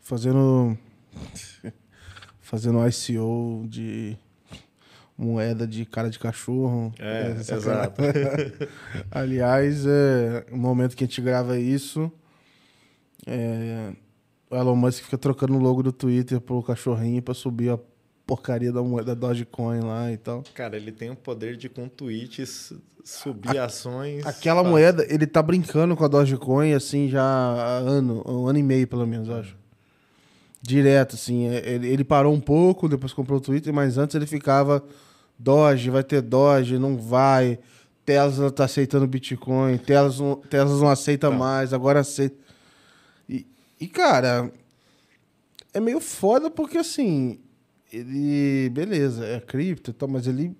Fazendo, 0.00 0.76
fazendo 2.40 2.78
ICO 2.88 3.66
de 3.68 4.16
moeda 5.16 5.66
de 5.66 5.84
cara 5.84 6.08
de 6.08 6.18
cachorro. 6.18 6.94
É, 6.98 7.26
é 7.26 7.54
exato. 7.54 8.00
Aliás, 9.12 9.84
é, 9.86 10.46
no 10.50 10.56
momento 10.56 10.96
que 10.96 11.04
a 11.04 11.06
gente 11.06 11.20
grava 11.20 11.58
isso, 11.58 12.10
é, 13.26 13.92
o 14.52 14.56
Elon 14.56 14.76
Musk 14.76 15.04
fica 15.04 15.16
trocando 15.16 15.54
o 15.54 15.58
logo 15.58 15.82
do 15.82 15.90
Twitter 15.90 16.38
pro 16.38 16.62
cachorrinho 16.62 17.22
para 17.22 17.32
subir 17.32 17.70
a 17.70 17.78
porcaria 18.26 18.70
da 18.70 18.82
moeda 18.82 19.14
Dogecoin 19.14 19.80
lá 19.80 20.12
e 20.12 20.18
tal. 20.18 20.44
Cara, 20.54 20.76
ele 20.76 20.92
tem 20.92 21.10
o 21.10 21.16
poder 21.16 21.56
de 21.56 21.70
com 21.70 21.88
tweets 21.88 22.74
subir 23.02 23.58
a, 23.58 23.64
ações. 23.64 24.26
Aquela 24.26 24.62
moeda, 24.62 25.06
ele 25.08 25.26
tá 25.26 25.42
brincando 25.42 25.96
com 25.96 26.04
a 26.04 26.08
Dogecoin 26.08 26.74
assim 26.74 27.08
já 27.08 27.22
há 27.22 27.78
ano, 27.78 28.22
um 28.26 28.46
ano 28.46 28.58
e 28.58 28.62
meio 28.62 28.86
pelo 28.86 29.06
menos, 29.06 29.28
eu 29.28 29.36
acho. 29.36 29.56
Direto, 30.60 31.16
assim. 31.16 31.48
É, 31.48 31.70
ele, 31.70 31.88
ele 31.88 32.04
parou 32.04 32.32
um 32.32 32.40
pouco, 32.40 32.88
depois 32.88 33.12
comprou 33.14 33.38
o 33.38 33.40
Twitter, 33.40 33.72
mas 33.72 33.96
antes 33.96 34.14
ele 34.14 34.26
ficava 34.26 34.84
Doge, 35.38 35.88
vai 35.88 36.04
ter 36.04 36.20
Doge, 36.20 36.78
não 36.78 36.98
vai. 36.98 37.58
Tesla 38.04 38.50
tá 38.50 38.64
aceitando 38.64 39.06
Bitcoin, 39.06 39.78
Tesla, 39.78 40.36
Tesla 40.50 40.76
não 40.78 40.88
aceita 40.88 41.30
não. 41.30 41.38
mais, 41.38 41.72
agora 41.72 42.00
aceita. 42.00 42.41
E, 43.82 43.88
cara, 43.88 44.52
é 45.74 45.80
meio 45.80 45.98
foda 45.98 46.48
porque, 46.48 46.78
assim, 46.78 47.40
ele... 47.92 48.70
Beleza, 48.70 49.26
é 49.26 49.40
cripto 49.40 49.90
e 49.90 49.92
tal, 49.92 50.08
mas 50.08 50.28
ele... 50.28 50.56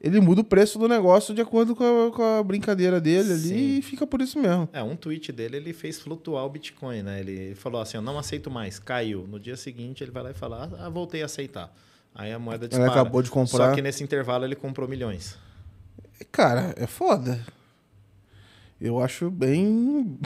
Ele 0.00 0.18
muda 0.18 0.40
o 0.40 0.44
preço 0.44 0.78
do 0.78 0.88
negócio 0.88 1.34
de 1.34 1.42
acordo 1.42 1.76
com 1.76 1.84
a, 1.84 2.10
com 2.10 2.22
a 2.22 2.42
brincadeira 2.42 3.00
dele 3.00 3.32
ali 3.32 3.48
Sim. 3.48 3.78
e 3.78 3.82
fica 3.82 4.06
por 4.06 4.22
isso 4.22 4.38
mesmo. 4.38 4.66
É, 4.72 4.82
um 4.82 4.96
tweet 4.96 5.30
dele, 5.30 5.56
ele 5.58 5.74
fez 5.74 6.00
flutuar 6.00 6.46
o 6.46 6.48
Bitcoin, 6.48 7.02
né? 7.02 7.20
Ele 7.20 7.54
falou 7.54 7.82
assim, 7.82 7.98
eu 7.98 8.02
não 8.02 8.18
aceito 8.18 8.50
mais, 8.50 8.78
caiu. 8.78 9.26
No 9.26 9.38
dia 9.38 9.56
seguinte, 9.56 10.02
ele 10.02 10.10
vai 10.10 10.22
lá 10.22 10.30
e 10.30 10.34
fala, 10.34 10.70
ah, 10.78 10.88
voltei 10.88 11.20
a 11.20 11.26
aceitar. 11.26 11.70
Aí 12.14 12.32
a 12.32 12.38
moeda 12.38 12.66
dispara. 12.66 12.90
Ele 12.90 12.98
acabou 12.98 13.20
de 13.20 13.28
comprar. 13.28 13.68
Só 13.68 13.74
que 13.74 13.82
nesse 13.82 14.02
intervalo 14.02 14.46
ele 14.46 14.56
comprou 14.56 14.88
milhões. 14.88 15.36
Cara, 16.32 16.74
é 16.78 16.86
foda. 16.86 17.44
Eu 18.80 19.02
acho 19.02 19.30
bem 19.30 20.16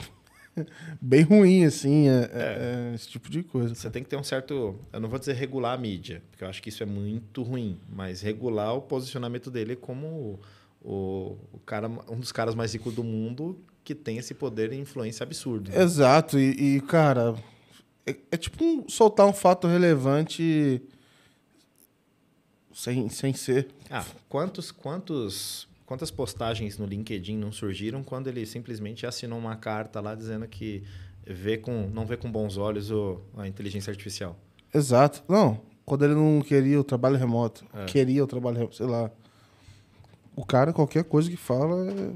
bem 1.01 1.23
ruim, 1.23 1.65
assim, 1.65 2.07
é, 2.07 2.29
é. 2.33 2.91
É, 2.91 2.95
esse 2.95 3.09
tipo 3.09 3.29
de 3.29 3.43
coisa. 3.43 3.73
Você 3.73 3.89
tem 3.89 4.03
que 4.03 4.09
ter 4.09 4.17
um 4.17 4.23
certo. 4.23 4.79
Eu 4.91 4.99
não 4.99 5.09
vou 5.09 5.19
dizer 5.19 5.33
regular 5.33 5.73
a 5.73 5.77
mídia, 5.77 6.21
porque 6.29 6.43
eu 6.43 6.47
acho 6.47 6.61
que 6.61 6.69
isso 6.69 6.83
é 6.83 6.85
muito 6.85 7.43
ruim, 7.43 7.79
mas 7.89 8.21
regular 8.21 8.73
o 8.75 8.81
posicionamento 8.81 9.49
dele 9.49 9.75
como 9.75 10.39
o, 10.81 11.37
o 11.51 11.59
cara, 11.65 11.87
um 11.87 12.19
dos 12.19 12.31
caras 12.31 12.55
mais 12.55 12.73
ricos 12.73 12.93
do 12.93 13.03
mundo 13.03 13.57
que 13.83 13.93
tem 13.93 14.17
esse 14.17 14.33
poder 14.33 14.71
e 14.71 14.77
influência 14.77 15.23
absurdo. 15.23 15.71
Né? 15.71 15.81
Exato, 15.81 16.39
e, 16.39 16.77
e 16.77 16.81
cara, 16.81 17.35
é, 18.05 18.15
é, 18.31 18.37
tipo 18.37 18.63
um, 18.63 18.87
soltar 18.87 19.25
um 19.25 19.33
fato 19.33 19.67
relevante 19.67 20.81
sem, 22.73 23.09
sem 23.09 23.33
ser. 23.33 23.67
Ah, 23.89 24.05
quantos, 24.29 24.71
quantos 24.71 25.67
Quantas 25.93 26.09
postagens 26.09 26.79
no 26.79 26.87
LinkedIn 26.87 27.37
não 27.37 27.51
surgiram 27.51 28.03
quando 28.03 28.25
ele 28.25 28.47
simplesmente 28.47 29.05
assinou 29.05 29.37
uma 29.37 29.55
carta 29.55 30.01
lá 30.01 30.15
dizendo 30.15 30.47
que 30.47 30.81
vê 31.23 31.55
com, 31.55 31.87
não 31.93 32.03
vê 32.03 32.17
com 32.17 32.31
bons 32.31 32.57
olhos 32.57 32.89
o, 32.89 33.21
a 33.37 33.47
inteligência 33.47 33.91
artificial? 33.91 34.35
Exato. 34.73 35.23
Não, 35.29 35.61
quando 35.85 36.03
ele 36.03 36.15
não 36.15 36.41
queria 36.41 36.79
o 36.79 36.83
trabalho 36.83 37.15
remoto, 37.15 37.63
é. 37.71 37.85
queria 37.85 38.23
o 38.23 38.25
trabalho 38.25 38.57
remoto, 38.57 38.75
sei 38.75 38.87
lá. 38.87 39.11
O 40.35 40.43
cara, 40.43 40.73
qualquer 40.73 41.03
coisa 41.03 41.29
que 41.29 41.37
fala. 41.37 41.87
É... 41.87 42.11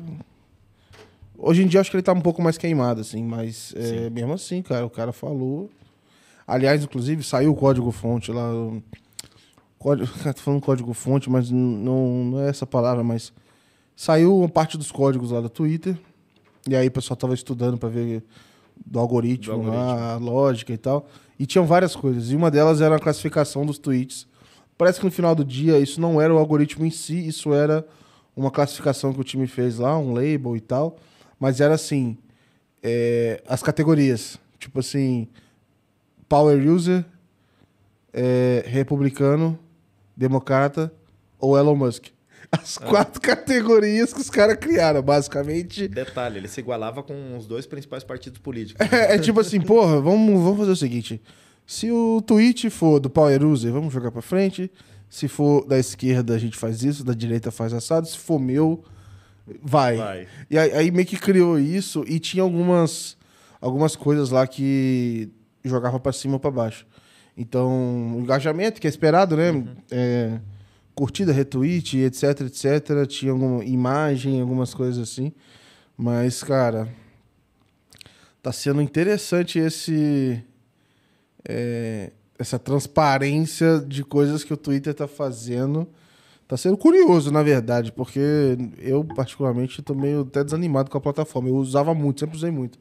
Hoje 1.38 1.61
em 1.61 1.67
dia 1.67 1.80
acho 1.80 1.91
que 1.91 1.97
ele 1.97 2.01
tá 2.01 2.13
um 2.13 2.21
pouco 2.21 2.41
mais 2.41 2.57
queimado, 2.57 3.01
assim, 3.01 3.23
mas 3.23 3.75
é, 3.78 4.09
mesmo 4.09 4.34
assim, 4.34 4.63
cara, 4.63 4.88
o 4.88 4.89
cara 4.89 5.13
falou. 5.13 5.69
Aliás, 6.47 6.83
inclusive, 6.83 7.21
saiu 7.21 7.51
o 7.51 7.55
código-fonte 7.55 8.32
lá. 8.32 8.49
Código, 9.78 10.12
tô 10.33 10.41
falando 10.41 10.62
código-fonte, 10.62 11.29
mas 11.29 11.51
não, 11.51 12.25
não 12.25 12.41
é 12.41 12.49
essa 12.49 12.66
palavra, 12.66 13.04
mas 13.04 13.32
Saiu 13.97 14.37
uma 14.37 14.47
parte 14.47 14.78
dos 14.78 14.91
códigos 14.91 15.32
lá 15.32 15.41
do 15.41 15.49
Twitter. 15.49 15.97
E 16.67 16.75
aí 16.75 16.87
o 16.87 16.91
pessoal 16.91 17.17
tava 17.17 17.33
estudando 17.33 17.79
para 17.79 17.89
ver 17.89 18.24
do 18.86 18.99
algoritmo, 18.99 19.55
do 19.55 19.59
algoritmo. 19.59 19.75
Lá, 19.75 20.13
a 20.13 20.17
lógica 20.17 20.71
e 20.71 20.78
tal. 20.78 21.09
E 21.39 21.47
tinham 21.47 21.65
várias 21.65 21.95
coisas. 21.95 22.29
E 22.29 22.36
uma 22.36 22.51
delas 22.51 22.79
era 22.79 22.95
a 22.95 22.99
classificação 22.99 23.65
dos 23.65 23.79
tweets. 23.79 24.28
Parece 24.78 24.99
que 24.99 25.05
no 25.05 25.11
final 25.11 25.33
do 25.33 25.43
dia 25.43 25.79
isso 25.79 25.99
não 25.99 26.21
era 26.21 26.32
o 26.32 26.37
algoritmo 26.37 26.86
em 26.86 26.91
si, 26.91 27.28
isso 27.28 27.55
era 27.55 27.83
uma 28.36 28.51
classificação 28.51 29.11
que 29.11 29.19
o 29.19 29.24
time 29.24 29.47
fez 29.47 29.79
lá, 29.79 29.97
um 29.97 30.13
label 30.13 30.55
e 30.55 30.61
tal. 30.61 30.97
Mas 31.39 31.59
era 31.59 31.74
assim: 31.74 32.19
é, 32.83 33.41
as 33.47 33.63
categorias. 33.63 34.37
Tipo 34.59 34.79
assim, 34.79 35.28
Power 36.29 36.67
User, 36.69 37.03
é, 38.13 38.63
Republicano, 38.67 39.57
Democrata 40.15 40.93
ou 41.39 41.57
Elon 41.57 41.75
Musk. 41.75 42.09
As 42.51 42.78
quatro 42.78 43.20
categorias 43.22 44.14
que 44.14 44.22
os 44.22 44.30
caras 44.30 44.55
criaram, 44.58 45.01
basicamente. 45.01 45.88
Detalhe, 45.88 46.38
ele 46.38 46.47
se 46.47 46.59
igualava 46.59 47.04
com 47.04 47.38
os 47.38 47.46
dois 47.46 47.66
principais 47.66 48.04
partidos 48.04 48.39
políticos. 48.39 48.86
É, 48.92 49.16
é 49.16 49.20
tipo 49.20 49.39
assim, 49.39 49.59
porra, 49.59 50.00
vamos, 50.00 50.42
vamos 50.42 50.58
fazer 50.58 50.72
o 50.72 50.76
seguinte. 50.76 51.22
Se 51.66 51.92
o 51.92 52.22
tweet 52.22 52.70
for 52.70 53.00
do 53.00 53.09
Power 53.09 53.43
User, 53.43 53.72
vamos 53.72 53.93
jogar 53.93 54.12
pra 54.12 54.22
frente. 54.22 54.72
Se 55.09 55.28
for 55.28 55.66
da 55.66 55.78
esquerda, 55.78 56.34
a 56.34 56.38
gente 56.38 56.58
faz 56.58 56.84
isso, 56.84 57.04
da 57.04 57.14
direita 57.14 57.51
faz 57.51 57.74
assado. 57.74 58.08
Se 58.08 58.18
for 58.18 58.39
meu, 58.39 58.84
vai. 59.62 59.97
vai. 59.97 60.28
E 60.50 60.58
aí, 60.58 60.72
aí 60.72 60.92
meio 60.92 61.08
que 61.08 61.18
criou 61.18 61.59
isso 61.59 62.04
e 62.08 62.20
tinha 62.20 62.43
algumas, 62.43 63.18
algumas 63.59 63.96
coisas 63.96 64.30
lá 64.30 64.47
que 64.47 65.30
jogava 65.64 66.00
para 66.00 66.14
cima 66.14 66.36
ou 66.36 66.39
para 66.39 66.51
baixo. 66.51 66.86
Então, 67.38 68.16
o 68.16 68.22
engajamento 68.22 68.82
que 68.82 68.88
é 68.88 68.89
esperado, 68.89 69.38
né? 69.38 69.51
Uhum. 69.51 69.68
É, 69.92 70.39
curtida, 70.97 71.32
retweet, 71.32 71.99
etc, 71.99 72.41
etc. 72.41 73.07
Tinha 73.07 73.32
alguma 73.32 73.63
imagem, 73.63 74.41
algumas 74.41 74.74
coisas 74.74 74.97
assim. 74.97 75.32
Mas, 75.95 76.43
cara, 76.43 76.89
tá 78.41 78.51
sendo 78.51 78.82
interessante 78.82 79.59
esse 79.59 80.43
é, 81.47 82.11
essa 82.39 82.57
transparência 82.57 83.79
de 83.79 84.03
coisas 84.03 84.43
que 84.43 84.53
o 84.53 84.57
Twitter 84.57 84.93
tá 84.93 85.07
fazendo. 85.07 85.87
Tá 86.47 86.57
sendo 86.57 86.78
curioso, 86.78 87.29
na 87.29 87.43
verdade, 87.43 87.91
porque 87.91 88.57
eu, 88.79 89.03
particularmente, 89.03 89.82
tô 89.82 89.93
meio 89.93 90.21
até 90.21 90.43
desanimado 90.43 90.89
com 90.89 90.97
a 90.97 91.01
plataforma. 91.01 91.49
Eu 91.49 91.57
usava 91.57 91.93
muito, 91.93 92.21
sempre 92.21 92.37
usei 92.37 92.49
muito. 92.49 92.79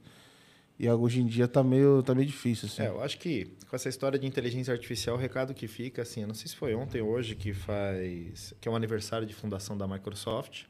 E 0.79 0.89
hoje 0.89 1.21
em 1.21 1.27
dia 1.27 1.49
tá 1.49 1.63
meio, 1.63 2.03
tá 2.03 2.15
meio 2.15 2.27
difícil, 2.27 2.69
assim. 2.69 2.83
É, 2.83 2.89
eu 2.89 3.03
acho 3.03 3.19
que 3.19 3.47
com 3.69 3.75
essa 3.75 3.89
história 3.89 4.19
de 4.19 4.27
inteligência 4.27 4.73
artificial, 4.73 5.17
o 5.17 5.19
recado 5.19 5.55
que 5.55 5.67
fica, 5.67 6.03
assim, 6.03 6.21
eu 6.21 6.29
não 6.29 6.35
sei 6.35 6.49
se 6.49 6.57
foi 6.57 6.75
ontem 6.75 7.01
ou 7.01 7.09
hoje 7.09 7.35
que 7.35 7.53
faz. 7.55 8.53
que 8.61 8.69
é 8.69 8.71
um 8.71 8.77
aniversário 8.77 9.27
de 9.27 9.35
fundação 9.35 9.77
da 9.77 9.87
Microsoft. 9.87 10.65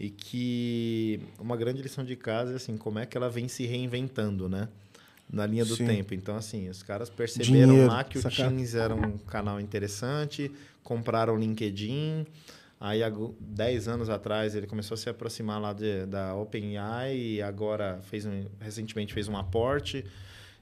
E 0.00 0.10
que 0.10 1.20
uma 1.38 1.56
grande 1.56 1.80
lição 1.80 2.04
de 2.04 2.16
casa 2.16 2.54
é 2.54 2.56
assim, 2.56 2.76
como 2.76 2.98
é 2.98 3.06
que 3.06 3.16
ela 3.16 3.30
vem 3.30 3.46
se 3.46 3.64
reinventando, 3.64 4.48
né? 4.48 4.68
Na 5.30 5.46
linha 5.46 5.64
do 5.64 5.76
Sim. 5.76 5.86
tempo. 5.86 6.12
Então, 6.12 6.34
assim, 6.34 6.68
os 6.68 6.82
caras 6.82 7.08
perceberam 7.08 7.72
Dinheiro, 7.72 7.86
lá 7.86 8.02
que 8.02 8.18
o 8.18 8.22
Teams 8.22 8.74
era 8.74 8.94
um 8.94 9.16
canal 9.18 9.60
interessante, 9.60 10.50
compraram 10.82 11.34
o 11.34 11.38
LinkedIn. 11.38 12.26
Aí, 12.84 13.00
há 13.00 13.12
10 13.38 13.86
anos 13.86 14.10
atrás, 14.10 14.56
ele 14.56 14.66
começou 14.66 14.96
a 14.96 14.98
se 14.98 15.08
aproximar 15.08 15.60
lá 15.60 15.72
de, 15.72 16.04
da 16.04 16.34
OpenAI 16.34 17.16
e 17.16 17.40
agora, 17.40 18.00
fez 18.02 18.26
um, 18.26 18.46
recentemente, 18.58 19.14
fez 19.14 19.28
um 19.28 19.36
aporte. 19.36 20.04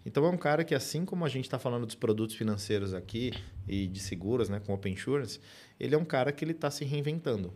Então, 0.05 0.27
é 0.27 0.29
um 0.29 0.37
cara 0.37 0.63
que, 0.63 0.75
assim 0.75 1.07
como 1.07 1.25
a 1.25 1.31
gente 1.31 1.47
está 1.47 1.59
falando 1.59 1.87
dos 1.87 1.95
produtos 1.95 2.37
financeiros 2.37 2.93
aqui 2.93 3.33
e 3.67 3.87
de 3.87 4.01
seguros, 4.01 4.51
né, 4.51 4.61
com 4.61 4.75
Open 4.75 4.93
Insurance, 4.93 5.41
ele 5.81 5.95
é 5.95 5.99
um 5.99 6.05
cara 6.05 6.31
que 6.31 6.45
ele 6.45 6.53
está 6.53 6.71
se 6.71 6.85
reinventando. 6.85 7.55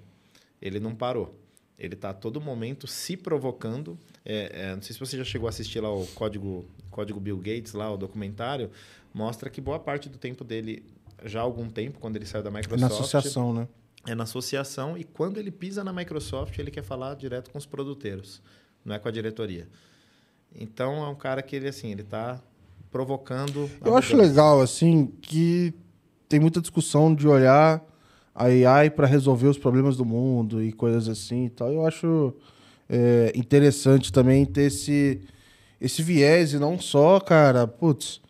Ele 0.63 0.81
não 0.81 0.95
parou. 0.95 1.39
Ele 1.79 1.93
está 1.93 2.09
a 2.09 2.15
todo 2.15 2.41
momento 2.41 2.87
se 2.87 3.19
provocando. 3.19 3.99
É, 4.25 4.71
é, 4.71 4.75
não 4.75 4.81
sei 4.81 4.95
se 4.95 4.99
você 4.99 5.19
já 5.19 5.25
chegou 5.25 5.47
a 5.47 5.51
assistir 5.51 5.81
lá 5.81 5.95
o 5.95 6.07
Código, 6.15 6.65
Código 6.91 7.21
Bill 7.21 7.37
Gates, 7.37 7.75
lá 7.75 7.93
o 7.93 7.99
documentário, 7.99 8.71
mostra 9.13 9.51
que 9.51 9.61
boa 9.61 9.79
parte 9.79 10.09
do 10.09 10.17
tempo 10.17 10.43
dele, 10.43 10.83
já 11.23 11.41
há 11.41 11.43
algum 11.43 11.69
tempo, 11.69 11.99
quando 11.99 12.17
ele 12.17 12.25
saiu 12.25 12.43
da 12.43 12.51
Microsoft... 12.51 12.81
Na 12.81 12.87
associação, 12.87 13.53
né? 13.53 13.69
É 14.07 14.15
na 14.15 14.25
associação 14.25 14.97
e 14.97 15.05
quando 15.05 15.39
ele 15.39 15.51
pisa 15.51 15.83
na 15.83 15.93
Microsoft, 15.93 16.59
ele 16.59 16.71
quer 16.71 16.83
falar 16.83 17.15
direto 17.15 17.51
com 17.51 17.59
os 17.59 17.67
produteiros, 17.67 18.43
não 18.85 18.95
é 18.95 18.99
com 18.99 19.09
a 19.09 19.11
diretoria. 19.11 19.69
Então 20.55 21.05
é 21.05 21.09
um 21.09 21.15
cara 21.15 21.43
que 21.43 21.57
ele 21.57 21.69
assim, 21.69 21.91
ele 21.91 22.03
está 22.03 22.41
provocando. 22.91 23.69
Eu 23.85 23.97
acho 23.97 24.17
legal 24.17 24.61
assim 24.61 25.07
que 25.21 25.75
tem 26.29 26.39
muita 26.39 26.61
discussão 26.61 27.15
de 27.15 27.27
olhar 27.27 27.85
a 28.35 28.45
AI 28.45 28.91
para 28.91 29.07
resolver 29.07 29.49
os 29.49 29.59
problemas 29.59 29.97
do 29.97 30.05
mundo 30.05 30.63
e 30.63 30.73
coisas 30.73 31.09
assim 31.09 31.47
e 31.47 31.51
tal. 31.51 31.73
Eu 31.73 31.87
acho 31.87 32.35
é, 32.89 33.33
interessante 33.35 34.13
também 34.13 34.45
ter 34.45 34.65
esse 34.65 35.21
esse 35.81 36.03
viés 36.03 36.55
e 36.55 36.59
não 36.59 36.79
só, 36.79 37.21
cara, 37.21 37.67
putz, 37.67 38.21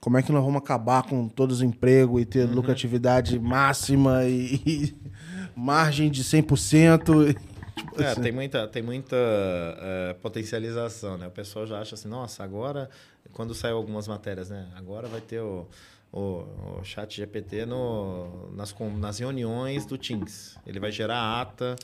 como 0.00 0.16
é 0.16 0.22
que 0.22 0.32
nós 0.32 0.42
vamos 0.42 0.62
acabar 0.62 1.02
com 1.02 1.28
todos 1.28 1.58
os 1.58 1.62
empregos 1.62 2.22
e 2.22 2.24
ter 2.24 2.48
uhum. 2.48 2.54
lucratividade 2.54 3.38
máxima 3.38 4.24
e, 4.24 4.54
e 4.66 4.94
margem 5.54 6.10
de 6.10 6.24
100%? 6.24 7.36
Tipo 7.76 8.02
é, 8.02 8.06
assim. 8.06 8.20
tem 8.20 8.32
muita, 8.32 8.68
tem 8.68 8.82
muita 8.82 9.16
uh, 9.16 10.14
potencialização, 10.20 11.16
né? 11.16 11.26
O 11.26 11.30
pessoal 11.30 11.66
já 11.66 11.80
acha 11.80 11.94
assim, 11.94 12.08
nossa, 12.08 12.44
agora, 12.44 12.90
quando 13.32 13.54
saiu 13.54 13.76
algumas 13.76 14.06
matérias, 14.06 14.50
né? 14.50 14.68
Agora 14.76 15.08
vai 15.08 15.20
ter 15.20 15.40
o, 15.40 15.66
o, 16.12 16.44
o 16.78 16.84
chat 16.84 17.16
GPT 17.16 17.64
no, 17.64 18.50
nas, 18.54 18.74
nas 18.98 19.18
reuniões 19.18 19.86
do 19.86 19.96
Teams. 19.96 20.58
Ele 20.66 20.78
vai 20.78 20.92
gerar 20.92 21.40
ata. 21.40 21.76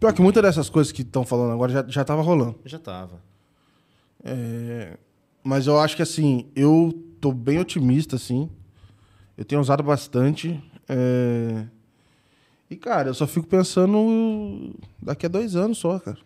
Pior 0.00 0.12
que 0.12 0.22
muitas 0.22 0.42
dessas 0.42 0.70
coisas 0.70 0.92
que 0.92 1.02
estão 1.02 1.24
falando 1.24 1.52
agora 1.52 1.72
já, 1.72 1.84
já 1.88 2.04
tava 2.04 2.22
rolando. 2.22 2.58
Já 2.64 2.78
tava. 2.78 3.20
É, 4.24 4.96
mas 5.42 5.66
eu 5.66 5.78
acho 5.78 5.94
que 5.96 6.02
assim, 6.02 6.50
eu 6.56 6.92
tô 7.24 7.32
bem 7.32 7.58
otimista, 7.58 8.16
assim. 8.16 8.50
Eu 9.34 9.46
tenho 9.46 9.58
usado 9.58 9.82
bastante. 9.82 10.62
É... 10.86 11.64
E, 12.68 12.76
cara, 12.76 13.08
eu 13.08 13.14
só 13.14 13.26
fico 13.26 13.46
pensando 13.46 14.74
daqui 15.00 15.24
a 15.24 15.28
dois 15.30 15.56
anos 15.56 15.78
só, 15.78 15.98
cara. 15.98 16.18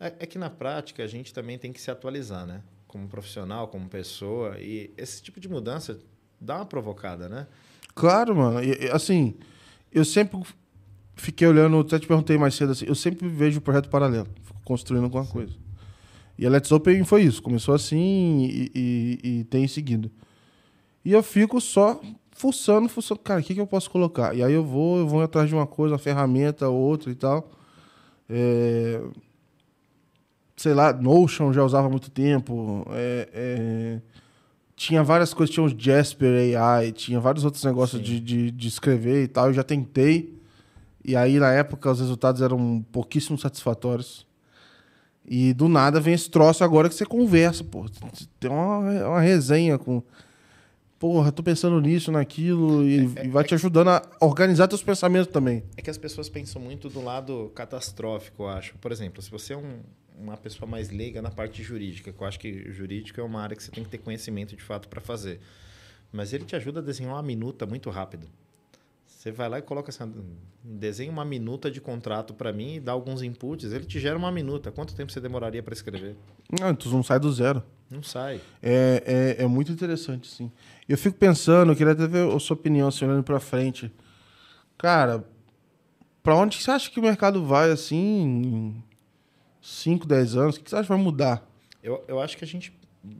É, 0.00 0.06
é, 0.06 0.26
que 0.26 0.38
na 0.38 0.48
prática 0.48 1.04
a 1.04 1.06
gente 1.06 1.34
também 1.34 1.58
tem 1.58 1.74
que 1.74 1.80
se 1.80 1.90
atualizar, 1.90 2.46
né? 2.46 2.62
Como 2.88 3.06
profissional, 3.06 3.68
como 3.68 3.86
pessoa. 3.86 4.58
E 4.58 4.90
esse 4.96 5.22
tipo 5.22 5.38
de 5.38 5.46
mudança 5.46 5.98
dá 6.40 6.56
uma 6.56 6.66
provocada, 6.66 7.28
né? 7.28 7.46
Claro, 7.94 8.34
mano. 8.34 8.64
E, 8.64 8.90
assim, 8.90 9.34
eu 9.92 10.06
sempre 10.06 10.40
fiquei 11.16 11.46
olhando, 11.46 11.78
até 11.80 11.98
te 11.98 12.06
perguntei 12.06 12.38
mais 12.38 12.54
cedo 12.54 12.72
assim, 12.72 12.86
eu 12.86 12.94
sempre 12.94 13.28
vejo 13.28 13.58
o 13.58 13.62
projeto 13.62 13.90
paralelo, 13.90 14.28
fico 14.42 14.60
construindo 14.64 15.04
alguma 15.04 15.24
Sim. 15.24 15.32
coisa. 15.32 15.52
E 16.38 16.46
a 16.46 16.50
Let's 16.50 16.72
Open 16.72 17.04
foi 17.04 17.24
isso, 17.24 17.42
começou 17.42 17.74
assim 17.74 18.44
e, 18.44 18.70
e, 18.74 19.20
e 19.22 19.44
tem 19.44 19.68
seguido. 19.68 20.10
E 21.06 21.12
eu 21.12 21.22
fico 21.22 21.60
só 21.60 22.00
fuçando, 22.32 22.88
fuçando. 22.88 23.20
Cara, 23.20 23.40
o 23.40 23.44
que, 23.44 23.54
que 23.54 23.60
eu 23.60 23.66
posso 23.66 23.88
colocar? 23.88 24.34
E 24.34 24.42
aí 24.42 24.52
eu 24.52 24.64
vou, 24.64 24.98
eu 24.98 25.06
vou 25.06 25.22
atrás 25.22 25.48
de 25.48 25.54
uma 25.54 25.64
coisa, 25.64 25.94
uma 25.94 26.00
ferramenta, 26.00 26.68
outra 26.68 27.12
e 27.12 27.14
tal. 27.14 27.48
É... 28.28 29.00
Sei 30.56 30.74
lá, 30.74 30.92
Notion 30.92 31.52
já 31.52 31.62
usava 31.62 31.86
há 31.86 31.90
muito 31.90 32.10
tempo. 32.10 32.84
É, 32.90 33.28
é... 33.32 34.00
Tinha 34.74 35.04
várias 35.04 35.32
coisas, 35.32 35.54
tinha 35.54 35.64
os 35.64 35.72
Jasper 35.78 36.58
AI, 36.58 36.90
tinha 36.90 37.20
vários 37.20 37.44
outros 37.44 37.62
negócios 37.62 38.02
de, 38.02 38.18
de, 38.18 38.50
de, 38.50 38.66
escrever 38.66 39.22
e 39.22 39.28
tal. 39.28 39.46
Eu 39.46 39.52
já 39.52 39.62
tentei. 39.62 40.36
E 41.04 41.14
aí, 41.14 41.38
na 41.38 41.52
época, 41.52 41.88
os 41.88 42.00
resultados 42.00 42.42
eram 42.42 42.84
pouquíssimo 42.90 43.38
satisfatórios. 43.38 44.26
E 45.24 45.54
do 45.54 45.68
nada 45.68 46.00
vem 46.00 46.14
esse 46.14 46.28
troço 46.28 46.64
agora 46.64 46.88
que 46.88 46.96
você 46.96 47.06
conversa, 47.06 47.62
pô. 47.62 47.86
Tem 48.40 48.50
uma, 48.50 48.78
uma 49.06 49.20
resenha 49.20 49.78
com 49.78 50.02
porra, 50.98 51.30
tô 51.32 51.42
pensando 51.42 51.80
nisso, 51.80 52.10
naquilo, 52.10 52.86
e, 52.86 52.98
é, 53.16 53.26
e 53.26 53.28
vai 53.28 53.44
é, 53.44 53.46
te 53.46 53.54
ajudando 53.54 53.88
a 53.88 54.02
organizar 54.20 54.68
teus 54.68 54.82
pensamentos 54.82 55.32
também. 55.32 55.62
É 55.76 55.82
que 55.82 55.90
as 55.90 55.98
pessoas 55.98 56.28
pensam 56.28 56.60
muito 56.60 56.88
do 56.88 57.02
lado 57.02 57.50
catastrófico, 57.54 58.44
eu 58.44 58.48
acho. 58.48 58.76
Por 58.78 58.92
exemplo, 58.92 59.22
se 59.22 59.30
você 59.30 59.52
é 59.52 59.56
um, 59.56 59.80
uma 60.18 60.36
pessoa 60.36 60.68
mais 60.68 60.90
leiga 60.90 61.20
na 61.20 61.30
parte 61.30 61.62
jurídica, 61.62 62.12
que 62.12 62.20
eu 62.20 62.26
acho 62.26 62.38
que 62.38 62.70
jurídico 62.72 63.20
é 63.20 63.24
uma 63.24 63.40
área 63.40 63.56
que 63.56 63.62
você 63.62 63.70
tem 63.70 63.84
que 63.84 63.90
ter 63.90 63.98
conhecimento 63.98 64.56
de 64.56 64.62
fato 64.62 64.88
para 64.88 65.00
fazer. 65.00 65.40
Mas 66.12 66.32
ele 66.32 66.44
te 66.44 66.56
ajuda 66.56 66.80
a 66.80 66.82
desenhar 66.82 67.14
uma 67.14 67.22
minuta 67.22 67.66
muito 67.66 67.90
rápido. 67.90 68.26
Você 69.26 69.32
vai 69.32 69.48
lá 69.48 69.58
e 69.58 69.62
coloca 69.62 69.90
assim, 69.90 70.14
desenha 70.62 71.10
uma 71.10 71.24
minuta 71.24 71.68
de 71.68 71.80
contrato 71.80 72.32
para 72.32 72.52
mim 72.52 72.76
e 72.76 72.80
dá 72.80 72.92
alguns 72.92 73.22
inputs, 73.22 73.72
ele 73.72 73.84
te 73.84 73.98
gera 73.98 74.16
uma 74.16 74.30
minuta. 74.30 74.70
Quanto 74.70 74.94
tempo 74.94 75.10
você 75.10 75.20
demoraria 75.20 75.62
para 75.62 75.74
escrever? 75.74 76.16
Não, 76.60 76.72
tu 76.76 76.88
não 76.90 77.02
sai 77.02 77.18
do 77.18 77.32
zero. 77.32 77.60
Não 77.90 78.04
sai. 78.04 78.40
É, 78.62 79.36
é, 79.38 79.42
é 79.42 79.46
muito 79.48 79.72
interessante, 79.72 80.28
sim. 80.28 80.50
Eu 80.88 80.96
fico 80.96 81.16
pensando, 81.16 81.72
eu 81.72 81.76
queria 81.76 81.92
até 81.92 82.06
ver 82.06 82.32
a 82.32 82.38
sua 82.38 82.54
opinião, 82.54 82.88
assim, 82.88 83.04
olhando 83.04 83.24
para 83.24 83.40
frente. 83.40 83.92
Cara, 84.78 85.24
para 86.22 86.34
onde 86.36 86.62
você 86.62 86.70
acha 86.70 86.90
que 86.90 87.00
o 87.00 87.02
mercado 87.02 87.44
vai, 87.44 87.70
assim, 87.70 87.96
em 87.96 88.84
5, 89.60 90.06
10 90.06 90.36
anos? 90.36 90.56
O 90.56 90.60
que 90.60 90.70
você 90.70 90.76
acha 90.76 90.84
que 90.84 90.88
vai 90.88 90.98
mudar? 90.98 91.44
Eu, 91.82 92.04
eu 92.06 92.20
acho 92.20 92.36
que 92.36 92.44
a 92.44 92.46
gente 92.46 92.72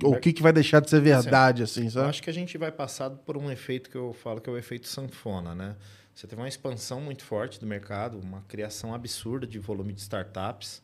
ou 0.03 0.15
o 0.15 0.21
que, 0.21 0.33
que 0.33 0.43
vai 0.43 0.53
deixar 0.53 0.81
de 0.81 0.91
ser 0.91 1.01
verdade, 1.01 1.63
assim, 1.63 1.89
sabe? 1.89 2.07
Eu 2.07 2.11
acho 2.11 2.23
que 2.23 2.31
a 2.31 2.33
gente 2.33 2.59
vai 2.59 2.73
passar 2.73 3.11
por 3.11 3.37
um 3.37 3.51
efeito 3.51 3.89
que 3.89 3.97
eu 3.97 4.13
falo 4.13 4.41
que 4.41 4.51
é 4.51 4.53
o 4.53 4.59
efeito 4.59 4.89
sanfona, 4.89 5.55
né? 5.55 5.77
Você 6.15 6.27
teve 6.27 6.41
uma 6.41 6.49
expansão 6.49 7.01
muito 7.01 7.23
forte 7.25 7.61
do 7.61 7.67
mercado, 7.67 8.19
uma 8.19 8.43
criação 8.49 8.95
absurda 8.95 9.47
de 9.47 9.59
volume 9.59 9.93
de 9.93 10.01
startups, 10.01 10.83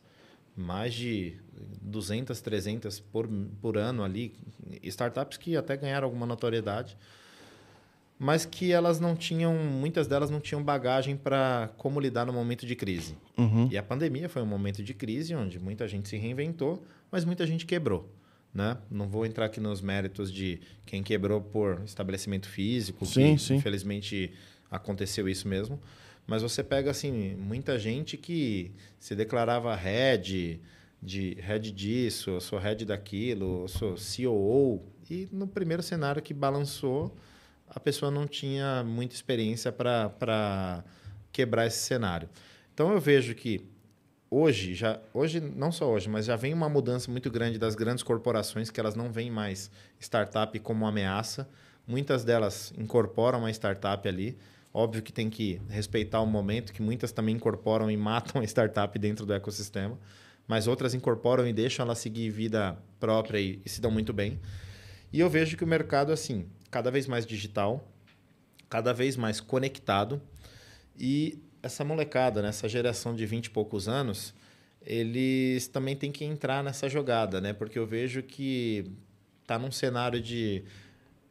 mais 0.55 0.93
de 0.93 1.35
200, 1.81 2.39
300 2.41 2.99
por, 2.99 3.27
por 3.61 3.77
ano 3.77 4.03
ali, 4.03 4.33
startups 4.83 5.37
que 5.37 5.55
até 5.57 5.75
ganharam 5.75 6.05
alguma 6.05 6.25
notoriedade, 6.25 6.97
mas 8.17 8.45
que 8.45 8.71
elas 8.71 8.99
não 8.99 9.15
tinham, 9.15 9.55
muitas 9.55 10.07
delas 10.07 10.29
não 10.29 10.39
tinham 10.39 10.63
bagagem 10.63 11.17
para 11.17 11.69
como 11.77 11.99
lidar 11.99 12.25
no 12.25 12.33
momento 12.33 12.65
de 12.65 12.75
crise. 12.75 13.17
Uhum. 13.37 13.67
E 13.69 13.77
a 13.77 13.83
pandemia 13.83 14.29
foi 14.29 14.41
um 14.41 14.45
momento 14.45 14.83
de 14.83 14.93
crise 14.93 15.35
onde 15.35 15.59
muita 15.59 15.87
gente 15.87 16.07
se 16.07 16.17
reinventou, 16.17 16.83
mas 17.11 17.25
muita 17.25 17.45
gente 17.45 17.65
quebrou. 17.65 18.09
Né? 18.53 18.77
Não 18.89 19.09
vou 19.09 19.25
entrar 19.25 19.45
aqui 19.45 19.59
nos 19.59 19.81
méritos 19.81 20.31
de 20.31 20.61
quem 20.85 21.01
quebrou 21.01 21.41
por 21.41 21.81
estabelecimento 21.83 22.47
físico, 22.47 23.03
sim, 23.03 23.35
que 23.35 23.41
sim. 23.41 23.55
infelizmente 23.55 24.31
aconteceu 24.69 25.27
isso 25.27 25.47
mesmo. 25.47 25.79
Mas 26.25 26.41
você 26.41 26.63
pega 26.63 26.91
assim 26.91 27.35
muita 27.35 27.77
gente 27.77 28.17
que 28.17 28.71
se 28.99 29.15
declarava 29.15 29.75
head 29.75 30.59
de 31.01 31.33
head 31.41 31.71
disso, 31.71 32.31
eu 32.31 32.41
sou 32.41 32.57
head 32.57 32.85
daquilo, 32.85 33.63
eu 33.63 33.67
sou 33.67 33.95
COO 33.95 34.81
e 35.09 35.27
no 35.31 35.47
primeiro 35.47 35.83
cenário 35.83 36.21
que 36.21 36.33
balançou 36.33 37.13
a 37.75 37.79
pessoa 37.79 38.11
não 38.11 38.27
tinha 38.27 38.83
muita 38.83 39.15
experiência 39.15 39.71
para 39.71 40.83
quebrar 41.31 41.65
esse 41.65 41.79
cenário. 41.79 42.29
Então 42.73 42.91
eu 42.91 42.99
vejo 42.99 43.33
que 43.33 43.67
hoje, 44.29 44.75
já, 44.75 44.99
hoje, 45.13 45.39
não 45.39 45.71
só 45.71 45.91
hoje, 45.91 46.07
mas 46.07 46.25
já 46.25 46.35
vem 46.35 46.53
uma 46.53 46.69
mudança 46.69 47.09
muito 47.09 47.31
grande 47.31 47.57
das 47.57 47.73
grandes 47.75 48.03
corporações 48.03 48.69
que 48.69 48.79
elas 48.79 48.95
não 48.95 49.11
veem 49.11 49.31
mais 49.31 49.71
startup 49.99 50.57
como 50.59 50.85
ameaça. 50.85 51.49
Muitas 51.87 52.23
delas 52.23 52.71
incorporam 52.77 53.39
uma 53.39 53.49
startup 53.49 54.07
ali. 54.07 54.37
Óbvio 54.73 55.03
que 55.03 55.13
tem 55.13 55.29
que 55.29 55.61
respeitar 55.69 56.19
o 56.21 56.25
momento, 56.25 56.73
que 56.73 56.81
muitas 56.81 57.11
também 57.11 57.35
incorporam 57.35 57.91
e 57.91 57.97
matam 57.97 58.41
a 58.41 58.43
startup 58.45 58.97
dentro 58.97 59.25
do 59.25 59.33
ecossistema, 59.33 59.99
mas 60.47 60.67
outras 60.67 60.93
incorporam 60.93 61.47
e 61.47 61.53
deixam 61.53 61.85
ela 61.85 61.93
seguir 61.93 62.29
vida 62.31 62.77
própria 62.99 63.39
e, 63.39 63.61
e 63.63 63.69
se 63.69 63.79
dão 63.79 63.91
muito 63.91 64.11
bem. 64.11 64.39
E 65.11 65.19
eu 65.19 65.29
vejo 65.29 65.55
que 65.55 65.63
o 65.63 65.67
mercado, 65.67 66.11
assim, 66.11 66.47
cada 66.71 66.89
vez 66.89 67.05
mais 67.05 67.23
digital, 67.23 67.87
cada 68.67 68.91
vez 68.91 69.15
mais 69.15 69.39
conectado 69.39 70.19
e 70.97 71.39
essa 71.61 71.83
molecada, 71.83 72.41
né, 72.41 72.49
essa 72.49 72.67
geração 72.67 73.15
de 73.15 73.25
20 73.25 73.45
e 73.45 73.49
poucos 73.51 73.87
anos, 73.87 74.33
eles 74.81 75.67
também 75.67 75.95
têm 75.95 76.11
que 76.11 76.25
entrar 76.25 76.63
nessa 76.63 76.89
jogada, 76.89 77.39
né? 77.39 77.53
Porque 77.53 77.79
eu 77.79 77.85
vejo 77.85 78.21
que 78.21 78.91
tá 79.45 79.57
num 79.57 79.71
cenário 79.71 80.19
de 80.19 80.63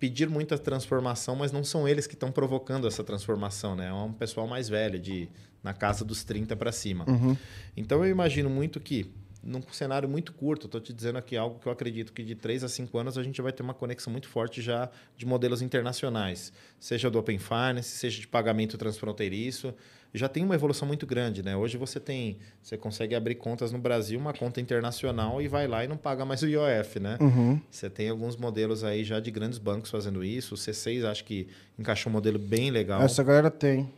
pedir 0.03 0.29
muita 0.29 0.59
transformação, 0.59 1.37
mas 1.37 1.53
não 1.53 1.63
são 1.63 1.87
eles 1.87 2.09
que 2.09 2.15
estão 2.15 2.33
provocando 2.33 2.89
essa 2.89 3.05
transformação, 3.05 3.77
né? 3.77 3.87
É 3.87 3.93
um 3.93 4.13
pessoal 4.13 4.49
mais 4.49 4.69
velho, 4.69 4.99
de 4.99 5.29
na 5.63 5.73
casa 5.73 6.05
dos 6.05 6.25
30 6.25 6.57
para 6.57 6.73
cima. 6.73 7.05
Uhum. 7.09 7.37
Então 7.77 8.05
eu 8.05 8.11
imagino 8.11 8.51
muito 8.51 8.81
que 8.81 9.09
num 9.43 9.61
cenário 9.73 10.09
muito 10.09 10.33
curto, 10.33 10.67
estou 10.67 10.81
te 10.81 10.93
dizendo 10.93 11.19
aqui 11.19 11.37
algo 11.37 11.59
que 11.59 11.67
eu 11.67 11.73
acredito 11.73 12.13
que 12.13 12.23
de 12.23 12.35
3 12.35 12.65
a 12.65 12.69
5 12.69 12.97
anos 12.97 13.19
a 13.19 13.23
gente 13.23 13.43
vai 13.43 13.53
ter 13.53 13.63
uma 13.63 13.75
conexão 13.75 14.13
muito 14.13 14.29
forte 14.29 14.63
já 14.63 14.89
de 15.17 15.27
modelos 15.27 15.61
internacionais, 15.61 16.53
seja 16.79 17.11
do 17.11 17.19
Open 17.19 17.39
Finance, 17.39 17.89
seja 17.89 18.21
de 18.21 18.29
pagamento 18.29 18.79
transfronteiriço. 18.79 19.75
Já 20.15 20.29
tem 20.29 20.45
uma 20.45 20.55
evolução 20.55 20.87
muito 20.87 21.07
grande, 21.07 21.43
né? 21.43 21.57
Hoje 21.57 21.79
você 21.79 21.99
tem, 21.99 22.39
você 22.63 22.77
consegue 22.77 23.15
abrir 23.15 23.35
contas 23.37 23.73
no 23.73 23.79
Brasil, 23.79 24.21
uma 24.21 24.35
conta 24.35 24.61
internacional 24.61 25.41
e 25.41 25.49
vai 25.49 25.67
lá 25.67 25.85
e 25.85 25.89
não 25.89 25.97
paga 25.97 26.25
mais 26.25 26.43
o 26.43 26.47
IOF, 26.47 27.01
né? 27.01 27.17
Uhum. 27.19 27.59
Você 27.71 27.89
tem 27.89 28.11
alguns 28.11 28.37
modelos 28.37 28.85
aí 28.85 29.05
já 29.05 29.19
de 29.21 29.31
grandes 29.31 29.59
bancos 29.59 29.91
fazendo 29.91 30.23
isso. 30.23 30.55
O 30.55 30.59
C6 30.59 31.05
acho 31.05 31.25
que 31.25 31.49
encaixou 31.79 32.11
um 32.11 32.13
modelo 32.13 32.39
bem 32.39 32.71
legal. 32.71 33.01
Essa 33.01 33.25
galera 33.25 33.51
tem. 33.51 33.91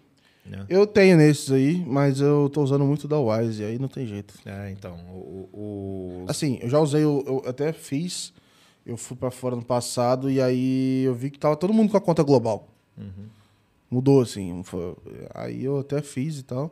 Né? 0.45 0.67
Eu 0.69 0.87
tenho 0.87 1.17
nesses 1.17 1.51
aí, 1.51 1.85
mas 1.87 2.21
eu 2.21 2.51
tô 2.53 2.63
usando 2.63 2.85
muito 2.85 3.07
da 3.09 3.19
Wise, 3.19 3.65
aí 3.65 3.79
não 3.79 3.89
tem 3.89 4.07
jeito. 4.07 4.35
É, 4.45 4.71
então, 4.71 4.95
o, 5.11 5.49
o- 5.53 6.25
Assim, 6.29 6.59
eu 6.61 6.69
já 6.69 6.79
usei, 6.81 7.03
eu, 7.03 7.23
eu 7.27 7.43
até 7.49 7.73
fiz, 7.73 8.33
eu 8.85 8.97
fui 8.97 9.17
pra 9.17 9.31
fora 9.31 9.57
no 9.57 9.65
passado 9.65 10.31
e 10.31 10.41
aí 10.41 11.03
eu 11.05 11.15
vi 11.15 11.31
que 11.31 11.39
tava 11.39 11.57
todo 11.57 11.73
mundo 11.73 11.91
com 11.91 11.97
a 11.97 12.01
conta 12.01 12.23
global. 12.23 12.69
Mudou, 13.91 14.23
assim. 14.23 14.63
foi- 14.65 14.97
aí 15.35 15.65
eu 15.65 15.79
até 15.79 16.03
fiz 16.03 16.39
e 16.39 16.43
tal. 16.43 16.71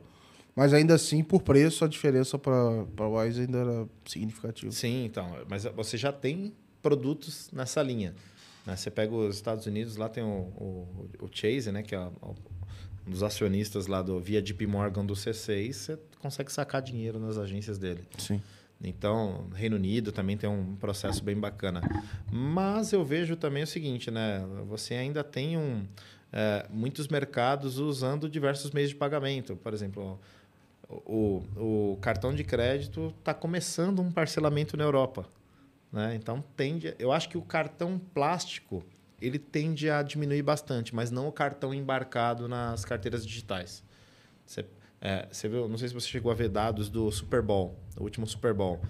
Mas 0.55 0.75
ainda 0.75 0.95
assim, 0.95 1.23
por 1.23 1.41
preço, 1.41 1.85
a 1.85 1.89
diferença 1.89 2.39
pra, 2.39 2.85
pra 2.95 3.09
Wise 3.09 3.41
ainda 3.41 3.59
era 3.59 3.89
significativa. 4.05 4.71
Sim, 4.73 5.07
então, 5.07 5.27
mas 5.49 5.65
você 5.65 5.97
já 5.97 6.13
tem 6.13 6.53
produtos 6.83 7.49
nessa 7.53 7.83
linha. 7.83 8.15
né? 8.67 8.77
Você 8.77 8.91
pega 8.91 9.15
os 9.15 9.35
Estados 9.37 9.65
Unidos, 9.67 9.97
lá 9.97 10.09
tem 10.11 10.23
o, 10.23 10.27
o, 10.27 11.09
o 11.23 11.29
Chase, 11.33 11.73
né, 11.73 11.83
que 11.83 11.95
é 11.95 12.07
dos 13.07 13.23
acionistas 13.23 13.87
lá 13.87 14.03
do 14.03 14.19
via 14.21 14.41
JP 14.41 14.67
Morgan 14.67 15.05
do 15.05 15.15
C6, 15.15 15.73
você 15.73 15.99
consegue 16.21 16.53
sacar 16.53 16.81
dinheiro 16.83 17.19
nas 17.19 17.39
agências 17.39 17.79
dele. 17.79 18.05
Sim. 18.19 18.41
Então, 18.85 19.47
Reino 19.55 19.77
Unido 19.77 20.11
também 20.11 20.37
tem 20.37 20.51
um 20.51 20.75
processo 20.77 21.23
bem 21.23 21.39
bacana. 21.39 21.81
Mas 22.31 22.93
eu 22.93 23.05
vejo 23.05 23.37
também 23.37 23.63
o 23.63 23.67
seguinte, 23.67 24.11
né? 24.11 24.45
Você 24.69 24.95
ainda 24.95 25.23
tem 25.23 25.57
um, 25.57 25.87
é, 26.33 26.67
muitos 26.69 27.07
mercados 27.07 27.79
usando 27.79 28.29
diversos 28.29 28.73
meios 28.73 28.91
de 28.91 28.97
pagamento. 28.97 29.55
Por 29.55 29.73
exemplo, 29.73 30.19
o, 30.89 31.43
o 31.57 31.99
cartão 32.01 32.35
de 32.35 32.43
crédito 32.43 33.15
está 33.19 33.33
começando 33.33 34.01
um 34.03 34.11
parcelamento 34.11 34.77
na 34.77 34.85
Europa. 34.85 35.27
Né? 35.93 36.15
Então, 36.17 36.43
tende, 36.57 36.95
eu 36.99 37.13
acho 37.13 37.29
que 37.29 37.39
o 37.39 37.43
cartão 37.43 38.01
plástico 38.13 38.83
ele 39.23 39.39
tende 39.39 39.89
a 39.89 40.03
diminuir 40.03 40.43
bastante, 40.43 40.95
mas 40.95 41.11
não 41.11 41.29
o 41.29 41.33
cartão 41.33 41.73
embarcado 41.73 42.49
nas 42.49 42.85
carteiras 42.85 43.25
digitais. 43.25 43.85
Você, 44.45 44.65
é, 45.01 45.29
você 45.31 45.49
viu, 45.49 45.69
não 45.69 45.79
sei 45.79 45.89
se 45.89 45.95
você 45.95 46.09
chegou 46.09 46.33
a 46.33 46.35
ver 46.35 46.49
dados 46.49 46.89
do 46.89 47.11
Super 47.11 47.41
Bowl, 47.41 47.79
o 47.97 48.03
último 48.03 48.27
Super 48.27 48.53
Bowl. 48.53 48.81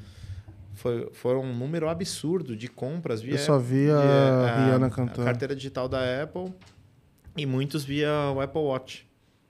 Foi, 0.75 1.11
foram 1.13 1.43
um 1.43 1.55
número 1.55 1.89
absurdo 1.89 2.57
de 2.57 2.67
compras 2.67 3.21
via, 3.21 3.35
Eu 3.35 3.39
só 3.39 3.55
a 3.55 3.59
via 3.59 3.95
Rihanna 3.95 4.87
a 4.87 4.91
cantando. 4.91 5.25
carteira 5.25 5.55
digital 5.55 5.87
da 5.87 6.23
Apple 6.23 6.53
e 7.37 7.45
muitos 7.45 7.85
via 7.85 8.11
o 8.35 8.41
Apple 8.41 8.61
Watch. 8.61 9.07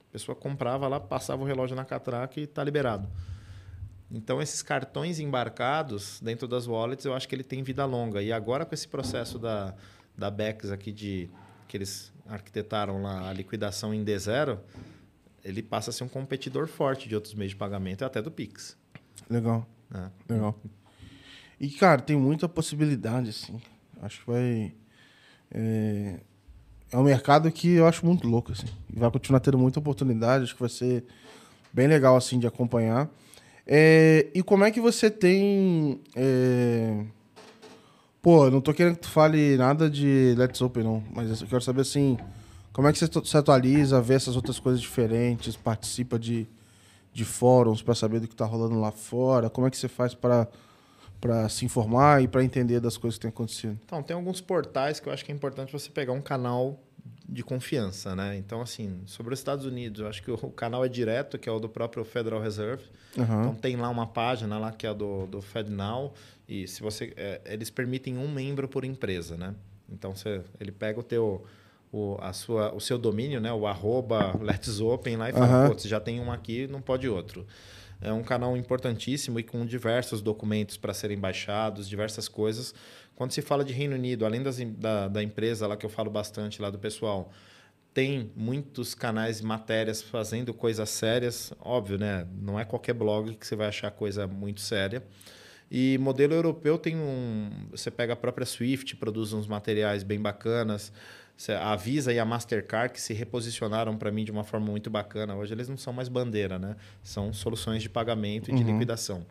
A 0.08 0.12
pessoa 0.12 0.34
comprava 0.34 0.88
lá, 0.88 0.98
passava 0.98 1.42
o 1.42 1.46
relógio 1.46 1.76
na 1.76 1.84
catraca 1.84 2.40
e 2.40 2.42
está 2.42 2.62
liberado. 2.62 3.08
Então, 4.10 4.42
esses 4.42 4.60
cartões 4.62 5.18
embarcados 5.18 6.20
dentro 6.20 6.46
das 6.46 6.66
wallets, 6.66 7.04
eu 7.06 7.14
acho 7.14 7.26
que 7.26 7.34
ele 7.34 7.42
tem 7.42 7.62
vida 7.62 7.84
longa. 7.86 8.20
E 8.20 8.30
agora, 8.30 8.66
com 8.66 8.74
esse 8.74 8.86
processo 8.86 9.38
da, 9.38 9.74
da 10.16 10.30
Bex 10.30 10.70
aqui, 10.70 10.92
de, 10.92 11.30
que 11.68 11.76
eles 11.76 12.12
arquitetaram 12.26 13.02
lá 13.02 13.28
a 13.28 13.32
liquidação 13.32 13.92
em 13.92 14.04
D0, 14.04 14.58
ele 15.44 15.62
passa 15.62 15.90
a 15.90 15.92
ser 15.92 16.04
um 16.04 16.08
competidor 16.08 16.66
forte 16.68 17.08
de 17.08 17.14
outros 17.14 17.34
meios 17.34 17.52
de 17.52 17.56
pagamento, 17.56 18.04
até 18.04 18.22
do 18.22 18.30
Pix. 18.30 18.76
Legal, 19.28 19.66
né? 19.90 20.10
legal. 20.28 20.58
E, 21.58 21.70
cara, 21.70 22.00
tem 22.00 22.16
muita 22.16 22.48
possibilidade, 22.48 23.30
assim. 23.30 23.60
Acho 24.00 24.20
que 24.20 24.26
vai. 24.26 24.74
É, 25.50 26.20
é 26.90 26.96
um 26.96 27.04
mercado 27.04 27.50
que 27.52 27.74
eu 27.74 27.86
acho 27.86 28.04
muito 28.04 28.26
louco, 28.26 28.52
assim. 28.52 28.66
E 28.92 28.98
vai 28.98 29.10
continuar 29.10 29.40
tendo 29.40 29.58
muita 29.58 29.78
oportunidade. 29.78 30.44
Acho 30.44 30.54
que 30.54 30.60
vai 30.60 30.68
ser 30.68 31.04
bem 31.72 31.86
legal, 31.86 32.16
assim, 32.16 32.38
de 32.38 32.46
acompanhar. 32.46 33.08
É, 33.66 34.28
e 34.34 34.42
como 34.42 34.64
é 34.64 34.70
que 34.70 34.80
você 34.80 35.10
tem. 35.10 36.00
é, 36.16 37.04
Pô, 38.22 38.48
não 38.48 38.60
tô 38.60 38.72
querendo 38.72 38.94
que 38.94 39.02
tu 39.02 39.10
fale 39.10 39.56
nada 39.56 39.90
de 39.90 40.34
Let's 40.38 40.60
Open, 40.62 40.84
não. 40.84 41.02
Mas 41.12 41.42
eu 41.42 41.48
quero 41.48 41.60
saber, 41.60 41.80
assim. 41.80 42.16
Como 42.72 42.88
é 42.88 42.92
que 42.92 42.98
você 42.98 43.06
se 43.24 43.36
atualiza, 43.36 44.00
vê 44.00 44.14
essas 44.14 44.34
outras 44.34 44.58
coisas 44.58 44.80
diferentes, 44.80 45.56
participa 45.56 46.18
de, 46.18 46.48
de 47.12 47.24
fóruns 47.24 47.82
para 47.82 47.94
saber 47.94 48.20
do 48.20 48.26
que 48.26 48.34
tá 48.34 48.46
rolando 48.46 48.80
lá 48.80 48.90
fora? 48.90 49.50
Como 49.50 49.66
é 49.66 49.70
que 49.70 49.76
você 49.76 49.88
faz 49.88 50.14
para 50.14 50.48
para 51.20 51.48
se 51.48 51.64
informar 51.64 52.20
e 52.20 52.26
para 52.26 52.42
entender 52.42 52.80
das 52.80 52.96
coisas 52.96 53.16
que 53.16 53.22
têm 53.22 53.28
acontecido? 53.28 53.78
Então, 53.84 54.02
tem 54.02 54.16
alguns 54.16 54.40
portais 54.40 54.98
que 54.98 55.08
eu 55.08 55.12
acho 55.12 55.24
que 55.24 55.30
é 55.30 55.34
importante 55.34 55.72
você 55.72 55.88
pegar 55.88 56.12
um 56.12 56.20
canal 56.20 56.80
de 57.28 57.44
confiança, 57.44 58.16
né? 58.16 58.36
Então, 58.36 58.60
assim, 58.60 59.00
sobre 59.06 59.32
os 59.32 59.38
Estados 59.38 59.64
Unidos, 59.64 60.00
eu 60.00 60.08
acho 60.08 60.20
que 60.20 60.32
o 60.32 60.50
canal 60.50 60.84
é 60.84 60.88
direto, 60.88 61.38
que 61.38 61.48
é 61.48 61.52
o 61.52 61.60
do 61.60 61.68
próprio 61.68 62.04
Federal 62.04 62.40
Reserve. 62.40 62.82
Aham. 63.16 63.40
Então, 63.40 63.54
tem 63.54 63.76
lá 63.76 63.88
uma 63.88 64.06
página 64.06 64.58
lá 64.58 64.72
que 64.72 64.84
é 64.84 64.92
do, 64.92 65.26
do 65.26 65.40
FedNow. 65.40 66.12
E 66.52 66.68
se 66.68 66.82
você... 66.82 67.12
é, 67.16 67.40
eles 67.46 67.70
permitem 67.70 68.18
um 68.18 68.28
membro 68.30 68.68
por 68.68 68.84
empresa, 68.84 69.36
né? 69.36 69.54
Então, 69.88 70.14
você, 70.14 70.42
ele 70.60 70.72
pega 70.72 71.00
o 71.00 71.02
teu... 71.02 71.46
O, 71.94 72.16
a 72.22 72.32
sua, 72.32 72.74
o 72.74 72.80
seu 72.80 72.98
domínio, 72.98 73.38
né? 73.38 73.52
O 73.52 73.66
arroba 73.66 74.34
Let's 74.40 74.80
Open 74.80 75.16
lá 75.16 75.28
e 75.28 75.32
fala, 75.32 75.68
pô, 75.68 75.78
se 75.78 75.86
já 75.86 76.00
tem 76.00 76.20
um 76.20 76.32
aqui, 76.32 76.66
não 76.66 76.80
pode 76.80 77.06
outro. 77.06 77.46
É 78.00 78.10
um 78.10 78.22
canal 78.22 78.56
importantíssimo 78.56 79.38
e 79.38 79.42
com 79.42 79.66
diversos 79.66 80.22
documentos 80.22 80.78
para 80.78 80.94
serem 80.94 81.18
baixados, 81.18 81.86
diversas 81.86 82.28
coisas. 82.28 82.74
Quando 83.14 83.32
se 83.32 83.42
fala 83.42 83.62
de 83.62 83.74
Reino 83.74 83.94
Unido, 83.94 84.24
além 84.24 84.42
das, 84.42 84.56
da, 84.58 85.06
da 85.06 85.22
empresa 85.22 85.66
lá 85.66 85.76
que 85.76 85.84
eu 85.84 85.90
falo 85.90 86.10
bastante 86.10 86.62
lá 86.62 86.70
do 86.70 86.78
pessoal, 86.78 87.30
tem 87.92 88.32
muitos 88.34 88.94
canais 88.94 89.40
e 89.40 89.44
matérias 89.44 90.00
fazendo 90.00 90.54
coisas 90.54 90.88
sérias. 90.88 91.52
Óbvio, 91.60 91.98
né? 91.98 92.26
Não 92.40 92.58
é 92.58 92.64
qualquer 92.64 92.94
blog 92.94 93.34
que 93.34 93.46
você 93.46 93.54
vai 93.54 93.68
achar 93.68 93.90
coisa 93.90 94.26
muito 94.26 94.62
séria. 94.62 95.02
E 95.74 95.96
modelo 95.96 96.34
europeu 96.34 96.76
tem 96.76 96.94
um. 96.96 97.48
Você 97.70 97.90
pega 97.90 98.12
a 98.12 98.16
própria 98.16 98.44
Swift, 98.44 98.94
produz 98.96 99.32
uns 99.32 99.46
materiais 99.46 100.02
bem 100.02 100.20
bacanas. 100.20 100.92
A 101.48 101.74
Visa 101.76 102.12
e 102.12 102.18
a 102.18 102.26
Mastercard 102.26 102.92
que 102.92 103.00
se 103.00 103.14
reposicionaram 103.14 103.96
para 103.96 104.12
mim 104.12 104.22
de 104.22 104.30
uma 104.30 104.44
forma 104.44 104.66
muito 104.66 104.90
bacana. 104.90 105.34
Hoje 105.34 105.54
eles 105.54 105.70
não 105.70 105.78
são 105.78 105.90
mais 105.90 106.10
bandeira, 106.10 106.58
né? 106.58 106.76
São 107.02 107.32
soluções 107.32 107.82
de 107.82 107.88
pagamento 107.88 108.50
e 108.50 108.54
de 108.54 108.62
liquidação. 108.62 109.24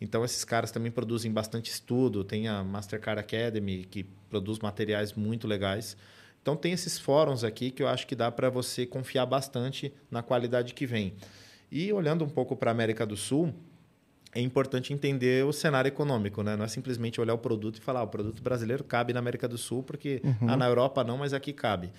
Então 0.00 0.24
esses 0.24 0.44
caras 0.44 0.72
também 0.72 0.90
produzem 0.90 1.30
bastante 1.30 1.70
estudo. 1.70 2.24
Tem 2.24 2.48
a 2.48 2.64
Mastercard 2.64 3.20
Academy 3.20 3.84
que 3.84 4.02
produz 4.28 4.58
materiais 4.58 5.12
muito 5.12 5.46
legais. 5.46 5.96
Então 6.42 6.56
tem 6.56 6.72
esses 6.72 6.98
fóruns 6.98 7.44
aqui 7.44 7.70
que 7.70 7.80
eu 7.80 7.86
acho 7.86 8.08
que 8.08 8.16
dá 8.16 8.32
para 8.32 8.50
você 8.50 8.86
confiar 8.86 9.24
bastante 9.24 9.94
na 10.10 10.20
qualidade 10.20 10.74
que 10.74 10.84
vem. 10.84 11.14
E 11.70 11.92
olhando 11.92 12.24
um 12.24 12.28
pouco 12.28 12.56
para 12.56 12.72
a 12.72 12.74
América 12.74 13.06
do 13.06 13.16
Sul, 13.16 13.54
é 14.36 14.40
importante 14.42 14.92
entender 14.92 15.46
o 15.46 15.52
cenário 15.52 15.88
econômico, 15.88 16.42
né? 16.42 16.56
Não 16.56 16.64
é 16.64 16.68
simplesmente 16.68 17.18
olhar 17.18 17.32
o 17.32 17.38
produto 17.38 17.76
e 17.76 17.80
falar, 17.80 18.00
ah, 18.00 18.02
o 18.02 18.06
produto 18.06 18.42
brasileiro 18.42 18.84
cabe 18.84 19.14
na 19.14 19.18
América 19.18 19.48
do 19.48 19.56
Sul, 19.56 19.82
porque 19.82 20.20
ah, 20.42 20.56
na 20.56 20.66
Europa 20.66 21.02
não, 21.02 21.16
mas 21.16 21.32
aqui 21.32 21.54
cabe. 21.54 21.90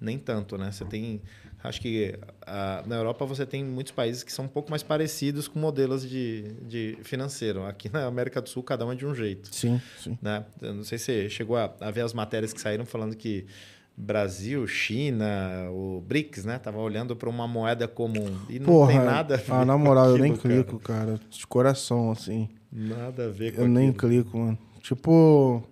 Nem 0.00 0.18
tanto, 0.18 0.58
né? 0.58 0.72
Você 0.72 0.84
tem, 0.84 1.22
acho 1.62 1.80
que 1.80 2.18
ah, 2.42 2.82
na 2.84 2.96
Europa 2.96 3.24
você 3.24 3.46
tem 3.46 3.64
muitos 3.64 3.92
países 3.92 4.24
que 4.24 4.32
são 4.32 4.46
um 4.46 4.48
pouco 4.48 4.70
mais 4.70 4.82
parecidos 4.82 5.46
com 5.46 5.60
modelos 5.60 6.06
de, 6.06 6.52
de 6.62 6.98
financeiro. 7.04 7.64
Aqui 7.64 7.88
na 7.88 8.06
América 8.06 8.42
do 8.42 8.48
Sul 8.48 8.64
cada 8.64 8.84
um 8.84 8.90
é 8.90 8.96
de 8.96 9.06
um 9.06 9.14
jeito 9.14 9.54
Sim, 9.54 9.80
sim. 9.96 10.18
né? 10.20 10.44
Eu 10.60 10.74
não 10.74 10.82
sei 10.82 10.98
se 10.98 11.04
você 11.04 11.30
chegou 11.30 11.56
a, 11.56 11.72
a 11.80 11.92
ver 11.92 12.00
as 12.00 12.12
matérias 12.12 12.52
que 12.52 12.60
saíram 12.60 12.84
falando 12.84 13.14
que 13.14 13.46
Brasil, 13.96 14.66
China, 14.66 15.70
o 15.70 16.00
BRICS, 16.00 16.44
né? 16.44 16.58
Tava 16.58 16.78
olhando 16.78 17.14
para 17.14 17.28
uma 17.28 17.46
moeda 17.46 17.86
comum 17.86 18.36
e 18.48 18.58
não 18.58 18.66
Porra, 18.66 18.92
tem 18.92 19.00
nada 19.00 19.34
a 19.34 19.36
ver. 19.36 19.52
Ah, 19.52 19.64
na 19.64 19.78
moral, 19.78 20.10
eu 20.10 20.18
nem 20.18 20.36
clico, 20.36 20.78
cara. 20.80 21.20
De 21.30 21.46
coração, 21.46 22.10
assim. 22.10 22.46
cara. 22.48 22.98
Nada 23.02 23.26
a 23.26 23.30
ver 23.30 23.54
com 23.54 23.62
Eu 23.62 23.68
nem 23.68 23.90
aquilo. 23.90 24.08
clico, 24.10 24.36
mano. 24.38 24.58
Tipo. 24.82 25.62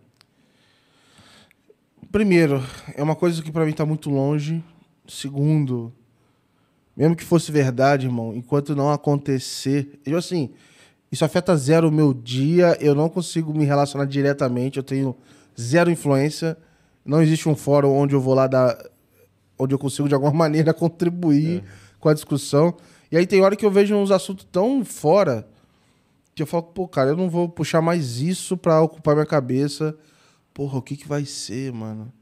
Primeiro, 2.13 2.63
é 2.95 3.03
uma 3.03 3.17
coisa 3.17 3.43
que 3.43 3.51
pra 3.51 3.65
mim 3.65 3.73
tá 3.73 3.85
muito 3.87 4.09
longe. 4.11 4.63
Segundo, 5.09 5.93
mesmo 6.97 7.17
que 7.17 7.25
fosse 7.25 7.51
verdade, 7.51 8.07
irmão, 8.07 8.35
enquanto 8.37 8.77
não 8.77 8.91
acontecer. 8.93 9.99
Eu, 10.07 10.17
assim, 10.19 10.51
isso 11.11 11.25
afeta 11.25 11.57
zero 11.57 11.89
o 11.89 11.93
meu 11.93 12.15
dia. 12.15 12.77
Eu 12.81 12.95
não 12.95 13.09
consigo 13.09 13.53
me 13.53 13.65
relacionar 13.65 14.05
diretamente. 14.05 14.77
Eu 14.77 14.83
tenho 14.85 15.17
zero 15.61 15.91
influência. 15.91 16.57
Não 17.05 17.23
existe 17.23 17.49
um 17.49 17.57
fórum 17.57 17.91
onde 17.91 18.15
eu 18.15 18.21
vou 18.21 18.35
lá 18.35 18.47
dar. 18.47 18.79
Onde 19.59 19.75
eu 19.75 19.79
consigo, 19.79 20.09
de 20.09 20.15
alguma 20.15 20.33
maneira, 20.35 20.73
contribuir 20.73 21.65
com 21.99 22.09
a 22.09 22.15
discussão. 22.15 22.77
E 23.11 23.17
aí 23.17 23.27
tem 23.27 23.43
hora 23.43 23.57
que 23.57 23.65
eu 23.65 23.71
vejo 23.71 23.95
uns 23.95 24.11
assuntos 24.11 24.47
tão 24.51 24.85
fora 24.85 25.47
que 26.35 26.43
eu 26.43 26.47
falo, 26.47 26.63
pô, 26.63 26.89
cara, 26.89 27.11
eu 27.11 27.17
não 27.17 27.29
vou 27.29 27.49
puxar 27.49 27.83
mais 27.83 28.21
isso 28.21 28.57
pra 28.57 28.81
ocupar 28.81 29.15
minha 29.15 29.27
cabeça. 29.27 29.97
Porra, 30.55 30.79
o 30.79 30.83
que 30.83 30.97
que 30.97 31.07
vai 31.07 31.25
ser, 31.25 31.73
mano? 31.73 32.13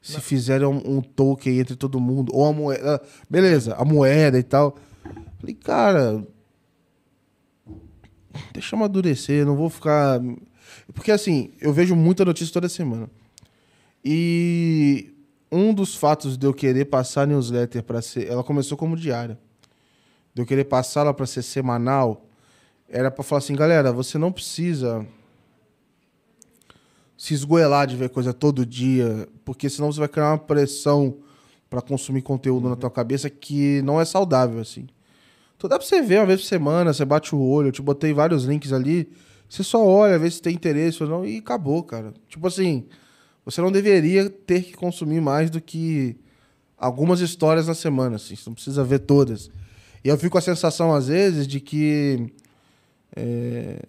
Se 0.00 0.20
fizerem 0.20 0.66
um, 0.66 0.98
um 0.98 1.00
token 1.02 1.58
entre 1.58 1.74
todo 1.74 2.00
mundo, 2.00 2.30
ou 2.32 2.46
a 2.46 2.52
moeda. 2.52 3.02
Beleza, 3.28 3.74
a 3.74 3.84
moeda 3.84 4.38
e 4.38 4.42
tal. 4.42 4.76
Falei, 5.40 5.54
cara. 5.54 6.24
Deixa 8.52 8.74
eu 8.74 8.78
amadurecer, 8.78 9.44
não 9.44 9.56
vou 9.56 9.68
ficar. 9.68 10.20
Porque 10.94 11.10
assim, 11.10 11.50
eu 11.60 11.72
vejo 11.72 11.96
muita 11.96 12.24
notícia 12.24 12.52
toda 12.52 12.68
semana. 12.68 13.10
E 14.04 15.14
um 15.50 15.72
dos 15.72 15.94
fatos 15.94 16.36
de 16.36 16.46
eu 16.46 16.54
querer 16.54 16.86
passar 16.86 17.22
a 17.22 17.26
newsletter 17.26 17.82
para 17.82 18.02
ser. 18.02 18.28
Ela 18.28 18.44
começou 18.44 18.76
como 18.76 18.96
diária. 18.96 19.38
De 20.34 20.42
eu 20.42 20.46
querer 20.46 20.64
passá-la 20.64 21.12
para 21.12 21.26
ser 21.26 21.42
semanal 21.42 22.24
era 22.88 23.10
para 23.10 23.22
falar 23.22 23.38
assim, 23.38 23.54
galera, 23.54 23.92
você 23.92 24.16
não 24.16 24.32
precisa 24.32 25.06
se 27.16 27.34
esgoelar 27.34 27.86
de 27.86 27.96
ver 27.96 28.08
coisa 28.08 28.32
todo 28.32 28.64
dia, 28.64 29.28
porque 29.44 29.68
senão 29.68 29.92
você 29.92 29.98
vai 29.98 30.08
criar 30.08 30.30
uma 30.30 30.38
pressão 30.38 31.18
para 31.68 31.82
consumir 31.82 32.22
conteúdo 32.22 32.68
na 32.68 32.76
tua 32.76 32.90
cabeça 32.90 33.28
que 33.28 33.82
não 33.82 34.00
é 34.00 34.04
saudável 34.04 34.60
assim. 34.60 34.86
Então 35.56 35.68
dá 35.68 35.76
para 35.76 35.86
você 35.86 36.00
ver 36.00 36.20
uma 36.20 36.26
vez 36.26 36.40
por 36.40 36.46
semana, 36.46 36.94
você 36.94 37.04
bate 37.04 37.34
o 37.34 37.40
olho, 37.40 37.68
eu 37.68 37.72
te 37.72 37.82
botei 37.82 38.14
vários 38.14 38.44
links 38.44 38.72
ali, 38.72 39.10
você 39.48 39.64
só 39.64 39.84
olha, 39.84 40.18
vê 40.18 40.30
se 40.30 40.40
tem 40.40 40.54
interesse 40.54 41.02
ou 41.02 41.08
não 41.08 41.26
e 41.26 41.38
acabou, 41.38 41.82
cara. 41.82 42.14
Tipo 42.28 42.46
assim, 42.46 42.86
você 43.50 43.62
não 43.62 43.72
deveria 43.72 44.28
ter 44.28 44.62
que 44.62 44.74
consumir 44.74 45.22
mais 45.22 45.48
do 45.48 45.58
que 45.58 46.14
algumas 46.76 47.20
histórias 47.20 47.66
na 47.66 47.74
semana, 47.74 48.16
assim, 48.16 48.36
você 48.36 48.50
não 48.50 48.54
precisa 48.54 48.84
ver 48.84 48.98
todas. 48.98 49.50
E 50.04 50.08
eu 50.08 50.18
fico 50.18 50.32
com 50.32 50.38
a 50.38 50.42
sensação 50.42 50.94
às 50.94 51.08
vezes 51.08 51.46
de 51.48 51.58
que 51.58 52.30
é, 53.16 53.80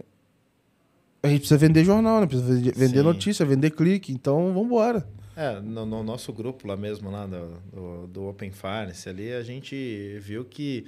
a 1.22 1.28
gente 1.28 1.40
precisa 1.40 1.58
vender 1.58 1.84
jornal, 1.84 2.22
né? 2.22 2.26
Precisa 2.26 2.54
vender, 2.54 3.00
Sim. 3.00 3.04
notícia, 3.04 3.46
vender 3.46 3.72
clique. 3.72 4.14
Então, 4.14 4.48
vamos 4.54 4.66
embora. 4.66 5.06
É, 5.36 5.60
no, 5.60 5.86
no 5.86 6.04
nosso 6.04 6.32
grupo 6.32 6.66
lá 6.66 6.78
mesmo, 6.78 7.12
lá 7.12 7.26
do, 7.28 7.54
do, 7.74 8.08
do 8.08 8.30
Open 8.30 8.52
Finance, 8.52 9.10
ali 9.10 9.34
a 9.34 9.44
gente 9.44 10.18
viu 10.22 10.46
que 10.46 10.86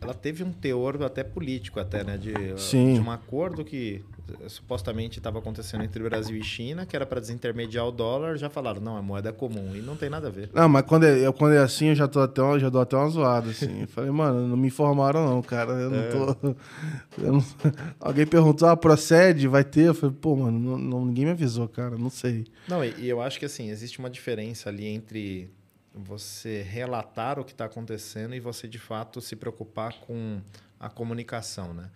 ela 0.00 0.14
teve 0.14 0.42
um 0.42 0.52
teor 0.52 1.02
até 1.02 1.22
político, 1.22 1.78
até, 1.78 2.02
né? 2.02 2.16
De, 2.16 2.32
Sim. 2.58 2.94
de 2.94 3.00
um 3.00 3.10
acordo 3.10 3.64
que 3.64 4.02
supostamente 4.48 5.18
estava 5.18 5.38
acontecendo 5.38 5.84
entre 5.84 6.02
Brasil 6.02 6.36
e 6.36 6.42
China, 6.42 6.84
que 6.86 6.94
era 6.96 7.06
para 7.06 7.20
desintermediar 7.20 7.86
o 7.86 7.90
dólar, 7.92 8.36
já 8.36 8.48
falaram, 8.50 8.80
não, 8.80 8.98
é 8.98 9.00
moeda 9.02 9.32
comum. 9.32 9.74
E 9.76 9.80
não 9.80 9.96
tem 9.96 10.08
nada 10.10 10.28
a 10.28 10.30
ver. 10.30 10.50
Não, 10.52 10.68
mas 10.68 10.82
quando 10.84 11.04
é, 11.04 11.18
eu- 11.26 11.32
quando 11.32 11.52
é 11.54 11.58
assim, 11.58 11.86
eu 11.88 11.94
já, 11.94 12.08
tô 12.08 12.20
até, 12.20 12.40
já 12.58 12.68
dou 12.68 12.80
até 12.80 12.96
uma 12.96 13.08
zoada, 13.08 13.50
assim. 13.50 13.82
Eu 13.82 13.88
falei, 13.88 14.10
mano, 14.10 14.46
não 14.48 14.56
me 14.56 14.68
informaram 14.68 15.26
não, 15.26 15.42
cara. 15.42 15.72
Eu 15.72 15.90
não 15.90 16.34
tô... 16.34 16.54
eu 17.18 17.32
não- 17.32 17.44
Alguém 18.00 18.26
perguntou, 18.26 18.68
ah, 18.68 18.76
procede? 18.76 19.46
Vai 19.48 19.64
ter? 19.64 19.86
Eu 19.88 19.94
falei, 19.94 20.14
pô, 20.20 20.36
mano, 20.36 20.58
não, 20.58 20.78
não- 20.78 21.04
ninguém 21.06 21.24
me 21.24 21.30
avisou, 21.32 21.68
cara. 21.68 21.96
Não 21.96 22.10
sei. 22.10 22.46
Não, 22.68 22.84
e, 22.84 22.94
e 22.98 23.08
eu 23.08 23.20
acho 23.20 23.38
que 23.38 23.44
assim, 23.44 23.70
existe 23.70 23.98
uma 23.98 24.10
diferença 24.10 24.68
ali 24.68 24.86
entre 24.86 25.50
você 25.94 26.62
relatar 26.62 27.38
o 27.38 27.44
que 27.44 27.52
está 27.52 27.64
acontecendo 27.64 28.34
e 28.34 28.40
você 28.40 28.68
de 28.68 28.78
fato 28.78 29.20
se 29.20 29.34
preocupar 29.34 29.94
com 30.00 30.40
a 30.78 30.90
comunicação, 30.90 31.72
né? 31.72 31.88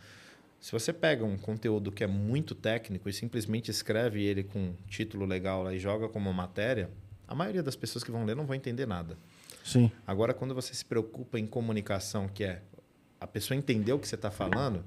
Se 0.60 0.72
você 0.72 0.92
pega 0.92 1.24
um 1.24 1.38
conteúdo 1.38 1.90
que 1.90 2.04
é 2.04 2.06
muito 2.06 2.54
técnico 2.54 3.08
e 3.08 3.12
simplesmente 3.12 3.70
escreve 3.70 4.22
ele 4.22 4.44
com 4.44 4.58
um 4.58 4.74
título 4.88 5.24
legal 5.24 5.62
lá 5.62 5.72
e 5.72 5.78
joga 5.78 6.06
como 6.08 6.30
matéria, 6.34 6.90
a 7.26 7.34
maioria 7.34 7.62
das 7.62 7.74
pessoas 7.74 8.04
que 8.04 8.10
vão 8.10 8.24
ler 8.24 8.36
não 8.36 8.44
vão 8.44 8.54
entender 8.54 8.86
nada. 8.86 9.16
Sim. 9.64 9.90
Agora, 10.06 10.34
quando 10.34 10.54
você 10.54 10.74
se 10.74 10.84
preocupa 10.84 11.38
em 11.38 11.46
comunicação, 11.46 12.28
que 12.28 12.44
é 12.44 12.60
a 13.18 13.26
pessoa 13.26 13.56
entender 13.56 13.92
o 13.92 13.98
que 13.98 14.06
você 14.06 14.16
está 14.16 14.30
falando, 14.30 14.84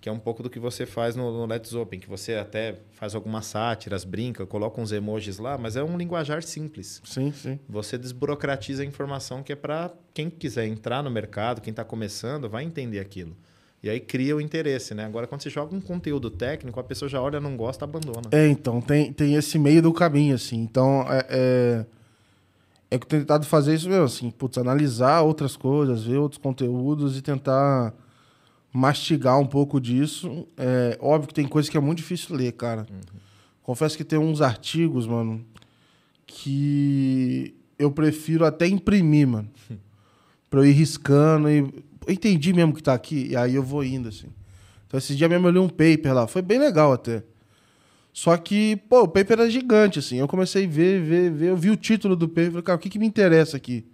que 0.00 0.08
é 0.08 0.12
um 0.12 0.18
pouco 0.18 0.42
do 0.42 0.48
que 0.48 0.60
você 0.60 0.86
faz 0.86 1.16
no, 1.16 1.32
no 1.32 1.46
Let's 1.46 1.74
Open, 1.74 1.98
que 1.98 2.08
você 2.08 2.34
até 2.34 2.78
faz 2.92 3.14
algumas 3.14 3.46
sátiras, 3.46 4.04
brinca, 4.04 4.46
coloca 4.46 4.80
uns 4.80 4.92
emojis 4.92 5.38
lá, 5.38 5.58
mas 5.58 5.74
é 5.74 5.82
um 5.82 5.96
linguajar 5.96 6.42
simples. 6.42 7.00
Sim, 7.04 7.32
sim. 7.32 7.58
Você 7.68 7.98
desburocratiza 7.98 8.82
a 8.82 8.86
informação 8.86 9.42
que 9.42 9.52
é 9.52 9.56
para 9.56 9.92
quem 10.14 10.30
quiser 10.30 10.66
entrar 10.66 11.02
no 11.02 11.10
mercado, 11.10 11.60
quem 11.60 11.72
está 11.72 11.84
começando, 11.84 12.48
vai 12.48 12.62
entender 12.62 13.00
aquilo. 13.00 13.36
E 13.82 13.90
aí 13.90 14.00
cria 14.00 14.34
o 14.34 14.40
interesse, 14.40 14.94
né? 14.94 15.04
Agora, 15.04 15.26
quando 15.26 15.42
você 15.42 15.50
joga 15.50 15.74
um 15.74 15.80
conteúdo 15.80 16.30
técnico, 16.30 16.80
a 16.80 16.84
pessoa 16.84 17.08
já 17.08 17.20
olha, 17.20 17.40
não 17.40 17.56
gosta, 17.56 17.84
abandona. 17.84 18.28
É, 18.32 18.48
então, 18.48 18.80
tem, 18.80 19.12
tem 19.12 19.34
esse 19.34 19.58
meio 19.58 19.82
do 19.82 19.92
caminho, 19.92 20.34
assim. 20.34 20.56
Então, 20.56 21.06
é, 21.08 21.26
é, 21.28 21.86
é 22.90 22.98
que 22.98 23.04
eu 23.04 23.08
tenho 23.08 23.22
tentado 23.22 23.46
fazer 23.46 23.74
isso 23.74 23.88
mesmo, 23.88 24.04
assim, 24.04 24.30
putz, 24.30 24.58
analisar 24.58 25.20
outras 25.22 25.56
coisas, 25.56 26.04
ver 26.04 26.16
outros 26.16 26.40
conteúdos 26.40 27.16
e 27.16 27.22
tentar 27.22 27.94
mastigar 28.72 29.38
um 29.38 29.46
pouco 29.46 29.80
disso. 29.80 30.46
É 30.56 30.98
óbvio 31.00 31.28
que 31.28 31.34
tem 31.34 31.46
coisa 31.46 31.70
que 31.70 31.76
é 31.76 31.80
muito 31.80 31.98
difícil 31.98 32.36
ler, 32.36 32.52
cara. 32.52 32.86
Confesso 33.62 33.96
que 33.96 34.04
tem 34.04 34.18
uns 34.18 34.40
artigos, 34.40 35.06
mano, 35.06 35.44
que 36.26 37.54
eu 37.78 37.90
prefiro 37.90 38.44
até 38.44 38.66
imprimir, 38.66 39.26
mano. 39.26 39.48
pra 40.50 40.60
eu 40.60 40.66
ir 40.66 40.72
riscando 40.72 41.50
e... 41.50 41.86
Eu 42.06 42.14
entendi 42.14 42.52
mesmo 42.52 42.72
que 42.72 42.82
tá 42.82 42.94
aqui, 42.94 43.28
e 43.30 43.36
aí 43.36 43.54
eu 43.54 43.62
vou 43.62 43.84
indo, 43.84 44.08
assim. 44.08 44.28
Então, 44.86 44.98
esse 44.98 45.16
dia 45.16 45.28
mesmo 45.28 45.46
eu 45.48 45.50
li 45.50 45.58
um 45.58 45.68
paper 45.68 46.14
lá, 46.14 46.26
foi 46.26 46.40
bem 46.40 46.58
legal 46.58 46.92
até. 46.92 47.22
Só 48.12 48.34
que, 48.38 48.76
pô, 48.88 49.02
o 49.02 49.08
paper 49.08 49.40
era 49.40 49.50
gigante, 49.50 49.98
assim. 49.98 50.16
Eu 50.16 50.26
comecei 50.26 50.64
a 50.64 50.68
ver, 50.68 51.02
ver, 51.02 51.30
ver. 51.30 51.50
Eu 51.50 51.56
vi 51.56 51.68
o 51.68 51.76
título 51.76 52.16
do 52.16 52.26
paper. 52.26 52.46
Falei, 52.46 52.62
cara, 52.62 52.76
o 52.76 52.80
que, 52.80 52.88
que 52.88 52.98
me 52.98 53.06
interessa 53.06 53.58
aqui? 53.58 53.84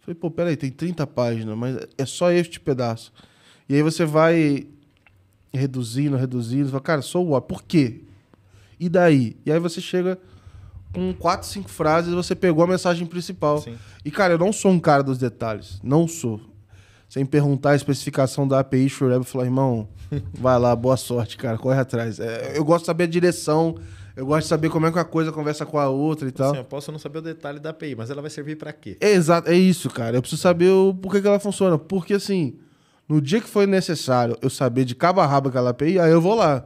Falei, 0.00 0.14
pô, 0.14 0.30
peraí, 0.30 0.56
tem 0.56 0.70
30 0.70 1.04
páginas, 1.08 1.58
mas 1.58 1.76
é 1.98 2.06
só 2.06 2.30
este 2.30 2.60
pedaço. 2.60 3.12
E 3.68 3.74
aí 3.74 3.82
você 3.82 4.04
vai 4.04 4.68
reduzindo, 5.52 6.16
reduzindo. 6.16 6.68
Fala, 6.68 6.80
cara, 6.80 7.02
sou 7.02 7.30
what? 7.30 7.48
Por 7.48 7.64
quê? 7.64 8.02
E 8.78 8.88
daí? 8.88 9.36
E 9.44 9.50
aí 9.50 9.58
você 9.58 9.80
chega 9.80 10.18
com 10.92 11.12
quatro, 11.12 11.48
cinco 11.48 11.68
frases 11.68 12.14
você 12.14 12.36
pegou 12.36 12.62
a 12.62 12.66
mensagem 12.68 13.06
principal. 13.06 13.58
Sim. 13.58 13.76
E, 14.04 14.10
cara, 14.12 14.34
eu 14.34 14.38
não 14.38 14.52
sou 14.52 14.70
um 14.70 14.78
cara 14.78 15.02
dos 15.02 15.18
detalhes. 15.18 15.80
Não 15.82 16.06
sou. 16.06 16.40
Sem 17.12 17.26
perguntar 17.26 17.72
a 17.72 17.76
especificação 17.76 18.48
da 18.48 18.60
API 18.60 18.88
Shureb, 18.88 19.22
falar, 19.26 19.44
irmão, 19.44 19.86
vai 20.32 20.58
lá, 20.58 20.74
boa 20.74 20.96
sorte, 20.96 21.36
cara, 21.36 21.58
corre 21.58 21.78
atrás. 21.78 22.18
É, 22.18 22.56
eu 22.56 22.64
gosto 22.64 22.84
de 22.84 22.86
saber 22.86 23.04
a 23.04 23.06
direção, 23.06 23.74
eu 24.16 24.24
gosto 24.24 24.44
de 24.44 24.48
saber 24.48 24.70
como 24.70 24.86
é 24.86 24.90
que 24.90 24.96
uma 24.96 25.04
coisa 25.04 25.30
conversa 25.30 25.66
com 25.66 25.78
a 25.78 25.90
outra 25.90 26.26
e 26.26 26.32
tal. 26.32 26.52
Assim, 26.52 26.60
eu 26.60 26.64
posso 26.64 26.90
não 26.90 26.98
saber 26.98 27.18
o 27.18 27.20
detalhe 27.20 27.60
da 27.60 27.68
API, 27.68 27.94
mas 27.94 28.08
ela 28.08 28.22
vai 28.22 28.30
servir 28.30 28.56
para 28.56 28.72
quê? 28.72 28.96
É 28.98 29.10
exato, 29.12 29.50
é 29.50 29.54
isso, 29.54 29.90
cara. 29.90 30.16
Eu 30.16 30.22
preciso 30.22 30.40
saber 30.40 30.70
o 30.70 30.94
porquê 30.94 31.20
que 31.20 31.26
ela 31.28 31.38
funciona. 31.38 31.76
Porque, 31.76 32.14
assim, 32.14 32.56
no 33.06 33.20
dia 33.20 33.42
que 33.42 33.46
foi 33.46 33.66
necessário 33.66 34.34
eu 34.40 34.48
saber 34.48 34.86
de 34.86 34.94
cabo 34.94 35.20
a 35.20 35.26
rabo 35.26 35.50
aquela 35.50 35.68
API, 35.68 35.98
aí 35.98 36.10
eu 36.10 36.20
vou 36.22 36.34
lá. 36.34 36.64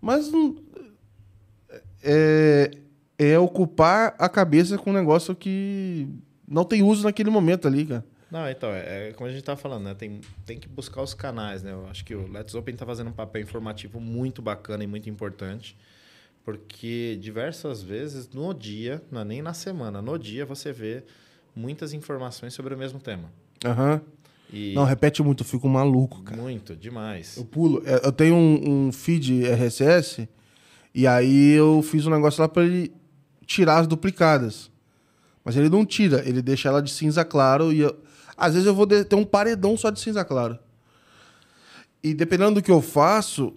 Mas 0.00 0.32
não- 0.32 0.56
é, 2.02 2.70
é 3.18 3.38
ocupar 3.38 4.14
a 4.18 4.26
cabeça 4.26 4.78
com 4.78 4.88
um 4.88 4.94
negócio 4.94 5.34
que 5.36 6.08
não 6.48 6.64
tem 6.64 6.82
uso 6.82 7.04
naquele 7.04 7.28
momento 7.28 7.68
ali, 7.68 7.84
cara. 7.84 8.15
Não, 8.30 8.48
então, 8.50 8.70
é, 8.70 9.10
é 9.10 9.12
como 9.12 9.28
a 9.28 9.32
gente 9.32 9.44
tá 9.44 9.56
falando, 9.56 9.84
né? 9.84 9.94
Tem, 9.94 10.20
tem 10.44 10.58
que 10.58 10.68
buscar 10.68 11.02
os 11.02 11.14
canais, 11.14 11.62
né? 11.62 11.72
Eu 11.72 11.86
acho 11.88 12.04
que 12.04 12.14
o 12.14 12.30
Let's 12.30 12.54
Open 12.54 12.74
tá 12.74 12.84
fazendo 12.84 13.08
um 13.08 13.12
papel 13.12 13.42
informativo 13.42 14.00
muito 14.00 14.42
bacana 14.42 14.82
e 14.82 14.86
muito 14.86 15.08
importante, 15.08 15.76
porque 16.44 17.16
diversas 17.20 17.82
vezes 17.82 18.28
no 18.30 18.52
dia, 18.52 19.02
não 19.10 19.20
é 19.20 19.24
nem 19.24 19.42
na 19.42 19.54
semana, 19.54 20.02
no 20.02 20.18
dia 20.18 20.44
você 20.44 20.72
vê 20.72 21.04
muitas 21.54 21.92
informações 21.92 22.52
sobre 22.52 22.74
o 22.74 22.78
mesmo 22.78 22.98
tema. 22.98 23.30
Aham. 23.64 24.00
E 24.52 24.74
Não, 24.74 24.84
repete 24.84 25.22
muito, 25.22 25.42
eu 25.42 25.46
fico 25.46 25.68
maluco, 25.68 26.22
cara. 26.22 26.40
muito, 26.40 26.76
demais. 26.76 27.36
Eu 27.36 27.44
pulo. 27.44 27.82
É, 27.84 28.06
Eu 28.06 28.12
tenho 28.12 28.34
um, 28.36 28.86
um 28.86 28.92
feed 28.92 29.44
RSS 29.44 30.28
e 30.94 31.06
aí 31.06 31.52
eu 31.52 31.82
fiz 31.82 32.06
um 32.06 32.10
negócio 32.10 32.40
lá 32.40 32.48
pra 32.48 32.64
ele 32.64 32.92
tirar 33.44 33.78
as 33.78 33.86
duplicadas. 33.86 34.70
Mas 35.46 35.56
ele 35.56 35.68
não 35.70 35.86
tira, 35.86 36.22
ele 36.28 36.42
deixa 36.42 36.68
ela 36.68 36.82
de 36.82 36.90
cinza 36.90 37.24
claro 37.24 37.72
e 37.72 37.78
eu- 37.80 37.96
às 38.36 38.52
vezes 38.54 38.66
eu 38.66 38.74
vou 38.74 38.86
ter 38.86 39.14
um 39.14 39.24
paredão 39.24 39.76
só 39.78 39.88
de 39.88 40.00
cinza 40.00 40.24
claro. 40.24 40.58
E 42.02 42.12
dependendo 42.12 42.56
do 42.56 42.62
que 42.62 42.70
eu 42.70 42.82
faço, 42.82 43.54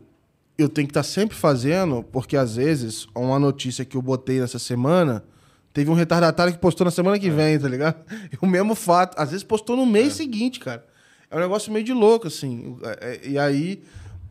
eu 0.58 0.70
tenho 0.70 0.88
que 0.88 0.92
estar 0.92 1.04
sempre 1.04 1.36
fazendo, 1.36 2.04
porque 2.04 2.38
às 2.38 2.56
vezes 2.56 3.08
uma 3.16 3.40
notícia 3.40 3.84
que 3.84 3.98
eu 3.98 4.02
botei 4.02 4.40
nessa 4.40 4.60
semana 4.60 5.24
Teve 5.72 5.92
um 5.92 5.94
retardatário 5.94 6.52
que 6.52 6.60
postou 6.60 6.84
na 6.84 6.92
semana 6.92 7.20
que 7.20 7.30
vem, 7.30 7.60
tá 7.60 7.68
ligado? 7.68 8.04
E 8.34 8.38
o 8.42 8.48
mesmo 8.48 8.74
fato. 8.74 9.16
Às 9.20 9.30
vezes 9.32 9.44
postou 9.44 9.78
no 9.78 9.86
mês 9.86 10.14
seguinte, 10.14 10.60
cara. 10.60 10.84
É 11.30 11.38
um 11.38 11.40
negócio 11.40 11.72
meio 11.72 11.86
de 11.86 11.94
louco, 11.94 12.28
assim. 12.28 12.76
É, 12.84 13.20
é, 13.24 13.30
E 13.30 13.38
aí 13.38 13.84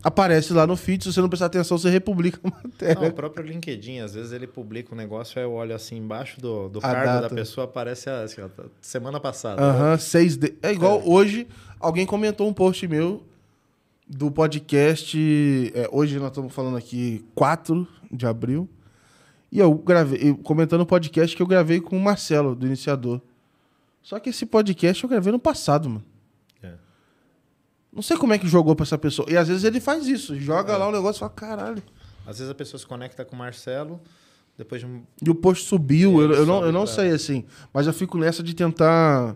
aparece 0.03 0.53
lá 0.53 0.65
no 0.65 0.75
feed, 0.77 1.03
se 1.03 1.11
você 1.13 1.21
não 1.21 1.29
prestar 1.29 1.47
atenção, 1.47 1.77
você 1.77 1.89
republica 1.89 2.39
a 2.43 2.47
Não, 2.49 2.57
matéria. 2.63 3.09
o 3.09 3.13
próprio 3.13 3.45
LinkedIn, 3.45 3.99
às 3.99 4.13
vezes 4.13 4.31
ele 4.31 4.47
publica 4.47 4.93
um 4.93 4.97
negócio, 4.97 5.37
aí 5.39 5.45
eu 5.45 5.51
olho 5.51 5.75
assim 5.75 5.97
embaixo 5.97 6.39
do, 6.39 6.69
do 6.69 6.79
A 6.79 6.81
card 6.81 7.05
data. 7.05 7.21
da 7.29 7.35
pessoa, 7.35 7.65
aparece 7.65 8.09
assim, 8.09 8.41
ó, 8.41 8.47
tá- 8.47 8.63
semana 8.81 9.19
passada. 9.19 9.61
Aham, 9.61 9.97
seis 9.97 10.37
de... 10.37 10.53
É 10.61 10.71
igual 10.71 11.01
hoje, 11.05 11.47
alguém 11.79 12.05
comentou 12.05 12.47
um 12.47 12.53
post 12.53 12.87
meu 12.87 13.23
do 14.07 14.31
podcast. 14.31 15.71
é, 15.75 15.87
hoje 15.91 16.17
nós 16.17 16.29
estamos 16.29 16.53
falando 16.53 16.77
aqui 16.77 17.23
4 17.35 17.87
de 18.11 18.25
abril. 18.25 18.67
E 19.51 19.59
eu 19.59 19.73
gravei, 19.73 20.33
comentando 20.43 20.81
o 20.81 20.85
podcast 20.85 21.35
que 21.35 21.41
eu 21.41 21.47
gravei 21.47 21.81
com 21.81 21.97
o 21.97 21.99
Marcelo, 21.99 22.55
do 22.55 22.65
iniciador. 22.67 23.19
Só 24.01 24.19
que 24.19 24.29
esse 24.29 24.45
podcast 24.45 25.03
eu 25.03 25.09
gravei 25.09 25.31
no 25.31 25.39
passado, 25.39 25.89
mano. 25.89 26.03
É. 27.91 27.95
Não 27.95 28.01
sei 28.01 28.17
como 28.17 28.33
é 28.33 28.37
que 28.37 28.47
jogou 28.47 28.75
pra 28.75 28.83
essa 28.83 28.97
pessoa. 28.97 29.27
E 29.29 29.35
às 29.37 29.47
vezes 29.47 29.63
ele 29.63 29.79
faz 29.79 30.07
isso, 30.07 30.39
joga 30.39 30.75
lá 30.77 30.87
o 30.87 30.91
negócio 30.91 31.17
e 31.17 31.21
fala, 31.21 31.31
caralho. 31.31 31.83
Às 32.25 32.37
vezes 32.37 32.49
a 32.51 32.55
pessoa 32.55 32.79
se 32.79 32.85
conecta 32.85 33.25
com 33.25 33.35
o 33.35 33.39
Marcelo, 33.39 33.99
depois 34.57 34.81
de 34.81 34.87
um. 34.87 35.01
E 35.25 35.29
o 35.29 35.35
post 35.35 35.65
subiu, 35.65 36.21
É, 36.21 36.25
eu, 36.25 36.31
eu 36.33 36.45
não, 36.45 36.65
eu 36.65 36.71
não 36.71 36.83
pra- 36.85 36.93
sei 36.93 37.09
assim. 37.11 37.45
Mas 37.73 37.87
eu 37.87 37.93
fico 37.93 38.17
nessa 38.17 38.43
de 38.43 38.53
tentar. 38.53 39.35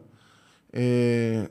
é, 0.72 1.50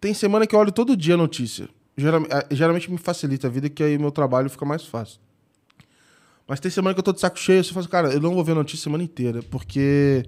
Tem 0.00 0.12
semana 0.14 0.46
que 0.46 0.54
eu 0.54 0.58
olho 0.58 0.72
todo 0.72 0.96
dia 0.96 1.14
a 1.14 1.16
notícia. 1.16 1.68
Geram- 1.96 2.26
eh, 2.28 2.46
Geralmente 2.54 2.90
me 2.90 2.98
facilita 2.98 3.46
a 3.46 3.50
vida, 3.50 3.68
que 3.70 3.82
aí 3.82 3.96
meu 3.98 4.10
trabalho 4.10 4.48
fica 4.50 4.64
mais 4.64 4.84
fácil. 4.84 5.20
Mas 6.46 6.60
tem 6.60 6.70
semana 6.70 6.92
que 6.94 6.98
eu 7.00 7.04
tô 7.04 7.12
de 7.12 7.20
saco 7.20 7.38
cheio, 7.38 7.64
você 7.64 7.70
fala, 7.72 7.80
assim, 7.80 7.90
cara, 7.90 8.12
eu 8.12 8.20
não 8.20 8.34
vou 8.34 8.44
ver 8.44 8.54
notícia 8.54 8.82
a 8.82 8.84
semana 8.84 9.02
inteira, 9.02 9.42
porque 9.44 10.24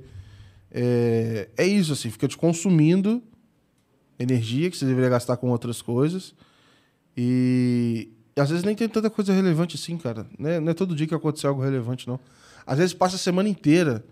é, 0.70 1.48
é 1.58 1.66
isso, 1.66 1.92
assim, 1.92 2.08
fica 2.10 2.26
te 2.26 2.36
consumindo 2.38 3.22
energia 4.18 4.70
que 4.70 4.76
você 4.76 4.84
deveria 4.84 5.10
gastar 5.10 5.36
com 5.36 5.50
outras 5.50 5.82
coisas. 5.82 6.34
E, 7.16 8.08
às 8.36 8.50
vezes 8.50 8.64
nem 8.64 8.74
tem 8.74 8.88
tanta 8.88 9.08
coisa 9.08 9.32
relevante 9.32 9.76
assim, 9.76 9.96
cara. 9.96 10.26
Né? 10.38 10.60
Não 10.60 10.70
é 10.70 10.74
todo 10.74 10.94
dia 10.94 11.06
que 11.06 11.14
acontece 11.14 11.46
algo 11.46 11.62
relevante, 11.62 12.06
não. 12.06 12.20
Às 12.66 12.78
vezes 12.78 12.94
passa 12.94 13.16
a 13.16 13.18
semana 13.18 13.48
inteira 13.48 14.04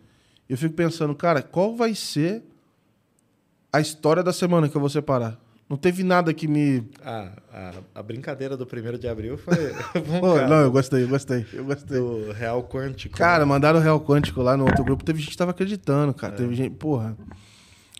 e 0.48 0.52
eu 0.52 0.58
fico 0.58 0.74
pensando, 0.74 1.14
cara, 1.14 1.42
qual 1.42 1.74
vai 1.74 1.94
ser 1.94 2.42
a 3.72 3.80
história 3.80 4.22
da 4.22 4.32
semana 4.32 4.68
que 4.68 4.76
eu 4.76 4.80
vou 4.80 4.90
separar? 4.90 5.38
Não 5.68 5.78
teve 5.78 6.04
nada 6.04 6.32
que 6.34 6.46
me. 6.46 6.86
A, 7.02 7.32
a, 7.52 7.72
a 7.94 8.02
brincadeira 8.02 8.54
do 8.56 8.64
1 8.64 8.98
de 8.98 9.08
abril 9.08 9.38
foi. 9.38 9.56
Pô, 10.20 10.34
cara 10.34 10.48
não, 10.48 10.56
eu 10.56 10.70
gostei, 10.70 11.02
eu 11.02 11.08
gostei, 11.08 11.46
eu 11.52 11.64
gostei. 11.64 11.98
do 11.98 12.32
Real 12.32 12.62
Quântico. 12.62 13.16
Cara, 13.16 13.46
mandaram 13.46 13.78
o 13.78 13.82
Real 13.82 13.98
Quântico 13.98 14.42
lá 14.42 14.56
no 14.58 14.64
outro 14.64 14.84
grupo. 14.84 15.02
Teve 15.02 15.20
gente 15.20 15.30
que 15.30 15.36
tava 15.36 15.52
acreditando, 15.52 16.12
cara. 16.12 16.34
Teve 16.34 16.54
gente. 16.54 16.74
Porra. 16.74 17.16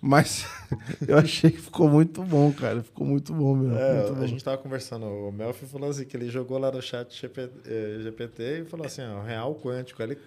Mas 0.07 0.45
eu 1.09 1.17
achei 1.17 1.51
que 1.51 1.59
ficou 1.63 1.89
muito 1.89 2.23
bom, 2.23 2.53
cara. 2.53 2.83
Ficou 2.83 3.07
muito 3.07 3.33
bom 3.33 3.55
mesmo. 3.57 3.79
É, 3.79 3.95
muito 4.01 4.15
bom. 4.15 4.23
a 4.23 4.27
gente 4.27 4.45
tava 4.45 4.59
conversando, 4.59 5.07
o 5.07 5.33
Melfi 5.33 5.65
falou 5.65 5.89
assim, 5.89 6.05
que 6.05 6.15
ele 6.15 6.29
jogou 6.29 6.59
lá 6.59 6.71
no 6.71 6.83
chat 6.83 7.19
GPT, 7.19 7.51
eh, 7.67 7.99
GPT 8.03 8.43
e 8.61 8.65
falou 8.67 8.85
assim, 8.85 9.01
ó, 9.03 9.23
Real 9.23 9.55
Quântico. 9.55 10.03
Aí 10.03 10.11
ele 10.11 10.19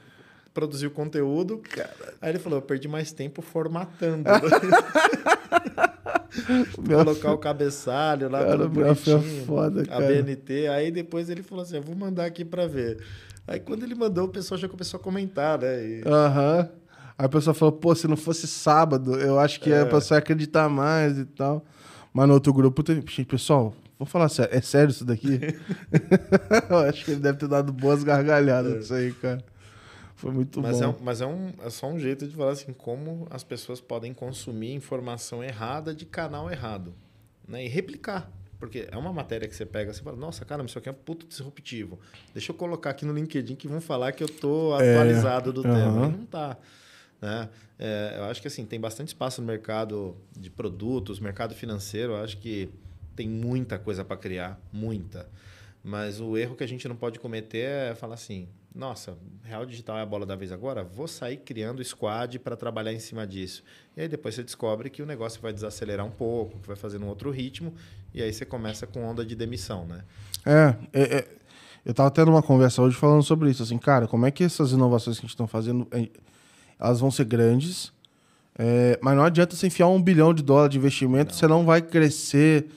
produziu 0.51 0.89
conteúdo, 0.89 1.61
aí 2.19 2.31
ele 2.31 2.39
falou, 2.39 2.57
eu 2.57 2.63
perdi 2.63 2.87
mais 2.87 3.11
tempo 3.11 3.39
formatando. 3.43 4.23
Meu- 6.79 6.97
Colocar 7.05 7.31
o 7.33 7.37
cabeçalho 7.37 8.29
lá, 8.29 8.43
Cara, 8.43 8.67
Melfi 8.69 9.11
é 9.11 9.19
foda, 9.45 9.81
a 9.83 9.85
cara. 9.85 10.07
BNT. 10.07 10.67
Aí 10.69 10.91
depois 10.91 11.29
ele 11.29 11.43
falou 11.43 11.63
assim, 11.63 11.75
eu 11.75 11.83
vou 11.83 11.95
mandar 11.95 12.25
aqui 12.25 12.43
pra 12.43 12.65
ver. 12.65 12.97
Aí 13.47 13.59
quando 13.59 13.83
ele 13.83 13.93
mandou, 13.95 14.25
o 14.25 14.29
pessoal 14.29 14.57
já 14.57 14.67
começou 14.67 14.99
a 14.99 15.03
comentar, 15.03 15.59
né? 15.59 15.83
E- 15.85 16.03
Aham. 16.05 16.69
Aí 17.17 17.25
a 17.25 17.29
pessoa 17.29 17.53
falou, 17.53 17.71
pô, 17.71 17.95
se 17.95 18.07
não 18.07 18.15
fosse 18.17 18.47
sábado, 18.47 19.15
eu 19.19 19.39
acho 19.39 19.59
que 19.59 19.71
É. 19.71 19.81
a 19.81 19.85
pessoa 19.87 20.17
ia 20.17 20.19
acreditar 20.19 20.69
mais 20.69 21.17
e 21.17 21.25
tal. 21.25 21.65
Mas 22.13 22.27
no 22.27 22.33
outro 22.35 22.53
grupo 22.53 22.83
teve. 22.83 23.01
Pessoal, 23.25 23.73
vou 23.97 24.05
falar 24.05 24.29
sério. 24.29 24.55
É 24.55 24.61
sério 24.61 24.91
isso 24.91 25.03
daqui? 25.05 25.39
eu 26.69 26.77
acho 26.79 27.03
que 27.05 27.11
ele 27.11 27.19
deve 27.19 27.37
ter 27.39 27.47
dado 27.47 27.71
boas 27.73 28.03
gargalhadas 28.03 28.79
disso 28.79 28.93
aí, 28.93 29.11
cara. 29.13 29.43
Foi 30.15 30.31
muito 30.31 30.59
Mas, 30.61 30.77
bom. 30.79 30.83
é, 30.83 30.87
um- 30.87 30.95
mas 31.01 31.21
é, 31.21 31.25
um, 31.27 31.51
é 31.63 31.69
só 31.69 31.87
um 31.87 31.99
jeito 31.99 32.27
de 32.27 32.35
falar 32.35 32.51
assim, 32.51 32.73
como 32.73 33.27
as 33.29 33.43
pessoas 33.43 33.79
podem 33.79 34.13
consumir 34.13 34.73
informação 34.73 35.43
errada 35.43 35.93
de 35.93 36.05
canal 36.05 36.49
errado. 36.51 36.93
Né? 37.47 37.65
E 37.65 37.67
replicar. 37.67 38.31
Porque 38.59 38.87
é 38.91 38.97
uma 38.97 39.13
matéria 39.13 39.47
que 39.47 39.55
você 39.55 39.63
pega, 39.67 39.93
você 39.93 40.01
fala, 40.01 40.17
nossa, 40.17 40.43
cara, 40.43 40.63
isso 40.65 40.79
aqui 40.79 40.89
é 40.89 40.91
puto 40.91 41.27
disruptivo. 41.27 41.99
Deixa 42.33 42.51
eu 42.51 42.55
colocar 42.55 42.89
aqui 42.89 43.05
no 43.05 43.13
LinkedIn 43.13 43.55
que 43.55 43.67
vão 43.67 43.79
falar 43.79 44.11
que 44.11 44.23
eu 44.23 44.27
tô 44.27 44.73
atualizado 44.73 45.53
do 45.53 45.65
É, 45.67 45.69
aham. 45.69 45.91
tema. 46.01 46.05
E 46.07 46.11
não 46.17 46.25
tá. 46.25 46.57
Né? 47.21 47.49
É, 47.79 48.15
eu 48.17 48.23
acho 48.25 48.41
que 48.41 48.47
assim, 48.47 48.65
tem 48.65 48.79
bastante 48.79 49.09
espaço 49.09 49.41
no 49.41 49.47
mercado 49.47 50.15
de 50.37 50.49
produtos, 50.49 51.19
mercado 51.19 51.55
financeiro. 51.55 52.13
Eu 52.13 52.23
acho 52.23 52.37
que 52.37 52.69
tem 53.15 53.27
muita 53.27 53.79
coisa 53.79 54.05
para 54.05 54.17
criar, 54.17 54.59
muita. 54.71 55.27
Mas 55.83 56.19
o 56.19 56.37
erro 56.37 56.55
que 56.55 56.63
a 56.63 56.67
gente 56.67 56.87
não 56.87 56.95
pode 56.95 57.19
cometer 57.19 57.91
é 57.91 57.95
falar 57.95 58.15
assim: 58.15 58.47
nossa, 58.77 59.17
real 59.43 59.65
digital 59.65 59.97
é 59.97 60.01
a 60.01 60.05
bola 60.05 60.25
da 60.25 60.35
vez 60.35 60.51
agora, 60.51 60.83
vou 60.83 61.07
sair 61.07 61.37
criando 61.37 61.83
squad 61.83 62.37
para 62.39 62.55
trabalhar 62.55 62.93
em 62.93 62.99
cima 62.99 63.25
disso. 63.25 63.63
E 63.95 64.01
aí 64.01 64.07
depois 64.07 64.35
você 64.35 64.43
descobre 64.43 64.89
que 64.89 65.01
o 65.01 65.05
negócio 65.05 65.41
vai 65.41 65.51
desacelerar 65.51 66.05
um 66.05 66.11
pouco, 66.11 66.59
que 66.59 66.67
vai 66.67 66.75
fazer 66.75 66.99
num 66.99 67.07
outro 67.07 67.31
ritmo, 67.31 67.73
e 68.13 68.21
aí 68.21 68.31
você 68.31 68.45
começa 68.45 68.85
com 68.85 69.03
onda 69.03 69.25
de 69.25 69.35
demissão, 69.35 69.85
né? 69.85 70.03
É, 70.45 70.75
é, 70.93 71.17
é, 71.17 71.27
eu 71.83 71.93
tava 71.93 72.11
tendo 72.11 72.29
uma 72.29 72.43
conversa 72.43 72.81
hoje 72.81 72.95
falando 72.95 73.23
sobre 73.23 73.49
isso, 73.49 73.63
assim, 73.63 73.77
cara, 73.77 74.07
como 74.07 74.25
é 74.25 74.31
que 74.31 74.43
essas 74.43 74.71
inovações 74.71 75.17
que 75.17 75.25
a 75.25 75.27
gente 75.27 75.33
está 75.33 75.47
fazendo, 75.47 75.87
é, 75.91 76.07
elas 76.79 76.99
vão 76.99 77.11
ser 77.11 77.25
grandes, 77.25 77.91
é, 78.57 78.97
mas 79.01 79.15
não 79.15 79.23
adianta 79.23 79.55
você 79.55 79.67
enfiar 79.67 79.87
um 79.87 80.01
bilhão 80.01 80.33
de 80.33 80.41
dólares 80.41 80.71
de 80.71 80.77
investimento, 80.77 81.35
você 81.35 81.47
não 81.47 81.65
vai 81.65 81.81
crescer 81.81 82.67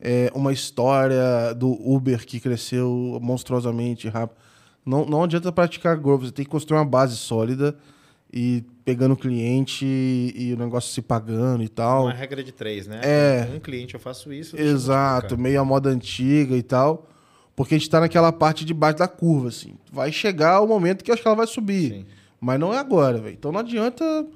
é, 0.00 0.30
uma 0.34 0.52
história 0.52 1.54
do 1.54 1.70
Uber 1.70 2.24
que 2.24 2.40
cresceu 2.40 3.18
monstruosamente 3.20 4.08
rápido. 4.08 4.38
Não, 4.84 5.04
não 5.04 5.22
adianta 5.24 5.52
praticar 5.52 5.96
growth, 5.98 6.22
você 6.22 6.32
tem 6.32 6.44
que 6.44 6.50
construir 6.50 6.78
uma 6.78 6.84
base 6.84 7.16
sólida 7.16 7.76
e 8.32 8.64
pegando 8.84 9.16
cliente 9.16 9.84
e, 9.84 10.32
e 10.34 10.54
o 10.54 10.56
negócio 10.56 10.90
se 10.92 11.02
pagando 11.02 11.62
e 11.62 11.68
tal. 11.68 12.04
Uma 12.04 12.12
regra 12.12 12.42
de 12.42 12.52
três, 12.52 12.86
né? 12.86 13.00
É. 13.02 13.48
Um 13.54 13.60
cliente 13.60 13.94
eu 13.94 14.00
faço 14.00 14.32
isso. 14.32 14.56
eu 14.56 14.66
Exato, 14.66 15.36
meio 15.36 15.60
a 15.60 15.64
moda 15.64 15.90
antiga 15.90 16.56
e 16.56 16.62
tal. 16.62 17.06
Porque 17.54 17.74
a 17.74 17.78
gente 17.78 17.90
tá 17.90 18.00
naquela 18.00 18.32
parte 18.32 18.64
de 18.64 18.72
baixo 18.72 18.98
da 18.98 19.08
curva, 19.08 19.48
assim. 19.48 19.74
Vai 19.92 20.12
chegar 20.12 20.60
o 20.60 20.66
momento 20.66 21.02
que 21.02 21.10
eu 21.10 21.14
acho 21.14 21.22
que 21.22 21.28
ela 21.28 21.36
vai 21.36 21.46
subir. 21.46 21.90
Sim. 21.90 22.06
Mas 22.40 22.58
não 22.60 22.72
é 22.72 22.78
agora, 22.78 23.18
velho. 23.18 23.34
Então 23.34 23.50
não 23.52 23.60
adianta. 23.60 24.26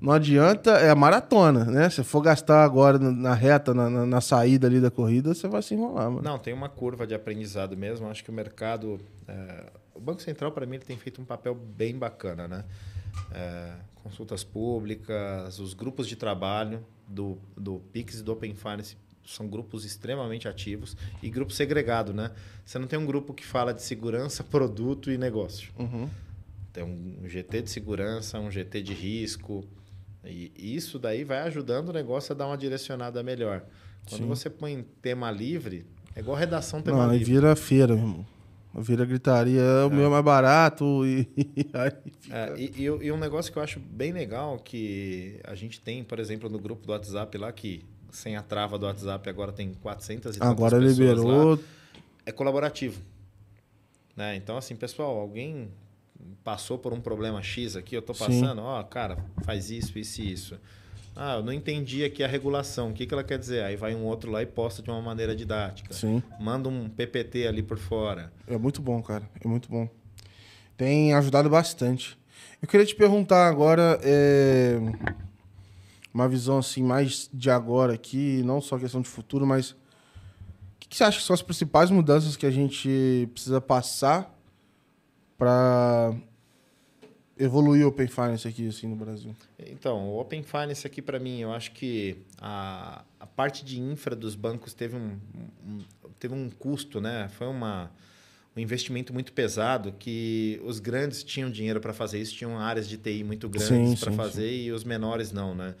Não 0.00 0.12
adianta. 0.12 0.70
É 0.72 0.90
a 0.90 0.94
maratona, 0.94 1.64
né? 1.64 1.90
Se 1.90 2.04
for 2.04 2.20
gastar 2.20 2.62
agora 2.64 2.98
na- 2.98 3.34
reta, 3.34 3.74
na, 3.74 3.90
na- 3.90 4.06
na 4.06 4.20
saída 4.20 4.66
ali 4.68 4.80
da 4.80 4.90
corrida, 4.90 5.34
você 5.34 5.48
vai 5.48 5.60
se 5.62 5.74
enrolar, 5.74 6.08
mano. 6.10 6.22
Não, 6.22 6.38
tem 6.38 6.54
uma 6.54 6.68
curva 6.68 7.06
de 7.06 7.14
aprendizado 7.14 7.76
mesmo. 7.76 8.06
Acho 8.08 8.22
que 8.22 8.30
o 8.30 8.32
mercado. 8.34 9.00
é, 9.26 9.64
o 9.94 10.00
Banco 10.00 10.22
Central, 10.22 10.52
para 10.52 10.64
mim, 10.64 10.76
ele 10.76 10.84
tem 10.84 10.96
feito 10.96 11.20
um 11.20 11.24
papel 11.24 11.54
bem 11.54 11.96
bacana, 11.98 12.46
né? 12.46 12.64
É, 13.32 13.72
consultas 14.04 14.44
públicas, 14.44 15.58
os 15.58 15.74
grupos 15.74 16.06
de 16.06 16.14
trabalho 16.14 16.84
do, 17.08 17.36
do 17.56 17.80
Pix 17.92 18.20
e 18.20 18.22
do 18.22 18.32
Open 18.32 18.54
Finance 18.54 18.96
são 19.26 19.46
grupos 19.48 19.84
extremamente 19.84 20.46
ativos 20.48 20.96
e 21.22 21.28
grupo 21.28 21.52
segregado, 21.52 22.14
né? 22.14 22.30
Você 22.64 22.78
não 22.78 22.86
tem 22.86 22.98
um 22.98 23.04
grupo 23.04 23.34
que 23.34 23.44
fala 23.44 23.74
de 23.74 23.82
segurança, 23.82 24.44
produto 24.48 25.10
e 25.10 25.18
negócio. 25.18 25.72
Uhum. 25.76 26.08
Tem 26.78 26.84
um 26.84 27.28
GT 27.28 27.62
de 27.62 27.70
segurança, 27.70 28.38
um 28.38 28.50
GT 28.50 28.82
de 28.82 28.94
risco. 28.94 29.64
E 30.24 30.52
isso 30.56 30.98
daí 30.98 31.24
vai 31.24 31.38
ajudando 31.40 31.88
o 31.88 31.92
negócio 31.92 32.32
a 32.32 32.36
dar 32.36 32.46
uma 32.46 32.56
direcionada 32.56 33.20
melhor. 33.22 33.64
Quando 34.08 34.22
Sim. 34.22 34.28
você 34.28 34.48
põe 34.48 34.84
tema 35.02 35.30
livre, 35.30 35.84
é 36.14 36.20
igual 36.20 36.36
redação 36.36 36.80
tema 36.80 37.06
Não, 37.06 37.12
livre. 37.12 37.32
vira 37.32 37.56
feira, 37.56 37.94
meu 37.96 38.04
irmão. 38.04 38.26
Vira 38.80 39.04
gritaria, 39.04 39.62
o 39.86 39.90
meu 39.90 40.06
é 40.06 40.08
mais 40.08 40.24
barato 40.24 40.84
e, 41.04 41.26
aí 41.72 41.90
fica... 42.20 42.36
É, 42.36 42.54
e, 42.56 42.64
e- 42.76 43.06
e 43.06 43.10
um 43.12 43.16
negócio 43.18 43.50
que 43.50 43.58
eu 43.58 43.62
acho 43.62 43.80
bem 43.80 44.12
legal 44.12 44.56
que 44.60 45.40
a 45.44 45.54
gente 45.56 45.80
tem, 45.80 46.04
por 46.04 46.20
exemplo, 46.20 46.48
no 46.48 46.60
grupo 46.60 46.86
do 46.86 46.92
WhatsApp 46.92 47.36
lá, 47.38 47.50
que 47.50 47.82
sem 48.12 48.36
a 48.36 48.42
trava 48.42 48.78
do 48.78 48.86
WhatsApp 48.86 49.28
agora 49.28 49.50
tem 49.52 49.72
400 49.74 50.36
e 50.36 50.42
Agora 50.42 50.78
liberou. 50.78 51.54
lá, 51.54 51.58
é 52.24 52.30
colaborativo. 52.30 53.00
Né? 54.14 54.36
Então, 54.36 54.56
assim, 54.56 54.76
pessoal, 54.76 55.18
alguém 55.18 55.70
passou 56.44 56.78
por 56.78 56.92
um 56.92 57.00
problema 57.00 57.42
X 57.42 57.76
aqui, 57.76 57.94
eu 57.94 58.02
tô 58.02 58.14
Sim. 58.14 58.26
passando, 58.26 58.62
ó, 58.62 58.82
cara, 58.82 59.18
faz 59.44 59.70
isso, 59.70 59.98
isso 59.98 60.22
e 60.22 60.32
isso. 60.32 60.58
Ah, 61.20 61.34
eu 61.36 61.42
não 61.42 61.52
entendi 61.52 62.04
aqui 62.04 62.22
a 62.22 62.28
regulação, 62.28 62.90
o 62.90 62.92
que, 62.92 63.04
que 63.04 63.12
ela 63.12 63.24
quer 63.24 63.38
dizer? 63.38 63.64
Aí 63.64 63.74
vai 63.74 63.92
um 63.92 64.04
outro 64.04 64.30
lá 64.30 64.40
e 64.40 64.46
posta 64.46 64.80
de 64.80 64.88
uma 64.88 65.02
maneira 65.02 65.34
didática. 65.34 65.92
Sim. 65.92 66.22
Manda 66.38 66.68
um 66.68 66.88
PPT 66.88 67.46
ali 67.48 67.60
por 67.60 67.76
fora. 67.76 68.32
É 68.46 68.56
muito 68.56 68.80
bom, 68.80 69.02
cara. 69.02 69.28
É 69.44 69.48
muito 69.48 69.68
bom. 69.68 69.88
Tem 70.76 71.12
ajudado 71.14 71.50
bastante. 71.50 72.16
Eu 72.62 72.68
queria 72.68 72.86
te 72.86 72.94
perguntar 72.94 73.48
agora 73.48 73.98
é, 74.00 74.78
uma 76.14 76.28
visão 76.28 76.58
assim 76.58 76.84
mais 76.84 77.28
de 77.32 77.50
agora 77.50 77.94
aqui, 77.94 78.40
não 78.44 78.60
só 78.60 78.78
questão 78.78 79.00
de 79.00 79.08
futuro, 79.08 79.44
mas 79.44 79.70
o 79.70 79.76
que, 80.78 80.88
que 80.88 80.96
você 80.96 81.02
acha 81.02 81.18
que 81.18 81.24
são 81.24 81.34
as 81.34 81.42
principais 81.42 81.90
mudanças 81.90 82.36
que 82.36 82.46
a 82.46 82.50
gente 82.50 83.28
precisa 83.32 83.60
passar 83.60 84.37
para 85.38 86.14
evoluir 87.38 87.86
o 87.86 87.88
Open 87.88 88.08
Finance 88.08 88.46
aqui 88.46 88.68
assim 88.68 88.88
no 88.88 88.96
Brasil? 88.96 89.34
Então, 89.58 90.08
o 90.08 90.20
Open 90.20 90.42
Finance 90.42 90.84
aqui 90.84 91.00
para 91.00 91.20
mim, 91.20 91.38
eu 91.38 91.52
acho 91.52 91.70
que 91.70 92.18
a, 92.38 93.04
a 93.18 93.26
parte 93.26 93.64
de 93.64 93.80
infra 93.80 94.16
dos 94.16 94.34
bancos 94.34 94.74
teve 94.74 94.96
um, 94.96 95.16
um, 95.64 95.78
teve 96.18 96.34
um 96.34 96.50
custo, 96.50 97.00
né? 97.00 97.28
Foi 97.28 97.46
uma, 97.46 97.92
um 98.56 98.60
investimento 98.60 99.14
muito 99.14 99.32
pesado 99.32 99.94
que 99.96 100.60
os 100.64 100.80
grandes 100.80 101.22
tinham 101.22 101.48
dinheiro 101.48 101.80
para 101.80 101.94
fazer 101.94 102.20
isso, 102.20 102.34
tinham 102.34 102.58
áreas 102.58 102.88
de 102.88 102.98
TI 102.98 103.22
muito 103.22 103.48
grandes 103.48 104.00
para 104.00 104.12
fazer 104.12 104.48
sim. 104.48 104.64
e 104.64 104.72
os 104.72 104.82
menores 104.82 105.30
não, 105.30 105.54
né? 105.54 105.76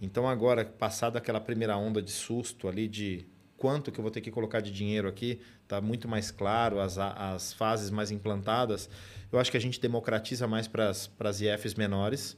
Então 0.00 0.28
agora, 0.28 0.64
passada 0.64 1.18
aquela 1.18 1.40
primeira 1.40 1.76
onda 1.76 2.00
de 2.00 2.10
susto 2.10 2.68
ali 2.68 2.88
de 2.88 3.26
quanto 3.56 3.92
que 3.92 4.00
eu 4.00 4.02
vou 4.02 4.10
ter 4.10 4.22
que 4.22 4.30
colocar 4.30 4.60
de 4.60 4.70
dinheiro 4.70 5.06
aqui, 5.06 5.40
está 5.70 5.80
muito 5.80 6.08
mais 6.08 6.32
claro, 6.32 6.80
as, 6.80 6.98
as 6.98 7.52
fases 7.52 7.90
mais 7.90 8.10
implantadas. 8.10 8.90
Eu 9.30 9.38
acho 9.38 9.50
que 9.50 9.56
a 9.56 9.60
gente 9.60 9.80
democratiza 9.80 10.48
mais 10.48 10.66
para 10.66 10.90
as 10.90 11.40
IFs 11.40 11.74
menores. 11.74 12.36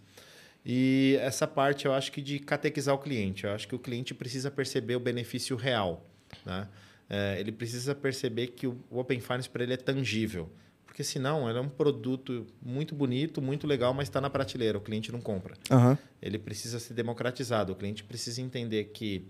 E 0.64 1.16
essa 1.20 1.46
parte 1.46 1.86
eu 1.86 1.94
acho 1.94 2.12
que 2.12 2.20
de 2.20 2.38
catequizar 2.38 2.94
o 2.94 2.98
cliente. 2.98 3.44
Eu 3.44 3.52
acho 3.52 3.66
que 3.66 3.74
o 3.74 3.78
cliente 3.78 4.14
precisa 4.14 4.50
perceber 4.50 4.96
o 4.96 5.00
benefício 5.00 5.56
real. 5.56 6.06
Né? 6.44 6.68
É, 7.08 7.40
ele 7.40 7.50
precisa 7.50 7.94
perceber 7.94 8.48
que 8.48 8.66
o 8.66 8.78
Open 8.90 9.18
Finance 9.18 9.48
para 9.48 9.62
ele 9.62 9.72
é 9.72 9.78
tangível. 9.78 10.50
Porque 10.86 11.02
senão 11.02 11.48
ele 11.48 11.58
é 11.58 11.62
um 11.62 11.70
produto 11.70 12.46
muito 12.60 12.94
bonito, 12.94 13.40
muito 13.40 13.66
legal, 13.66 13.94
mas 13.94 14.08
está 14.08 14.20
na 14.20 14.28
prateleira, 14.28 14.76
o 14.76 14.80
cliente 14.80 15.10
não 15.10 15.22
compra. 15.22 15.54
Uhum. 15.70 15.96
Ele 16.20 16.38
precisa 16.38 16.78
ser 16.78 16.92
democratizado. 16.92 17.72
O 17.72 17.76
cliente 17.76 18.04
precisa 18.04 18.42
entender 18.42 18.84
que 18.92 19.26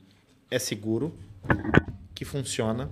é 0.50 0.58
seguro, 0.58 1.16
que 2.12 2.24
funciona 2.24 2.90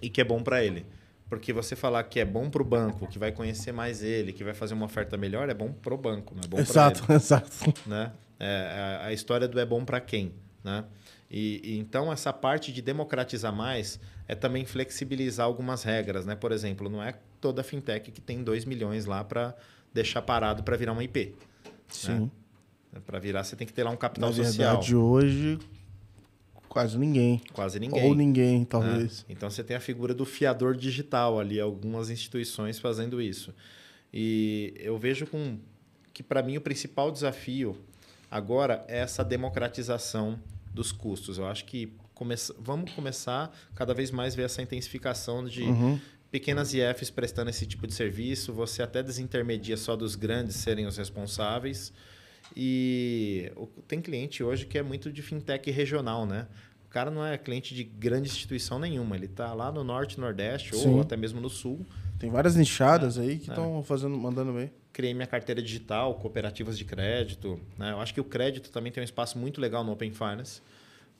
e 0.00 0.08
que 0.08 0.20
é 0.20 0.24
bom 0.24 0.42
para 0.42 0.64
ele. 0.64 0.86
Porque 1.28 1.52
você 1.52 1.76
falar 1.76 2.02
que 2.04 2.18
é 2.18 2.24
bom 2.24 2.48
para 2.48 2.62
o 2.62 2.64
banco, 2.64 3.06
que 3.06 3.18
vai 3.18 3.30
conhecer 3.30 3.70
mais 3.70 4.02
ele, 4.02 4.32
que 4.32 4.42
vai 4.42 4.54
fazer 4.54 4.72
uma 4.72 4.86
oferta 4.86 5.16
melhor, 5.16 5.48
é 5.50 5.54
bom 5.54 5.70
para 5.72 5.94
o 5.94 5.98
banco, 5.98 6.34
não 6.34 6.42
é 6.42 6.46
bom 6.46 6.58
Exato, 6.58 7.04
ele. 7.08 7.16
exato. 7.16 7.50
Né? 7.86 8.12
É, 8.40 9.00
a, 9.02 9.06
a 9.06 9.12
história 9.12 9.46
do 9.46 9.60
é 9.60 9.66
bom 9.66 9.84
para 9.84 10.00
quem, 10.00 10.32
né? 10.64 10.84
E, 11.30 11.60
e, 11.62 11.78
então 11.78 12.10
essa 12.10 12.32
parte 12.32 12.72
de 12.72 12.80
democratizar 12.80 13.52
mais 13.52 14.00
é 14.26 14.34
também 14.34 14.64
flexibilizar 14.64 15.44
algumas 15.44 15.82
regras, 15.82 16.24
né? 16.24 16.34
Por 16.34 16.52
exemplo, 16.52 16.88
não 16.88 17.02
é 17.02 17.14
toda 17.40 17.62
fintech 17.62 18.10
que 18.10 18.20
tem 18.20 18.42
2 18.42 18.64
milhões 18.64 19.04
lá 19.04 19.22
para 19.22 19.54
deixar 19.92 20.22
parado 20.22 20.62
para 20.62 20.76
virar 20.76 20.92
uma 20.92 21.04
IP. 21.04 21.26
Né? 21.26 21.72
Sim. 21.88 22.30
Né? 22.92 23.00
Para 23.04 23.18
virar, 23.18 23.44
você 23.44 23.54
tem 23.56 23.66
que 23.66 23.72
ter 23.72 23.82
lá 23.82 23.90
um 23.90 23.96
capital 23.96 24.30
Na 24.30 24.36
social. 24.36 24.76
Verdade, 24.76 24.96
hoje, 24.96 25.58
Quase 26.68 26.98
ninguém. 26.98 27.40
Quase 27.52 27.80
ninguém. 27.80 28.04
Ou 28.04 28.14
ninguém, 28.14 28.64
talvez. 28.64 29.20
Né? 29.20 29.26
Então 29.30 29.50
você 29.50 29.64
tem 29.64 29.76
a 29.76 29.80
figura 29.80 30.14
do 30.14 30.24
fiador 30.24 30.76
digital 30.76 31.40
ali, 31.40 31.58
algumas 31.58 32.10
instituições 32.10 32.78
fazendo 32.78 33.20
isso. 33.20 33.54
E 34.12 34.74
eu 34.78 34.98
vejo 34.98 35.26
com 35.26 35.58
que 36.12 36.22
para 36.22 36.42
mim 36.42 36.56
o 36.56 36.60
principal 36.60 37.10
desafio 37.10 37.76
agora 38.30 38.84
é 38.88 38.98
essa 38.98 39.24
democratização 39.24 40.38
dos 40.72 40.92
custos. 40.92 41.38
Eu 41.38 41.46
acho 41.46 41.64
que 41.64 41.92
come... 42.14 42.34
vamos 42.58 42.92
começar 42.92 43.56
cada 43.74 43.94
vez 43.94 44.10
mais 44.10 44.34
ver 44.34 44.42
essa 44.42 44.60
intensificação 44.60 45.44
de 45.44 45.62
uhum. 45.62 45.98
pequenas 46.30 46.74
IFs 46.74 47.10
prestando 47.10 47.50
esse 47.50 47.66
tipo 47.66 47.86
de 47.86 47.94
serviço. 47.94 48.52
Você 48.52 48.82
até 48.82 49.02
desintermedia 49.02 49.76
só 49.76 49.96
dos 49.96 50.14
grandes 50.14 50.56
serem 50.56 50.86
os 50.86 50.96
responsáveis. 50.96 51.92
E 52.56 53.52
tem 53.86 54.00
cliente 54.00 54.42
hoje 54.42 54.66
que 54.66 54.78
é 54.78 54.82
muito 54.82 55.12
de 55.12 55.22
fintech 55.22 55.70
regional, 55.70 56.26
né? 56.26 56.46
O 56.86 56.88
cara 56.88 57.10
não 57.10 57.24
é 57.24 57.36
cliente 57.36 57.74
de 57.74 57.84
grande 57.84 58.28
instituição 58.28 58.78
nenhuma, 58.78 59.14
ele 59.14 59.26
está 59.26 59.52
lá 59.52 59.70
no 59.70 59.84
norte, 59.84 60.18
nordeste 60.18 60.74
Sim. 60.74 60.88
ou 60.88 61.00
até 61.02 61.16
mesmo 61.16 61.40
no 61.40 61.50
sul. 61.50 61.84
Tem 62.18 62.30
várias 62.30 62.56
nichadas 62.56 63.18
é, 63.18 63.22
aí 63.22 63.38
que 63.38 63.50
estão 63.50 63.80
é. 63.80 63.82
fazendo, 63.82 64.16
mandando 64.16 64.52
bem. 64.52 64.72
Criei 64.92 65.12
minha 65.12 65.26
carteira 65.26 65.62
digital, 65.62 66.14
cooperativas 66.14 66.76
de 66.78 66.84
crédito. 66.84 67.60
Né? 67.76 67.92
Eu 67.92 68.00
acho 68.00 68.14
que 68.14 68.20
o 68.20 68.24
crédito 68.24 68.70
também 68.70 68.90
tem 68.90 69.02
um 69.02 69.04
espaço 69.04 69.38
muito 69.38 69.60
legal 69.60 69.84
no 69.84 69.92
Open 69.92 70.12
Finance 70.12 70.62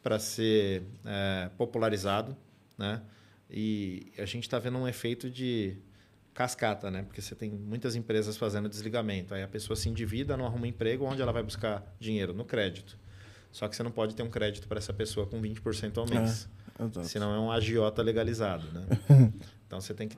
para 0.03 0.19
ser 0.19 0.83
é, 1.05 1.51
popularizado, 1.57 2.37
né? 2.77 3.03
E 3.51 4.13
a 4.19 4.25
gente 4.25 4.45
está 4.45 4.59
vendo 4.59 4.79
um 4.79 4.87
efeito 4.87 5.31
de 5.31 5.77
cascata, 6.39 6.89
né? 6.89 7.03
Porque 7.03 7.21
você 7.21 7.35
tem 7.35 7.51
muitas 7.51 7.97
empresas 7.97 8.37
fazendo 8.37 8.69
desligamento. 8.69 9.35
Aí 9.35 9.43
a 9.43 9.49
pessoa 9.49 9.77
se 9.77 9.89
endivida, 9.89 10.37
não 10.37 10.47
arruma 10.47 10.69
emprego, 10.69 11.05
onde 11.05 11.21
ela 11.21 11.33
vai 11.33 11.43
buscar 11.43 11.85
dinheiro? 11.99 12.33
No 12.33 12.45
crédito. 12.45 12.97
Só 13.51 13.67
que 13.67 13.75
você 13.75 13.83
não 13.83 13.91
pode 13.91 14.15
ter 14.15 14.23
um 14.23 14.31
crédito 14.31 14.69
para 14.69 14.79
essa 14.79 14.93
pessoa 14.93 15.27
com 15.27 15.43
20% 15.43 15.99
ao 15.99 16.07
mês. 16.07 16.49
É, 16.79 17.03
senão 17.03 17.35
é 17.35 17.41
um 17.41 17.51
agiota 17.51 18.03
legalizado, 18.03 18.69
né? 18.71 18.87
então 19.67 19.81
você 19.81 19.93
tem 19.93 20.07
que 20.07 20.17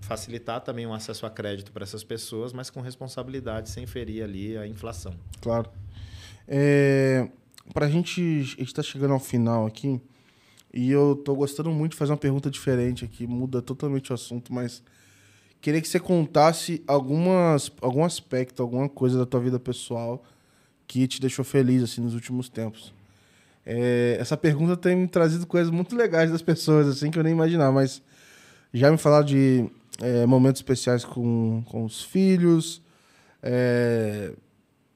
facilitar 0.00 0.60
também 0.60 0.86
o 0.86 0.88
um 0.88 0.92
acesso 0.92 1.24
a 1.24 1.30
crédito 1.30 1.70
para 1.70 1.84
essas 1.84 2.02
pessoas, 2.02 2.52
mas 2.52 2.68
com 2.68 2.80
responsabilidade, 2.80 3.70
sem 3.70 3.86
ferir 3.86 4.24
ali 4.24 4.58
a 4.58 4.66
inflação. 4.66 5.14
Claro. 5.40 5.70
É, 6.48 7.30
para 7.72 7.86
a 7.86 7.88
gente, 7.88 8.20
a 8.20 8.42
gente 8.42 8.64
está 8.64 8.82
chegando 8.82 9.14
ao 9.14 9.20
final 9.20 9.66
aqui 9.66 10.00
e 10.72 10.90
eu 10.90 11.12
estou 11.12 11.36
gostando 11.36 11.70
muito 11.70 11.92
de 11.92 11.96
fazer 11.96 12.10
uma 12.10 12.18
pergunta 12.18 12.50
diferente 12.50 13.04
aqui, 13.04 13.24
muda 13.24 13.62
totalmente 13.62 14.10
o 14.10 14.14
assunto, 14.14 14.52
mas 14.52 14.82
Queria 15.64 15.80
que 15.80 15.88
você 15.88 15.98
contasse 15.98 16.84
algumas, 16.86 17.72
algum 17.80 18.04
aspecto, 18.04 18.62
alguma 18.62 18.86
coisa 18.86 19.16
da 19.16 19.24
tua 19.24 19.40
vida 19.40 19.58
pessoal 19.58 20.22
que 20.86 21.08
te 21.08 21.18
deixou 21.18 21.42
feliz 21.42 21.82
assim 21.82 22.02
nos 22.02 22.12
últimos 22.12 22.50
tempos. 22.50 22.92
É, 23.64 24.18
essa 24.20 24.36
pergunta 24.36 24.76
tem 24.76 24.94
me 24.94 25.08
trazido 25.08 25.46
coisas 25.46 25.70
muito 25.70 25.96
legais 25.96 26.30
das 26.30 26.42
pessoas, 26.42 26.86
assim, 26.86 27.10
que 27.10 27.18
eu 27.18 27.22
nem 27.22 27.32
imaginava, 27.32 27.72
mas 27.72 28.02
já 28.74 28.90
me 28.90 28.98
falaram 28.98 29.24
de 29.24 29.64
é, 30.02 30.26
momentos 30.26 30.60
especiais 30.60 31.02
com, 31.02 31.64
com 31.64 31.82
os 31.82 32.02
filhos, 32.02 32.82
é, 33.42 34.34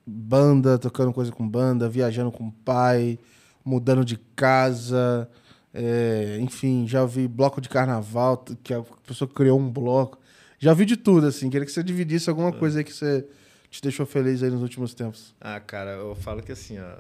banda, 0.07 0.79
tocando 0.79 1.15
coisa 1.15 1.33
com 1.33 1.49
banda, 1.49 1.89
viajando 1.89 2.31
com 2.31 2.49
o 2.49 2.53
pai, 2.53 3.19
mudando 3.65 4.05
de 4.05 4.19
casa, 4.37 5.31
é, 5.73 6.37
enfim, 6.43 6.87
já 6.87 7.07
vi 7.07 7.27
bloco 7.27 7.59
de 7.59 7.71
carnaval, 7.71 8.45
que 8.63 8.75
a 8.75 8.83
pessoa 9.07 9.27
criou 9.27 9.59
um 9.59 9.71
bloco. 9.71 10.19
Já 10.59 10.75
vi 10.75 10.85
de 10.85 10.97
tudo, 10.97 11.27
assim. 11.27 11.49
Queria 11.49 11.65
que 11.65 11.73
você 11.73 11.83
dividisse 11.83 12.29
alguma 12.29 12.51
é. 12.51 12.53
coisa 12.53 12.81
aí 12.81 12.85
que 12.85 12.93
você 12.93 13.27
te 13.71 13.83
deixou 13.83 14.07
feliz 14.07 14.43
aí 14.43 14.51
nos 14.51 14.63
últimos 14.63 14.95
tempos. 14.95 15.35
Ah, 15.41 15.61
cara, 15.61 15.93
eu 15.93 16.15
falo 16.15 16.43
que 16.43 16.53
assim, 16.53 16.79
ó. 16.79 16.97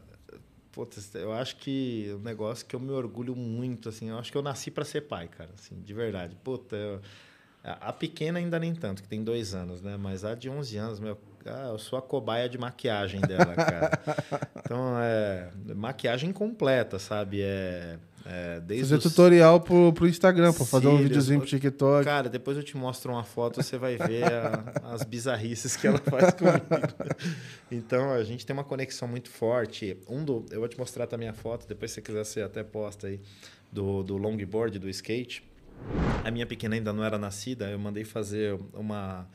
Putz, 0.70 1.12
eu 1.14 1.32
acho 1.32 1.56
que 1.56 2.14
um 2.14 2.22
negócio 2.22 2.64
que 2.64 2.76
eu 2.76 2.78
me 2.78 2.92
orgulho 2.92 3.34
muito, 3.34 3.88
assim, 3.88 4.10
eu 4.10 4.18
acho 4.18 4.30
que 4.30 4.38
eu 4.38 4.42
nasci 4.42 4.70
para 4.70 4.84
ser 4.84 5.00
pai, 5.02 5.26
cara, 5.26 5.50
assim, 5.58 5.80
de 5.80 5.92
verdade. 5.92 6.36
Puta, 6.44 6.76
eu, 6.76 7.00
a 7.64 7.92
pequena 7.92 8.38
ainda 8.38 8.60
nem 8.60 8.72
tanto, 8.74 9.02
que 9.02 9.08
tem 9.08 9.24
dois 9.24 9.54
anos, 9.54 9.82
né? 9.82 9.96
Mas 9.96 10.24
a 10.24 10.36
de 10.36 10.48
11 10.48 10.76
anos, 10.76 11.00
meu, 11.00 11.18
ah, 11.44 11.70
eu 11.72 11.78
sou 11.78 11.98
a 11.98 12.02
cobaia 12.02 12.48
de 12.48 12.58
maquiagem 12.58 13.20
dela, 13.20 13.54
cara. 13.54 13.90
então, 14.64 14.94
é 15.00 15.50
maquiagem 15.74 16.32
completa, 16.32 16.98
sabe? 16.98 17.40
É 17.42 17.98
é, 18.30 18.60
fazer 18.80 18.96
os... 18.96 19.02
tutorial 19.02 19.58
pro, 19.58 19.90
pro 19.94 20.06
Instagram, 20.06 20.52
para 20.52 20.66
fazer 20.66 20.86
um 20.86 20.98
videozinho 20.98 21.40
pro 21.40 21.48
TikTok. 21.48 22.04
Cara, 22.04 22.28
depois 22.28 22.58
eu 22.58 22.62
te 22.62 22.76
mostro 22.76 23.10
uma 23.10 23.24
foto, 23.24 23.62
você 23.62 23.78
vai 23.78 23.96
ver 23.96 24.24
a, 24.24 24.72
as 24.92 25.02
bizarrices 25.02 25.76
que 25.76 25.86
ela 25.86 25.96
faz 25.96 26.34
comigo. 26.34 26.66
então, 27.72 28.12
a 28.12 28.22
gente 28.22 28.44
tem 28.44 28.52
uma 28.52 28.64
conexão 28.64 29.08
muito 29.08 29.30
forte. 29.30 29.96
Um 30.06 30.22
do, 30.22 30.44
eu 30.50 30.60
vou 30.60 30.68
te 30.68 30.78
mostrar 30.78 31.06
também 31.06 31.26
a 31.26 31.32
foto, 31.32 31.66
depois 31.66 31.90
se 31.90 31.94
você 31.96 32.02
quiser, 32.02 32.24
você 32.24 32.42
até 32.42 32.62
posta 32.62 33.06
aí, 33.06 33.18
do, 33.72 34.02
do 34.02 34.18
longboard, 34.18 34.78
do 34.78 34.90
skate. 34.90 35.42
A 36.22 36.30
minha 36.30 36.44
pequena 36.44 36.74
ainda 36.74 36.92
não 36.92 37.02
era 37.02 37.16
nascida, 37.16 37.70
eu 37.70 37.78
mandei 37.78 38.04
fazer 38.04 38.58
uma 38.74 39.26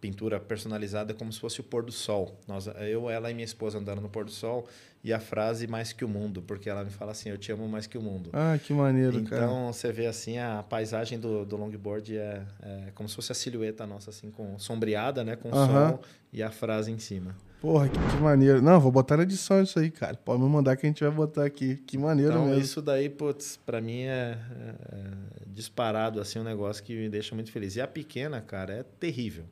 pintura 0.00 0.38
personalizada 0.38 1.12
como 1.12 1.32
se 1.32 1.40
fosse 1.40 1.60
o 1.60 1.64
pôr 1.64 1.84
do 1.84 1.92
sol. 1.92 2.38
Nós, 2.46 2.66
eu, 2.66 3.10
ela 3.10 3.30
e 3.30 3.34
minha 3.34 3.44
esposa 3.44 3.78
andando 3.78 4.00
no 4.00 4.08
pôr 4.08 4.24
do 4.24 4.30
sol 4.30 4.66
e 5.02 5.12
a 5.12 5.20
frase 5.20 5.66
mais 5.66 5.92
que 5.92 6.04
o 6.04 6.08
mundo, 6.08 6.42
porque 6.42 6.68
ela 6.68 6.84
me 6.84 6.90
fala 6.90 7.12
assim, 7.12 7.30
eu 7.30 7.38
te 7.38 7.50
amo 7.52 7.68
mais 7.68 7.86
que 7.86 7.98
o 7.98 8.02
mundo. 8.02 8.30
Ah, 8.32 8.58
que 8.58 8.72
maneiro, 8.72 9.16
então, 9.18 9.30
cara. 9.30 9.44
Então, 9.44 9.72
você 9.72 9.92
vê 9.92 10.06
assim, 10.06 10.38
a 10.38 10.64
paisagem 10.68 11.18
do, 11.18 11.44
do 11.44 11.56
longboard 11.56 12.16
é, 12.16 12.42
é, 12.62 12.90
como 12.94 13.08
se 13.08 13.14
fosse 13.14 13.32
a 13.32 13.34
silhueta 13.34 13.86
nossa, 13.86 14.10
assim, 14.10 14.30
com 14.30 14.58
sombreada, 14.58 15.24
né, 15.24 15.36
com 15.36 15.48
uh 15.48 15.52
-huh. 15.52 15.88
sol 15.90 16.02
e 16.32 16.42
a 16.42 16.50
frase 16.50 16.90
em 16.90 16.98
cima. 16.98 17.34
Porra, 17.60 17.88
que, 17.88 17.98
que, 17.98 18.16
maneiro. 18.22 18.62
Não, 18.62 18.78
vou 18.78 18.92
botar 18.92 19.16
na 19.16 19.24
edição 19.24 19.60
isso 19.60 19.80
aí, 19.80 19.90
cara. 19.90 20.14
Pode 20.14 20.40
me 20.40 20.48
mandar 20.48 20.76
que 20.76 20.86
a 20.86 20.88
gente 20.88 21.02
vai 21.02 21.12
botar 21.12 21.44
aqui. 21.44 21.74
Que 21.74 21.98
maneiro 21.98 22.32
então, 22.32 22.46
mesmo. 22.46 22.62
Isso 22.62 22.80
daí, 22.80 23.08
putz, 23.08 23.58
pra 23.66 23.80
mim 23.80 24.02
é, 24.02 24.38
é, 24.48 24.96
é, 24.96 25.10
disparado, 25.48 26.20
assim, 26.20 26.38
um 26.38 26.44
negócio 26.44 26.84
que 26.84 26.94
me 26.94 27.08
deixa 27.08 27.34
muito 27.34 27.50
feliz. 27.50 27.74
E 27.74 27.80
a 27.80 27.86
pequena, 27.88 28.40
cara, 28.40 28.74
é 28.74 28.82
terrível. 29.00 29.44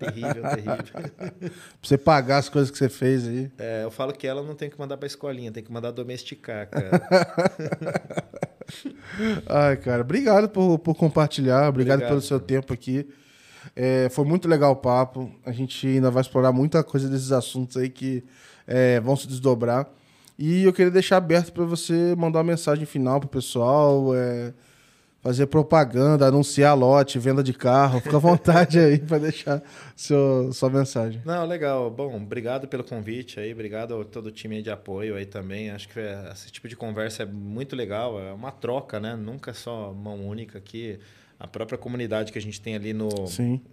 terrível, 0.00 0.42
terrível. 0.50 1.30
pra 1.38 1.50
você 1.80 1.96
pagar 1.96 2.38
as 2.38 2.48
coisas 2.48 2.72
que 2.72 2.78
você 2.78 2.88
fez 2.88 3.28
aí. 3.28 3.52
É, 3.56 3.84
eu 3.84 3.90
falo 3.90 4.12
que 4.12 4.26
ela 4.26 4.42
não 4.42 4.56
tem 4.56 4.68
que 4.68 4.78
mandar 4.78 4.96
pra 4.96 5.06
escolinha, 5.06 5.52
tem 5.52 5.62
que 5.62 5.72
mandar 5.72 5.92
domesticar, 5.92 6.66
cara. 6.70 6.90
Ai, 9.46 9.76
cara, 9.76 10.02
obrigado 10.02 10.48
por, 10.48 10.80
por 10.80 10.96
compartilhar, 10.96 11.68
obrigado, 11.68 11.98
obrigado 11.98 12.08
pelo 12.08 12.20
seu 12.20 12.40
tempo 12.40 12.72
aqui. 12.72 13.06
É, 13.74 14.08
foi 14.10 14.24
muito 14.24 14.48
legal 14.48 14.72
o 14.72 14.76
papo. 14.76 15.30
A 15.44 15.52
gente 15.52 15.86
ainda 15.86 16.10
vai 16.10 16.20
explorar 16.20 16.52
muita 16.52 16.82
coisa 16.82 17.08
desses 17.08 17.32
assuntos 17.32 17.76
aí 17.76 17.88
que 17.88 18.24
é, 18.66 19.00
vão 19.00 19.16
se 19.16 19.26
desdobrar. 19.26 19.88
E 20.38 20.64
eu 20.64 20.72
queria 20.72 20.90
deixar 20.90 21.18
aberto 21.18 21.52
para 21.52 21.64
você 21.64 22.14
mandar 22.16 22.40
uma 22.40 22.44
mensagem 22.44 22.84
final 22.84 23.20
pro 23.20 23.28
pessoal, 23.28 24.14
é, 24.14 24.52
fazer 25.20 25.46
propaganda, 25.46 26.26
anunciar 26.26 26.76
lote, 26.76 27.18
venda 27.18 27.42
de 27.42 27.52
carro. 27.52 28.00
Fica 28.00 28.16
à 28.16 28.20
vontade 28.20 28.78
aí 28.78 28.98
para 28.98 29.18
deixar 29.18 29.62
seu, 29.94 30.52
sua 30.52 30.68
mensagem. 30.68 31.22
Não, 31.24 31.46
legal. 31.46 31.88
Bom, 31.90 32.16
obrigado 32.16 32.66
pelo 32.66 32.82
convite 32.82 33.38
aí, 33.38 33.52
obrigado 33.52 33.98
a 33.98 34.04
todo 34.04 34.26
o 34.26 34.32
time 34.32 34.60
de 34.60 34.70
apoio 34.70 35.14
aí 35.14 35.24
também. 35.24 35.70
Acho 35.70 35.88
que 35.88 36.00
é, 36.00 36.30
esse 36.32 36.50
tipo 36.50 36.68
de 36.68 36.74
conversa 36.74 37.22
é 37.22 37.26
muito 37.26 37.76
legal, 37.76 38.20
é 38.20 38.32
uma 38.32 38.50
troca, 38.50 38.98
né? 38.98 39.14
Nunca 39.14 39.54
só 39.54 39.94
mão 39.94 40.26
única 40.26 40.58
aqui. 40.58 40.98
A 41.38 41.46
própria 41.46 41.76
comunidade 41.76 42.32
que 42.32 42.38
a 42.38 42.40
gente 42.40 42.60
tem 42.60 42.74
ali 42.74 42.92
no, 42.92 43.08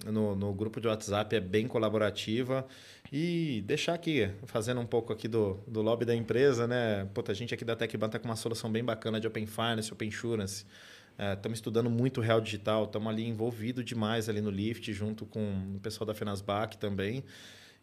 no, 0.05 0.35
no, 0.35 0.53
grupo 0.53 0.81
de 0.81 0.87
WhatsApp 0.87 1.35
é 1.35 1.39
bem 1.39 1.67
colaborativa. 1.67 2.65
E 3.11 3.63
deixar 3.65 3.93
aqui, 3.93 4.29
fazendo 4.45 4.81
um 4.81 4.85
pouco 4.85 5.13
aqui 5.13 5.27
do, 5.27 5.59
do 5.67 5.81
lobby 5.81 6.05
da 6.05 6.15
empresa, 6.15 6.67
né? 6.67 7.07
Puta, 7.13 7.31
a 7.31 7.35
gente 7.35 7.53
aqui 7.53 7.63
da 7.63 7.75
TecBan 7.75 8.07
está 8.07 8.19
com 8.19 8.27
uma 8.27 8.35
solução 8.35 8.71
bem 8.71 8.83
bacana 8.83 9.19
de 9.19 9.27
Open 9.27 9.45
Finance, 9.45 9.93
Open 9.93 10.07
Insurance. 10.07 10.65
Estamos 11.17 11.57
é, 11.57 11.59
estudando 11.59 11.89
muito 11.89 12.19
real 12.19 12.41
digital, 12.41 12.85
estamos 12.85 13.07
ali 13.07 13.27
envolvido 13.27 13.83
demais 13.83 14.27
ali 14.27 14.41
no 14.41 14.49
Lift, 14.49 14.91
junto 14.93 15.25
com 15.25 15.75
o 15.75 15.79
pessoal 15.79 16.07
da 16.07 16.15
Fenasbac 16.15 16.77
também. 16.77 17.23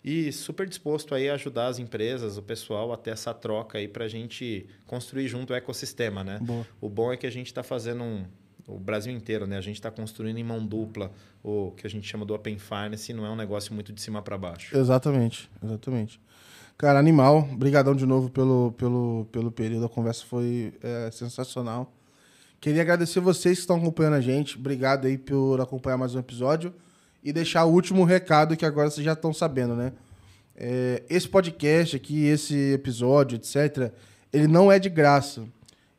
E 0.02 0.32
super 0.32 0.66
disposto 0.66 1.14
aí 1.14 1.28
a 1.28 1.34
ajudar 1.34 1.66
as 1.66 1.78
empresas, 1.78 2.36
o 2.38 2.42
pessoal, 2.42 2.92
a 2.92 2.96
ter 2.96 3.10
essa 3.10 3.34
troca 3.34 3.78
aí 3.78 3.88
para 3.88 4.04
a 4.04 4.08
gente 4.08 4.66
construir 4.86 5.28
junto 5.28 5.52
o 5.52 5.56
ecossistema, 5.56 6.22
né? 6.22 6.38
Boa. 6.40 6.66
O 6.80 6.88
bom 6.88 7.12
é 7.12 7.16
que 7.16 7.26
a 7.26 7.30
gente 7.30 7.46
está 7.46 7.62
fazendo 7.62 8.02
um, 8.02 8.24
o 8.68 8.78
Brasil 8.78 9.12
inteiro, 9.12 9.46
né? 9.46 9.56
A 9.56 9.62
gente 9.62 9.76
está 9.76 9.90
construindo 9.90 10.36
em 10.36 10.44
mão 10.44 10.64
dupla 10.64 11.10
o 11.42 11.72
que 11.72 11.86
a 11.86 11.90
gente 11.90 12.06
chama 12.06 12.24
do 12.26 12.34
Open 12.34 12.58
Finance, 12.58 13.12
não 13.14 13.24
é 13.24 13.30
um 13.30 13.36
negócio 13.36 13.72
muito 13.72 13.92
de 13.92 14.00
cima 14.00 14.20
para 14.20 14.36
baixo. 14.36 14.76
Exatamente, 14.76 15.50
exatamente. 15.64 16.20
Cara, 16.76 16.98
animal, 16.98 17.42
brigadão 17.42 17.94
de 17.94 18.06
novo 18.06 18.30
pelo, 18.30 18.72
pelo, 18.72 19.26
pelo 19.32 19.50
período, 19.50 19.86
a 19.86 19.88
conversa 19.88 20.24
foi 20.26 20.74
é, 20.82 21.10
sensacional. 21.10 21.92
Queria 22.60 22.82
agradecer 22.82 23.20
vocês 23.20 23.56
que 23.56 23.62
estão 23.62 23.76
acompanhando 23.76 24.14
a 24.14 24.20
gente. 24.20 24.56
Obrigado 24.56 25.06
aí 25.06 25.16
por 25.16 25.60
acompanhar 25.60 25.96
mais 25.96 26.14
um 26.14 26.18
episódio. 26.18 26.72
E 27.24 27.32
deixar 27.32 27.64
o 27.64 27.72
último 27.72 28.04
recado 28.04 28.56
que 28.56 28.64
agora 28.64 28.90
vocês 28.90 29.04
já 29.04 29.14
estão 29.14 29.32
sabendo, 29.32 29.74
né? 29.74 29.92
É, 30.56 31.02
esse 31.08 31.28
podcast 31.28 31.96
aqui, 31.96 32.26
esse 32.26 32.72
episódio, 32.72 33.36
etc., 33.36 33.92
ele 34.32 34.46
não 34.46 34.70
é 34.70 34.78
de 34.78 34.88
graça. 34.88 35.44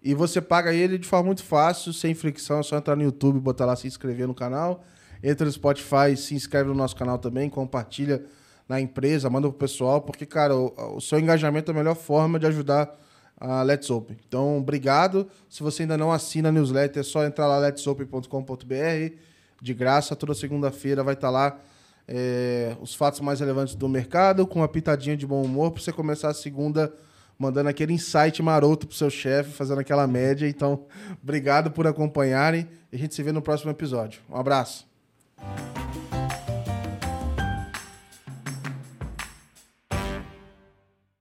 E 0.01 0.13
você 0.13 0.39
paga 0.39 0.73
ele 0.73 0.97
de 0.97 1.07
forma 1.07 1.27
muito 1.27 1.43
fácil, 1.43 1.91
sem 1.91 2.15
fricção. 2.15 2.59
É 2.59 2.63
só 2.63 2.77
entrar 2.77 2.95
no 2.95 3.03
YouTube, 3.03 3.39
botar 3.39 3.65
lá, 3.65 3.76
se 3.76 3.88
inscrever 3.88 4.27
no 4.27 4.34
canal. 4.34 4.84
Entra 5.21 5.45
no 5.45 5.51
Spotify, 5.51 6.15
se 6.15 6.34
inscreve 6.34 6.69
no 6.69 6.76
nosso 6.76 6.95
canal 6.95 7.17
também, 7.17 7.49
compartilha 7.49 8.23
na 8.67 8.80
empresa, 8.80 9.30
manda 9.30 9.49
pro 9.49 9.57
pessoal, 9.57 9.99
porque, 9.99 10.26
cara, 10.26 10.55
o, 10.55 10.95
o 10.95 11.01
seu 11.01 11.19
engajamento 11.19 11.71
é 11.71 11.73
a 11.73 11.77
melhor 11.77 11.95
forma 11.95 12.39
de 12.39 12.45
ajudar 12.45 12.95
a 13.39 13.63
Let's 13.63 13.89
Open. 13.89 14.15
Então, 14.27 14.57
obrigado. 14.57 15.27
Se 15.49 15.63
você 15.63 15.84
ainda 15.84 15.97
não 15.97 16.11
assina 16.11 16.49
a 16.49 16.51
newsletter, 16.51 16.99
é 16.99 17.03
só 17.03 17.26
entrar 17.26 17.47
lá 17.47 17.57
letsopen.com.br. 17.57 19.15
De 19.61 19.73
graça, 19.73 20.15
toda 20.15 20.34
segunda-feira 20.34 21.03
vai 21.03 21.15
estar 21.15 21.30
lá 21.30 21.59
é, 22.07 22.76
os 22.80 22.95
fatos 22.95 23.19
mais 23.19 23.39
relevantes 23.39 23.76
do 23.76 23.89
mercado, 23.89 24.47
com 24.47 24.59
uma 24.59 24.67
pitadinha 24.67 25.17
de 25.17 25.27
bom 25.27 25.41
humor, 25.41 25.71
para 25.71 25.81
você 25.81 25.91
começar 25.91 26.30
a 26.30 26.34
segunda 26.34 26.93
mandando 27.39 27.69
aquele 27.69 27.93
insight 27.93 28.43
maroto 28.43 28.85
pro 28.85 28.95
seu 28.95 29.09
chefe, 29.09 29.51
fazendo 29.51 29.79
aquela 29.79 30.05
média. 30.05 30.47
Então, 30.47 30.85
obrigado 31.23 31.71
por 31.71 31.87
acompanharem. 31.87 32.67
E 32.91 32.97
a 32.97 32.99
gente 32.99 33.15
se 33.15 33.23
vê 33.23 33.31
no 33.31 33.41
próximo 33.41 33.71
episódio. 33.71 34.19
Um 34.29 34.35
abraço. 34.35 34.85